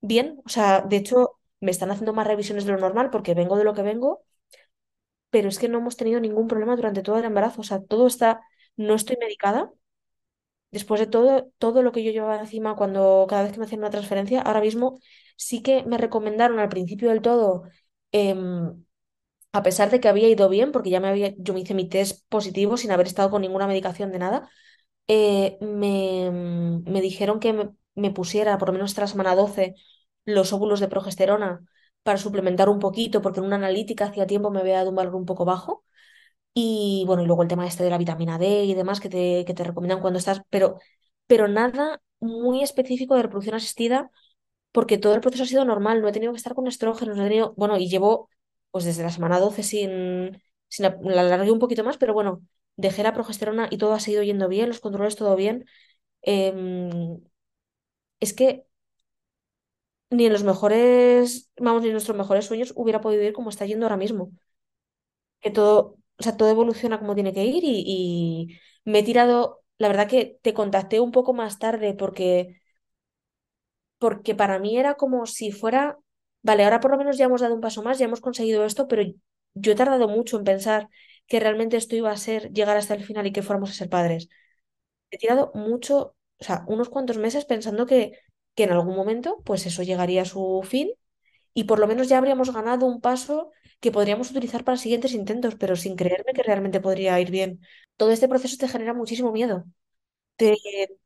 bien. 0.01 0.41
O 0.47 0.51
sea, 0.51 0.82
de 0.82 0.97
hecho, 0.99 1.39
me 1.61 1.72
están 1.72 1.91
haciendo 1.91 2.14
más 2.14 2.26
revisiones 2.26 2.66
de 2.66 2.72
lo 2.72 2.78
normal 2.80 3.11
porque 3.11 3.34
vengo 3.34 3.57
de 3.59 3.64
lo 3.64 3.74
que 3.74 3.82
vengo, 3.82 4.24
pero 5.30 5.49
es 5.49 5.59
que 5.59 5.68
no 5.68 5.78
hemos 5.78 5.97
tenido 5.97 6.20
ningún 6.20 6.49
problema 6.49 6.76
durante 6.76 7.03
todo 7.03 7.18
el 7.18 7.24
embarazo. 7.24 7.61
O 7.61 7.64
sea, 7.64 7.82
todo 7.84 8.07
está, 8.07 8.41
no 8.79 8.95
estoy 8.97 9.18
medicada. 9.20 9.72
Después 10.70 11.01
de 11.01 11.07
todo, 11.07 11.51
todo 11.59 11.83
lo 11.83 11.93
que 11.93 12.05
yo 12.05 12.11
llevaba 12.12 12.39
encima 12.41 12.76
cuando 12.76 13.26
cada 13.29 13.43
vez 13.45 13.53
que 13.53 13.59
me 13.59 13.64
hacían 13.66 13.81
una 13.81 13.91
transferencia, 13.91 14.43
ahora 14.43 14.61
mismo 14.61 14.99
sí 15.37 15.62
que 15.62 15.83
me 15.85 15.97
recomendaron 15.99 16.59
al 16.59 16.68
principio 16.68 17.09
del 17.09 17.22
todo, 17.22 17.62
em, 18.12 18.85
a 19.53 19.62
pesar 19.62 19.91
de 19.91 20.01
que 20.01 20.09
había 20.09 20.29
ido 20.29 20.49
bien, 20.49 20.72
porque 20.72 20.91
ya 20.91 21.01
me 21.01 21.09
había, 21.09 21.35
yo 21.39 21.55
me 21.55 21.61
hice 21.61 21.74
mi 21.74 21.89
test 21.89 22.26
positivo 22.31 22.76
sin 22.76 22.93
haber 22.93 23.07
estado 23.09 23.31
con 23.31 23.43
ninguna 23.43 23.66
medicación 23.68 24.12
de 24.12 24.18
nada, 24.20 24.51
eh, 25.09 25.59
me, 25.62 26.31
me 26.87 27.01
dijeron 27.03 27.41
que 27.41 27.53
me, 27.55 27.70
me 27.97 28.11
pusiera 28.12 28.59
por 28.59 28.68
lo 28.68 28.74
menos 28.74 28.97
la 28.99 29.07
semana 29.09 29.37
12 29.37 29.74
los 30.26 30.53
óvulos 30.55 30.81
de 30.81 30.89
progesterona 30.89 31.66
para 32.05 32.18
suplementar 32.18 32.68
un 32.70 32.81
poquito, 32.81 33.22
porque 33.22 33.41
en 33.41 33.47
una 33.47 33.57
analítica 33.57 34.07
hacía 34.07 34.26
tiempo 34.26 34.51
me 34.51 34.61
había 34.61 34.76
dado 34.79 34.91
un 34.91 34.97
valor 34.97 35.16
un 35.16 35.26
poco 35.26 35.45
bajo. 35.47 35.85
Y 36.61 37.04
bueno, 37.06 37.22
y 37.22 37.26
luego 37.26 37.42
el 37.42 37.48
tema 37.48 37.66
este 37.66 37.84
de 37.84 37.90
la 37.90 37.98
vitamina 37.98 38.38
D 38.38 38.64
y 38.64 38.74
demás 38.74 39.00
que 39.00 39.09
te, 39.09 39.44
que 39.46 39.54
te 39.54 39.64
recomiendan 39.64 40.00
cuando 40.00 40.18
estás, 40.18 40.42
pero, 40.50 40.78
pero 41.26 41.46
nada 41.48 42.02
muy 42.20 42.62
específico 42.62 43.14
de 43.14 43.22
reproducción 43.22 43.54
asistida, 43.56 44.11
porque 44.72 44.98
todo 44.98 45.14
el 45.14 45.20
proceso 45.22 45.44
ha 45.44 45.46
sido 45.46 45.64
normal, 45.64 46.02
no 46.02 46.09
he 46.09 46.12
tenido 46.12 46.32
que 46.32 46.38
estar 46.38 46.54
con 46.54 46.66
estrógenos, 46.68 47.16
no 47.16 47.24
he 47.24 47.28
tenido, 47.28 47.54
bueno, 47.56 47.78
y 47.78 47.88
llevo 47.88 48.30
pues 48.72 48.84
desde 48.84 49.02
la 49.04 49.11
semana 49.11 49.40
12 49.40 49.62
sin, 49.64 50.42
sin 50.68 50.84
la, 50.84 50.98
la 51.02 51.22
alargué 51.22 51.50
un 51.52 51.59
poquito 51.61 51.84
más, 51.84 51.98
pero 51.98 52.14
bueno, 52.14 52.42
dejé 52.76 53.02
la 53.04 53.14
progesterona 53.14 53.68
y 53.70 53.78
todo 53.78 53.94
ha 53.94 54.00
seguido 54.00 54.22
yendo 54.24 54.48
bien, 54.48 54.68
los 54.68 54.80
controles 54.80 55.16
todo 55.16 55.36
bien. 55.36 55.66
Em, 56.22 57.20
es 58.20 58.32
que 58.34 58.66
ni 60.11 60.26
en 60.26 60.32
los 60.32 60.44
mejores, 60.44 61.50
vamos, 61.59 61.82
ni 61.82 61.88
en 61.88 61.92
nuestros 61.94 62.16
mejores 62.16 62.46
sueños 62.46 62.72
hubiera 62.76 63.00
podido 63.00 63.22
ir 63.24 63.32
como 63.32 63.50
está 63.50 63.66
yendo 63.66 63.86
ahora 63.86 63.96
mismo. 63.96 64.32
Que 65.40 65.50
todo, 65.50 65.96
o 66.18 66.22
sea, 66.22 66.36
todo 66.36 66.50
evoluciona 66.50 66.98
como 66.98 67.14
tiene 67.14 67.32
que 67.32 67.44
ir 67.44 67.62
y, 67.64 68.58
me 68.84 69.00
he 69.00 69.02
tirado, 69.02 69.62
la 69.78 69.88
verdad 69.88 70.08
que 70.08 70.38
te 70.42 70.54
contacté 70.54 71.00
un 71.00 71.12
poco 71.12 71.34
más 71.34 71.58
tarde 71.58 71.94
porque, 71.94 72.60
porque 73.98 74.34
para 74.34 74.58
mí 74.58 74.78
era 74.78 74.94
como 74.94 75.26
si 75.26 75.50
fuera, 75.52 75.98
vale, 76.42 76.64
ahora 76.64 76.80
por 76.80 76.90
lo 76.90 76.98
menos 76.98 77.16
ya 77.18 77.26
hemos 77.26 77.40
dado 77.40 77.54
un 77.54 77.60
paso 77.60 77.82
más, 77.82 77.98
ya 77.98 78.06
hemos 78.06 78.20
conseguido 78.20 78.64
esto, 78.64 78.88
pero 78.88 79.02
yo 79.54 79.72
he 79.72 79.74
tardado 79.74 80.08
mucho 80.08 80.38
en 80.38 80.44
pensar 80.44 80.88
que 81.26 81.40
realmente 81.40 81.76
esto 81.76 81.96
iba 81.96 82.10
a 82.10 82.16
ser 82.16 82.52
llegar 82.52 82.76
hasta 82.76 82.94
el 82.94 83.04
final 83.04 83.26
y 83.26 83.32
que 83.32 83.42
fuéramos 83.42 83.70
a 83.70 83.74
ser 83.74 83.88
padres. 83.88 84.28
He 85.10 85.18
tirado 85.18 85.52
mucho, 85.54 86.16
o 86.40 86.44
sea, 86.44 86.64
unos 86.68 86.88
cuantos 86.90 87.18
meses 87.18 87.44
pensando 87.46 87.86
que, 87.86 88.12
que 88.54 88.64
en 88.64 88.72
algún 88.72 88.96
momento, 88.96 89.38
pues 89.44 89.66
eso 89.66 89.82
llegaría 89.82 90.22
a 90.22 90.24
su 90.26 90.62
fin 90.64 90.90
y 91.54 91.64
por 91.64 91.78
lo 91.80 91.88
menos 91.88 92.08
ya 92.08 92.18
habríamos 92.18 92.52
ganado 92.52 92.86
un 92.86 93.00
paso 93.00 93.52
que 93.81 93.93
podríamos 93.93 94.31
utilizar 94.31 94.64
para 94.64 94.76
siguientes 94.79 95.12
intentos, 95.14 95.55
pero 95.57 95.76
sin 95.76 95.97
creerme 95.97 96.33
que 96.35 96.43
realmente 96.43 96.81
podría 96.81 97.20
ir 97.20 97.31
bien. 97.31 97.61
Todo 97.97 98.11
este 98.12 98.29
proceso 98.29 98.57
te 98.59 98.68
genera 98.68 98.95
muchísimo 98.95 99.33
miedo. 99.33 99.64
Te, 100.37 100.57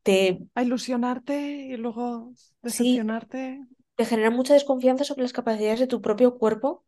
te, 0.03 0.39
A 0.55 0.63
ilusionarte 0.63 1.35
y 1.39 1.77
luego 1.77 2.33
sí, 2.65 3.07
decepcionarte. 3.07 3.59
te 3.95 4.05
genera 4.05 4.31
mucha 4.31 4.53
desconfianza 4.55 5.03
sobre 5.05 5.23
las 5.23 5.33
capacidades 5.33 5.79
de 5.81 5.87
tu 5.87 6.01
propio 6.01 6.37
cuerpo 6.37 6.85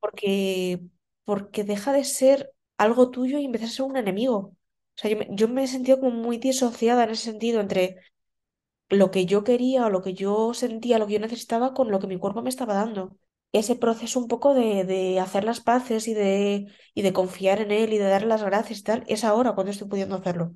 porque, 0.00 0.80
porque 1.24 1.64
deja 1.64 1.92
de 1.92 2.04
ser 2.04 2.52
algo 2.78 3.10
tuyo 3.10 3.38
y 3.38 3.46
empieza 3.46 3.66
a 3.68 3.70
ser 3.70 3.86
un 3.86 3.96
enemigo. 3.98 4.38
O 4.38 4.54
sea, 4.96 5.10
yo 5.10 5.18
me, 5.18 5.28
yo 5.32 5.48
me 5.48 5.64
he 5.64 5.68
sentido 5.68 6.00
como 6.00 6.12
muy 6.12 6.38
disociada 6.38 7.04
en 7.04 7.10
ese 7.10 7.24
sentido 7.24 7.60
entre 7.60 7.96
lo 8.90 9.10
que 9.10 9.26
yo 9.26 9.44
quería 9.44 9.86
o 9.86 9.90
lo 9.90 10.02
que 10.02 10.14
yo 10.14 10.54
sentía, 10.54 10.98
lo 10.98 11.06
que 11.06 11.14
yo 11.14 11.20
necesitaba 11.20 11.74
con 11.74 11.90
lo 11.90 11.98
que 12.00 12.06
mi 12.08 12.18
cuerpo 12.18 12.42
me 12.42 12.50
estaba 12.50 12.74
dando. 12.74 13.16
Ese 13.52 13.76
proceso 13.76 14.20
un 14.20 14.28
poco 14.28 14.54
de, 14.54 14.84
de 14.84 15.20
hacer 15.20 15.44
las 15.44 15.60
paces 15.60 16.06
y 16.08 16.14
de, 16.14 16.66
y 16.94 17.02
de 17.02 17.12
confiar 17.14 17.60
en 17.62 17.70
él 17.72 17.92
y 17.94 17.98
de 17.98 18.04
darle 18.08 18.28
las 18.28 18.42
gracias 18.44 18.80
y 18.80 18.82
tal, 18.82 19.04
es 19.08 19.24
ahora 19.24 19.54
cuando 19.54 19.70
estoy 19.72 19.88
pudiendo 19.88 20.16
hacerlo. 20.16 20.54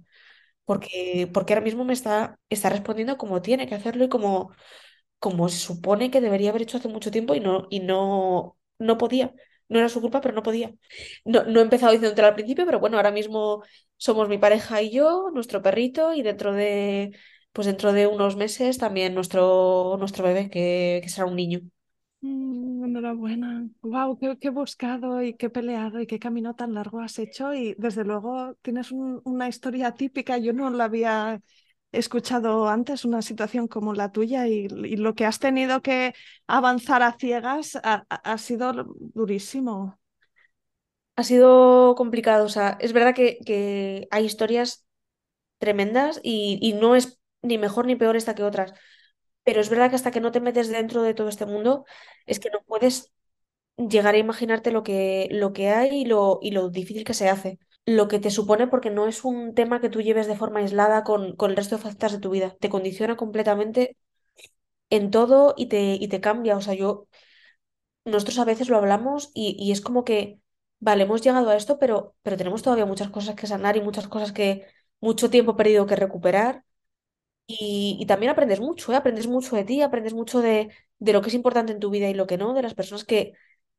Porque, 0.64 1.30
porque 1.34 1.54
ahora 1.54 1.64
mismo 1.64 1.84
me 1.84 1.92
está, 1.94 2.38
está 2.50 2.70
respondiendo 2.70 3.18
como 3.18 3.42
tiene 3.42 3.66
que 3.68 3.74
hacerlo 3.74 4.04
y 4.04 4.08
como, 4.10 4.52
como 5.18 5.48
se 5.48 5.58
supone 5.58 6.10
que 6.10 6.20
debería 6.20 6.50
haber 6.50 6.62
hecho 6.62 6.78
hace 6.78 6.88
mucho 6.88 7.10
tiempo 7.10 7.34
y 7.34 7.40
no, 7.40 7.66
y 7.70 7.80
no, 7.80 8.58
no 8.78 8.98
podía. 8.98 9.34
No 9.68 9.78
era 9.78 9.88
su 9.88 10.00
culpa, 10.00 10.20
pero 10.20 10.34
no 10.34 10.42
podía. 10.42 10.74
No, 11.24 11.44
no 11.44 11.60
he 11.60 11.62
empezado 11.62 11.92
diciéndotelo 11.92 12.28
al 12.28 12.34
principio, 12.34 12.66
pero 12.66 12.80
bueno, 12.80 12.96
ahora 12.98 13.10
mismo 13.12 13.62
somos 13.96 14.28
mi 14.28 14.38
pareja 14.38 14.82
y 14.82 14.90
yo, 14.92 15.30
nuestro 15.34 15.62
perrito, 15.62 16.14
y 16.14 16.22
dentro 16.22 16.52
de, 16.54 17.16
pues 17.52 17.66
dentro 17.66 17.92
de 17.92 18.06
unos 18.06 18.36
meses 18.36 18.78
también 18.78 19.14
nuestro, 19.14 19.96
nuestro 19.98 20.24
bebé, 20.24 20.50
que, 20.50 21.00
que 21.02 21.08
será 21.10 21.26
un 21.26 21.36
niño. 21.36 21.62
Mm, 22.22 22.84
enhorabuena. 22.84 23.68
Wow, 23.82 24.18
qué, 24.40 24.50
buscado 24.50 25.22
y 25.22 25.34
qué 25.34 25.50
peleado 25.50 26.00
y 26.00 26.06
qué 26.06 26.18
camino 26.20 26.54
tan 26.54 26.72
largo 26.74 27.00
has 27.00 27.18
hecho. 27.18 27.52
Y 27.52 27.74
desde 27.78 28.04
luego 28.04 28.54
tienes 28.62 28.92
un- 28.92 29.20
una 29.24 29.48
historia 29.48 29.92
típica. 29.92 30.38
Yo 30.38 30.52
no 30.52 30.70
la 30.70 30.84
había 30.84 31.40
escuchado 31.90 32.68
antes, 32.68 33.04
una 33.04 33.22
situación 33.22 33.66
como 33.68 33.92
la 33.92 34.12
tuya, 34.12 34.46
y, 34.48 34.68
lo 34.68 35.14
que 35.14 35.26
has 35.26 35.38
tenido 35.40 35.82
que 35.82 36.14
avanzar 36.46 37.02
a 37.02 37.12
ciegas 37.12 37.78
ha, 37.82 38.38
sido 38.38 38.72
durísimo. 38.98 39.98
Ha 41.16 41.24
sido 41.24 41.94
complicado, 41.96 42.46
o 42.46 42.48
sea, 42.48 42.78
es 42.80 42.92
verdad 42.92 43.14
que, 43.14 44.08
hay 44.10 44.24
historias 44.24 44.86
tremendas 45.58 46.20
y 46.22 46.74
no 46.80 46.96
es 46.96 47.20
ni 47.42 47.58
mejor 47.58 47.86
ni 47.86 47.96
peor 47.96 48.16
esta 48.16 48.34
que 48.34 48.44
otras, 48.44 48.72
pero 49.44 49.60
es 49.60 49.68
verdad 49.70 49.90
que 49.90 49.96
hasta 49.96 50.10
que 50.10 50.20
no 50.20 50.32
te 50.32 50.40
metes 50.40 50.68
dentro 50.68 51.02
de 51.02 51.14
todo 51.14 51.28
este 51.28 51.46
mundo, 51.46 51.84
es 52.26 52.40
que 52.40 52.50
no 52.50 52.62
puedes 52.64 53.12
llegar 53.76 54.14
a 54.14 54.18
imaginarte 54.18 54.70
lo 54.72 54.82
que, 54.82 55.28
lo 55.30 55.52
que 55.52 55.70
hay 55.70 56.02
y 56.02 56.04
lo, 56.06 56.38
y 56.42 56.50
lo 56.52 56.70
difícil 56.70 57.04
que 57.04 57.14
se 57.14 57.28
hace. 57.28 57.58
Lo 57.86 58.08
que 58.08 58.18
te 58.20 58.30
supone 58.30 58.68
porque 58.68 58.90
no 58.90 59.08
es 59.08 59.24
un 59.24 59.54
tema 59.54 59.80
que 59.80 59.88
tú 59.90 60.02
lleves 60.02 60.26
de 60.28 60.36
forma 60.36 60.60
aislada 60.60 61.04
con, 61.04 61.36
con 61.36 61.50
el 61.50 61.56
resto 61.56 61.76
de 61.76 61.82
facetas 61.82 62.12
de 62.12 62.18
tu 62.20 62.30
vida. 62.30 62.56
Te 62.60 62.68
condiciona 62.70 63.16
completamente 63.16 63.96
en 64.90 65.10
todo 65.10 65.54
y 65.56 65.66
te, 65.66 65.94
y 65.94 66.08
te 66.08 66.20
cambia. 66.20 66.56
O 66.56 66.60
sea, 66.62 66.74
yo, 66.74 67.08
nosotros 68.04 68.38
a 68.38 68.44
veces 68.44 68.68
lo 68.68 68.76
hablamos 68.78 69.30
y, 69.34 69.56
y 69.58 69.72
es 69.72 69.80
como 69.80 70.04
que, 70.04 70.40
vale, 70.80 71.04
hemos 71.04 71.22
llegado 71.22 71.50
a 71.50 71.56
esto, 71.56 71.78
pero, 71.78 72.16
pero 72.22 72.36
tenemos 72.36 72.62
todavía 72.62 72.86
muchas 72.86 73.10
cosas 73.10 73.34
que 73.36 73.46
sanar 73.46 73.76
y 73.76 73.80
muchas 73.82 74.08
cosas 74.08 74.32
que, 74.32 74.66
mucho 75.00 75.30
tiempo 75.30 75.56
perdido 75.56 75.86
que 75.86 75.96
recuperar. 75.96 76.64
Y, 77.46 77.98
y 78.00 78.06
también 78.06 78.30
aprendes 78.30 78.60
mucho, 78.60 78.92
¿eh? 78.92 78.96
Aprendes 78.96 79.26
mucho 79.26 79.56
de 79.56 79.64
ti, 79.64 79.82
aprendes 79.82 80.14
mucho 80.14 80.40
de, 80.40 80.70
de 80.98 81.12
lo 81.12 81.20
que 81.22 81.28
es 81.28 81.34
importante 81.34 81.72
en 81.72 81.80
tu 81.80 81.90
vida 81.90 82.08
y 82.08 82.14
lo 82.14 82.26
que 82.26 82.38
no, 82.38 82.54
de 82.54 82.62
las 82.62 82.74
personas 82.74 83.04
que, 83.04 83.32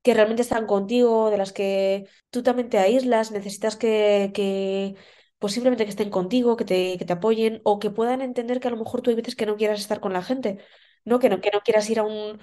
que 0.04 0.14
realmente 0.14 0.42
están 0.44 0.68
contigo, 0.68 1.30
de 1.32 1.38
las 1.38 1.54
que 1.54 2.08
tú 2.30 2.44
también 2.44 2.70
te 2.70 2.78
aíslas, 2.78 3.32
necesitas 3.32 3.76
que, 3.76 4.32
que 4.34 4.96
pues 5.40 5.54
simplemente 5.54 5.86
que 5.86 5.90
estén 5.90 6.10
contigo, 6.12 6.56
que 6.58 6.66
te, 6.66 6.98
que 6.98 7.06
te 7.06 7.14
apoyen 7.14 7.62
o 7.64 7.80
que 7.80 7.90
puedan 7.90 8.22
entender 8.22 8.60
que 8.60 8.68
a 8.68 8.72
lo 8.72 8.78
mejor 8.78 9.02
tú 9.02 9.10
hay 9.10 9.16
veces 9.16 9.36
que 9.36 9.46
no 9.46 9.56
quieras 9.58 9.80
estar 9.80 10.00
con 10.00 10.14
la 10.14 10.22
gente, 10.24 10.60
¿no? 11.06 11.20
Que 11.20 11.30
no, 11.30 11.42
que 11.42 11.50
no 11.52 11.62
quieras 11.62 11.90
ir 11.90 12.00
a 12.00 12.04
un 12.04 12.40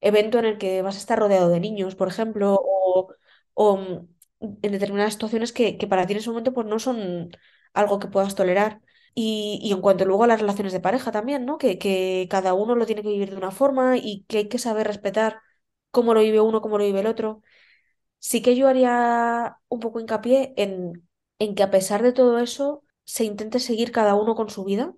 evento 0.00 0.38
en 0.38 0.44
el 0.46 0.58
que 0.58 0.82
vas 0.82 0.96
a 0.96 0.98
estar 0.98 1.18
rodeado 1.18 1.48
de 1.50 1.60
niños, 1.60 1.94
por 1.96 2.08
ejemplo, 2.08 2.54
o, 2.62 3.14
o 3.54 3.76
mm, 3.76 4.08
en 4.62 4.72
determinadas 4.72 5.14
situaciones 5.14 5.52
que, 5.52 5.76
que 5.78 5.86
para 5.86 6.06
ti 6.06 6.12
en 6.14 6.18
ese 6.20 6.30
momento 6.30 6.52
pues 6.52 6.66
no 6.66 6.78
son 6.78 7.30
algo 7.74 7.98
que 7.98 8.08
puedas 8.08 8.34
tolerar. 8.34 8.80
Y, 9.14 9.58
y 9.62 9.72
en 9.72 9.80
cuanto 9.80 10.04
luego 10.04 10.24
a 10.24 10.26
las 10.28 10.40
relaciones 10.40 10.72
de 10.72 10.80
pareja 10.80 11.12
también, 11.12 11.44
¿no? 11.46 11.58
Que, 11.58 11.78
que 11.78 12.26
cada 12.30 12.54
uno 12.54 12.74
lo 12.76 12.86
tiene 12.86 13.02
que 13.02 13.08
vivir 13.10 13.30
de 13.30 13.36
una 13.36 13.50
forma 13.50 13.96
y 13.98 14.24
que 14.28 14.38
hay 14.38 14.48
que 14.48 14.58
saber 14.58 14.86
respetar 14.86 15.40
cómo 15.90 16.14
lo 16.14 16.20
vive 16.20 16.40
uno, 16.40 16.60
cómo 16.62 16.78
lo 16.78 16.84
vive 16.84 17.00
el 17.00 17.06
otro. 17.06 17.42
Sí 18.18 18.42
que 18.42 18.56
yo 18.56 18.68
haría 18.68 19.58
un 19.68 19.80
poco 19.80 20.00
hincapié 20.00 20.54
en 20.56 21.06
en 21.38 21.54
que 21.54 21.62
a 21.62 21.70
pesar 21.70 22.02
de 22.02 22.12
todo 22.12 22.38
eso, 22.38 22.84
se 23.04 23.24
intente 23.24 23.60
seguir 23.60 23.92
cada 23.92 24.14
uno 24.14 24.34
con 24.34 24.50
su 24.50 24.62
vida, 24.64 24.94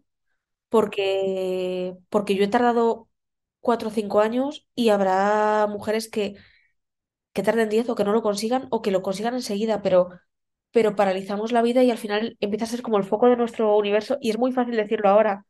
porque, 0.70 1.96
porque 2.10 2.34
yo 2.36 2.44
he 2.44 2.48
tardado 2.48 3.08
cuatro 3.60 3.88
o 3.90 3.92
cinco 3.92 4.20
años 4.20 4.66
y 4.74 4.90
habrá 4.90 5.66
mujeres 5.68 6.08
que, 6.10 6.36
que 7.34 7.42
tarden 7.46 7.68
diez 7.74 7.88
o 7.88 7.94
que 7.96 8.04
no 8.06 8.12
lo 8.16 8.22
consigan 8.28 8.62
o 8.70 8.82
que 8.82 8.90
lo 8.94 9.02
consigan 9.06 9.34
enseguida, 9.34 9.82
pero, 9.82 10.00
pero 10.72 10.96
paralizamos 10.96 11.52
la 11.52 11.62
vida 11.62 11.82
y 11.84 11.90
al 11.90 11.98
final 11.98 12.36
empieza 12.40 12.64
a 12.66 12.68
ser 12.68 12.82
como 12.82 12.98
el 12.98 13.04
foco 13.04 13.28
de 13.28 13.36
nuestro 13.36 13.76
universo 13.76 14.18
y 14.20 14.30
es 14.30 14.38
muy 14.38 14.52
fácil 14.52 14.76
decirlo 14.76 15.08
ahora 15.10 15.46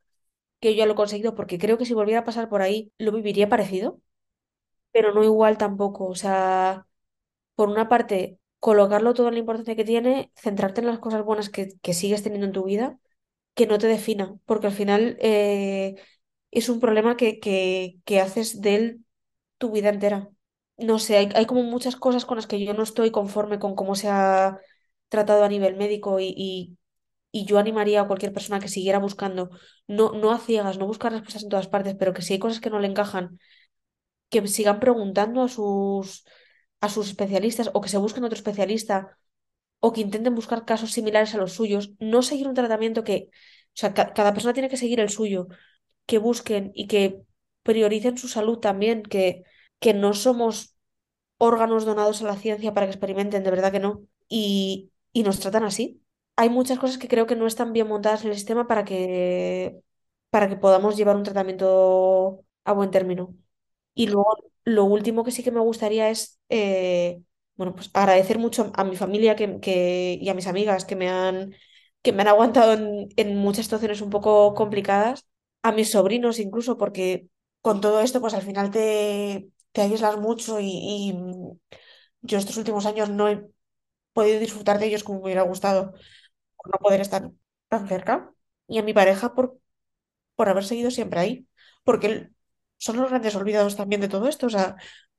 que 0.61 0.73
yo 0.75 0.79
ya 0.79 0.85
lo 0.87 0.93
he 0.93 0.95
conseguido 0.95 1.35
porque 1.35 1.59
creo 1.59 1.77
que 1.77 1.85
si 1.85 1.93
volviera 1.95 2.21
a 2.21 2.25
pasar 2.25 2.49
por 2.49 2.61
ahí 2.63 2.91
lo 2.99 3.11
viviría 3.13 3.49
parecido, 3.49 3.99
pero 4.91 5.13
no 5.13 5.23
igual 5.23 5.57
tampoco. 5.57 6.05
O 6.07 6.15
sea, 6.15 6.85
por 7.55 7.69
una 7.69 7.89
parte, 7.89 8.39
colocarlo 8.59 9.13
todo 9.13 9.27
en 9.29 9.35
la 9.35 9.39
importancia 9.41 9.75
que 9.75 9.85
tiene, 9.85 10.31
centrarte 10.35 10.81
en 10.81 10.87
las 10.87 10.99
cosas 10.99 11.23
buenas 11.23 11.49
que, 11.49 11.73
que 11.81 11.93
sigues 11.93 12.23
teniendo 12.23 12.47
en 12.47 12.53
tu 12.53 12.65
vida, 12.65 12.99
que 13.55 13.67
no 13.67 13.77
te 13.79 13.87
defina, 13.87 14.35
porque 14.45 14.67
al 14.67 14.73
final 14.73 15.17
eh, 15.21 15.95
es 16.51 16.69
un 16.69 16.79
problema 16.79 17.17
que, 17.17 17.39
que, 17.39 17.97
que 18.05 18.21
haces 18.21 18.61
de 18.61 18.75
él 18.75 19.05
tu 19.57 19.71
vida 19.71 19.89
entera. 19.89 20.29
No 20.77 20.99
sé, 20.99 21.17
hay, 21.17 21.29
hay 21.35 21.45
como 21.45 21.63
muchas 21.63 21.95
cosas 21.95 22.25
con 22.25 22.37
las 22.37 22.47
que 22.47 22.63
yo 22.65 22.73
no 22.73 22.83
estoy 22.83 23.11
conforme 23.11 23.59
con 23.59 23.75
cómo 23.75 23.95
se 23.95 24.09
ha 24.09 24.59
tratado 25.15 25.43
a 25.43 25.49
nivel 25.55 25.75
médico 25.83 26.19
y, 26.19 26.33
y, 26.37 26.77
yo 27.49 27.59
animaría 27.59 28.01
a 28.01 28.07
cualquier 28.09 28.33
persona 28.33 28.59
que 28.61 28.69
siguiera 28.69 28.99
buscando, 29.07 29.49
no, 29.87 30.13
no 30.13 30.31
a 30.33 30.39
ciegas, 30.39 30.77
no 30.79 30.87
buscar 30.87 31.11
respuestas 31.13 31.43
en 31.43 31.49
todas 31.53 31.67
partes, 31.73 31.95
pero 31.99 32.13
que 32.13 32.21
si 32.23 32.33
hay 32.33 32.39
cosas 32.39 32.61
que 32.61 32.69
no 32.71 32.79
le 32.81 32.87
encajan, 32.87 33.39
que 34.31 34.47
sigan 34.47 34.79
preguntando 34.79 35.41
a 35.43 35.49
sus, 35.49 36.25
a 36.81 36.89
sus 36.89 37.07
especialistas 37.09 37.69
o 37.73 37.81
que 37.81 37.89
se 37.89 37.97
busquen 38.03 38.23
otro 38.23 38.37
especialista 38.37 39.17
o 39.79 39.93
que 39.93 40.01
intenten 40.07 40.35
buscar 40.39 40.65
casos 40.71 40.91
similares 40.97 41.33
a 41.35 41.37
los 41.39 41.53
suyos, 41.53 41.91
no 41.99 42.21
seguir 42.23 42.47
un 42.49 42.55
tratamiento 42.55 43.03
que, 43.03 43.29
o 43.75 43.77
sea, 43.79 43.93
ca- 43.93 44.13
cada 44.13 44.33
persona 44.33 44.53
tiene 44.55 44.69
que 44.69 44.77
seguir 44.83 44.99
el 45.01 45.09
suyo, 45.09 45.47
que 46.07 46.17
busquen 46.19 46.71
y 46.75 46.87
que 46.87 47.21
prioricen 47.63 48.17
su 48.17 48.27
salud 48.29 48.59
también, 48.59 49.03
que, 49.03 49.43
que 49.79 49.93
no 49.93 50.13
somos 50.13 50.75
órganos 51.39 51.85
donados 51.85 52.21
a 52.21 52.25
la 52.27 52.37
ciencia 52.37 52.73
para 52.73 52.87
que 52.87 52.91
experimenten, 52.93 53.43
de 53.43 53.51
verdad 53.51 53.71
que 53.73 53.79
no, 53.81 54.03
y 55.13 55.23
nos 55.23 55.39
tratan 55.39 55.63
así. 55.63 56.03
Hay 56.35 56.49
muchas 56.49 56.79
cosas 56.79 56.97
que 56.97 57.07
creo 57.07 57.27
que 57.27 57.35
no 57.35 57.47
están 57.47 57.73
bien 57.73 57.87
montadas 57.87 58.23
en 58.23 58.29
el 58.31 58.35
sistema 58.37 58.67
para 58.67 58.85
que, 58.85 59.81
para 60.31 60.49
que 60.49 60.57
podamos 60.57 60.97
llevar 60.97 61.15
un 61.15 61.23
tratamiento 61.23 62.45
a 62.65 62.73
buen 62.73 62.91
término. 62.91 63.35
Y 63.93 64.07
luego, 64.07 64.35
lo 64.63 64.85
último 64.85 65.23
que 65.23 65.31
sí 65.31 65.43
que 65.43 65.51
me 65.51 65.59
gustaría 65.59 66.09
es, 66.09 66.39
eh, 66.49 67.21
bueno, 67.55 67.75
pues 67.75 67.91
agradecer 67.93 68.39
mucho 68.39 68.71
a 68.75 68.83
mi 68.83 68.95
familia 68.95 69.35
que, 69.35 69.59
que- 69.59 70.17
y 70.21 70.29
a 70.29 70.33
mis 70.33 70.47
amigas 70.47 70.85
que 70.85 70.95
me 70.95 71.09
han, 71.09 71.53
que 72.01 72.11
me 72.13 72.21
han 72.23 72.27
aguantado 72.29 72.73
en, 72.73 73.09
en 73.17 73.37
muchas 73.37 73.65
situaciones 73.65 74.01
un 74.01 74.09
poco 74.09 74.53
complicadas, 74.55 75.25
a 75.63 75.71
mis 75.71 75.91
sobrinos 75.91 76.39
incluso, 76.39 76.77
porque 76.77 77.27
con 77.61 77.81
todo 77.81 78.01
esto, 78.01 78.19
pues 78.21 78.33
al 78.33 78.41
final 78.41 78.71
te, 78.71 79.49
te 79.71 79.81
aíslas 79.81 80.17
mucho 80.17 80.59
y, 80.59 80.65
y 80.67 81.13
yo 82.21 82.37
estos 82.37 82.57
últimos 82.57 82.85
años 82.85 83.09
no 83.09 83.27
he 83.29 83.45
podido 84.13 84.39
disfrutar 84.39 84.79
de 84.79 84.87
ellos 84.87 85.03
como 85.03 85.19
me 85.19 85.25
hubiera 85.25 85.43
gustado 85.43 85.93
por 86.57 86.71
no 86.71 86.79
poder 86.79 87.01
estar 87.01 87.31
tan 87.69 87.87
cerca. 87.87 88.31
Y 88.67 88.79
a 88.79 88.83
mi 88.83 88.93
pareja 88.93 89.33
por 89.35 89.59
por 90.35 90.49
haber 90.49 90.63
seguido 90.65 90.91
siempre 90.91 91.19
ahí, 91.19 91.47
porque 91.83 92.29
son 92.77 92.97
los 92.97 93.09
grandes 93.09 93.35
olvidados 93.35 93.75
también 93.75 94.01
de 94.01 94.07
todo 94.09 94.27
esto. 94.27 94.47
O 94.47 94.49
sea, 94.49 94.75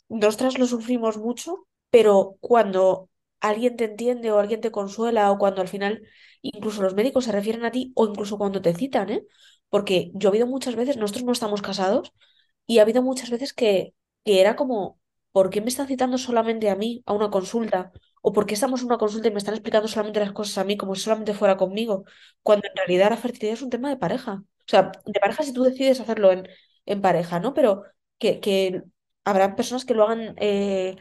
nosotras 0.09 0.59
lo 0.59 0.67
sufrimos 0.67 1.17
mucho, 1.19 1.67
pero 1.91 2.37
cuando 2.41 3.11
alguien 3.41 3.77
te 3.77 3.85
entiende 3.85 4.31
o 4.33 4.39
alguien 4.39 4.61
te 4.61 4.71
consuela 4.73 5.31
o 5.31 5.39
cuando 5.39 5.61
al 5.61 5.69
final 5.69 6.03
incluso 6.43 6.83
los 6.83 6.95
médicos 6.95 7.25
se 7.25 7.33
refieren 7.33 7.65
a 7.65 7.71
ti 7.71 7.93
o 7.97 8.07
incluso 8.07 8.39
cuando 8.39 8.61
te 8.63 8.75
citan, 8.75 9.11
¿eh? 9.11 9.23
Porque 9.69 10.11
yo 10.15 10.29
he 10.29 10.31
habido 10.31 10.47
muchas 10.47 10.77
veces, 10.77 10.97
nosotros 10.97 11.25
no 11.25 11.33
estamos 11.33 11.63
casados 11.63 12.13
y 12.67 12.79
ha 12.79 12.83
habido 12.83 13.03
muchas 13.03 13.31
veces 13.31 13.53
que, 13.53 13.95
que 14.25 14.41
era 14.41 14.57
como, 14.57 14.99
¿por 15.33 15.51
qué 15.51 15.61
me 15.61 15.69
están 15.69 15.87
citando 15.89 16.19
solamente 16.19 16.71
a 16.71 16.77
mí 16.77 17.03
a 17.07 17.13
una 17.13 17.31
consulta? 17.31 17.93
¿O 18.27 18.33
por 18.35 18.45
qué 18.47 18.55
estamos 18.55 18.81
en 18.81 18.87
una 18.87 18.99
consulta 18.99 19.29
y 19.29 19.33
me 19.33 19.39
están 19.39 19.55
explicando 19.55 19.89
solamente 19.89 20.21
las 20.21 20.33
cosas 20.33 20.59
a 20.59 20.65
mí 20.65 20.77
como 20.77 20.95
si 20.95 21.03
solamente 21.03 21.35
fuera 21.35 21.57
conmigo? 21.57 22.05
Cuando 22.43 22.67
en 22.69 22.77
realidad 22.77 23.11
la 23.11 23.17
fertilidad 23.19 23.55
es 23.55 23.63
un 23.63 23.71
tema 23.71 23.89
de 23.91 23.97
pareja. 23.99 24.33
O 24.61 24.65
sea, 24.67 24.93
de 25.05 25.21
pareja 25.21 25.43
si 25.45 25.53
tú 25.53 25.63
decides 25.65 26.01
hacerlo 26.01 26.33
en, 26.33 26.49
en 26.87 27.01
pareja, 27.03 27.39
¿no? 27.41 27.53
Pero 27.55 27.85
que, 28.19 28.41
que 28.41 28.83
habrá 29.25 29.57
personas 29.57 29.85
que 29.85 29.95
lo 29.95 30.05
hagan, 30.05 30.35
eh, 30.39 30.97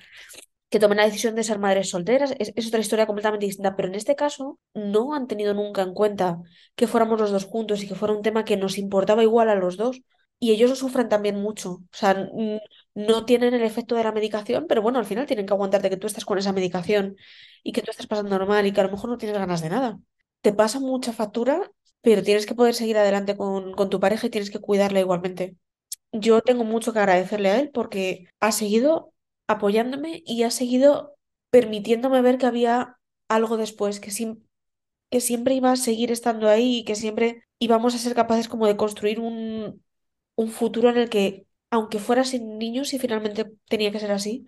que 0.70 0.80
tomen 0.80 0.98
la 0.98 1.06
decisión 1.06 1.36
de 1.36 1.44
ser 1.44 1.60
madres 1.60 1.90
solteras, 1.91 2.34
es, 2.40 2.52
es 2.56 2.68
otra 2.68 2.80
historia 2.80 3.06
completamente 3.08 3.45
distinta, 3.45 3.76
pero 3.76 3.88
en 3.90 3.95
este 3.95 4.16
caso 4.16 4.60
no 4.74 5.14
han 5.16 5.28
tenido 5.28 5.54
nunca 5.54 5.82
en 5.84 5.94
cuenta 5.94 6.40
que 6.76 6.88
fuéramos 6.88 7.20
los 7.20 7.32
dos 7.32 7.45
juntos 7.45 7.84
y 7.84 7.88
que 7.88 7.95
fuera 7.95 8.14
un 8.16 8.24
tema 8.24 8.45
que 8.45 8.58
nos 8.58 8.78
importaba 8.80 9.24
igual 9.24 9.50
a 9.50 9.56
los 9.56 9.78
dos. 9.78 10.02
Y 10.40 10.52
ellos 10.52 10.70
lo 10.72 10.76
sufren 10.76 11.10
también 11.10 11.38
mucho. 11.41 11.72
O 11.74 11.82
sea, 11.91 12.28
no 12.95 13.26
tienen 13.26 13.53
el 13.53 13.64
efecto 13.64 13.95
de 13.95 14.03
la 14.03 14.11
medicación, 14.11 14.65
pero 14.68 14.82
bueno, 14.82 14.99
al 14.99 15.06
final 15.06 15.26
tienen 15.26 15.45
que 15.45 15.53
aguantarte 15.53 15.90
que 15.90 15.98
tú 15.98 16.07
estás 16.07 16.26
con 16.26 16.38
esa 16.38 16.53
medicación 16.53 17.15
y 17.64 17.72
que 17.72 17.82
tú 17.82 17.91
estás 17.91 18.07
pasando 18.07 18.38
normal 18.38 18.65
y 18.68 18.72
que 18.74 18.82
a 18.82 18.84
lo 18.86 18.91
mejor 18.91 19.10
no 19.10 19.18
tienes 19.18 19.38
ganas 19.38 19.61
de 19.61 19.70
nada. 19.70 19.99
Te 20.41 20.53
pasa 20.53 20.80
mucha 20.80 21.14
factura, 21.14 21.72
pero 22.02 22.24
tienes 22.24 22.45
que 22.45 22.56
poder 22.56 22.76
seguir 22.76 22.98
adelante 22.98 23.36
con, 23.38 23.74
con 23.74 23.90
tu 23.90 23.99
pareja 23.99 24.28
y 24.28 24.30
tienes 24.30 24.52
que 24.52 24.60
cuidarla 24.60 24.99
igualmente. 24.99 25.56
Yo 26.11 26.41
tengo 26.41 26.64
mucho 26.64 26.94
que 26.94 26.99
agradecerle 26.99 27.49
a 27.49 27.60
él 27.60 27.72
porque 27.74 28.28
ha 28.40 28.52
seguido 28.52 29.14
apoyándome 29.48 30.24
y 30.26 30.44
ha 30.44 30.52
seguido 30.52 31.15
permitiéndome 31.52 32.22
ver 32.22 32.38
que 32.38 32.45
había 32.45 32.98
algo 33.30 33.57
después, 33.57 33.99
que, 33.99 34.11
que 35.10 35.22
siempre 35.22 35.53
iba 35.56 35.72
a 35.72 35.76
seguir 35.76 36.11
estando 36.11 36.49
ahí 36.49 36.80
y 36.80 36.86
que 36.86 36.95
siempre 36.95 37.45
íbamos 37.60 37.95
a 37.95 37.98
ser 37.99 38.15
capaces 38.15 38.48
como 38.48 38.68
de 38.68 38.78
construir 38.78 39.20
un, 39.20 39.84
un 40.36 40.49
futuro 40.52 40.90
en 40.90 40.98
el 40.98 41.10
que, 41.10 41.48
aunque 41.74 41.98
fuera 41.98 42.24
sin 42.24 42.60
niños 42.60 42.94
y 42.94 43.00
finalmente 43.00 43.52
tenía 43.68 43.91
que 43.91 44.00
ser 44.00 44.12
así, 44.12 44.45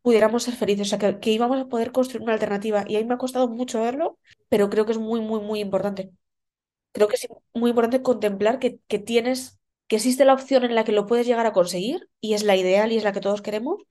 pudiéramos 0.00 0.44
ser 0.44 0.54
felices, 0.54 0.86
o 0.92 0.96
sea, 0.96 1.20
que, 1.20 1.30
íbamos 1.32 1.60
a 1.60 1.66
poder 1.68 1.90
construir 1.90 2.22
una 2.22 2.34
alternativa. 2.34 2.84
Y 2.86 2.94
a 2.96 3.00
mí 3.00 3.04
me 3.04 3.14
ha 3.14 3.18
costado 3.18 3.48
mucho 3.48 3.82
verlo, 3.82 4.16
pero 4.48 4.70
creo 4.70 4.86
que 4.86 4.92
es 4.92 4.98
muy, 4.98 5.20
muy, 5.20 5.40
muy 5.40 5.58
importante. 5.58 6.12
Creo 6.92 7.08
que 7.08 7.16
es 7.16 7.28
muy 7.52 7.70
importante 7.70 8.02
contemplar 8.02 8.60
que, 8.60 8.78
tienes, 9.00 9.58
que 9.88 9.96
existe 9.96 10.24
la 10.24 10.34
opción 10.34 10.64
en 10.64 10.76
la 10.76 10.84
que 10.84 10.92
lo 10.92 11.06
puedes 11.06 11.26
llegar 11.26 11.46
a 11.46 11.52
conseguir 11.52 12.08
y 12.20 12.34
es 12.34 12.44
la 12.44 12.56
ideal 12.56 12.92
y 12.92 12.96
es 12.98 13.04
la 13.04 13.12
que 13.12 13.20
todos 13.20 13.42
queremos 13.42 13.82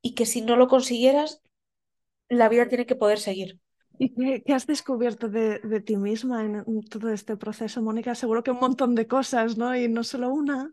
y 0.00 0.14
que 0.14 0.24
si 0.24 0.40
no 0.40 0.56
lo 0.56 0.68
consiguieras, 0.68 1.42
la 2.30 2.48
vida 2.48 2.68
tiene 2.68 2.86
que 2.86 2.96
poder 2.96 3.18
seguir. 3.18 3.60
¿Y 3.98 4.14
qué, 4.44 4.54
has 4.54 4.66
descubierto 4.66 5.28
de, 5.28 5.58
de 5.58 5.80
ti 5.82 5.98
misma 5.98 6.42
en, 6.42 6.56
en 6.56 6.82
todo 6.88 7.10
este 7.10 7.36
proceso, 7.36 7.82
Mónica? 7.82 8.14
Seguro 8.14 8.42
que 8.42 8.50
un 8.50 8.60
montón 8.60 8.94
de 8.94 9.06
cosas, 9.06 9.58
¿no? 9.58 9.76
Y 9.76 9.88
no 9.88 10.04
solo 10.04 10.30
una. 10.30 10.72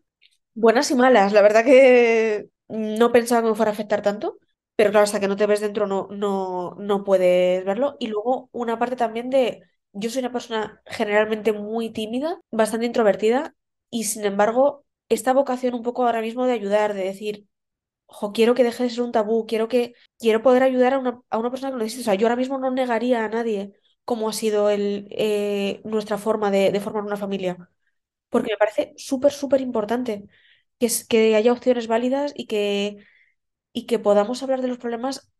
Buenas 0.55 0.91
y 0.91 0.95
malas, 0.95 1.33
la 1.33 1.41
verdad 1.41 1.65
que 1.65 2.49
no 2.67 3.11
pensaba 3.11 3.41
que 3.41 3.49
me 3.49 3.55
fuera 3.55 3.71
a 3.71 3.73
afectar 3.73 4.01
tanto, 4.03 4.37
pero 4.75 4.91
claro, 4.91 5.03
hasta 5.05 5.19
que 5.19 5.27
no 5.27 5.35
te 5.35 5.47
ves 5.47 5.61
dentro 5.61 5.87
no, 5.87 6.07
no, 6.11 6.75
no 6.79 7.03
puedes 7.03 7.65
verlo. 7.65 7.95
Y 7.99 8.07
luego 8.07 8.49
una 8.51 8.77
parte 8.79 8.95
también 8.95 9.29
de, 9.31 9.63
yo 9.93 10.09
soy 10.09 10.19
una 10.19 10.31
persona 10.31 10.81
generalmente 10.85 11.53
muy 11.53 11.89
tímida, 11.91 12.39
bastante 12.51 12.85
introvertida 12.85 13.55
y 13.89 14.03
sin 14.05 14.25
embargo, 14.25 14.85
esta 15.09 15.33
vocación 15.33 15.73
un 15.73 15.83
poco 15.83 16.05
ahora 16.05 16.21
mismo 16.21 16.45
de 16.45 16.53
ayudar, 16.53 16.93
de 16.93 17.03
decir, 17.05 17.47
ojo, 18.07 18.33
quiero 18.33 18.55
que 18.55 18.63
deje 18.65 18.83
de 18.83 18.89
ser 18.91 19.03
un 19.03 19.11
tabú, 19.13 19.45
quiero 19.47 19.67
que, 19.69 19.93
quiero 20.19 20.41
poder 20.43 20.63
ayudar 20.63 20.93
a 20.95 20.99
una, 20.99 21.21
a 21.29 21.37
una 21.39 21.51
persona 21.51 21.71
que 21.71 21.77
lo 21.77 21.83
necesite. 21.83 22.03
O 22.03 22.05
sea, 22.05 22.15
yo 22.15 22.27
ahora 22.27 22.37
mismo 22.37 22.57
no 22.59 22.71
negaría 22.71 23.25
a 23.25 23.29
nadie 23.29 23.73
cómo 24.05 24.29
ha 24.29 24.33
sido 24.33 24.69
el, 24.69 25.07
eh, 25.11 25.81
nuestra 25.85 26.17
forma 26.19 26.51
de, 26.51 26.71
de 26.71 26.79
formar 26.81 27.03
una 27.05 27.17
familia, 27.17 27.69
porque 28.33 28.53
me 28.53 28.57
parece 28.59 28.93
súper, 28.97 29.33
súper 29.33 29.61
importante 29.61 30.25
que, 30.79 30.89
que 31.09 31.35
haya 31.37 31.53
opciones 31.53 31.87
válidas 31.87 32.33
y 32.37 32.47
que, 32.47 32.97
y 33.73 33.85
que 33.87 33.99
podamos 33.99 34.43
hablar 34.43 34.61
de 34.61 34.69
los 34.69 34.77
problemas 34.79 35.31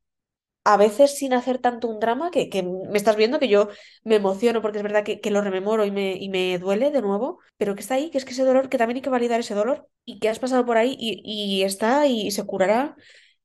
a 0.65 0.78
veces 0.78 1.18
sin 1.18 1.34
hacer 1.34 1.60
tanto 1.60 1.90
un 1.90 1.99
drama, 1.99 2.32
que, 2.32 2.49
que 2.49 2.64
me 2.64 2.98
estás 2.98 3.18
viendo 3.18 3.40
que 3.40 3.49
yo 3.49 3.70
me 4.06 4.15
emociono 4.15 4.61
porque 4.61 4.78
es 4.80 4.84
verdad 4.84 5.03
que, 5.03 5.20
que 5.22 5.32
lo 5.32 5.41
rememoro 5.41 5.86
y 5.86 5.91
me, 5.91 6.15
y 6.15 6.30
me 6.30 6.57
duele 6.60 6.91
de 6.91 7.02
nuevo, 7.02 7.40
pero 7.57 7.76
que 7.76 7.82
está 7.82 7.95
ahí, 7.95 8.10
que 8.11 8.18
es 8.18 8.26
que 8.26 8.32
ese 8.32 8.45
dolor, 8.45 8.70
que 8.70 8.78
también 8.78 8.98
hay 8.98 9.02
que 9.02 9.10
validar 9.10 9.40
ese 9.41 9.56
dolor 9.56 9.90
y 10.06 10.20
que 10.20 10.30
has 10.30 10.40
pasado 10.40 10.65
por 10.65 10.78
ahí 10.78 10.95
y, 10.99 11.22
y 11.26 11.64
está 11.64 12.07
y 12.07 12.32
se 12.32 12.45
curará. 12.45 12.95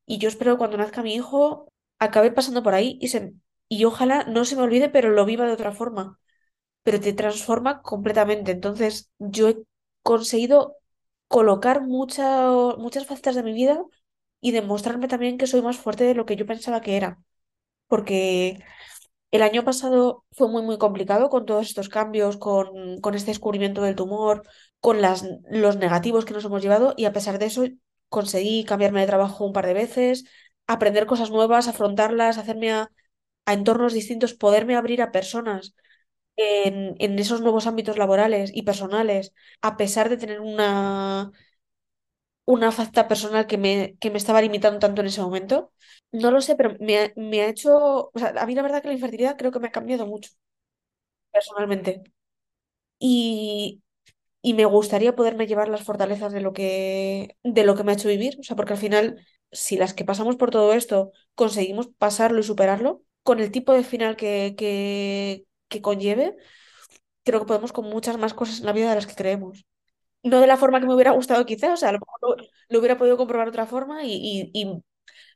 Y 0.06 0.18
yo 0.18 0.28
espero 0.28 0.58
cuando 0.58 0.76
nazca 0.78 1.02
mi 1.02 1.14
hijo 1.14 1.72
acabe 1.98 2.30
pasando 2.32 2.62
por 2.62 2.74
ahí 2.74 2.98
y, 3.00 3.08
se, 3.08 3.32
y 3.68 3.84
ojalá 3.84 4.24
no 4.24 4.44
se 4.44 4.56
me 4.56 4.62
olvide, 4.62 4.88
pero 4.88 5.10
lo 5.10 5.24
viva 5.24 5.46
de 5.46 5.52
otra 5.52 5.72
forma, 5.72 6.18
pero 6.82 7.00
te 7.00 7.12
transforma 7.12 7.82
completamente. 7.82 8.52
Entonces, 8.52 9.10
yo 9.18 9.48
he 9.48 9.58
conseguido 10.02 10.76
colocar 11.28 11.82
mucha- 11.82 12.50
muchas 12.78 13.06
facetas 13.06 13.34
de 13.36 13.42
mi 13.42 13.52
vida 13.52 13.82
y 14.40 14.52
demostrarme 14.52 15.08
también 15.08 15.38
que 15.38 15.46
soy 15.46 15.62
más 15.62 15.76
fuerte 15.78 16.04
de 16.04 16.14
lo 16.14 16.26
que 16.26 16.36
yo 16.36 16.46
pensaba 16.46 16.80
que 16.80 16.96
era. 16.96 17.18
Porque 17.88 18.58
el 19.30 19.42
año 19.42 19.64
pasado 19.64 20.24
fue 20.32 20.48
muy, 20.48 20.62
muy 20.62 20.78
complicado 20.78 21.28
con 21.30 21.44
todos 21.46 21.66
estos 21.66 21.88
cambios, 21.88 22.36
con, 22.38 23.00
con 23.00 23.14
este 23.14 23.30
descubrimiento 23.30 23.82
del 23.82 23.94
tumor, 23.96 24.42
con 24.80 25.02
las, 25.02 25.24
los 25.50 25.76
negativos 25.76 26.24
que 26.24 26.34
nos 26.34 26.44
hemos 26.44 26.62
llevado 26.62 26.94
y 26.96 27.04
a 27.04 27.12
pesar 27.12 27.38
de 27.38 27.46
eso 27.46 27.64
conseguí 28.08 28.64
cambiarme 28.64 29.00
de 29.00 29.06
trabajo 29.06 29.44
un 29.44 29.52
par 29.52 29.66
de 29.66 29.74
veces, 29.74 30.24
aprender 30.66 31.06
cosas 31.06 31.30
nuevas, 31.30 31.68
afrontarlas, 31.68 32.38
hacerme 32.38 32.72
a, 32.72 32.90
a 33.46 33.52
entornos 33.54 33.92
distintos, 33.94 34.34
poderme 34.34 34.76
abrir 34.76 35.02
a 35.02 35.12
personas 35.12 35.74
en, 36.38 36.96
en 37.00 37.18
esos 37.20 37.42
nuevos 37.42 37.66
ámbitos 37.68 37.98
laborales 37.98 38.52
y 38.54 38.62
personales, 38.64 39.34
a 39.62 39.76
pesar 39.78 40.08
de 40.10 40.18
tener 40.18 40.40
una, 40.40 41.32
una 42.54 42.72
faceta 42.72 43.08
personal 43.08 43.46
que 43.46 43.58
me, 43.58 43.96
que 44.00 44.10
me 44.10 44.18
estaba 44.18 44.42
limitando 44.42 44.78
tanto 44.80 45.00
en 45.02 45.08
ese 45.08 45.20
momento. 45.22 45.72
No 46.12 46.30
lo 46.30 46.40
sé, 46.40 46.56
pero 46.56 46.76
me 46.80 46.98
ha, 46.98 47.12
me 47.16 47.42
ha 47.42 47.48
hecho, 47.48 48.10
o 48.14 48.18
sea, 48.18 48.28
a 48.42 48.46
mí 48.46 48.54
la 48.54 48.62
verdad 48.62 48.80
que 48.82 48.88
la 48.88 48.94
infertilidad 48.94 49.36
creo 49.36 49.52
que 49.52 49.60
me 49.60 49.68
ha 49.68 49.72
cambiado 49.72 50.06
mucho 50.06 50.30
personalmente. 51.32 52.02
Y, 53.00 53.82
y 54.42 54.54
me 54.54 54.66
gustaría 54.66 55.16
poderme 55.16 55.48
llevar 55.48 55.68
las 55.70 55.84
fortalezas 55.84 56.32
de 56.34 56.42
lo 56.42 56.54
que, 56.54 57.36
de 57.44 57.64
lo 57.64 57.76
que 57.76 57.84
me 57.84 57.92
ha 57.92 57.96
hecho 57.96 58.08
vivir. 58.10 58.38
O 58.40 58.44
sea, 58.44 58.56
porque 58.56 58.74
al 58.74 58.80
final, 58.80 59.26
si 59.52 59.78
las 59.78 59.94
que 59.94 60.06
pasamos 60.06 60.36
por 60.36 60.52
todo 60.52 60.74
esto 60.74 61.12
conseguimos 61.36 61.88
pasarlo 61.98 62.40
y 62.40 62.44
superarlo, 62.44 63.04
con 63.24 63.40
el 63.40 63.52
tipo 63.52 63.74
de 63.74 63.84
final 63.84 64.16
que, 64.16 64.56
que, 64.58 65.46
que 65.68 65.82
conlleve, 65.82 66.36
creo 67.24 67.40
que 67.40 67.46
podemos 67.46 67.72
con 67.72 67.86
muchas 67.86 68.18
más 68.18 68.34
cosas 68.34 68.60
en 68.60 68.66
la 68.66 68.72
vida 68.72 68.90
de 68.90 68.96
las 68.96 69.06
que 69.06 69.14
creemos. 69.14 69.66
No 70.24 70.40
de 70.40 70.48
la 70.48 70.56
forma 70.58 70.80
que 70.80 70.86
me 70.86 70.94
hubiera 70.94 71.12
gustado 71.12 71.46
quizás, 71.46 71.72
o 71.72 71.78
sea, 71.78 71.90
a 71.90 71.92
lo 71.92 72.00
mejor 72.00 72.46
lo, 72.70 72.78
hubiera 72.80 72.98
podido 72.98 73.16
comprobar 73.18 73.48
de 73.48 73.50
otra 73.50 73.66
forma 73.66 74.04
y 74.04 74.52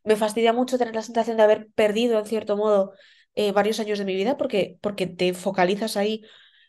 me 0.04 0.16
fastidia 0.16 0.52
mucho 0.52 0.78
tener 0.78 0.94
la 0.94 1.02
sensación 1.02 1.36
de 1.36 1.42
haber 1.44 1.68
perdido, 1.74 2.18
en 2.18 2.26
cierto 2.26 2.56
modo, 2.56 2.92
eh, 3.34 3.52
varios 3.52 3.80
años 3.80 3.98
de 3.98 4.04
mi 4.04 4.14
vida 4.14 4.36
porque, 4.36 4.78
porque 4.80 5.06
te 5.06 5.34
focalizas 5.34 5.96
ahí 5.96 6.22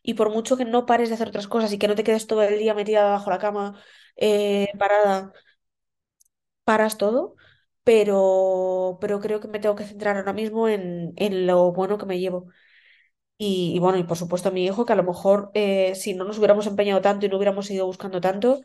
y 0.04 0.14
por 0.16 0.30
mucho 0.32 0.58
que 0.58 0.66
no 0.66 0.86
pares 0.86 1.10
de 1.10 1.16
hacer 1.16 1.30
otras 1.30 1.48
cosas 1.48 1.72
y 1.74 1.78
que 1.80 1.88
no 1.88 1.96
te 1.96 2.04
quedes 2.04 2.28
todo 2.28 2.44
el 2.44 2.60
día 2.60 2.74
metida 2.74 3.06
bajo 3.10 3.30
la 3.30 3.40
cama, 3.40 3.82
eh, 4.18 4.68
parada, 4.78 5.34
paras 6.64 6.98
todo, 6.98 7.36
pero, 7.84 8.98
pero 9.02 9.20
creo 9.20 9.40
que 9.40 9.48
me 9.48 9.60
tengo 9.60 9.76
que 9.76 9.86
centrar 9.86 10.18
ahora 10.18 10.34
mismo 10.34 10.68
en, 10.70 11.14
en 11.18 11.48
lo 11.48 11.72
bueno 11.74 11.98
que 11.98 12.06
me 12.06 12.20
llevo. 12.20 12.48
Y, 13.46 13.80
bueno, 13.80 13.98
y 13.98 14.04
por 14.04 14.18
supuesto 14.18 14.52
mi 14.52 14.66
hijo, 14.66 14.86
que 14.86 14.94
a 14.94 14.96
lo 14.96 15.04
mejor 15.04 15.52
eh, 15.54 15.96
si 15.96 16.14
no 16.14 16.24
nos 16.26 16.38
hubiéramos 16.38 16.68
empeñado 16.68 17.02
tanto 17.02 17.26
y 17.26 17.30
no 17.30 17.38
hubiéramos 17.38 17.70
ido 17.72 17.86
buscando 17.86 18.22
tanto, 18.22 18.62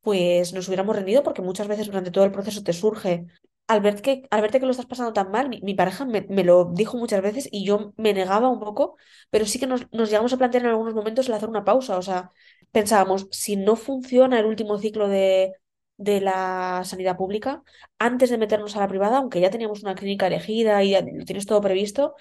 pues 0.00 0.52
nos 0.52 0.68
hubiéramos 0.68 0.96
rendido 0.96 1.22
porque 1.22 1.42
muchas 1.42 1.68
veces 1.68 1.86
durante 1.86 2.10
todo 2.10 2.24
el 2.24 2.32
proceso 2.32 2.62
te 2.62 2.72
surge 2.72 3.26
al 3.68 3.80
ver 3.80 4.02
que, 4.02 4.26
al 4.30 4.40
verte 4.42 4.58
que 4.60 4.66
lo 4.66 4.70
estás 4.72 4.86
pasando 4.86 5.12
tan 5.12 5.30
mal, 5.30 5.48
mi, 5.48 5.60
mi 5.62 5.74
pareja 5.74 6.04
me, 6.04 6.22
me 6.28 6.44
lo 6.44 6.66
dijo 6.74 6.96
muchas 6.98 7.22
veces 7.22 7.48
y 7.50 7.64
yo 7.64 7.92
me 7.96 8.12
negaba 8.14 8.48
un 8.48 8.60
poco, 8.60 8.96
pero 9.30 9.46
sí 9.46 9.58
que 9.58 9.66
nos, 9.66 9.90
nos 9.92 10.08
llegamos 10.10 10.32
a 10.32 10.36
plantear 10.38 10.64
en 10.64 10.70
algunos 10.70 10.94
momentos 10.94 11.26
el 11.28 11.34
hacer 11.34 11.48
una 11.48 11.64
pausa. 11.64 11.96
O 11.98 12.02
sea, 12.02 12.30
pensábamos, 12.70 13.28
si 13.30 13.56
no 13.56 13.76
funciona 13.76 14.38
el 14.40 14.46
último 14.46 14.78
ciclo 14.78 15.08
de, 15.08 15.52
de 15.96 16.20
la 16.20 16.82
sanidad 16.84 17.16
pública, 17.16 17.62
antes 17.98 18.30
de 18.30 18.38
meternos 18.38 18.76
a 18.76 18.80
la 18.80 18.88
privada, 18.88 19.18
aunque 19.18 19.40
ya 19.40 19.50
teníamos 19.50 19.82
una 19.82 19.94
clínica 19.94 20.26
elegida 20.26 20.82
y 20.84 20.90
ya 20.90 21.00
lo 21.02 21.24
tienes 21.24 21.46
todo 21.46 21.60
previsto, 21.60 22.14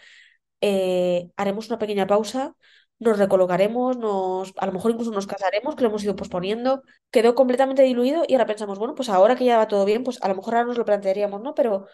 eh, 0.62 1.30
haremos 1.38 1.68
una 1.70 1.80
pequeña 1.80 2.08
pausa. 2.08 2.56
Nos 3.00 3.18
recolocaremos, 3.18 3.98
nos, 3.98 4.54
a 4.58 4.66
lo 4.68 4.74
mejor 4.74 4.92
incluso 4.92 5.12
nos 5.12 5.26
casaremos, 5.28 5.76
que 5.76 5.82
lo 5.84 5.90
hemos 5.90 6.04
ido 6.04 6.16
posponiendo. 6.16 6.84
Quedó 7.12 7.36
completamente 7.36 7.82
diluido 7.84 8.24
y 8.28 8.34
ahora 8.34 8.46
pensamos, 8.46 8.78
bueno, 8.80 8.96
pues 8.96 9.10
ahora 9.10 9.36
que 9.36 9.46
ya 9.46 9.58
va 9.58 9.68
todo 9.68 9.86
bien, 9.86 10.04
pues 10.04 10.22
a 10.22 10.28
lo 10.30 10.36
mejor 10.36 10.56
ahora 10.56 10.68
nos 10.68 10.78
lo 10.78 10.86
plantearíamos, 10.86 11.42
¿no? 11.42 11.56
Pero, 11.56 11.88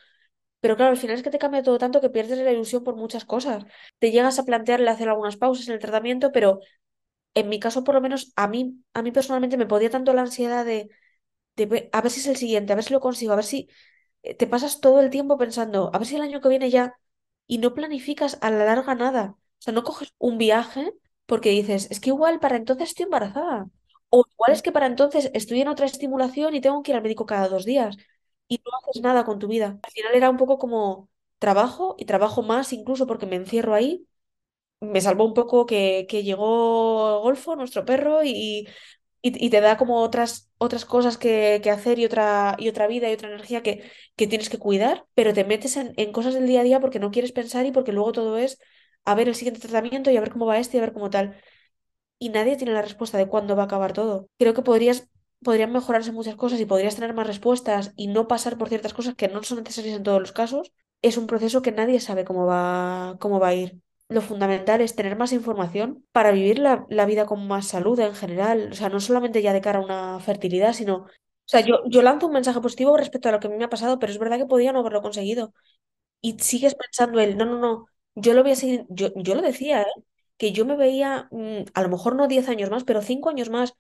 pero 0.60 0.76
claro, 0.78 0.92
al 0.92 0.98
final 0.98 1.18
es 1.18 1.24
que 1.24 1.30
te 1.32 1.40
cambia 1.40 1.64
todo 1.64 1.78
tanto 1.78 2.02
que 2.02 2.10
pierdes 2.10 2.40
la 2.40 2.52
ilusión 2.52 2.84
por 2.84 2.96
muchas 2.96 3.26
cosas. 3.26 3.66
Te 4.00 4.12
llegas 4.12 4.40
a 4.40 4.46
plantear 4.46 4.82
el 4.82 4.88
hacer 4.90 5.10
algunas 5.10 5.38
pausas 5.38 5.68
en 5.68 5.76
el 5.76 5.80
tratamiento, 5.80 6.32
pero 6.32 6.60
en 7.34 7.50
mi 7.50 7.60
caso, 7.60 7.84
por 7.84 7.96
lo 7.96 8.02
menos, 8.02 8.34
a 8.36 8.48
mí, 8.48 8.84
a 8.94 9.02
mí 9.04 9.12
personalmente 9.12 9.58
me 9.58 9.68
podía 9.68 9.90
tanto 9.90 10.14
la 10.14 10.22
ansiedad 10.22 10.66
de, 10.66 10.90
de 11.58 11.90
a 11.94 12.02
ver 12.02 12.12
si 12.12 12.22
es 12.22 12.28
el 12.28 12.38
siguiente, 12.38 12.74
a 12.74 12.76
ver 12.78 12.86
si 12.86 12.94
lo 12.94 13.02
consigo, 13.02 13.34
a 13.34 13.38
ver 13.38 13.46
si 13.46 13.70
eh, 14.24 14.36
te 14.36 14.48
pasas 14.48 14.82
todo 14.82 15.02
el 15.02 15.10
tiempo 15.12 15.38
pensando, 15.38 15.92
a 15.94 16.00
ver 16.00 16.08
si 16.08 16.16
el 16.18 16.22
año 16.24 16.42
que 16.42 16.50
viene 16.50 16.70
ya, 16.72 16.98
y 17.48 17.58
no 17.60 17.74
planificas 17.74 18.38
a 18.42 18.52
la 18.52 18.66
larga 18.66 18.96
nada. 18.96 19.36
O 19.38 19.62
sea, 19.62 19.74
no 19.74 19.84
coges 19.84 20.14
un 20.20 20.38
viaje 20.38 20.94
porque 21.26 21.50
dices, 21.50 21.88
es 21.92 22.00
que 22.00 22.10
igual 22.10 22.40
para 22.40 22.56
entonces 22.58 22.90
estoy 22.90 23.06
embarazada. 23.06 23.70
O 24.10 24.24
igual 24.32 24.52
es 24.54 24.62
que 24.62 24.72
para 24.72 24.86
entonces 24.88 25.32
estoy 25.34 25.62
en 25.62 25.68
otra 25.68 25.86
estimulación 25.86 26.56
y 26.56 26.62
tengo 26.62 26.82
que 26.84 26.92
ir 26.92 26.98
al 26.98 27.04
médico 27.04 27.26
cada 27.26 27.48
dos 27.50 27.66
días. 27.66 27.98
Y 28.48 28.62
no 28.66 28.72
haces 28.90 29.02
nada 29.02 29.26
con 29.26 29.40
tu 29.40 29.48
vida. 29.48 29.80
Al 29.84 29.92
final 29.92 30.16
era 30.16 30.30
un 30.30 30.38
poco 30.38 30.58
como 30.58 31.10
trabajo 31.40 31.96
y 32.00 32.06
trabajo 32.06 32.42
más 32.44 32.74
incluso 32.74 33.06
porque 33.08 33.26
me 33.26 33.36
encierro 33.36 33.74
ahí 33.74 34.08
me 34.80 35.02
salvó 35.02 35.26
un 35.26 35.34
poco 35.34 35.66
que, 35.66 36.06
que 36.10 36.24
llegó 36.24 37.22
Golfo, 37.22 37.56
nuestro 37.56 37.86
perro, 37.86 38.24
y, 38.24 38.68
y, 39.36 39.50
te 39.50 39.62
da 39.62 39.78
como 39.78 40.02
otras, 40.02 40.50
otras 40.58 40.86
cosas 40.86 41.18
que, 41.18 41.60
que 41.64 41.72
hacer 41.72 42.00
y 42.00 42.06
otra, 42.06 42.56
y 42.60 42.70
otra 42.70 42.88
vida 42.88 43.10
y 43.10 43.14
otra 43.14 43.30
energía 43.30 43.64
que, 43.64 43.84
que 44.16 44.28
tienes 44.28 44.50
que 44.50 44.60
cuidar, 44.60 45.06
pero 45.14 45.34
te 45.34 45.44
metes 45.44 45.78
en, 45.78 45.94
en 45.98 46.12
cosas 46.12 46.34
del 46.34 46.48
día 46.48 46.62
a 46.62 46.64
día 46.64 46.80
porque 46.80 47.00
no 47.00 47.12
quieres 47.12 47.32
pensar 47.32 47.66
y 47.66 47.72
porque 47.72 47.92
luego 47.92 48.12
todo 48.12 48.38
es 48.38 48.60
a 49.06 49.16
ver 49.16 49.28
el 49.30 49.36
siguiente 49.36 49.62
tratamiento 49.62 50.12
y 50.12 50.18
a 50.18 50.22
ver 50.22 50.32
cómo 50.32 50.46
va 50.46 50.60
este 50.60 50.78
y 50.78 50.80
a 50.80 50.84
ver 50.84 50.94
cómo 50.94 51.10
tal. 51.10 51.36
Y 52.20 52.30
nadie 52.30 52.58
tiene 52.58 52.74
la 52.74 52.82
respuesta 52.82 53.18
de 53.18 53.28
cuándo 53.28 53.56
va 53.56 53.64
a 53.64 53.66
acabar 53.66 53.94
todo. 53.94 54.30
Creo 54.40 54.54
que 54.54 54.62
podrías, 54.64 55.10
podrían 55.44 55.72
mejorarse 55.72 56.12
muchas 56.12 56.36
cosas 56.36 56.60
y 56.60 56.66
podrías 56.66 56.96
tener 56.96 57.14
más 57.14 57.28
respuestas 57.28 57.94
y 57.96 58.08
no 58.08 58.28
pasar 58.28 58.58
por 58.58 58.70
ciertas 58.70 58.94
cosas 58.94 59.16
que 59.16 59.28
no 59.30 59.44
son 59.44 59.60
necesarias 59.64 59.98
en 59.98 60.04
todos 60.04 60.20
los 60.20 60.32
casos. 60.32 60.72
Es 61.02 61.18
un 61.18 61.28
proceso 61.28 61.62
que 61.62 61.72
nadie 61.72 62.00
sabe 62.00 62.26
cómo 62.26 62.46
va, 62.46 63.18
cómo 63.20 63.40
va 63.40 63.50
a 63.50 63.56
ir 63.56 63.82
lo 64.10 64.22
fundamental 64.22 64.82
es 64.82 64.96
tener 64.96 65.18
más 65.18 65.34
información 65.34 66.06
para 66.12 66.32
vivir 66.32 66.60
la, 66.60 66.86
la 66.90 67.06
vida 67.06 67.26
con 67.26 67.48
más 67.48 67.68
salud 67.68 68.00
en 68.00 68.16
general. 68.16 68.70
O 68.72 68.76
sea, 68.76 68.90
no 68.90 69.00
solamente 69.00 69.42
ya 69.42 69.54
de 69.54 69.62
cara 69.62 69.80
a 69.80 69.84
una 69.84 70.20
fertilidad, 70.20 70.74
sino... 70.74 70.98
O 71.06 71.50
sea, 71.50 71.62
yo, 71.62 71.82
yo 71.88 72.02
lanzo 72.02 72.28
un 72.28 72.34
mensaje 72.34 72.60
positivo 72.62 72.98
respecto 72.98 73.30
a 73.30 73.32
lo 73.32 73.40
que 73.40 73.48
a 73.48 73.50
mí 73.50 73.56
me 73.58 73.64
ha 73.66 73.70
pasado, 73.70 74.00
pero 74.00 74.12
es 74.12 74.20
verdad 74.20 74.38
que 74.38 74.46
podía 74.46 74.74
no 74.74 74.80
haberlo 74.80 75.02
conseguido. 75.02 75.54
Y 76.22 76.40
sigues 76.40 76.76
pensando 76.76 77.20
él, 77.22 77.38
no, 77.38 77.46
no, 77.46 77.60
no, 77.60 77.88
yo 78.16 78.34
lo 78.34 78.44
voy 78.44 78.54
a 78.54 78.56
seguir... 78.56 78.86
Yo, 78.90 79.10
yo 79.16 79.36
lo 79.36 79.42
decía, 79.42 79.84
¿eh? 79.84 79.88
Que 80.38 80.52
yo 80.54 80.66
me 80.66 80.76
veía, 80.78 81.28
mm, 81.32 81.64
a 81.74 81.82
lo 81.84 81.90
mejor 81.90 82.16
no 82.16 82.28
10 82.28 82.50
años 82.50 82.70
más, 82.72 82.84
pero 82.86 83.02
5 83.02 83.30
años 83.30 83.50
más, 83.50 83.74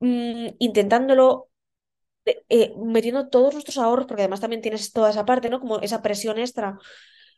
mm, 0.00 0.48
intentándolo, 0.60 1.48
eh, 2.48 2.74
metiendo 2.76 3.28
todos 3.28 3.54
nuestros 3.54 3.78
ahorros, 3.78 4.06
porque 4.06 4.22
además 4.22 4.40
también 4.40 4.62
tienes 4.62 4.92
toda 4.92 5.10
esa 5.10 5.24
parte, 5.24 5.50
¿no? 5.50 5.60
Como 5.60 5.80
esa 5.80 6.02
presión 6.02 6.38
extra 6.38 6.78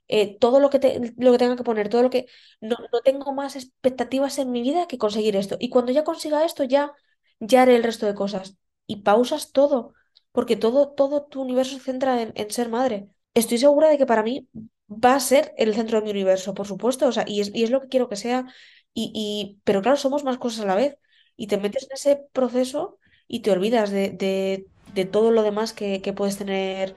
eh, 0.08 0.38
todo 0.38 0.60
lo 0.60 0.70
que, 0.70 0.78
te- 0.78 1.14
lo 1.16 1.32
que 1.32 1.38
tenga 1.38 1.56
que 1.56 1.64
poner, 1.64 1.88
todo 1.88 2.02
lo 2.02 2.10
que... 2.10 2.26
No, 2.60 2.76
no 2.92 3.00
tengo 3.02 3.32
más 3.32 3.56
expectativas 3.56 4.38
en 4.38 4.50
mi 4.50 4.62
vida 4.62 4.86
que 4.86 4.98
conseguir 4.98 5.36
esto. 5.36 5.56
Y 5.60 5.68
cuando 5.70 5.92
ya 5.92 6.04
consiga 6.04 6.44
esto, 6.44 6.64
ya, 6.64 6.92
ya 7.40 7.62
haré 7.62 7.76
el 7.76 7.82
resto 7.84 8.06
de 8.06 8.14
cosas. 8.14 8.56
Y 8.86 8.96
pausas 9.02 9.52
todo, 9.52 9.94
porque 10.32 10.56
todo, 10.56 10.90
todo 10.90 11.24
tu 11.26 11.42
universo 11.42 11.76
se 11.76 11.80
centra 11.84 12.22
en, 12.22 12.32
en 12.36 12.50
ser 12.50 12.68
madre. 12.68 13.08
Estoy 13.34 13.58
segura 13.58 13.88
de 13.88 13.98
que 13.98 14.06
para 14.06 14.22
mí 14.22 14.48
va 14.88 15.14
a 15.14 15.20
ser 15.20 15.54
el 15.56 15.74
centro 15.74 15.98
de 15.98 16.04
mi 16.04 16.10
universo, 16.10 16.54
por 16.54 16.66
supuesto, 16.66 17.06
o 17.08 17.12
sea, 17.12 17.24
y 17.26 17.40
es, 17.40 17.50
y 17.54 17.62
es 17.64 17.70
lo 17.70 17.80
que 17.80 17.88
quiero 17.88 18.08
que 18.08 18.16
sea. 18.16 18.46
Y, 18.94 19.10
y, 19.14 19.60
pero 19.64 19.80
claro, 19.82 19.96
somos 19.96 20.24
más 20.24 20.38
cosas 20.38 20.64
a 20.64 20.66
la 20.68 20.74
vez. 20.74 20.96
Y 21.36 21.46
te 21.46 21.56
metes 21.58 21.84
en 21.84 21.90
ese 21.92 22.16
proceso 22.32 22.98
y 23.26 23.40
te 23.40 23.50
olvidas 23.50 23.90
de, 23.90 24.10
de, 24.10 24.66
de 24.94 25.04
todo 25.06 25.30
lo 25.30 25.42
demás 25.42 25.72
que, 25.72 26.02
que 26.02 26.12
puedes 26.12 26.36
tener, 26.38 26.94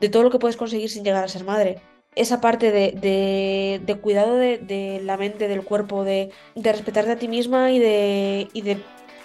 de 0.00 0.08
todo 0.08 0.22
lo 0.22 0.30
que 0.30 0.38
puedes 0.38 0.56
conseguir 0.56 0.90
sin 0.90 1.04
llegar 1.04 1.24
a 1.24 1.28
ser 1.28 1.44
madre 1.44 1.80
esa 2.16 2.40
parte 2.40 2.72
de, 2.72 3.80
de- 3.84 3.94
cuidado 4.00 4.34
de, 4.36 5.00
la 5.04 5.16
mente, 5.16 5.48
del 5.48 5.62
cuerpo, 5.62 6.02
de, 6.02 6.30
de 6.54 6.72
respetarte 6.72 7.12
a 7.12 7.16
ti 7.18 7.28
misma 7.28 7.70
y 7.70 7.78
de, 7.78 8.48
y 8.52 8.62
de 8.62 8.78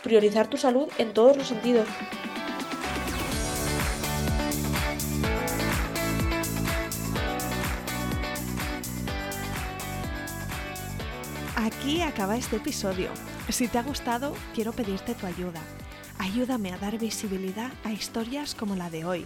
priorizar 0.03 0.47
tu 0.47 0.57
salud 0.57 0.87
en 0.97 1.13
todos 1.13 1.37
los 1.37 1.47
sentidos. 1.47 1.87
Aquí 11.55 12.01
acaba 12.01 12.37
este 12.37 12.57
episodio. 12.57 13.09
Si 13.49 13.67
te 13.67 13.77
ha 13.77 13.83
gustado, 13.83 14.33
quiero 14.53 14.73
pedirte 14.73 15.13
tu 15.15 15.25
ayuda. 15.25 15.61
Ayúdame 16.17 16.71
a 16.71 16.77
dar 16.77 16.97
visibilidad 16.97 17.71
a 17.83 17.91
historias 17.91 18.55
como 18.55 18.75
la 18.75 18.89
de 18.89 19.05
hoy. 19.05 19.25